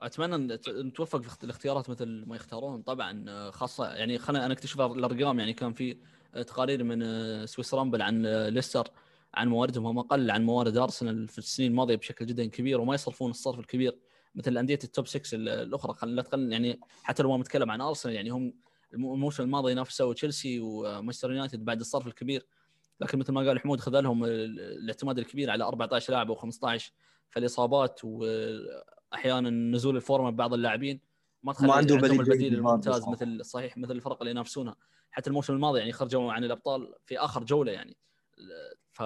أتمنى 0.00 0.58
نتوفق 0.68 1.22
في 1.22 1.44
الاختيارات 1.44 1.90
مثل 1.90 2.24
ما 2.26 2.36
يختارون. 2.36 2.82
طبعا 2.82 3.24
آه، 3.28 3.50
خاصة 3.50 3.92
يعني 3.92 4.18
خلينا 4.18 4.46
أنا 4.46 4.54
أكتشف 4.54 4.80
الأرقام 4.80 5.38
يعني 5.38 5.52
كان 5.52 5.72
في 5.72 5.96
تقارير 6.32 6.84
من 6.84 7.02
آه، 7.02 7.44
سويس 7.44 7.74
رامبل 7.74 8.02
عن 8.02 8.26
آه، 8.26 8.48
ليستر 8.48 8.88
عن 9.34 9.48
مواردهم. 9.48 9.86
هم 9.86 9.98
أقل 9.98 10.30
عن 10.30 10.44
موارد 10.44 10.76
أرسنال 10.76 11.28
في 11.28 11.38
السنين 11.38 11.70
الماضية 11.70 11.96
بشكل 11.96 12.26
جدا 12.26 12.46
كبير 12.46 12.80
وما 12.80 12.94
يصرفون 12.94 13.30
الصرف 13.30 13.58
الكبير 13.58 13.98
مثل 14.34 14.58
انديه 14.58 14.78
ال 14.84 14.90
top 14.90 15.06
6 15.06 15.34
الأخرى. 15.34 15.94
خلينا 15.94 16.22
نتكلم 16.22 16.52
يعني 16.52 16.80
حتى 17.02 17.22
لو 17.22 17.30
ما 17.30 17.38
نتكلم 17.38 17.70
عن 17.70 17.80
أرسنال 17.80 18.14
يعني 18.14 18.30
هم 18.30 18.54
الموسم 18.94 19.42
الماضي 19.42 19.74
نافسوا 19.74 20.14
تشيلسي 20.14 20.60
ومانشستر 20.60 21.32
يونايتد 21.32 21.64
بعد 21.64 21.80
الصرف 21.80 22.06
الكبير. 22.06 22.46
لكن 23.00 23.18
مثل 23.18 23.32
ما 23.32 23.40
قال 23.40 23.60
حمود 23.60 23.80
خذلهم 23.80 24.24
الاعتماد 24.24 25.18
الكبير 25.18 25.50
على 25.50 25.64
14 25.64 26.12
لاعب 26.12 26.28
أو 26.28 26.34
15 26.34 26.92
فالاصابات 27.30 28.00
وأحيانا 28.04 29.50
نزول 29.50 29.96
الفورمة 29.96 30.30
ببعض 30.30 30.54
اللاعبين. 30.54 31.00
ما 31.42 31.52
تخلي 31.52 31.68
ما 31.68 31.74
عنده 31.74 31.96
بديل 31.96 32.20
البديل 32.20 32.54
الممتاز 32.54 33.08
مثل 33.08 33.44
صحيح 33.44 33.78
مثل 33.78 33.92
الفرق 33.92 34.18
اللي 34.20 34.30
ينافسونها. 34.30 34.76
حتى 35.10 35.30
الموسم 35.30 35.52
الماضي 35.52 35.78
يعني 35.78 35.92
خرجوا 35.92 36.32
عن 36.32 36.44
الأبطال 36.44 36.94
في 37.04 37.18
آخر 37.18 37.44
جولة 37.44 37.72
يعني. 37.72 37.96
ف 38.90 39.02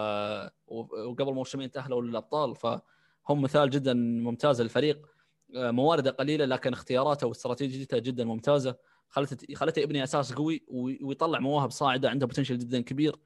وقبل 0.66 1.34
موسمين 1.34 1.70
تأهلوا 1.70 2.02
للأبطال 2.02 2.56
فهم 2.56 3.42
مثال 3.42 3.70
جدا 3.70 3.94
ممتاز 3.94 4.62
للفريق. 4.62 5.06
موارده 5.54 6.10
قليلة 6.10 6.44
لكن 6.44 6.72
اختياراته 6.72 7.26
واستراتيجيته 7.26 7.98
جدا 7.98 8.24
ممتازة. 8.24 8.76
خلته 9.08 9.54
خلته 9.54 9.80
يبني 9.80 10.04
أساس 10.04 10.32
قوي 10.32 10.64
ويطلع 11.02 11.38
مواهب 11.38 11.70
صاعدة 11.70 12.10
عنده 12.10 12.26
potential 12.26 12.58
جدا 12.58 12.80
كبير. 12.80 13.16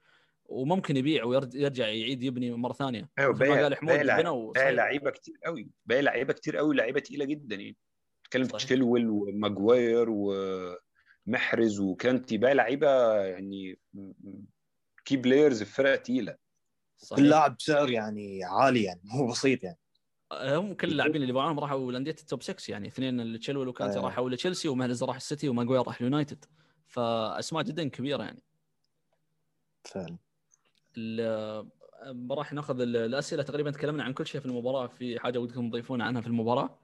وممكن 0.49 0.97
يبيع 0.97 1.23
ويرجع 1.23 1.87
يعيد 1.87 2.23
يبني 2.23 2.51
مرة 2.51 2.73
ثانية. 2.73 3.09
أيوه 3.19 3.33
باقي 3.33 3.63
قال 3.63 3.75
حمود 3.75 4.05
باقي 4.55 4.73
لعيبة 4.73 5.11
كتير 5.11 5.35
قوي. 5.45 5.69
باقي 5.85 6.01
لعيبة 6.01 6.33
كتير 6.33 6.57
قوي 6.57 6.75
لعيبة 6.75 6.99
تقيلة 6.99 7.25
جدا 7.25 7.55
يعني. 7.55 7.77
تتكلم 8.23 8.43
في 8.43 8.53
تشيلويل 8.53 9.09
وماجواير 9.09 10.07
ومحرز 10.09 11.79
وكانتي 11.79 12.37
باقي 12.37 12.53
لعيبة 12.53 13.15
يعني 13.15 13.79
key 15.05 15.17
players 15.17 15.63
في 15.63 15.73
فرقة 15.73 15.95
تقيلة. 15.95 16.35
كل 17.15 17.29
لاعب 17.29 17.55
بسعر 17.57 17.89
يعني 17.89 18.43
عالي 18.43 18.83
يعني 18.83 19.01
مو 19.03 19.27
بسيط 19.27 19.63
يعني. 19.63 19.77
هم 20.33 20.73
كل 20.73 20.87
اللاعبين 20.87 21.21
اللي 21.21 21.33
باعوهم 21.33 21.59
راحوا 21.59 21.91
لأندية 21.91 22.11
ال 22.11 22.19
top 22.19 22.43
6 22.43 22.71
يعني. 22.71 22.87
اثنين 22.87 23.39
تشيلويل 23.39 23.67
وكانتي 23.67 23.99
آه. 23.99 24.01
راحوا 24.01 24.29
لتشيلسي 24.29 24.67
ومحرز 24.67 25.03
راح 25.03 25.15
السيتي 25.15 25.49
وماجواير 25.49 25.81
راح 25.81 25.97
اليونايتد. 26.01 26.45
فأسماء 26.87 27.63
جدا 27.63 27.89
كبيرة 27.89 28.23
يعني. 28.23 28.43
فعلا. 29.83 30.17
راح 32.31 32.53
ناخذ 32.53 32.81
الأسئلة. 32.81 33.43
تقريبا 33.43 33.71
تكلمنا 33.71 34.03
عن 34.03 34.13
كل 34.13 34.27
شيء 34.27 34.41
في 34.41 34.47
المباراة. 34.47 34.87
في 34.87 35.19
حاجة 35.19 35.39
ودكم 35.39 35.69
تضيفون 35.69 36.01
عنها 36.01 36.21
في 36.21 36.27
المباراة؟ 36.27 36.79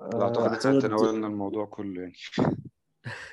لا 0.00 0.22
اعتقد 0.22 0.66
إحنا 0.66 0.80
تناولنا 0.80 1.26
الموضوع 1.26 1.64
كله 1.66 2.00
يعني. 2.00 2.14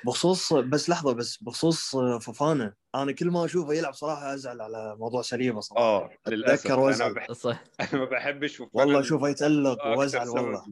بخصوص 0.06 0.52
بس 0.52 0.90
لحظة 0.90 1.12
بس 1.12 1.36
بخصوص 1.42 1.96
فوفانا 2.20 2.74
أنا 2.94 3.12
كل 3.12 3.26
ما 3.30 3.44
أشوفه 3.44 3.72
يلعب 3.74 3.94
صراحة 3.94 4.34
أزعل 4.34 4.60
على 4.60 4.96
موضوع 4.98 5.22
سليبه 5.22 5.60
صراحة. 5.60 5.84
آه 5.84 6.10
للأسف. 6.28 6.72
أنا 6.72 7.12
بح- 7.12 7.32
صح. 7.32 7.64
أنا 7.80 8.00
ما 8.00 8.04
بحبش 8.04 8.56
فوفانا. 8.56 8.84
والله 8.84 9.00
اشوفه 9.00 9.28
يتألق 9.28 9.86
وازعل 9.86 10.28
والله. 10.28 10.64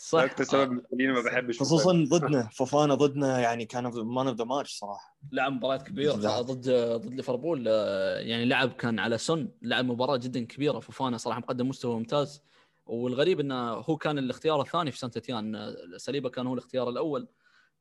صح. 0.00 0.20
أكتر 0.20 0.44
سبب 0.44 0.72
مخليني 0.72 1.12
ما 1.12 1.20
بحبش 1.20 1.60
خصوصا 1.60 2.04
ضدنا 2.10 2.48
فوفانا 2.52 2.94
ضدنا 2.94 3.40
يعني 3.40 3.64
كان 3.66 3.82
man 3.94 4.28
of 4.28 4.36
the 4.36 4.44
match 4.44 4.78
صراحة. 4.78 5.16
لعب 5.32 5.52
مباريات 5.52 5.82
كبيرة. 5.82 6.12
ضد 6.40 6.70
ضد 6.70 7.14
ليفربول. 7.14 7.64
آه، 7.68 8.18
يعني 8.18 8.44
لعب 8.44 8.72
كان 8.72 8.98
على 8.98 9.18
سن. 9.18 9.48
لعب 9.62 9.84
مباراة 9.84 10.16
جدا 10.16 10.44
كبيرة. 10.44 10.78
فوفانا 10.80 11.16
صراحة 11.16 11.38
مقدم 11.40 11.68
مستوى 11.68 11.94
ممتاز. 11.96 12.42
والغريب 12.86 13.40
إنه 13.40 13.70
هو 13.72 13.96
كان 13.96 14.18
الاختيار 14.18 14.60
الثاني 14.60 14.90
في 14.92 14.98
سانت 14.98 15.18
اتيان 15.18 15.54
آه، 15.56 15.74
صليبا 15.96 16.28
كان 16.30 16.46
هو 16.46 16.54
الاختيار 16.54 16.88
الأول. 16.88 17.28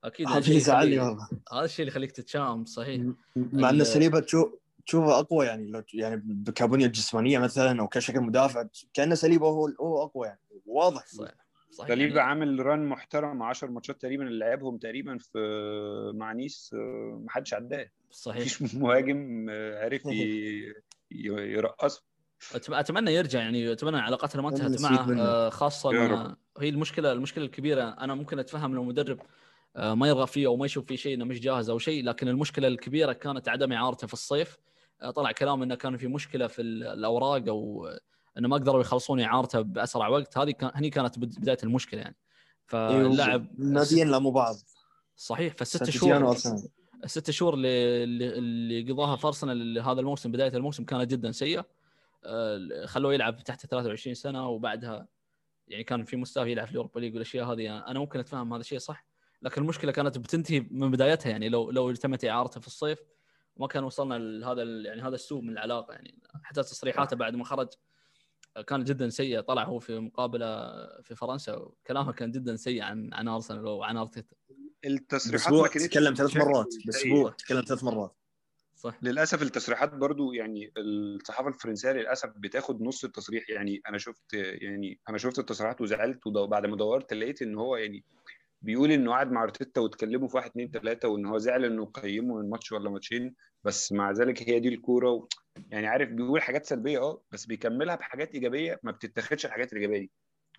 أكيد 0.03 0.27
هذا 0.27 0.53
يزعلني 0.53 0.99
والله. 0.99 1.29
هذا 1.53 1.65
الشيء 1.65 1.79
اللي 1.79 1.91
يخليك 1.91 2.11
تتشائم 2.11 2.65
صحيح. 2.65 3.01
مع 3.35 3.69
إن 3.69 3.83
صليبا 3.83 4.19
تشوف 4.19 4.53
تشوفه 4.85 5.19
أقوى 5.19 5.45
يعني 5.45 5.67
لو 5.67 5.83
يعني 5.93 6.21
بالبنية 6.25 6.85
الجسمانية 6.85 7.39
مثلا 7.39 7.81
أو 7.81 7.87
كشكل 7.87 8.21
مدافع 8.21 8.67
كانه 8.93 9.15
سليبة 9.15 9.47
هو 9.47 9.67
هو 9.81 10.03
أقوى 10.03 10.27
يعني 10.27 10.39
واضح. 10.65 11.05
صحيح 11.07 11.47
صحيح. 11.71 11.89
سليبا 11.89 12.15
يعني 12.15 12.29
عامل 12.29 12.65
ران 12.65 12.85
محترم 12.85 13.43
10 13.43 13.67
ماتشات 13.67 14.01
تقريبا 14.01 14.27
اللي 14.27 14.45
لعبهم 14.45 14.77
تقريبا 14.77 15.17
في 15.17 15.39
مع 16.15 16.33
نيس 16.33 16.71
آه، 16.73 17.21
ما 17.23 17.31
حدش 17.31 17.53
عداه. 17.53 17.89
صحيح. 18.11 18.41
مفيش 18.41 18.75
مهاجم 18.75 19.47
آه، 19.49 19.85
عرف 19.85 20.01
يرقصه. 21.11 22.03
أتمنى 22.69 23.13
يرجع 23.13 23.39
يعني 23.39 23.71
أتمنى 23.71 23.97
علاقتنا 23.97 24.41
ما 24.41 24.49
انتهت 24.49 24.81
معه. 24.81 25.19
آه، 25.19 25.49
خاصة. 25.49 25.89
هي 26.59 26.69
المشكلة 26.69 27.11
المشكلة 27.11 27.45
الكبيرة. 27.45 27.83
أنا 27.83 28.15
ممكن 28.15 28.39
أتفهم 28.39 28.75
لو 28.75 28.83
مدرب 28.83 29.19
آه، 29.19 29.25
ما 29.77 30.07
يرغب 30.07 30.27
فيه 30.27 30.47
أو 30.47 30.57
ما 30.57 30.65
يشوف 30.65 30.85
فيه 30.85 30.95
شيء 30.95 31.13
إنه 31.15 31.25
مش 31.25 31.39
جاهز 31.39 31.69
أو 31.69 31.77
شيء 31.79 32.03
لكن 32.03 32.27
المشكلة 32.27 32.67
الكبيرة 32.67 33.13
كانت 33.13 33.49
عدم 33.49 33.73
إعارته 33.73 34.07
في 34.07 34.13
الصيف. 34.13 34.57
آه، 35.01 35.11
طلع 35.11 35.31
كلام 35.31 35.63
إنه 35.63 35.75
كان 35.75 35.97
في 35.97 36.07
مشكلة 36.07 36.47
في 36.47 36.61
ال- 36.61 36.83
الأوراق 36.83 37.47
أو 37.47 37.89
إنه 38.37 38.47
ما 38.47 38.55
قدروا 38.55 38.81
يخلصون 38.81 39.19
إعارته 39.21 39.61
بأسرع 39.61 40.07
وقت. 40.07 40.37
هذه 40.37 40.51
كان 40.51 40.71
هني 40.75 40.89
كانت 40.89 41.19
بد- 41.19 41.39
بداية 41.39 41.57
المشكلة 41.63 42.01
يعني. 42.01 42.15
فاللاعب 42.65 43.47
ناديين 43.59 44.07
لموا 44.11 44.31
بعض. 44.31 44.55
صحيح 45.15 45.53
فالست 45.53 45.77
شهور 45.89 46.11
الست 47.03 47.31
شهور 47.31 47.53
اللي 47.53 48.03
اللي- 48.03 48.91
قضاها 48.91 49.15
في 49.15 49.27
أرسنال 49.27 49.79
هذا 49.79 49.99
الموسم 49.99 50.31
بداية 50.31 50.53
الموسم 50.57 50.83
كانت 50.83 51.11
جدا 51.11 51.31
سيئة. 51.31 51.65
آه، 52.25 52.85
خلوه 52.85 53.13
يلعب 53.13 53.43
تحت 53.43 53.65
23 53.65 54.13
سنة 54.15 54.49
وبعدها 54.49 55.07
يعني 55.67 55.83
كان 55.83 56.03
في 56.03 56.15
مستوى 56.17 56.51
يلعب 56.51 56.65
في 56.65 56.71
اليوروبا 56.71 56.99
ليج 56.99 57.13
والأشياء 57.13 57.45
هذه. 57.53 57.77
أنا 57.87 57.99
ممكن 57.99 58.19
أتفهم 58.19 58.53
هذا 58.53 58.61
الشيء 58.61 58.77
صح 58.79 59.06
لكن 59.41 59.61
المشكلة 59.61 59.91
كانت 59.91 60.17
بتنتهي 60.17 60.67
من 60.71 60.91
بدايتها 60.91 61.29
يعني 61.29 61.49
لو 61.49 61.71
لو 61.71 61.93
تمت 61.93 62.25
اعارته 62.25 62.59
في 62.61 62.67
الصيف 62.67 62.99
ما 63.57 63.67
كان 63.67 63.83
وصلنا 63.83 64.13
لهذا 64.17 64.61
ال- 64.61 64.85
يعني 64.85 65.01
هذا 65.01 65.15
السوء 65.15 65.41
من 65.41 65.49
العلاقة 65.49 65.93
يعني 65.93 66.19
حتى 66.43 66.61
تصريحاته 66.63 67.15
بعد 67.15 67.35
ما 67.35 67.43
خرج 67.43 67.67
كانت 68.67 68.87
جدا 68.87 69.09
سيئه 69.09 69.39
طلع 69.39 69.63
هو 69.63 69.79
في 69.79 69.99
مقابلة 69.99 70.65
في 71.01 71.15
فرنسا 71.15 71.55
وكلامه 71.55 72.11
كان 72.11 72.31
جدا 72.31 72.55
سيء 72.55 72.81
عن 72.81 73.13
عن 73.13 73.27
أرسنال 73.27 73.67
وعن 73.67 73.97
أرتيتا. 73.97 74.35
التصريحات 74.85 75.53
ما 75.53 75.59
باسبوع 75.61 75.67
كانتش 75.67 75.87
تكلم 75.89 76.13
ثلاث 76.13 76.37
مرات. 76.37 76.67
بأسبوع 76.85 77.29
تكلم 77.31 77.61
ثلاث 77.61 77.83
مرات. 77.83 78.15
صح. 78.75 78.97
للأسف 79.01 79.41
التصريحات 79.41 79.93
برضو 79.93 80.33
يعني 80.33 80.71
الصحافة 80.77 81.49
الفرنسية 81.49 81.91
للأسف 81.91 82.29
بتاخد 82.37 82.81
نص 82.81 83.03
التصريح 83.03 83.49
يعني 83.49 83.81
أنا 83.89 83.97
شفت 83.97 84.33
يعني 84.33 84.99
أنا 85.09 85.17
شفت 85.17 85.39
التصريحات 85.39 85.81
وزعلت 85.81 86.27
وبعد 86.27 86.65
ما 86.65 86.75
دورت 86.77 87.13
لقيت 87.13 87.41
إن 87.41 87.55
هو 87.55 87.75
يعني 87.77 88.03
بيقول 88.61 88.91
إنه 88.91 89.11
قعد 89.11 89.31
مع 89.31 89.43
أرتيتا 89.43 89.81
واتكلموا 89.81 90.27
في 90.27 90.37
واحد 90.37 90.49
اتنين 90.49 90.71
تلاتة 90.71 91.07
وإن 91.07 91.25
هو 91.25 91.37
زعل 91.37 91.65
إنه 91.65 91.85
قيمه 91.85 92.35
من 92.41 92.49
ماتش 92.49 92.71
ولا 92.71 92.89
ماتشين 92.89 93.35
بس 93.63 93.91
مع 93.91 94.11
ذلك 94.11 94.49
هي 94.49 94.59
دي 94.59 94.69
الكورة 94.69 95.11
و... 95.11 95.27
يعني 95.69 95.87
عارف 95.87 96.09
بيقول 96.09 96.41
حاجات 96.41 96.65
سلبية 96.65 96.99
آه 96.99 97.23
بس 97.31 97.45
بيكملها 97.45 97.95
بحاجات 97.95 98.33
إيجابية 98.33 98.79
ما 98.83 98.91
بتتاخدش 98.91 99.45
الحاجات 99.45 99.73
الإيجابية 99.73 99.99
دي 99.99 100.11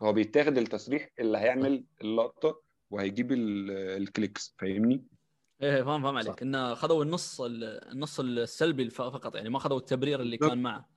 هو 0.02 0.12
بيتاخد 0.12 0.58
التصريح 0.58 1.08
اللي 1.18 1.38
هيعمل 1.38 1.84
اللقطة 2.00 2.62
وهيجيب 2.90 3.32
ال- 3.32 3.70
clicks 3.70 4.54
فاهمني؟ 4.58 5.04
إيه 5.62 5.82
فاهم 5.82 6.02
فاهم 6.02 6.20
صح. 6.20 6.28
عليك 6.28 6.42
انه 6.42 6.74
خذوا 6.74 7.04
النص 7.04 7.40
ال- 7.40 7.64
النص 7.64 8.20
السلبي 8.20 8.90
فقط 8.90 9.34
يعني 9.36 9.48
ما 9.50 9.58
خذوا 9.58 9.78
التبرير 9.78 10.20
اللي. 10.20 10.36
كان 10.36 10.62
معه 10.62 10.88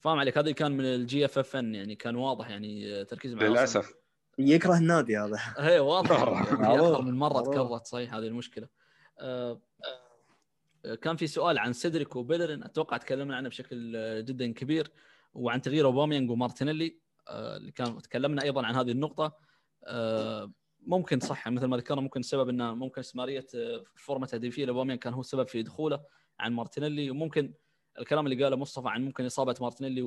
فاهم 0.00 0.18
عليك 0.18 0.38
هذا 0.38 0.52
كان 0.52 0.72
من 0.72 0.84
GFFN 0.84 1.74
يعني 1.74 1.94
كان 1.94 2.16
واضح 2.16 2.50
يعني 2.50 3.04
تركيز 3.04 3.34
مع 3.34 3.42
للأسف 3.42 3.94
يكره 4.38 4.76
النادي 4.78 5.18
هذا. 5.18 5.38
هي 5.58 5.78
واضح. 5.78 6.18
يعني. 6.20 6.74
أكثر 6.74 7.02
من 7.02 7.14
مرة. 7.14 7.40
تكررت 7.40 7.86
صحيح 7.86 8.14
هذه 8.14 8.26
المشكلة. 8.26 8.68
آه، 9.20 9.60
كان 11.02 11.16
في 11.16 11.26
سؤال 11.26 11.58
عن 11.58 11.72
سيدريك 11.72 12.16
وبيلرين 12.16 12.64
أتوقع 12.64 12.96
تكلمنا 12.96 13.36
عنه 13.36 13.48
بشكل 13.48 13.92
جدا 14.24 14.52
كبير 14.52 14.92
وعن 15.34 15.62
تغيير 15.62 15.86
أوباميانج 15.86 16.30
ومارتينيلي 16.30 16.98
آه، 17.28 17.56
اللي 17.56 17.72
كان 17.72 18.02
تكلمنا 18.02 18.42
أيضا 18.42 18.66
عن 18.66 18.74
هذه 18.74 18.90
النقطة. 18.90 19.36
آه، 19.84 20.52
ممكن 20.86 21.20
صح 21.20 21.48
مثل 21.48 21.66
ما 21.66 21.76
ذكرنا 21.76 22.00
ممكن 22.00 22.20
السبب 22.20 22.48
إنه 22.48 22.74
ممكن 22.74 23.00
استمراريه 23.00 23.46
form 23.96 24.20
ة 24.20 24.26
تهديفية 24.26 24.64
لأوباميانج 24.64 25.00
كان 25.00 25.14
هو 25.14 25.20
السبب 25.20 25.48
في 25.48 25.62
دخوله 25.62 26.00
عن 26.40 26.52
مارتينيلي. 26.52 27.10
وممكن 27.10 27.54
الكلام 27.98 28.26
اللي 28.26 28.44
قاله 28.44 28.56
مصطفى 28.56 28.88
عن 28.88 29.04
ممكن 29.04 29.26
إصابة 29.26 29.54
مارتينيلي 29.60 30.02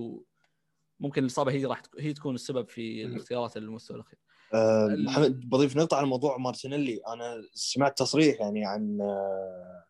وممكن 1.00 1.22
الإصابة 1.22 1.52
هي 1.52 1.66
راح 1.66 1.82
هي 2.00 2.14
تكون 2.14 2.36
السبب 2.36 2.70
في 2.70 3.06
الاختيارات 3.06 3.58
المستوى 3.58 3.98
الأخير. 3.98 4.20
ال- 4.54 5.06
محمد 5.06 5.50
بضيف 5.50 5.78
نقطة 5.78 5.98
على 5.98 6.08
موضوع 6.08 6.38
مارتينيلي. 6.38 7.02
أنا 7.08 7.44
سمعت 7.54 7.98
تصريح 7.98 8.40
يعني 8.42 8.66
عن 8.66 9.02
آه، 9.02 9.86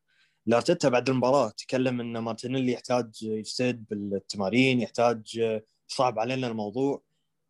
لأرتيتا 0.46 0.90
بعد 0.90 1.10
المباراة. 1.10 1.50
تكلم 1.50 2.00
أن 2.02 2.18
مارتينيلي 2.18 2.72
يحتاج 2.72 3.24
يجتهد 3.24 3.86
بالتمارين 3.90 4.82
يحتاج 4.82 5.40
آه، 5.40 5.64
يصعب 5.92 6.20
علينا 6.20 6.48
الموضوع. 6.48 7.02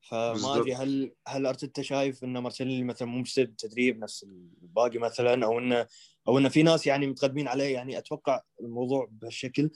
فما. 0.10 0.56
أدري 0.58 0.76
هل 0.76 1.14
هل 1.28 1.46
أرتيتا 1.46 1.82
شايف 1.82 2.24
أن 2.24 2.38
مارتينيلي 2.38 2.84
مثلا 2.84 3.08
مو 3.08 3.20
مجتهد 3.20 3.48
بالتدريب 3.48 4.00
نفس 4.00 4.24
الباقي 4.62 5.00
مثلا 5.00 5.46
أو 5.46 5.60
أنه 5.60 5.88
أو 6.28 6.38
أنه 6.38 6.50
في 6.50 6.64
ناس 6.64 6.88
يعني 6.88 7.08
متقدمين 7.08 7.48
عليه. 7.48 7.74
يعني 7.74 7.98
أتوقع 7.98 8.42
الموضوع 8.62 9.08
بهالشكل. 9.12 9.70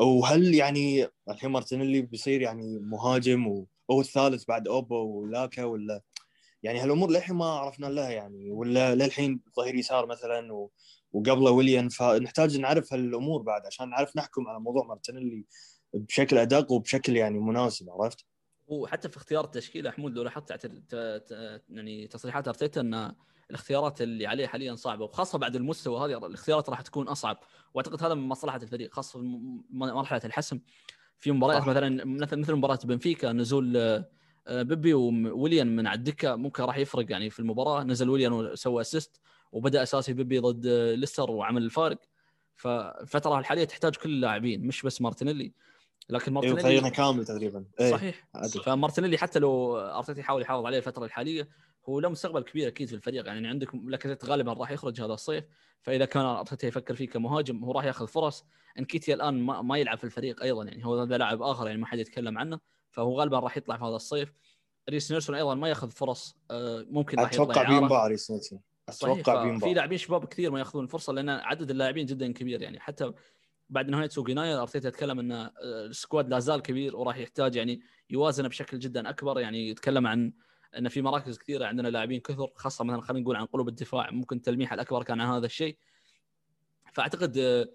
أو 0.00 0.24
هل 0.24 0.54
يعني 0.54 1.06
الحين 1.28 1.50
مارتينيلي 1.50 2.02
بيصير 2.02 2.40
يعني 2.40 2.78
مهاجم 2.78 3.46
وهو 3.88 4.00
الثالث 4.00 4.44
بعد 4.44 4.68
أوبو 4.68 4.96
ولاكا 4.96 5.64
ولا 5.64 6.02
يعني 6.62 6.78
هالأمور 6.78 7.10
للحين 7.10 7.36
ما 7.36 7.44
عرفنا 7.44 7.86
لها 7.86 8.10
يعني 8.10 8.50
ولا 8.50 8.94
للحين 8.94 9.40
ظهير 9.56 9.74
يسار 9.74 10.06
مثلا 10.06 10.52
و... 10.52 10.70
وقبله 11.12 11.50
ويليان 11.50 11.88
فنحتاج 11.88 12.58
نعرف 12.58 12.92
هالأمور 12.92 13.42
بعد 13.42 13.66
عشان 13.66 13.90
نعرف 13.90 14.16
نحكم 14.16 14.48
على 14.48 14.60
موضوع 14.60 14.86
مارتينيلي 14.86 15.44
بشكل 15.94 16.38
أدق 16.38 16.72
وبشكل 16.72 17.16
يعني 17.16 17.38
مناسب 17.38 17.90
عرفت؟ 17.90 18.24
وحتى 18.68 19.08
في 19.08 19.16
اختيار 19.16 19.44
التشكيلة 19.44 19.90
حمود 19.90 20.14
لو 20.14 20.22
لاحظت 20.22 20.70
يعني 21.68 22.06
تصريحات 22.06 22.48
أرتيتا 22.48 22.80
ان 22.80 23.14
الاختيارات 23.50 24.02
اللي 24.02 24.26
عليه 24.26 24.46
حاليا 24.46 24.74
صعبة 24.74 25.04
وخاصة 25.04 25.38
بعد 25.38 25.56
المستوى 25.56 26.00
هذه 26.00 26.26
الاختيارات 26.26 26.70
راح 26.70 26.80
تكون 26.80 27.08
أصعب. 27.08 27.38
وأعتقد 27.74 28.02
هذا 28.02 28.14
من 28.14 28.28
مصلحة 28.28 28.60
الفريق 28.62 28.94
خاصة 28.94 29.20
في 29.20 29.26
مرحلة 29.70 30.20
الحسم. 30.24 30.60
في 31.18 31.32
مباريات. 31.32 31.62
مثلا 31.62 32.04
مثل 32.36 32.54
مباراة 32.54 32.78
بنفيكا 32.84 33.32
نزول 33.32 33.76
آه، 33.76 34.62
بيبي 34.62 34.94
وويليان 34.94 35.76
من 35.76 35.86
على 35.86 35.98
الدكة 35.98 36.36
ممكن 36.36 36.62
راح 36.62 36.76
يفرق 36.76 37.10
يعني 37.10 37.30
في 37.30 37.38
المباراة. 37.38 37.84
نزل 37.84 38.10
ويليان 38.10 38.32
وسوى 38.32 38.80
assist 38.80 39.20
وبدأ 39.52 39.82
أساسي 39.82 40.12
بيبي 40.12 40.38
ضد 40.38 40.66
آه، 40.66 40.94
ليستر 40.94 41.30
وعمل 41.30 41.62
الفارق. 41.62 41.98
فالفتره 42.54 43.38
الحالية 43.38 43.64
تحتاج 43.64 43.96
كل 43.96 44.10
اللاعبين 44.10 44.66
مش 44.66 44.82
بس 44.82 45.00
مارتينيلي. 45.00 45.52
لكن 46.10 46.36
أيوه 46.36 46.54
مارتينيلي 46.54 46.90
كامل 46.90 47.24
تقريبا. 47.24 47.64
إيه، 47.80 47.90
صحيح. 47.90 48.28
فمارتينيلي 48.64 49.18
حتى 49.18 49.38
لو 49.38 49.78
أرتيتا 49.78 50.20
يحاول 50.20 50.42
يحافظ 50.42 50.66
عليه 50.66 50.78
الفترة 50.78 51.04
الحالية 51.04 51.48
هو 51.88 52.00
له 52.00 52.08
مستقبل 52.08 52.42
كبير 52.42 52.68
أكيد 52.68 52.88
في 52.88 52.94
الفريق 52.94 53.26
يعني 53.26 53.48
عندك 53.48 53.74
لاكازيت 53.74 54.24
غالبا 54.24 54.52
راح 54.52 54.70
يخرج 54.70 55.00
هذا 55.00 55.12
الصيف 55.12 55.44
فإذا 55.82 56.04
كان 56.04 56.24
أرتيتا 56.24 56.66
يفكر 56.66 56.94
فيه 56.94 57.08
كمهاجم 57.08 57.64
هو 57.64 57.72
راح 57.72 57.84
يأخذ 57.84 58.06
فرص. 58.06 58.44
إنكيتيا 58.78 59.14
الآن 59.14 59.42
ما, 59.42 59.62
ما 59.62 59.78
يلعب 59.78 59.98
في 59.98 60.04
الفريق 60.04 60.42
أيضا 60.42 60.64
يعني 60.64 60.86
هو 60.86 61.00
هذا 61.00 61.18
لاعب 61.18 61.42
آخر 61.42 61.66
يعني 61.66 61.80
ما 61.80 61.86
حد 61.86 61.98
يتكلم 61.98 62.38
عنه 62.38 62.60
فهو 62.90 63.20
غالبا 63.20 63.38
راح 63.38 63.56
يطلع 63.56 63.76
في 63.76 63.84
هذا 63.84 63.96
الصيف. 63.96 64.32
ريس 64.90 65.12
نيلسون 65.12 65.36
أيضا 65.36 65.54
ما 65.54 65.68
يأخذ 65.68 65.90
فرص 65.90 66.36
آه، 66.50 66.86
ممكن 66.90 67.20
راح 67.20 67.32
أتوقع. 67.32 67.68
بينباع 67.68 68.06
ريس 68.06 68.30
نيلسون. 68.30 68.60
صحيح 68.90 69.18
أتوقع 69.18 69.42
في 69.42 69.48
بينباع 69.48 69.70
لاعبين 69.70 69.98
شباب 69.98 70.24
كثير 70.24 70.50
ما 70.50 70.58
يأخذون 70.58 70.84
الفرصه 70.84 71.12
لأن 71.12 71.28
عدد 71.28 71.70
اللاعبين 71.70 72.06
جدا 72.06 72.32
كبير 72.32 72.62
يعني 72.62 72.80
حتى 72.80 73.12
بعد 73.70 73.88
نهاية 73.88 74.08
سوق 74.08 74.30
يناير 74.30 74.62
أرتيتا 74.62 74.88
يتكلم 74.88 75.18
إن 75.18 75.32
آه، 75.32 75.52
ال 75.62 75.73
squad 75.73 76.28
لا 76.28 76.38
زال 76.38 76.62
كبير 76.62 76.96
وراح 76.96 77.16
يحتاج 77.16 77.56
يعني 77.56 77.80
يوازن 78.10 78.48
بشكل 78.48 78.78
جدا 78.78 79.10
أكبر 79.10 79.40
يعني 79.40 79.68
يتكلم 79.68 80.06
عن 80.06 80.32
إن 80.78 80.88
في 80.88 81.02
مراكز 81.02 81.38
كثيرة 81.38 81.66
عندنا 81.66 81.88
لاعبين 81.88 82.20
كثر 82.20 82.50
خاصة 82.54 82.84
مثلا 82.84 83.00
خلينا 83.00 83.22
نقول 83.22 83.36
عن 83.36 83.46
قلوب 83.46 83.68
الدفاع 83.68 84.10
ممكن 84.10 84.36
التلميح 84.36 84.72
الأكبر 84.72 85.02
كان 85.02 85.20
عن 85.20 85.34
هذا 85.34 85.46
الشيء. 85.46 85.78
فأعتقد 86.92 87.38
آه، 87.38 87.68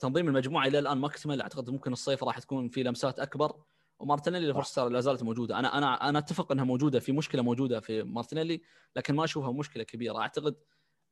تنظيم 0.00 0.28
المجموعة 0.28 0.66
إلى 0.66 0.78
الآن 0.78 0.98
ما 0.98 1.06
اكتمل 1.06 1.40
أعتقد 1.40 1.70
ممكن 1.70 1.92
الصيف 1.92 2.24
راح 2.24 2.38
تكون 2.38 2.68
في 2.68 2.82
لمسات 2.82 3.20
أكبر. 3.20 3.56
ومارتينيلي 3.98 4.54
فرصته 4.54 4.88
لا 4.88 5.00
زالت 5.00 5.22
موجودة. 5.22 5.58
أنا 5.58 5.78
أنا 5.78 6.08
أنا 6.08 6.18
أتفق 6.18 6.52
إنها 6.52 6.64
موجودة 6.64 7.00
في 7.00 7.12
مشكلة 7.12 7.42
موجودة 7.42 7.80
في 7.80 8.02
مارتينيلي 8.02 8.62
لكن 8.96 9.14
ما 9.14 9.24
أشوفها 9.24 9.52
مشكلة 9.52 9.84
كبيرة. 9.84 10.18
أعتقد 10.18 10.56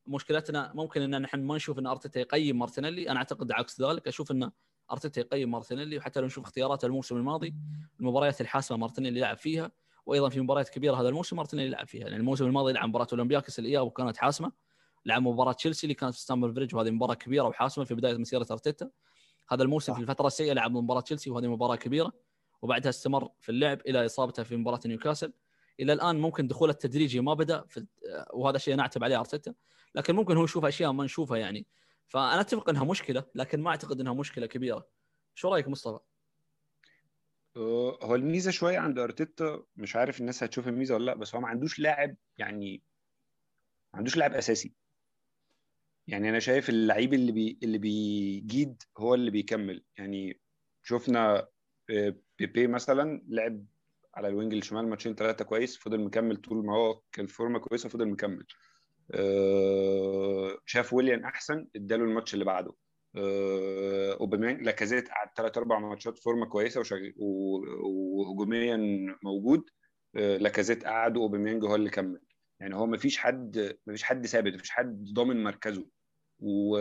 مشكلتنا 0.06 0.72
ممكن 0.74 1.02
إن 1.02 1.22
نحن 1.22 1.40
ما 1.40 1.56
نشوف 1.56 1.78
إن 1.78 1.86
أرتيتا 1.86 2.20
يقيم 2.20 2.58
مارتينيلي. 2.58 3.10
أنا 3.10 3.18
أعتقد 3.18 3.52
عكس 3.52 3.80
ذلك 3.80 4.08
أشوف 4.08 4.30
إن 4.30 4.50
أرتيتا 4.92 5.20
يقيم 5.20 5.50
مارتينيلي 5.50 5.98
وحتى 5.98 6.20
لو 6.20 6.26
نشوف 6.26 6.44
اختياراته 6.44 6.86
الموسم 6.86 7.16
الماضي 7.16 7.54
المباريات 8.00 8.40
الحاسمة 8.40 8.76
مارتينيلي 8.76 9.20
لعب 9.20 9.36
فيها. 9.36 9.70
وأيضا 10.06 10.28
في 10.28 10.40
مباريات 10.40 10.68
كبيرة 10.68 11.00
هذا 11.00 11.08
الموسم 11.08 11.36
مارتينيلي 11.36 11.70
لعب 11.70 11.86
فيها 11.86 12.02
يعني 12.02 12.16
الموسم 12.16 12.46
الماضي 12.46 12.72
لعب 12.72 12.88
مباراة 12.88 13.06
اولمبياكس 13.12 13.58
الإياب 13.58 13.86
وكانت 13.86 14.16
حاسمة 14.16 14.52
لعب 15.06 15.22
مباراة 15.22 15.52
تشيلسي 15.52 15.84
اللي 15.84 15.94
كانت 15.94 16.14
في 16.14 16.20
ستامفورد 16.20 16.52
بريدج 16.52 16.74
وهذه 16.74 16.90
مباراة 16.90 17.14
كبيرة 17.14 17.44
وحاسمة 17.44 17.84
في 17.84 17.94
بداية 17.94 18.16
مسيرة 18.16 18.46
أرتيتا. 18.50 18.90
هذا 19.48 19.62
الموسم 19.62 19.94
في 19.94 20.00
الفترة 20.00 20.26
السيئة 20.26 20.52
لعب 20.52 20.70
مباراة 20.70 21.00
تشيلسي 21.00 21.30
وهذه 21.30 21.46
مباراة 21.46 21.76
كبيرة 21.76 22.12
وبعدها 22.62 22.90
استمر 22.90 23.30
في 23.40 23.48
اللعب 23.48 23.80
إلى 23.86 24.06
إصابته 24.06 24.42
في 24.42 24.56
مباراة 24.56 24.80
نيوكاسل. 24.86 25.32
إلى 25.80 25.92
الآن 25.92 26.20
ممكن 26.20 26.46
دخوله 26.46 26.72
التدريجي 26.72 27.20
ما 27.20 27.34
بدأ 27.34 27.64
في 27.68 27.86
وهذا 28.34 28.58
شيء 28.58 28.74
نعتب 28.74 29.04
عليه 29.04 29.20
أرتيتا 29.20 29.54
لكن 29.94 30.16
ممكن 30.16 30.36
هو 30.36 30.44
يشوف 30.44 30.64
أشياء 30.64 30.92
ما 30.92 31.04
نشوفها 31.04 31.36
يعني. 31.36 31.66
فأنا 32.08 32.40
أتفق 32.40 32.68
إنها 32.68 32.84
مشكلة 32.84 33.24
لكن 33.34 33.62
ما 33.62 33.70
أعتقد 33.70 34.00
إنها 34.00 34.12
مشكلة 34.14 34.46
كبيرة. 34.46 34.86
شو 35.34 35.48
رأيك 35.48 35.68
مصطفى؟ 35.68 35.98
هو 38.02 38.14
الميزة 38.14 38.50
شوية 38.50 38.78
عند 38.78 38.98
أرتيتا 38.98 39.64
مش 39.76 39.96
عارف 39.96 40.20
الناس 40.20 40.42
هتشوف 40.42 40.68
الميزة 40.68 40.94
ولا 40.94 41.04
لأ 41.04 41.14
بس 41.14 41.34
هو 41.34 41.40
ما 41.40 41.48
عندوش 41.48 41.78
لاعب 41.78 42.16
يعني 42.38 42.82
ما 43.92 43.98
عندوش 43.98 44.16
لاعب 44.16 44.34
أساسي. 44.34 44.74
يعني 46.06 46.28
أنا 46.30 46.38
شايف 46.38 46.68
اللعيب 46.68 47.14
اللي 47.14 47.32
بي 47.32 47.58
اللي 47.62 47.78
بيجيد 47.78 48.82
هو 48.98 49.14
اللي 49.14 49.30
بيكمل. 49.30 49.84
يعني 49.98 50.40
شفنا 50.82 51.48
آه، 51.90 52.16
بيبي 52.38 52.66
مثلا 52.66 53.22
لعب 53.28 53.64
على 54.14 54.28
ال 54.28 54.33
wing 54.33 54.54
الشمال 54.54 54.88
ماتشين 54.88 55.14
ثلاثة 55.14 55.44
كويس 55.44 55.78
فضل 55.78 56.00
مكمل 56.00 56.36
طول 56.36 56.66
ما 56.66 56.76
هو 56.76 57.02
كان 57.12 57.26
form 57.26 57.52
ة 57.52 57.58
كويسة 57.58 57.88
فضل 57.88 58.08
مكمل. 58.08 58.46
آه، 59.14 60.58
شاف 60.66 60.92
ويليان 60.92 61.24
أحسن 61.24 61.66
اداله 61.76 62.04
الماتش 62.04 62.34
اللي 62.34 62.44
بعده. 62.44 62.72
أوباميانج 64.20 64.62
لاكازيت 64.62 65.08
قعد 65.08 65.28
ثلاث 65.36 65.58
أربع 65.58 65.78
ماتشات 65.78 66.18
form 66.18 66.41
ة 66.41 66.46
كويسة 66.46 66.82
وهجوميا 67.16 68.76
موجود. 69.24 69.70
لاكازيت 70.14 70.84
قعد 70.84 71.16
وأوباميانج 71.16 71.64
هو 71.64 71.74
اللي 71.74 71.90
كمل. 71.90 72.20
يعني 72.60 72.76
هو 72.76 72.86
ما 72.86 72.96
فيش 72.96 73.18
حد 73.18 73.76
ما 73.86 73.92
فيش 73.92 74.02
حد 74.02 74.26
ثابت 74.26 74.52
ما 74.52 74.58
فيش 74.58 74.70
حد 74.70 75.04
ضامن 75.04 75.44
مركزه. 75.44 75.86
و... 76.40 76.76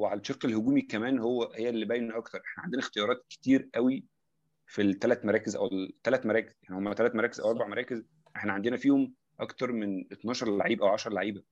وعلى 0.00 0.20
الشق 0.20 0.46
الهجومي 0.46 0.82
كمان 0.82 1.18
هو 1.18 1.52
هي 1.54 1.68
اللي 1.68 1.84
باين 1.84 2.12
أكتر. 2.12 2.38
إحنا 2.38 2.64
عندنا 2.64 2.80
اختيارات 2.80 3.26
كتير 3.30 3.68
قوي 3.74 4.04
في 4.66 4.82
الثلاث 4.82 5.24
مراكز 5.24 5.56
أو 5.56 5.66
الثلاث 5.66 6.26
مراكز. 6.26 6.54
يعني 6.62 6.76
هم 6.76 6.94
ثلاث 6.94 7.14
مراكز 7.14 7.40
أو 7.40 7.50
أربع 7.50 7.66
مراكز. 7.66 8.04
إحنا 8.36 8.52
عندنا 8.52 8.76
فيهم 8.76 9.14
أكتر 9.40 9.72
من 9.72 10.12
12 10.12 10.56
لعيب 10.56 10.82
أو 10.82 10.88
10 10.88 11.12
لعيبة. 11.12 11.42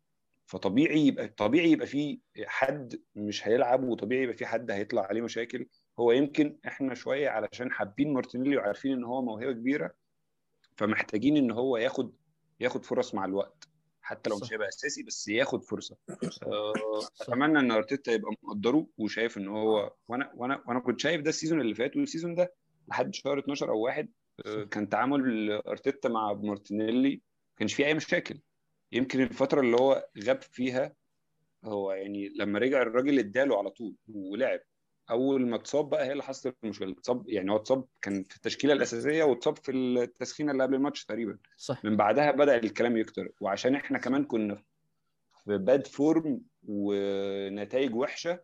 فطبيعي 0.47 1.07
يبقى 1.07 1.29
طبيعي 1.29 1.71
يبقى 1.71 1.87
في 1.87 2.21
حد 2.47 3.01
مش 3.15 3.49
هيلعب 3.49 3.85
وطبيعي 3.85 4.23
يبقى 4.23 4.37
في 4.37 4.47
حد 4.47 4.71
هيطلع 4.71 5.03
عليه 5.03 5.21
مشاكل. 5.23 5.67
هو 5.99 6.13
يمكن 6.13 6.59
إحنا 6.67 6.95
شوية 6.95 7.29
علشان 7.29 7.73
حابين 7.73 8.13
مارتينيلي 8.13 8.57
وعارفين 8.57 8.93
إن 8.93 9.05
هو 9.05 9.23
موهبة 9.23 9.53
كبيرة 9.53 9.95
فمحتاجين 10.77 11.37
إن 11.37 11.51
هو 11.51 11.77
ياخد 11.77 12.13
ياخد 12.61 12.85
فرص 12.85 13.15
مع 13.15 13.25
الوقت 13.25 13.69
حتى 14.03 14.31
لو 14.31 14.39
مش 14.39 14.53
هيبقى 14.53 14.69
أساسي 14.69 15.03
بس 15.03 15.29
ياخد 15.29 15.65
فرصة. 15.65 15.97
آه، 16.47 16.73
أتمنى 17.21 17.59
إن 17.59 17.71
أرتيتا 17.71 18.13
يبقى 18.13 18.33
مقدره 18.43 18.87
وشايف 18.99 19.39
إن 19.39 19.49
هو 19.49 19.95
وأنا 20.09 20.33
وأنا 20.35 20.63
وأنا 20.67 20.81
كنت 20.81 21.01
شايف 21.01 21.21
ده 21.23 21.29
ال 21.29 21.33
season 21.33 21.61
اللي 21.61 21.75
فات 21.75 21.97
وال 21.97 22.06
season 22.06 22.35
ده 22.35 22.55
لحد 22.89 23.15
شهر 23.15 23.39
12 23.39 23.71
أو 23.71 23.79
واحد 23.81 24.13
آه، 24.47 24.65
كان 24.65 24.89
تعامل 24.89 25.51
أرتيتا 25.53 26.09
مع 26.09 26.33
مارتينيلي 26.33 27.11
ما 27.15 27.21
كانش 27.59 27.75
فيه 27.75 27.87
أي 27.87 27.95
مشاكل. 27.95 28.41
يمكن 28.95 29.21
الفترة 29.21 29.61
اللي 29.61 29.77
هو 29.77 30.09
غاب 30.25 30.43
فيها 30.43 30.93
هو 31.65 31.93
يعني 31.93 32.29
لما 32.29 32.59
رجع 32.59 32.83
الراجل 32.83 33.19
اداله 33.19 33.59
على 33.59 33.71
طول 33.71 33.95
ولعب. 34.09 34.61
أول 35.11 35.47
ما 35.47 35.57
اتصاب 35.57 35.91
بقى 35.91 36.07
هي 36.07 36.13
اللي 36.13 36.23
حصلت 36.23 36.57
المشكلة 36.65 36.93
اتصاب 36.93 37.29
يعني 37.29 37.51
هو 37.53 37.57
اتصاب 37.57 37.85
كان 38.03 38.23
في 38.23 38.37
التشكيلة 38.37 38.73
الأساسية 38.73 39.25
واتصاب 39.25 39.57
في 39.57 39.73
التسخينة 39.73 40.53
اللي 40.53 40.63
قبل 40.63 40.75
الماتش 40.75 41.05
تقريبا. 41.05 41.39
صح. 41.57 41.85
من 41.85 41.97
بعدها 41.97 42.31
بدأ 42.31 42.57
الكلام 42.57 42.97
يكتر. 42.97 43.29
وعشان 43.41 43.75
إحنا 43.75 43.99
كمان 43.99 44.25
كنا 44.25 44.63
في 45.45 45.59
bad 45.59 45.87
form 45.87 46.41
ونتائج 46.63 47.95
وحشة 47.95 48.41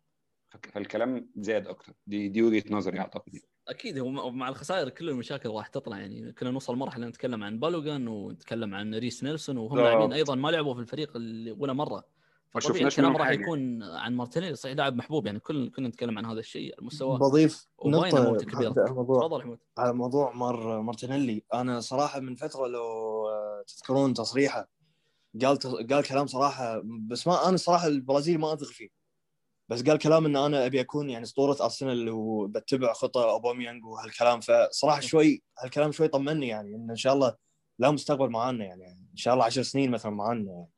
فالكلام 0.72 1.30
زاد 1.36 1.66
أكتر. 1.66 1.92
دي 2.06 2.28
دي 2.28 2.42
وجهة 2.42 2.64
نظري 2.70 2.98
أعتقد. 2.98 3.40
أكيد 3.70 3.98
هو 3.98 4.30
مع 4.30 4.48
الخسائر 4.48 4.88
كل 4.88 5.08
المشاكل 5.08 5.50
راح 5.50 5.66
تطلع 5.66 5.98
يعني 5.98 6.32
كنا 6.32 6.50
نوصل 6.50 6.76
مرحلة 6.76 7.06
نتكلم 7.06 7.44
عن 7.44 7.58
بالوغان 7.58 8.08
ونتكلم 8.08 8.74
عن 8.74 8.94
ريس 8.94 9.24
نيلسون 9.24 9.56
وهم 9.56 9.78
لاعبين 9.78 10.12
أيضا 10.12 10.34
ما 10.34 10.48
لعبوا 10.48 10.74
في 10.74 10.80
الفريق 10.80 11.12
ولا 11.58 11.72
مرة. 11.72 12.04
فطبيعي 12.50 12.86
الكلام 12.86 13.16
راح 13.16 13.30
يكون 13.30 13.82
عن 13.82 14.14
مارتينيلي 14.16 14.54
صحيح 14.54 14.76
لاعب 14.76 14.96
محبوب 14.96 15.26
يعني 15.26 15.38
كل 15.38 15.70
كنا 15.70 15.88
نتكلم 15.88 16.18
عن 16.18 16.26
هذا 16.26 16.40
الشيء 16.40 16.78
المستوى 16.78 17.18
بضيف 17.18 17.68
نقطة 17.86 18.36
تفضل 18.36 19.42
حمود. 19.42 19.58
على 19.78 19.92
موضوع 19.92 20.32
مار 20.32 20.80
مارتينيلي. 20.80 21.44
أنا 21.54 21.80
صراحة 21.80 22.20
من 22.20 22.34
فترة 22.34 22.66
لو 22.66 23.26
تذكرون 23.66 24.14
تصريحه 24.14 24.68
قال 25.42 25.58
قال 25.90 26.04
كلام 26.04 26.26
صراحة 26.26 26.82
بس 26.84 27.26
ما 27.26 27.48
أنا 27.48 27.56
صراحة 27.56 27.86
البرازيل 27.86 28.38
ما 28.38 28.52
أثق 28.52 28.66
فيه. 28.66 28.99
بس 29.70 29.82
قال 29.82 29.98
كلام 29.98 30.26
إن 30.26 30.36
أنا 30.36 30.66
أبي 30.66 30.80
أكون 30.80 31.10
يعني 31.10 31.24
أسطورة 31.24 31.56
أرسنال 31.60 32.10
وبتبع 32.10 32.92
خطى 32.92 33.22
أوباميانج 33.22 33.84
وهالكلام 33.84 34.40
فصراحة 34.40 35.00
شوي 35.00 35.42
هالكلام 35.58 35.92
شوي 35.92 36.08
طمني 36.08 36.48
يعني 36.48 36.76
إن 36.76 36.90
إن 36.90 36.96
شاء 36.96 37.14
الله 37.14 37.36
لا 37.78 37.90
مستقبل 37.90 38.30
معانا 38.30 38.64
يعني 38.64 38.84
إن 39.12 39.16
شاء 39.16 39.34
الله 39.34 39.44
10 39.44 39.62
سنين 39.62 39.90
مثلا 39.90 40.12
معانا 40.12 40.50
يعني. 40.50 40.68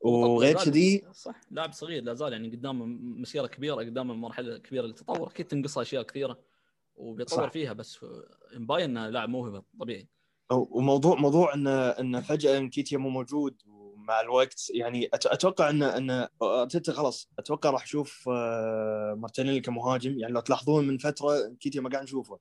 وغير 0.00 0.64
كذي 0.64 1.04
صح 1.12 1.40
لاعب 1.50 1.72
صغير 1.72 2.02
لا 2.02 2.14
زال 2.14 2.32
يعني 2.32 2.48
قدام 2.48 2.98
مسيرة 3.20 3.46
كبيرة 3.46 3.74
قدام 3.74 4.10
المرحله 4.10 4.56
الكبيرة 4.56 4.86
للتطور 4.86 5.28
أكيد 5.30 5.46
تنقص 5.46 5.78
أشياء 5.78 6.02
كثيرة 6.02 6.38
وبيتطور 6.96 7.48
فيها 7.48 7.72
بس 7.72 8.04
مباين 8.54 8.90
إنه 8.90 9.08
لاعب 9.08 9.28
موهبة 9.28 9.62
طبيعي. 9.80 10.08
وموضوع 10.50 11.14
موضوع 11.14 11.54
إن 11.54 11.66
إن 11.66 12.20
فجأة 12.20 12.58
انكيتيا 12.58 12.98
مو 12.98 13.08
موجود 13.08 13.62
مع 14.04 14.20
الوقت. 14.20 14.70
يعني 14.70 15.08
أتوقع 15.12 15.70
ان 15.70 15.82
ان 15.82 16.28
ارتيتا 16.42 16.92
خلاص 16.92 17.28
أتوقع 17.38 17.70
راح 17.70 17.82
أشوف 17.82 18.28
آه، 18.28 19.14
مارتينيلي 19.18 19.60
كمهاجم. 19.60 20.18
يعني 20.18 20.32
لو 20.32 20.40
تلاحظون 20.40 20.86
من 20.86 20.98
فترة 20.98 21.46
انكيتيا 21.46 21.80
ما 21.80 21.90
قاعد 21.90 22.02
نشوفه. 22.02 22.38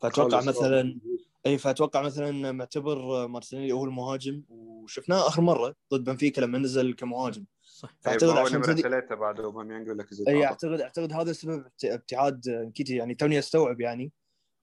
فأتوقع 0.00 0.40
مثلا 0.40 1.00
إي 1.46 1.58
فأتوقع 1.58 2.02
مثلا 2.02 2.52
معتبر 2.52 3.26
مارتينيلي 3.26 3.72
هو 3.72 3.84
المهاجم. 3.84 4.42
وشفناه 4.48 5.28
آخر 5.28 5.42
مرة 5.42 5.74
ضد 5.94 6.04
بنفيكا 6.04 6.40
لما 6.40 6.58
نزل 6.58 6.94
كمهاجم. 6.94 7.44
صح. 7.62 7.96
فأعتقد 8.00 8.30
عشان 8.30 8.60
كذا 8.60 8.74
ثلاثة 8.74 9.14
بعد 9.14 9.40
أوباميانج 9.40 9.88
ولا 9.88 10.02
كذا 10.02 10.24
إي 10.28 10.46
أعتقد 10.46 10.80
أعتقد 10.80 11.12
هذا 11.12 11.30
السبب 11.30 11.66
ابتعاد 11.84 12.70
نكيتيا. 12.74 12.96
يعني 12.96 13.14
توني 13.14 13.38
أستوعب 13.38 13.80
يعني. 13.80 14.12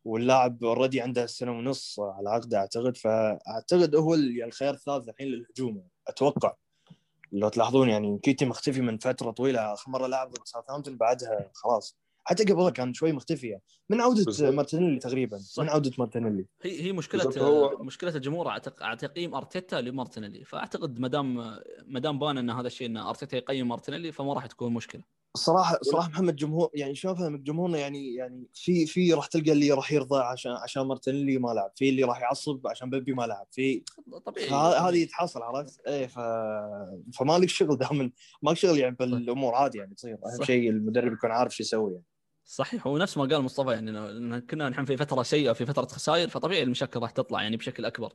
واللاعب 0.06 0.64
already 0.64 1.02
عنده 1.02 1.26
سنة 1.26 1.52
ونص 1.52 2.00
على 2.00 2.30
عقده 2.30 2.58
أعتقد 2.58 2.98
فأعتقد 2.98 3.96
هو 3.96 4.16
يعني 4.16 4.44
الخيار 4.46 4.74
الثالث 4.74 5.10
الحين 5.10 5.28
للهجوم. 5.28 5.84
أتوقع. 6.08 6.54
لو 7.32 7.50
تلاحظون 7.50 7.90
يعني 7.90 8.20
نكيتيا 8.24 8.46
مختفي 8.46 8.82
من 8.82 8.98
فترة 8.98 9.32
طويلة 9.32 9.74
اخر 9.74 9.92
مره 9.92 10.08
لعب 10.08 10.30
ضد 10.32 10.46
ساوثهامبتون 10.46 10.98
بعدها 10.98 11.52
خلاص. 11.54 11.98
حتى 12.24 12.44
قبلها 12.44 12.70
كان 12.70 12.94
شوي 12.94 13.12
مختفي 13.12 13.48
يعني. 13.48 13.64
من 13.90 14.02
عودة 14.02 14.52
مارتينيلي 14.52 15.00
تقريبا. 15.00 15.38
صح. 15.38 15.64
من 15.64 15.70
عودة 15.70 15.92
مارتينيلي. 15.98 16.46
هي 16.62 16.82
هي 16.82 16.92
مشكلة 16.92 17.24
هو... 17.38 17.78
مشكلة 17.84 18.16
الجمهور 18.16 18.48
على 18.82 18.98
تقييم 18.98 19.36
أرتيتا 19.36 19.76
لمارتينيلي. 19.76 20.44
فأعتقد 20.44 21.00
ما 21.00 21.08
دام 21.08 21.36
ما 21.86 22.00
دام 22.00 22.20
بان 22.20 22.38
إن 22.38 22.50
هذا 22.50 22.68
الشيء 22.68 22.88
إن 22.88 22.98
أرتيتا 22.98 23.38
يقيم 23.38 23.68
مارتينيلي 23.68 24.12
فما 24.12 24.34
راح 24.34 24.46
تكون 24.46 24.74
مشكلة. 24.74 25.04
الصراحه 25.36 25.80
صراحة 25.82 26.10
محمد 26.10 26.36
جمهور 26.36 26.70
يعني 26.74 26.96
شلون 26.96 27.14
افهم 27.14 27.38
جمهورنا 27.38 27.78
يعني 27.78 28.16
يعني 28.16 28.48
في 28.54 28.86
في 28.86 29.14
راح 29.14 29.26
تلقى 29.28 29.52
اللي 29.52 29.72
راح 29.72 29.92
يرضى 29.92 30.20
عشان 30.20 30.52
عشان 30.52 30.82
مارتينيلي 30.84 31.38
ما 31.38 31.50
لعب 31.50 31.72
في 31.76 31.90
اللي 31.90 32.04
راح 32.04 32.22
يعصب 32.22 32.68
عشان 32.68 32.90
بيبي 32.90 33.14
ما 33.14 33.24
لعب 33.24 33.48
في 33.52 33.84
طبيعي. 34.26 34.50
هذه 34.50 34.98
بتحصل 34.98 35.42
عرفت؟ 35.42 35.88
إيه 35.88 36.08
ف 36.08 36.20
فما 37.18 37.38
لك 37.38 37.50
شغل 37.50 37.78
دائما 37.78 38.12
ما 38.44 38.52
لك 38.52 38.58
شغل 38.58 38.78
يعني 38.78 38.96
بالأمور 39.00 39.56
عادي 39.56 39.78
يعني 39.78 39.96
تصير 39.96 40.18
أهم 40.26 40.44
شيء 40.46 40.70
المدرب 40.70 41.14
يكون 41.14 41.32
عارف 41.32 41.56
شو 41.56 41.64
يسوي 41.64 41.92
يعني. 41.92 42.06
صحيح 42.46 42.88
ونفس 42.88 43.18
ما 43.18 43.24
قال 43.26 43.42
مصطفى 43.42 43.72
يعني 43.72 44.42
كنا 44.42 44.70
نحن 44.70 44.86
في 44.86 44.98
فترة 44.98 45.24
سيئة 45.24 45.52
في 45.54 45.66
فترة 45.66 45.86
خسائر 45.86 46.30
فطبيعي 46.30 46.64
المشاكل 46.64 47.00
راح 47.00 47.12
تطلع 47.12 47.44
يعني 47.44 47.58
بشكل 47.58 47.86
أكبر. 47.86 48.14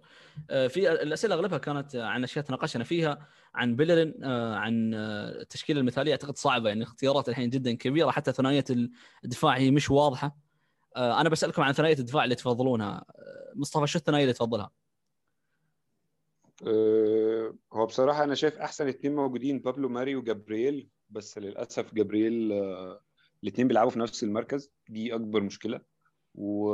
آه، 0.50 0.66
في 0.66 0.92
الأسئلة 0.92 1.34
أغلبها 1.34 1.58
كانت 1.58 1.96
عن 1.96 2.24
أشياء 2.24 2.44
تناقشنا 2.44 2.84
فيها 2.84 3.28
عن 3.54 3.76
بيلرين 3.76 4.24
آه، 4.24 4.54
عن 4.54 4.94
آه، 4.94 5.40
التشكيلة 5.40 5.80
المثالية 5.80 6.12
أعتقد 6.12 6.36
صعبة 6.36 6.68
يعني 6.68 6.82
اختيارات 6.82 7.28
الحين 7.28 7.50
جدا 7.50 7.74
كبيرة 7.74 8.10
حتى 8.10 8.32
ثنائية 8.32 8.64
الدفاع 9.24 9.56
هي 9.56 9.70
مش 9.70 9.90
واضحة. 9.90 10.36
أنا 10.96 11.28
بسألكم 11.28 11.62
عن 11.62 11.72
ثنائية 11.72 11.98
الدفاع 11.98 12.24
اللي 12.24 12.34
تفضلونها. 12.34 13.04
مصطفى 13.54 13.86
شو 13.86 13.98
الثنائية 13.98 14.24
اللي 14.24 14.32
تفضلها؟ 14.34 14.70
هو 17.72 17.86
بصراحة 17.86 18.24
أنا 18.24 18.34
شايف 18.34 18.58
أحسن 18.58 18.88
اثنين 18.88 19.14
موجودين 19.16 19.58
بابلو 19.58 19.88
ماري 19.88 20.16
وجابرييل 20.16 20.88
بس 21.10 21.38
للأسف 21.38 21.94
جابرييل 21.94 22.52
الاثنين 23.44 23.68
بيلعبوا 23.68 23.90
في 23.90 23.98
نفس 23.98 24.24
المركز 24.24 24.70
دي 24.88 25.14
أكبر 25.14 25.42
مشكلة. 25.42 25.80
و 26.34 26.70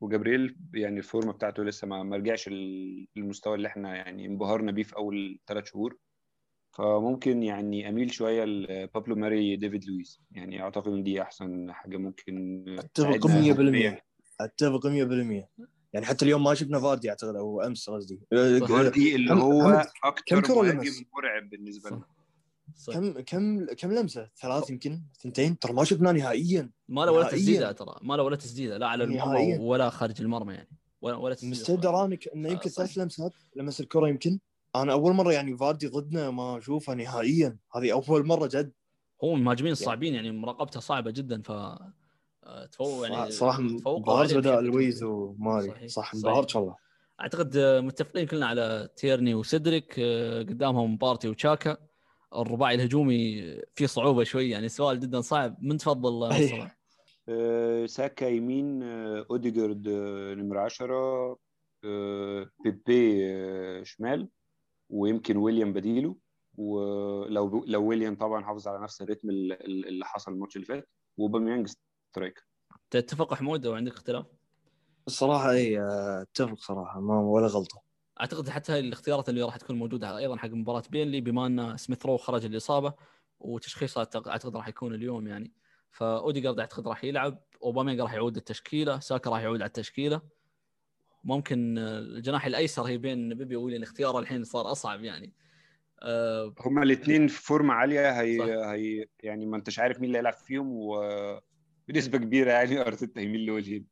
وجابرييل 0.00 0.56
يعني 0.74 0.98
الفورمة 0.98 1.32
بتاعته 1.32 1.62
لسه 1.64 1.86
ما 1.86 2.16
رجعش 2.16 2.48
للمستوى 2.48 3.54
اللي 3.54 3.68
إحنا 3.68 3.96
يعني 3.96 4.26
انبهرنا 4.26 4.72
بيه 4.72 4.82
في 4.82 4.96
أول 4.96 5.38
ثلاث 5.46 5.64
شهور. 5.66 5.98
فممكن 6.72 7.42
يعني 7.42 7.88
أميل 7.88 8.12
شوية 8.12 8.44
لبابلو 8.44 9.16
ماري 9.16 9.56
ديفيد 9.56 9.84
لويس. 9.84 10.20
يعني 10.30 10.62
أعتقد 10.62 10.92
إن 10.92 11.02
دي 11.02 11.22
أحسن 11.22 11.72
حاجة 11.72 11.96
ممكن 11.96 12.64
أتفق 12.78 13.16
تساعدنا. 13.16 13.94
100% 13.96 14.02
أتفق 14.40 14.86
100% 14.86 15.48
يعني 15.92 16.06
حتى 16.06 16.24
اليوم 16.24 16.44
ما 16.44 16.54
شفنا 16.54 16.80
فاردي 16.80 17.10
أعتقد 17.10 17.36
أو 17.36 17.60
أمس 17.60 17.90
قصدي. 17.90 18.20
فاردي 18.60 19.14
اللي 19.16 19.28
كم- 19.28 19.38
هو 19.40 19.82
كرة 20.28 20.62
مهاجم؟ 20.62 21.04
مرعب 21.16 21.50
بالنسبة 21.50 21.90
لنا. 21.90 22.04
صح. 22.76 22.94
كم 22.94 23.20
كم 23.20 23.66
كم 23.66 23.92
لمسة؟ 23.92 24.30
ثلاث 24.36 24.70
يمكن 24.70 25.02
ثنتين 25.20 25.58
ترى 25.58 25.72
ما 25.72 25.84
شفناه 25.84 26.12
نهائيا 26.12 26.70
ما 26.88 27.00
له 27.04 27.12
ولا. 27.12 27.28
تسديدة 27.28 27.72
ترى 27.72 27.96
ما 28.02 28.14
له 28.14 28.22
ولا 28.22 28.36
تسديدة 28.36 28.78
لا 28.78 28.86
على 28.88 29.04
المرمى. 29.04 29.58
ولا 29.58 29.90
خارج 29.90 30.20
المرمى 30.20 30.54
يعني 30.54 30.76
ولا 31.02 31.16
ولا 31.16 31.34
تسديدة 31.34 32.16
ك- 32.16 32.28
إنه 32.28 32.48
يمكن 32.48 32.68
آه،. 32.68 32.72
ثلاث 32.72 32.98
لمسات 32.98 33.32
لمس 33.56 33.80
الكرة 33.80 34.08
يمكن 34.08 34.38
أنا 34.76 34.92
أول 34.92 35.12
مرة 35.12 35.32
يعني 35.32 35.56
فاردي 35.56 35.86
ضدنا 35.86 36.30
ما 36.30 36.58
أشوفه 36.58 36.94
نهائيا 36.94 37.56
هذه 37.76 37.92
أول 37.92 38.26
مرة 38.26 38.46
جد 38.52 38.72
هو 39.24 39.34
المهاجمين 39.34 39.72
الصعبين 39.72 40.14
يعني 40.14 40.30
مراقبته 40.30 40.80
صعبة 40.80 41.10
جدا 41.10 41.42
ف 41.42 41.52
تفوق 42.72 43.08
يعني 43.08 43.30
صراحة 43.30 43.58
انبهرت 43.58 44.34
بدأ 44.34 44.50
بشكل 44.54 44.66
لويز. 44.66 45.02
وماري 45.02 45.88
صح. 45.88 46.14
انبهرت 46.14 46.56
والله 46.56 46.76
أعتقد 47.20 47.58
متفقين 47.58 48.26
كلنا 48.26 48.46
على 48.46 48.88
تيرني 48.96 49.34
وسيدريك 49.34 49.94
آه، 49.98 50.42
قدامهم 50.42 50.96
بارتي 50.96 51.28
وتشاكا 51.28 51.76
الرباعي 52.42 52.74
الهجومي 52.74 53.42
فيه 53.74 53.86
صعوبة 53.86 54.24
شوي 54.24 54.50
يعني 54.50 54.68
سؤال 54.68 55.00
جدا 55.00 55.20
صعب 55.20 55.56
من 55.62 55.76
تفضل. 55.76 56.28
مصطفى؟ 56.28 56.68
آه، 57.28 57.86
ساكا 57.86 58.24
يمين 58.24 58.82
آه، 58.82 59.26
أوديجارد 59.30 59.88
آه، 59.88 60.34
نمرة 60.34 60.60
10 60.60 61.36
آه، 61.84 62.50
بيبي 62.64 63.84
شمال 63.84 64.28
ويمكن 64.90 65.36
ويليام 65.36 65.72
بديله 65.72 66.16
ولو 66.56 67.64
لو 67.66 67.86
ويليام 67.88 68.16
طبعا 68.16 68.44
حافظ 68.44 68.68
على 68.68 68.82
نفس 68.82 69.02
الريتم 69.02 69.30
ال- 69.30 69.52
ال- 69.52 69.88
اللي 69.88 70.04
حصل 70.04 70.32
الماتش 70.32 70.56
اللي 70.56 70.66
فات 70.66 70.88
أوباميانج 71.16 71.68
striker 72.12 72.46
تتفق 72.90 73.34
حمود 73.34 73.66
أو 73.66 73.74
عندك 73.74 73.92
اختلاف؟ 73.92 74.26
الصراحة 75.06 75.50
اي 75.50 75.78
أتفق 76.22 76.58
صراحة 76.58 77.00
ما 77.00 77.20
ولا 77.20 77.46
غلطة 77.46 77.82
أعتقد 78.20 78.48
حتى 78.48 78.72
هاي 78.72 78.80
الاختيارات 78.80 79.28
اللي 79.28 79.42
راح 79.42 79.56
تكون 79.56 79.76
موجودة 79.78 80.18
أيضا 80.18 80.36
حق 80.36 80.48
مباراة 80.48 80.82
بيرنلي 80.90 81.20
بما 81.20 81.46
أن 81.46 81.76
سميث 81.76 82.06
رو 82.06 82.16
خرج 82.16 82.44
الإصابة 82.44 82.94
وتشخيصه 83.40 84.04
أعتقد- 84.04 84.28
أعتقد 84.28 84.56
راح 84.56 84.68
يكون 84.68 84.94
اليوم 84.94 85.26
يعني. 85.26 85.52
فاوديجارد 85.90 86.60
أعتقد 86.60 86.88
راح 86.88 87.04
يلعب 87.04 87.42
أوباميانج 87.62 88.00
راح 88.00 88.14
يعود 88.14 88.36
التشكيله 88.36 88.98
ساكا 89.00 89.30
راح 89.30 89.40
يعود 89.40 89.60
على 89.62 89.68
التشكيله 89.68 90.20
ممكن 91.24 91.78
الجناح 91.78 92.46
الأيسر 92.46 92.82
هي 92.82 92.98
بين 92.98 93.34
بيبي 93.34 93.56
وويليان 93.56 93.82
اختياره 93.82 94.18
الحين 94.18 94.44
صار 94.44 94.72
أصعب 94.72 95.04
يعني. 95.04 95.32
آه، 96.02 96.54
هما 96.60 96.82
الاثنين 96.82 97.28
في 97.28 97.42
فورمة 97.42 97.74
عالية 97.74 98.20
هي, 98.20 98.38
صح. 98.38 98.44
هي 98.68 99.06
يعني 99.22 99.46
ما 99.46 99.56
أنتش 99.56 99.78
عارف 99.78 99.96
مين 100.00 100.04
اللي 100.06 100.18
هيلعب 100.18 100.32
فيهم 100.34 100.68
وبنسبه 100.72 102.18
كبيرة 102.18 102.52
يعني 102.52 102.80
أرتيتا 102.80 103.20
هيميل 103.20 103.46
لويليام 103.46 103.86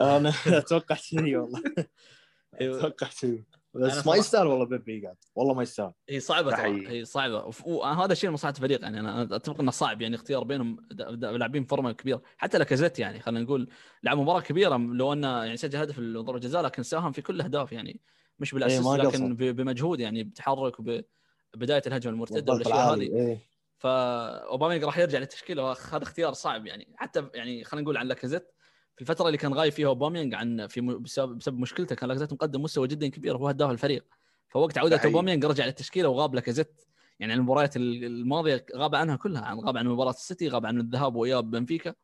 أنا 0.00 0.32
أتوقع 0.46 0.94
شيء 0.94 1.36
والله. 1.36 1.62
أتوقع 2.54 3.08
شيء. 3.08 3.30
أنا 3.30 3.57
بس 3.74 4.06
ما 4.06 4.16
يستاهل 4.16 4.46
والله 4.46 4.64
بيبي 4.64 5.02
يقعد. 5.02 5.16
والله 5.34 5.54
ما 5.54 5.62
يستاهل. 5.62 5.92
هي 6.08 6.20
صعبة 6.20 6.56
ترى. 6.56 6.88
هي 6.88 7.04
صعبة. 7.04 7.50
وهذا 7.64 8.12
الشيء 8.12 8.30
مصلحه 8.30 8.54
الفريق 8.56 8.82
يعني. 8.82 9.00
أنا 9.00 9.36
أتفق 9.36 9.60
إنه 9.60 9.70
صعب 9.70 10.02
يعني 10.02 10.16
اختيار 10.16 10.44
بينهم 10.44 10.88
لاعبين 11.20 11.64
فورمة 11.64 11.92
كبيرة. 11.92 12.22
حتى 12.36 12.58
لاكازيت 12.58 12.98
يعني 12.98 13.20
خلينا 13.20 13.44
نقول 13.44 13.68
لعب 14.02 14.18
مباراة 14.18 14.40
كبيرة 14.40 14.76
لو 14.76 15.12
أنه 15.12 15.44
يعني 15.44 15.56
سجل 15.56 15.78
هدف 15.78 16.00
ضربه 16.00 16.34
الجزاء 16.34 16.62
لكن 16.62 16.82
ساهم 16.82 17.12
في 17.12 17.22
كل 17.22 17.34
الاهداف 17.34 17.72
يعني. 17.72 18.00
مش 18.38 18.54
بالاساس 18.54 18.86
إيه، 18.86 18.96
لكن 18.96 19.36
بمجهود 19.36 20.00
يعني 20.00 20.24
بتحرك 20.24 20.80
وبدايه 20.80 21.82
الهجمة 21.86 22.12
المرتدة 22.12 22.52
والأشياء 22.52 22.94
هذه. 22.94 23.02
إيه. 23.02 23.38
فاوباميانج 23.78 24.84
راح 24.84 24.98
يرجع 24.98 25.18
للتشكيلة 25.18 25.62
وهذا 25.64 26.02
اختيار 26.02 26.32
صعب 26.32 26.66
يعني. 26.66 26.92
حتى 26.96 27.28
يعني 27.34 27.64
خلينا 27.64 27.82
نقول 27.82 27.96
عن 27.96 28.06
لاكازيت 28.06 28.52
في 28.98 29.02
الفترة 29.02 29.26
اللي 29.26 29.38
كان 29.38 29.54
غايب 29.54 29.72
فيها 29.72 29.86
أوباميانج 29.88 30.34
عن 30.34 30.66
في 30.66 30.80
م- 30.80 31.02
بسبب, 31.02 31.38
بسبب 31.38 31.58
مشكلته 31.58 31.94
كان 31.94 32.08
لاكازيت 32.08 32.32
مقدم 32.32 32.62
مستوى 32.62 32.88
جدا 32.88 33.08
كبير 33.08 33.34
وهو 33.36 33.48
هداف 33.48 33.70
الفريق 33.70 34.04
فوقت 34.48 34.78
عودة. 34.78 35.00
أوباميانج 35.04 35.44
رجع 35.44 35.66
للتشكيلة 35.66 36.08
وغاب 36.08 36.34
لاكازيت 36.34 36.82
يعني 37.20 37.34
المباريات 37.34 37.76
ال- 37.76 38.04
الماضية 38.04 38.66
غاب 38.76 38.94
عنها 38.94 39.16
كلها 39.16 39.42
عن 39.42 39.58
غاب 39.58 39.76
عن 39.76 39.86
مباراة 39.88 40.10
السيتي 40.10 40.48
غاب 40.48 40.66
عن 40.66 40.80
الذهاب 40.80 41.16
وإياب 41.16 41.50
بنفيكا 41.50 41.94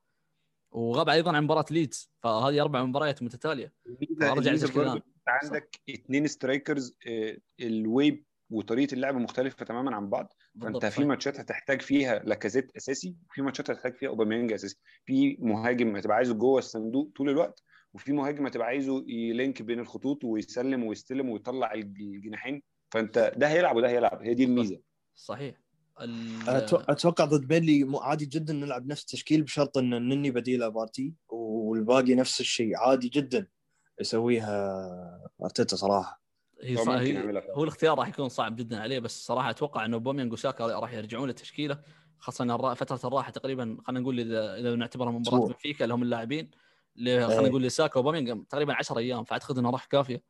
وغاب 0.71 1.09
أيضا 1.09 1.37
عن 1.37 1.45
مباراة 1.45 1.65
ليدز 1.71 2.11
فهذه 2.23 2.61
أربع 2.63 2.85
مباريات 2.85 3.23
متتالية 3.23 3.73
الميزة 3.87 4.35
للتشكيلة. 4.53 5.03
عندك 5.29 5.81
اثنين 5.91 6.27
strikers 6.27 6.95
آه، 7.07 7.37
الويب 7.61 8.25
وطريقة 8.51 8.95
اللعب 8.95 9.15
مختلفة 9.15 9.65
تماما 9.67 9.97
عن 9.97 10.09
بعض 10.09 10.33
فأنت 10.61 10.77
في. 10.77 11.05
ماتشات 11.05 11.41
هتحتاج 11.41 11.83
فيها 11.83 12.19
لاكازيت 12.19 12.77
أساسي 12.77 13.17
وفي 13.31 13.43
ماتشات 13.43 13.71
هتحتاج 13.71 13.95
فيها 13.95 14.09
أوباميانج 14.09 14.53
أساسي. 14.53 14.77
في 15.07 15.37
مهاجم 15.41 15.97
هتبقى 15.97 16.17
عايزه 16.17 16.35
جوه 16.35 16.59
الصندوق 16.59 17.11
طول 17.17 17.29
الوقت 17.31 17.63
وفي 17.95 18.13
مهاجم 18.13 18.47
هتبقى 18.47 18.67
عايزه 18.67 19.05
ي 19.09 19.20
link 19.20 19.63
بين 19.63 19.79
الخطوط 19.81 20.25
ويسلم 20.25 20.85
ويستلم 20.85 21.29
ويطلع 21.29 21.73
الجناحين. 21.75 22.63
فأنت 22.91 23.33
ده 23.37 23.49
هيلعب 23.49 23.77
وده 23.77 23.89
هيلعب 23.89 24.23
هي 24.23 24.35
دي 24.35 24.45
الميزة. 24.45 24.81
صحيح. 25.15 25.61
أتوقع 26.89 27.25
ضد 27.25 27.47
بيرنلي 27.49 27.85
مو- 27.85 27.99
عادي 27.99 28.27
جدا 28.27 28.53
نلعب 28.53 28.87
نفس 28.87 29.01
التشكيل 29.03 29.43
بشرط 29.43 29.79
إن 29.79 29.91
نني 30.09 30.31
بديله 30.31 30.69
بارتي 30.69 31.15
والباقي 31.29 32.15
نفس 32.15 32.41
الشيء 32.41 32.77
عادي 32.77 33.09
جدا 33.09 33.47
يسويها 34.01 35.31
أرتيتا 35.45 35.77
صراحة. 35.77 36.24
هي 36.65 36.77
هو 37.51 37.63
الاختيار 37.63 37.99
راح 37.99 38.09
يكون 38.09 38.29
صعب 38.29 38.57
جدا 38.57 38.81
عليه 38.81 38.99
بس 38.99 39.27
صراحة 39.27 39.51
أتوقع 39.51 39.85
انه 39.85 39.95
أوباميانج 39.95 40.33
وساكا 40.33 40.67
راح 40.67 40.93
يرجعون 40.93 41.29
للتشكيلة 41.29 41.79
خاصة 42.19 42.75
فترة 42.75 43.09
الراحة 43.09 43.31
تقريبا 43.31 43.79
خلينا 43.87 44.01
نقول 44.01 44.21
إذا 44.21 44.57
إذا 44.57 44.75
نعتبرها 44.75 45.11
مباراة. 45.11 45.47
بنفيكا 45.47 45.85
اللي 45.85 45.95
هم 45.95 46.03
اللاعبين 46.03 46.51
خلينا 46.97 47.41
إيه. 47.41 47.49
نقول 47.49 47.63
لساكا 47.63 48.01
وأوباميانج 48.01 48.47
تقريبا 48.47 48.75
10 48.75 48.99
أيام 48.99 49.25
فأعتقد 49.25 49.59
انها 49.59 49.71
راح 49.71 49.85
كافية 49.85 50.23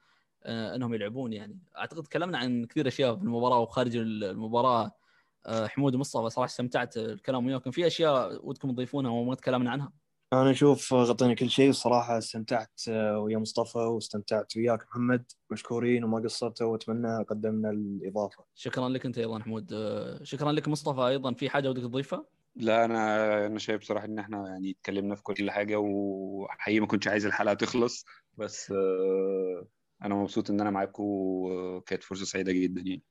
آه، 0.43 0.75
إنهم 0.75 0.95
يلعبون 0.95 1.33
يعني 1.33 1.59
أعتقد 1.79 2.03
تكلمنا 2.03 2.39
عن 2.39 2.65
كثير 2.65 2.89
أشياء 2.89 3.17
في 3.17 3.23
المباراة 3.23 3.59
وخارج 3.59 3.97
المباراة 3.97 4.93
آه، 5.47 5.67
حمود 5.67 5.95
ومصطفى 5.95 6.31
صراحة 6.31 6.51
استمتعت 6.51 6.97
الكلام 6.97 7.47
وياكم 7.47 7.71
في 7.71 7.87
أشياء 7.87 8.47
ودكم 8.49 8.73
تضيفونها 8.73 9.11
وما 9.11 9.35
تكلمنا 9.35 9.71
عنها 9.71 9.93
أنا 10.43 10.51
أشوف 10.51 10.95
غطينا 10.95 11.35
كل 11.35 11.51
شيء 11.51 11.71
الصراحه 11.71 12.19
استمتعت 12.19 12.81
آه، 12.89 13.19
ويا 13.19 13.39
مصطفى 13.39 13.79
واستمتعت 13.79 14.57
وياك 14.57 14.83
محمد. 14.83 15.33
مشكورين 15.51 16.05
وما 16.05 16.19
قصرتوا 16.19 16.67
وأتمنى 16.67 17.23
قدمنا 17.23 17.71
الإضافة. 17.71 18.45
شكرا 18.55 18.89
لك 18.89 19.07
أنت 19.07 19.19
أيضا 19.19 19.39
حمود. 19.39 19.73
آه، 19.73 20.23
شكرا 20.23 20.53
لك 20.53 20.69
مصطفى 20.69 21.01
أيضا. 21.01 21.33
في 21.35 21.51
حاجة 21.51 21.71
ودك 21.71 21.83
تضيفها؟ 21.83 22.25
لا 22.57 22.85
أنا 22.85 23.47
أنا 23.47 23.59
شايف 23.59 23.81
بصراحه 23.81 24.05
إن 24.07 24.19
إحنا 24.19 24.49
يعني 24.49 24.71
اتكلمنا 24.71 25.15
في 25.15 25.23
كل 25.23 25.51
حاجة 25.51 25.77
وحقيقي 25.79 26.81
ما 26.81 26.87
كنتش 26.87 27.09
عايز 27.09 27.27
الحلقة 27.27 27.55
تخلص. 27.55 28.05
بس 28.39 28.71
آه، 28.71 29.67
أنا 30.03 30.15
مبسوط 30.15 30.51
إن 30.51 30.61
أنا 30.61 30.71
معاكم 30.71 31.03
وكانت 31.07 32.03
فرصة 32.03 32.25
سعيدة 32.25 32.53
جدا 32.53 32.81
يعني. 32.81 33.03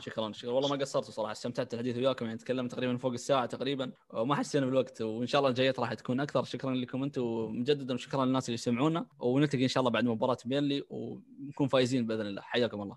شكرا 0.00 0.32
شكرا. 0.32 0.50
والله 0.50 0.68
ما 0.68 0.76
قصرتوا 0.76 1.10
صراحة 1.10 1.32
استمتعت 1.32 1.74
الحديث 1.74 1.96
وياكم. 1.96 2.26
يعني 2.26 2.38
تكلمنا 2.38 2.68
تقريبا 2.68 2.96
فوق 2.96 3.12
الساعة 3.12 3.46
تقريبا 3.46 3.92
وما 4.10 4.34
حسينا 4.34 4.66
بالوقت. 4.66 5.02
وإن 5.02 5.26
شاء 5.26 5.38
الله 5.38 5.50
الجايات 5.50 5.80
راح 5.80 5.94
تكون 5.94 6.20
أكثر. 6.20 6.44
شكرا 6.44 6.74
لكم 6.74 7.02
أنتم 7.02 7.22
مجددا 7.50 7.94
وشكرا 7.94 8.24
للناس 8.24 8.48
اللي 8.48 8.54
يسمعونا 8.54 9.06
ونلتقي 9.20 9.62
إن 9.62 9.68
شاء 9.68 9.80
الله 9.80 9.90
بعد 9.90 10.04
مباراة 10.04 10.38
بينلي 10.44 10.84
ونكون 10.90 11.68
فايزين 11.68 12.06
بإذن 12.06 12.26
الله. 12.26 12.42
حياكم 12.42 12.82
الله. 12.82 12.96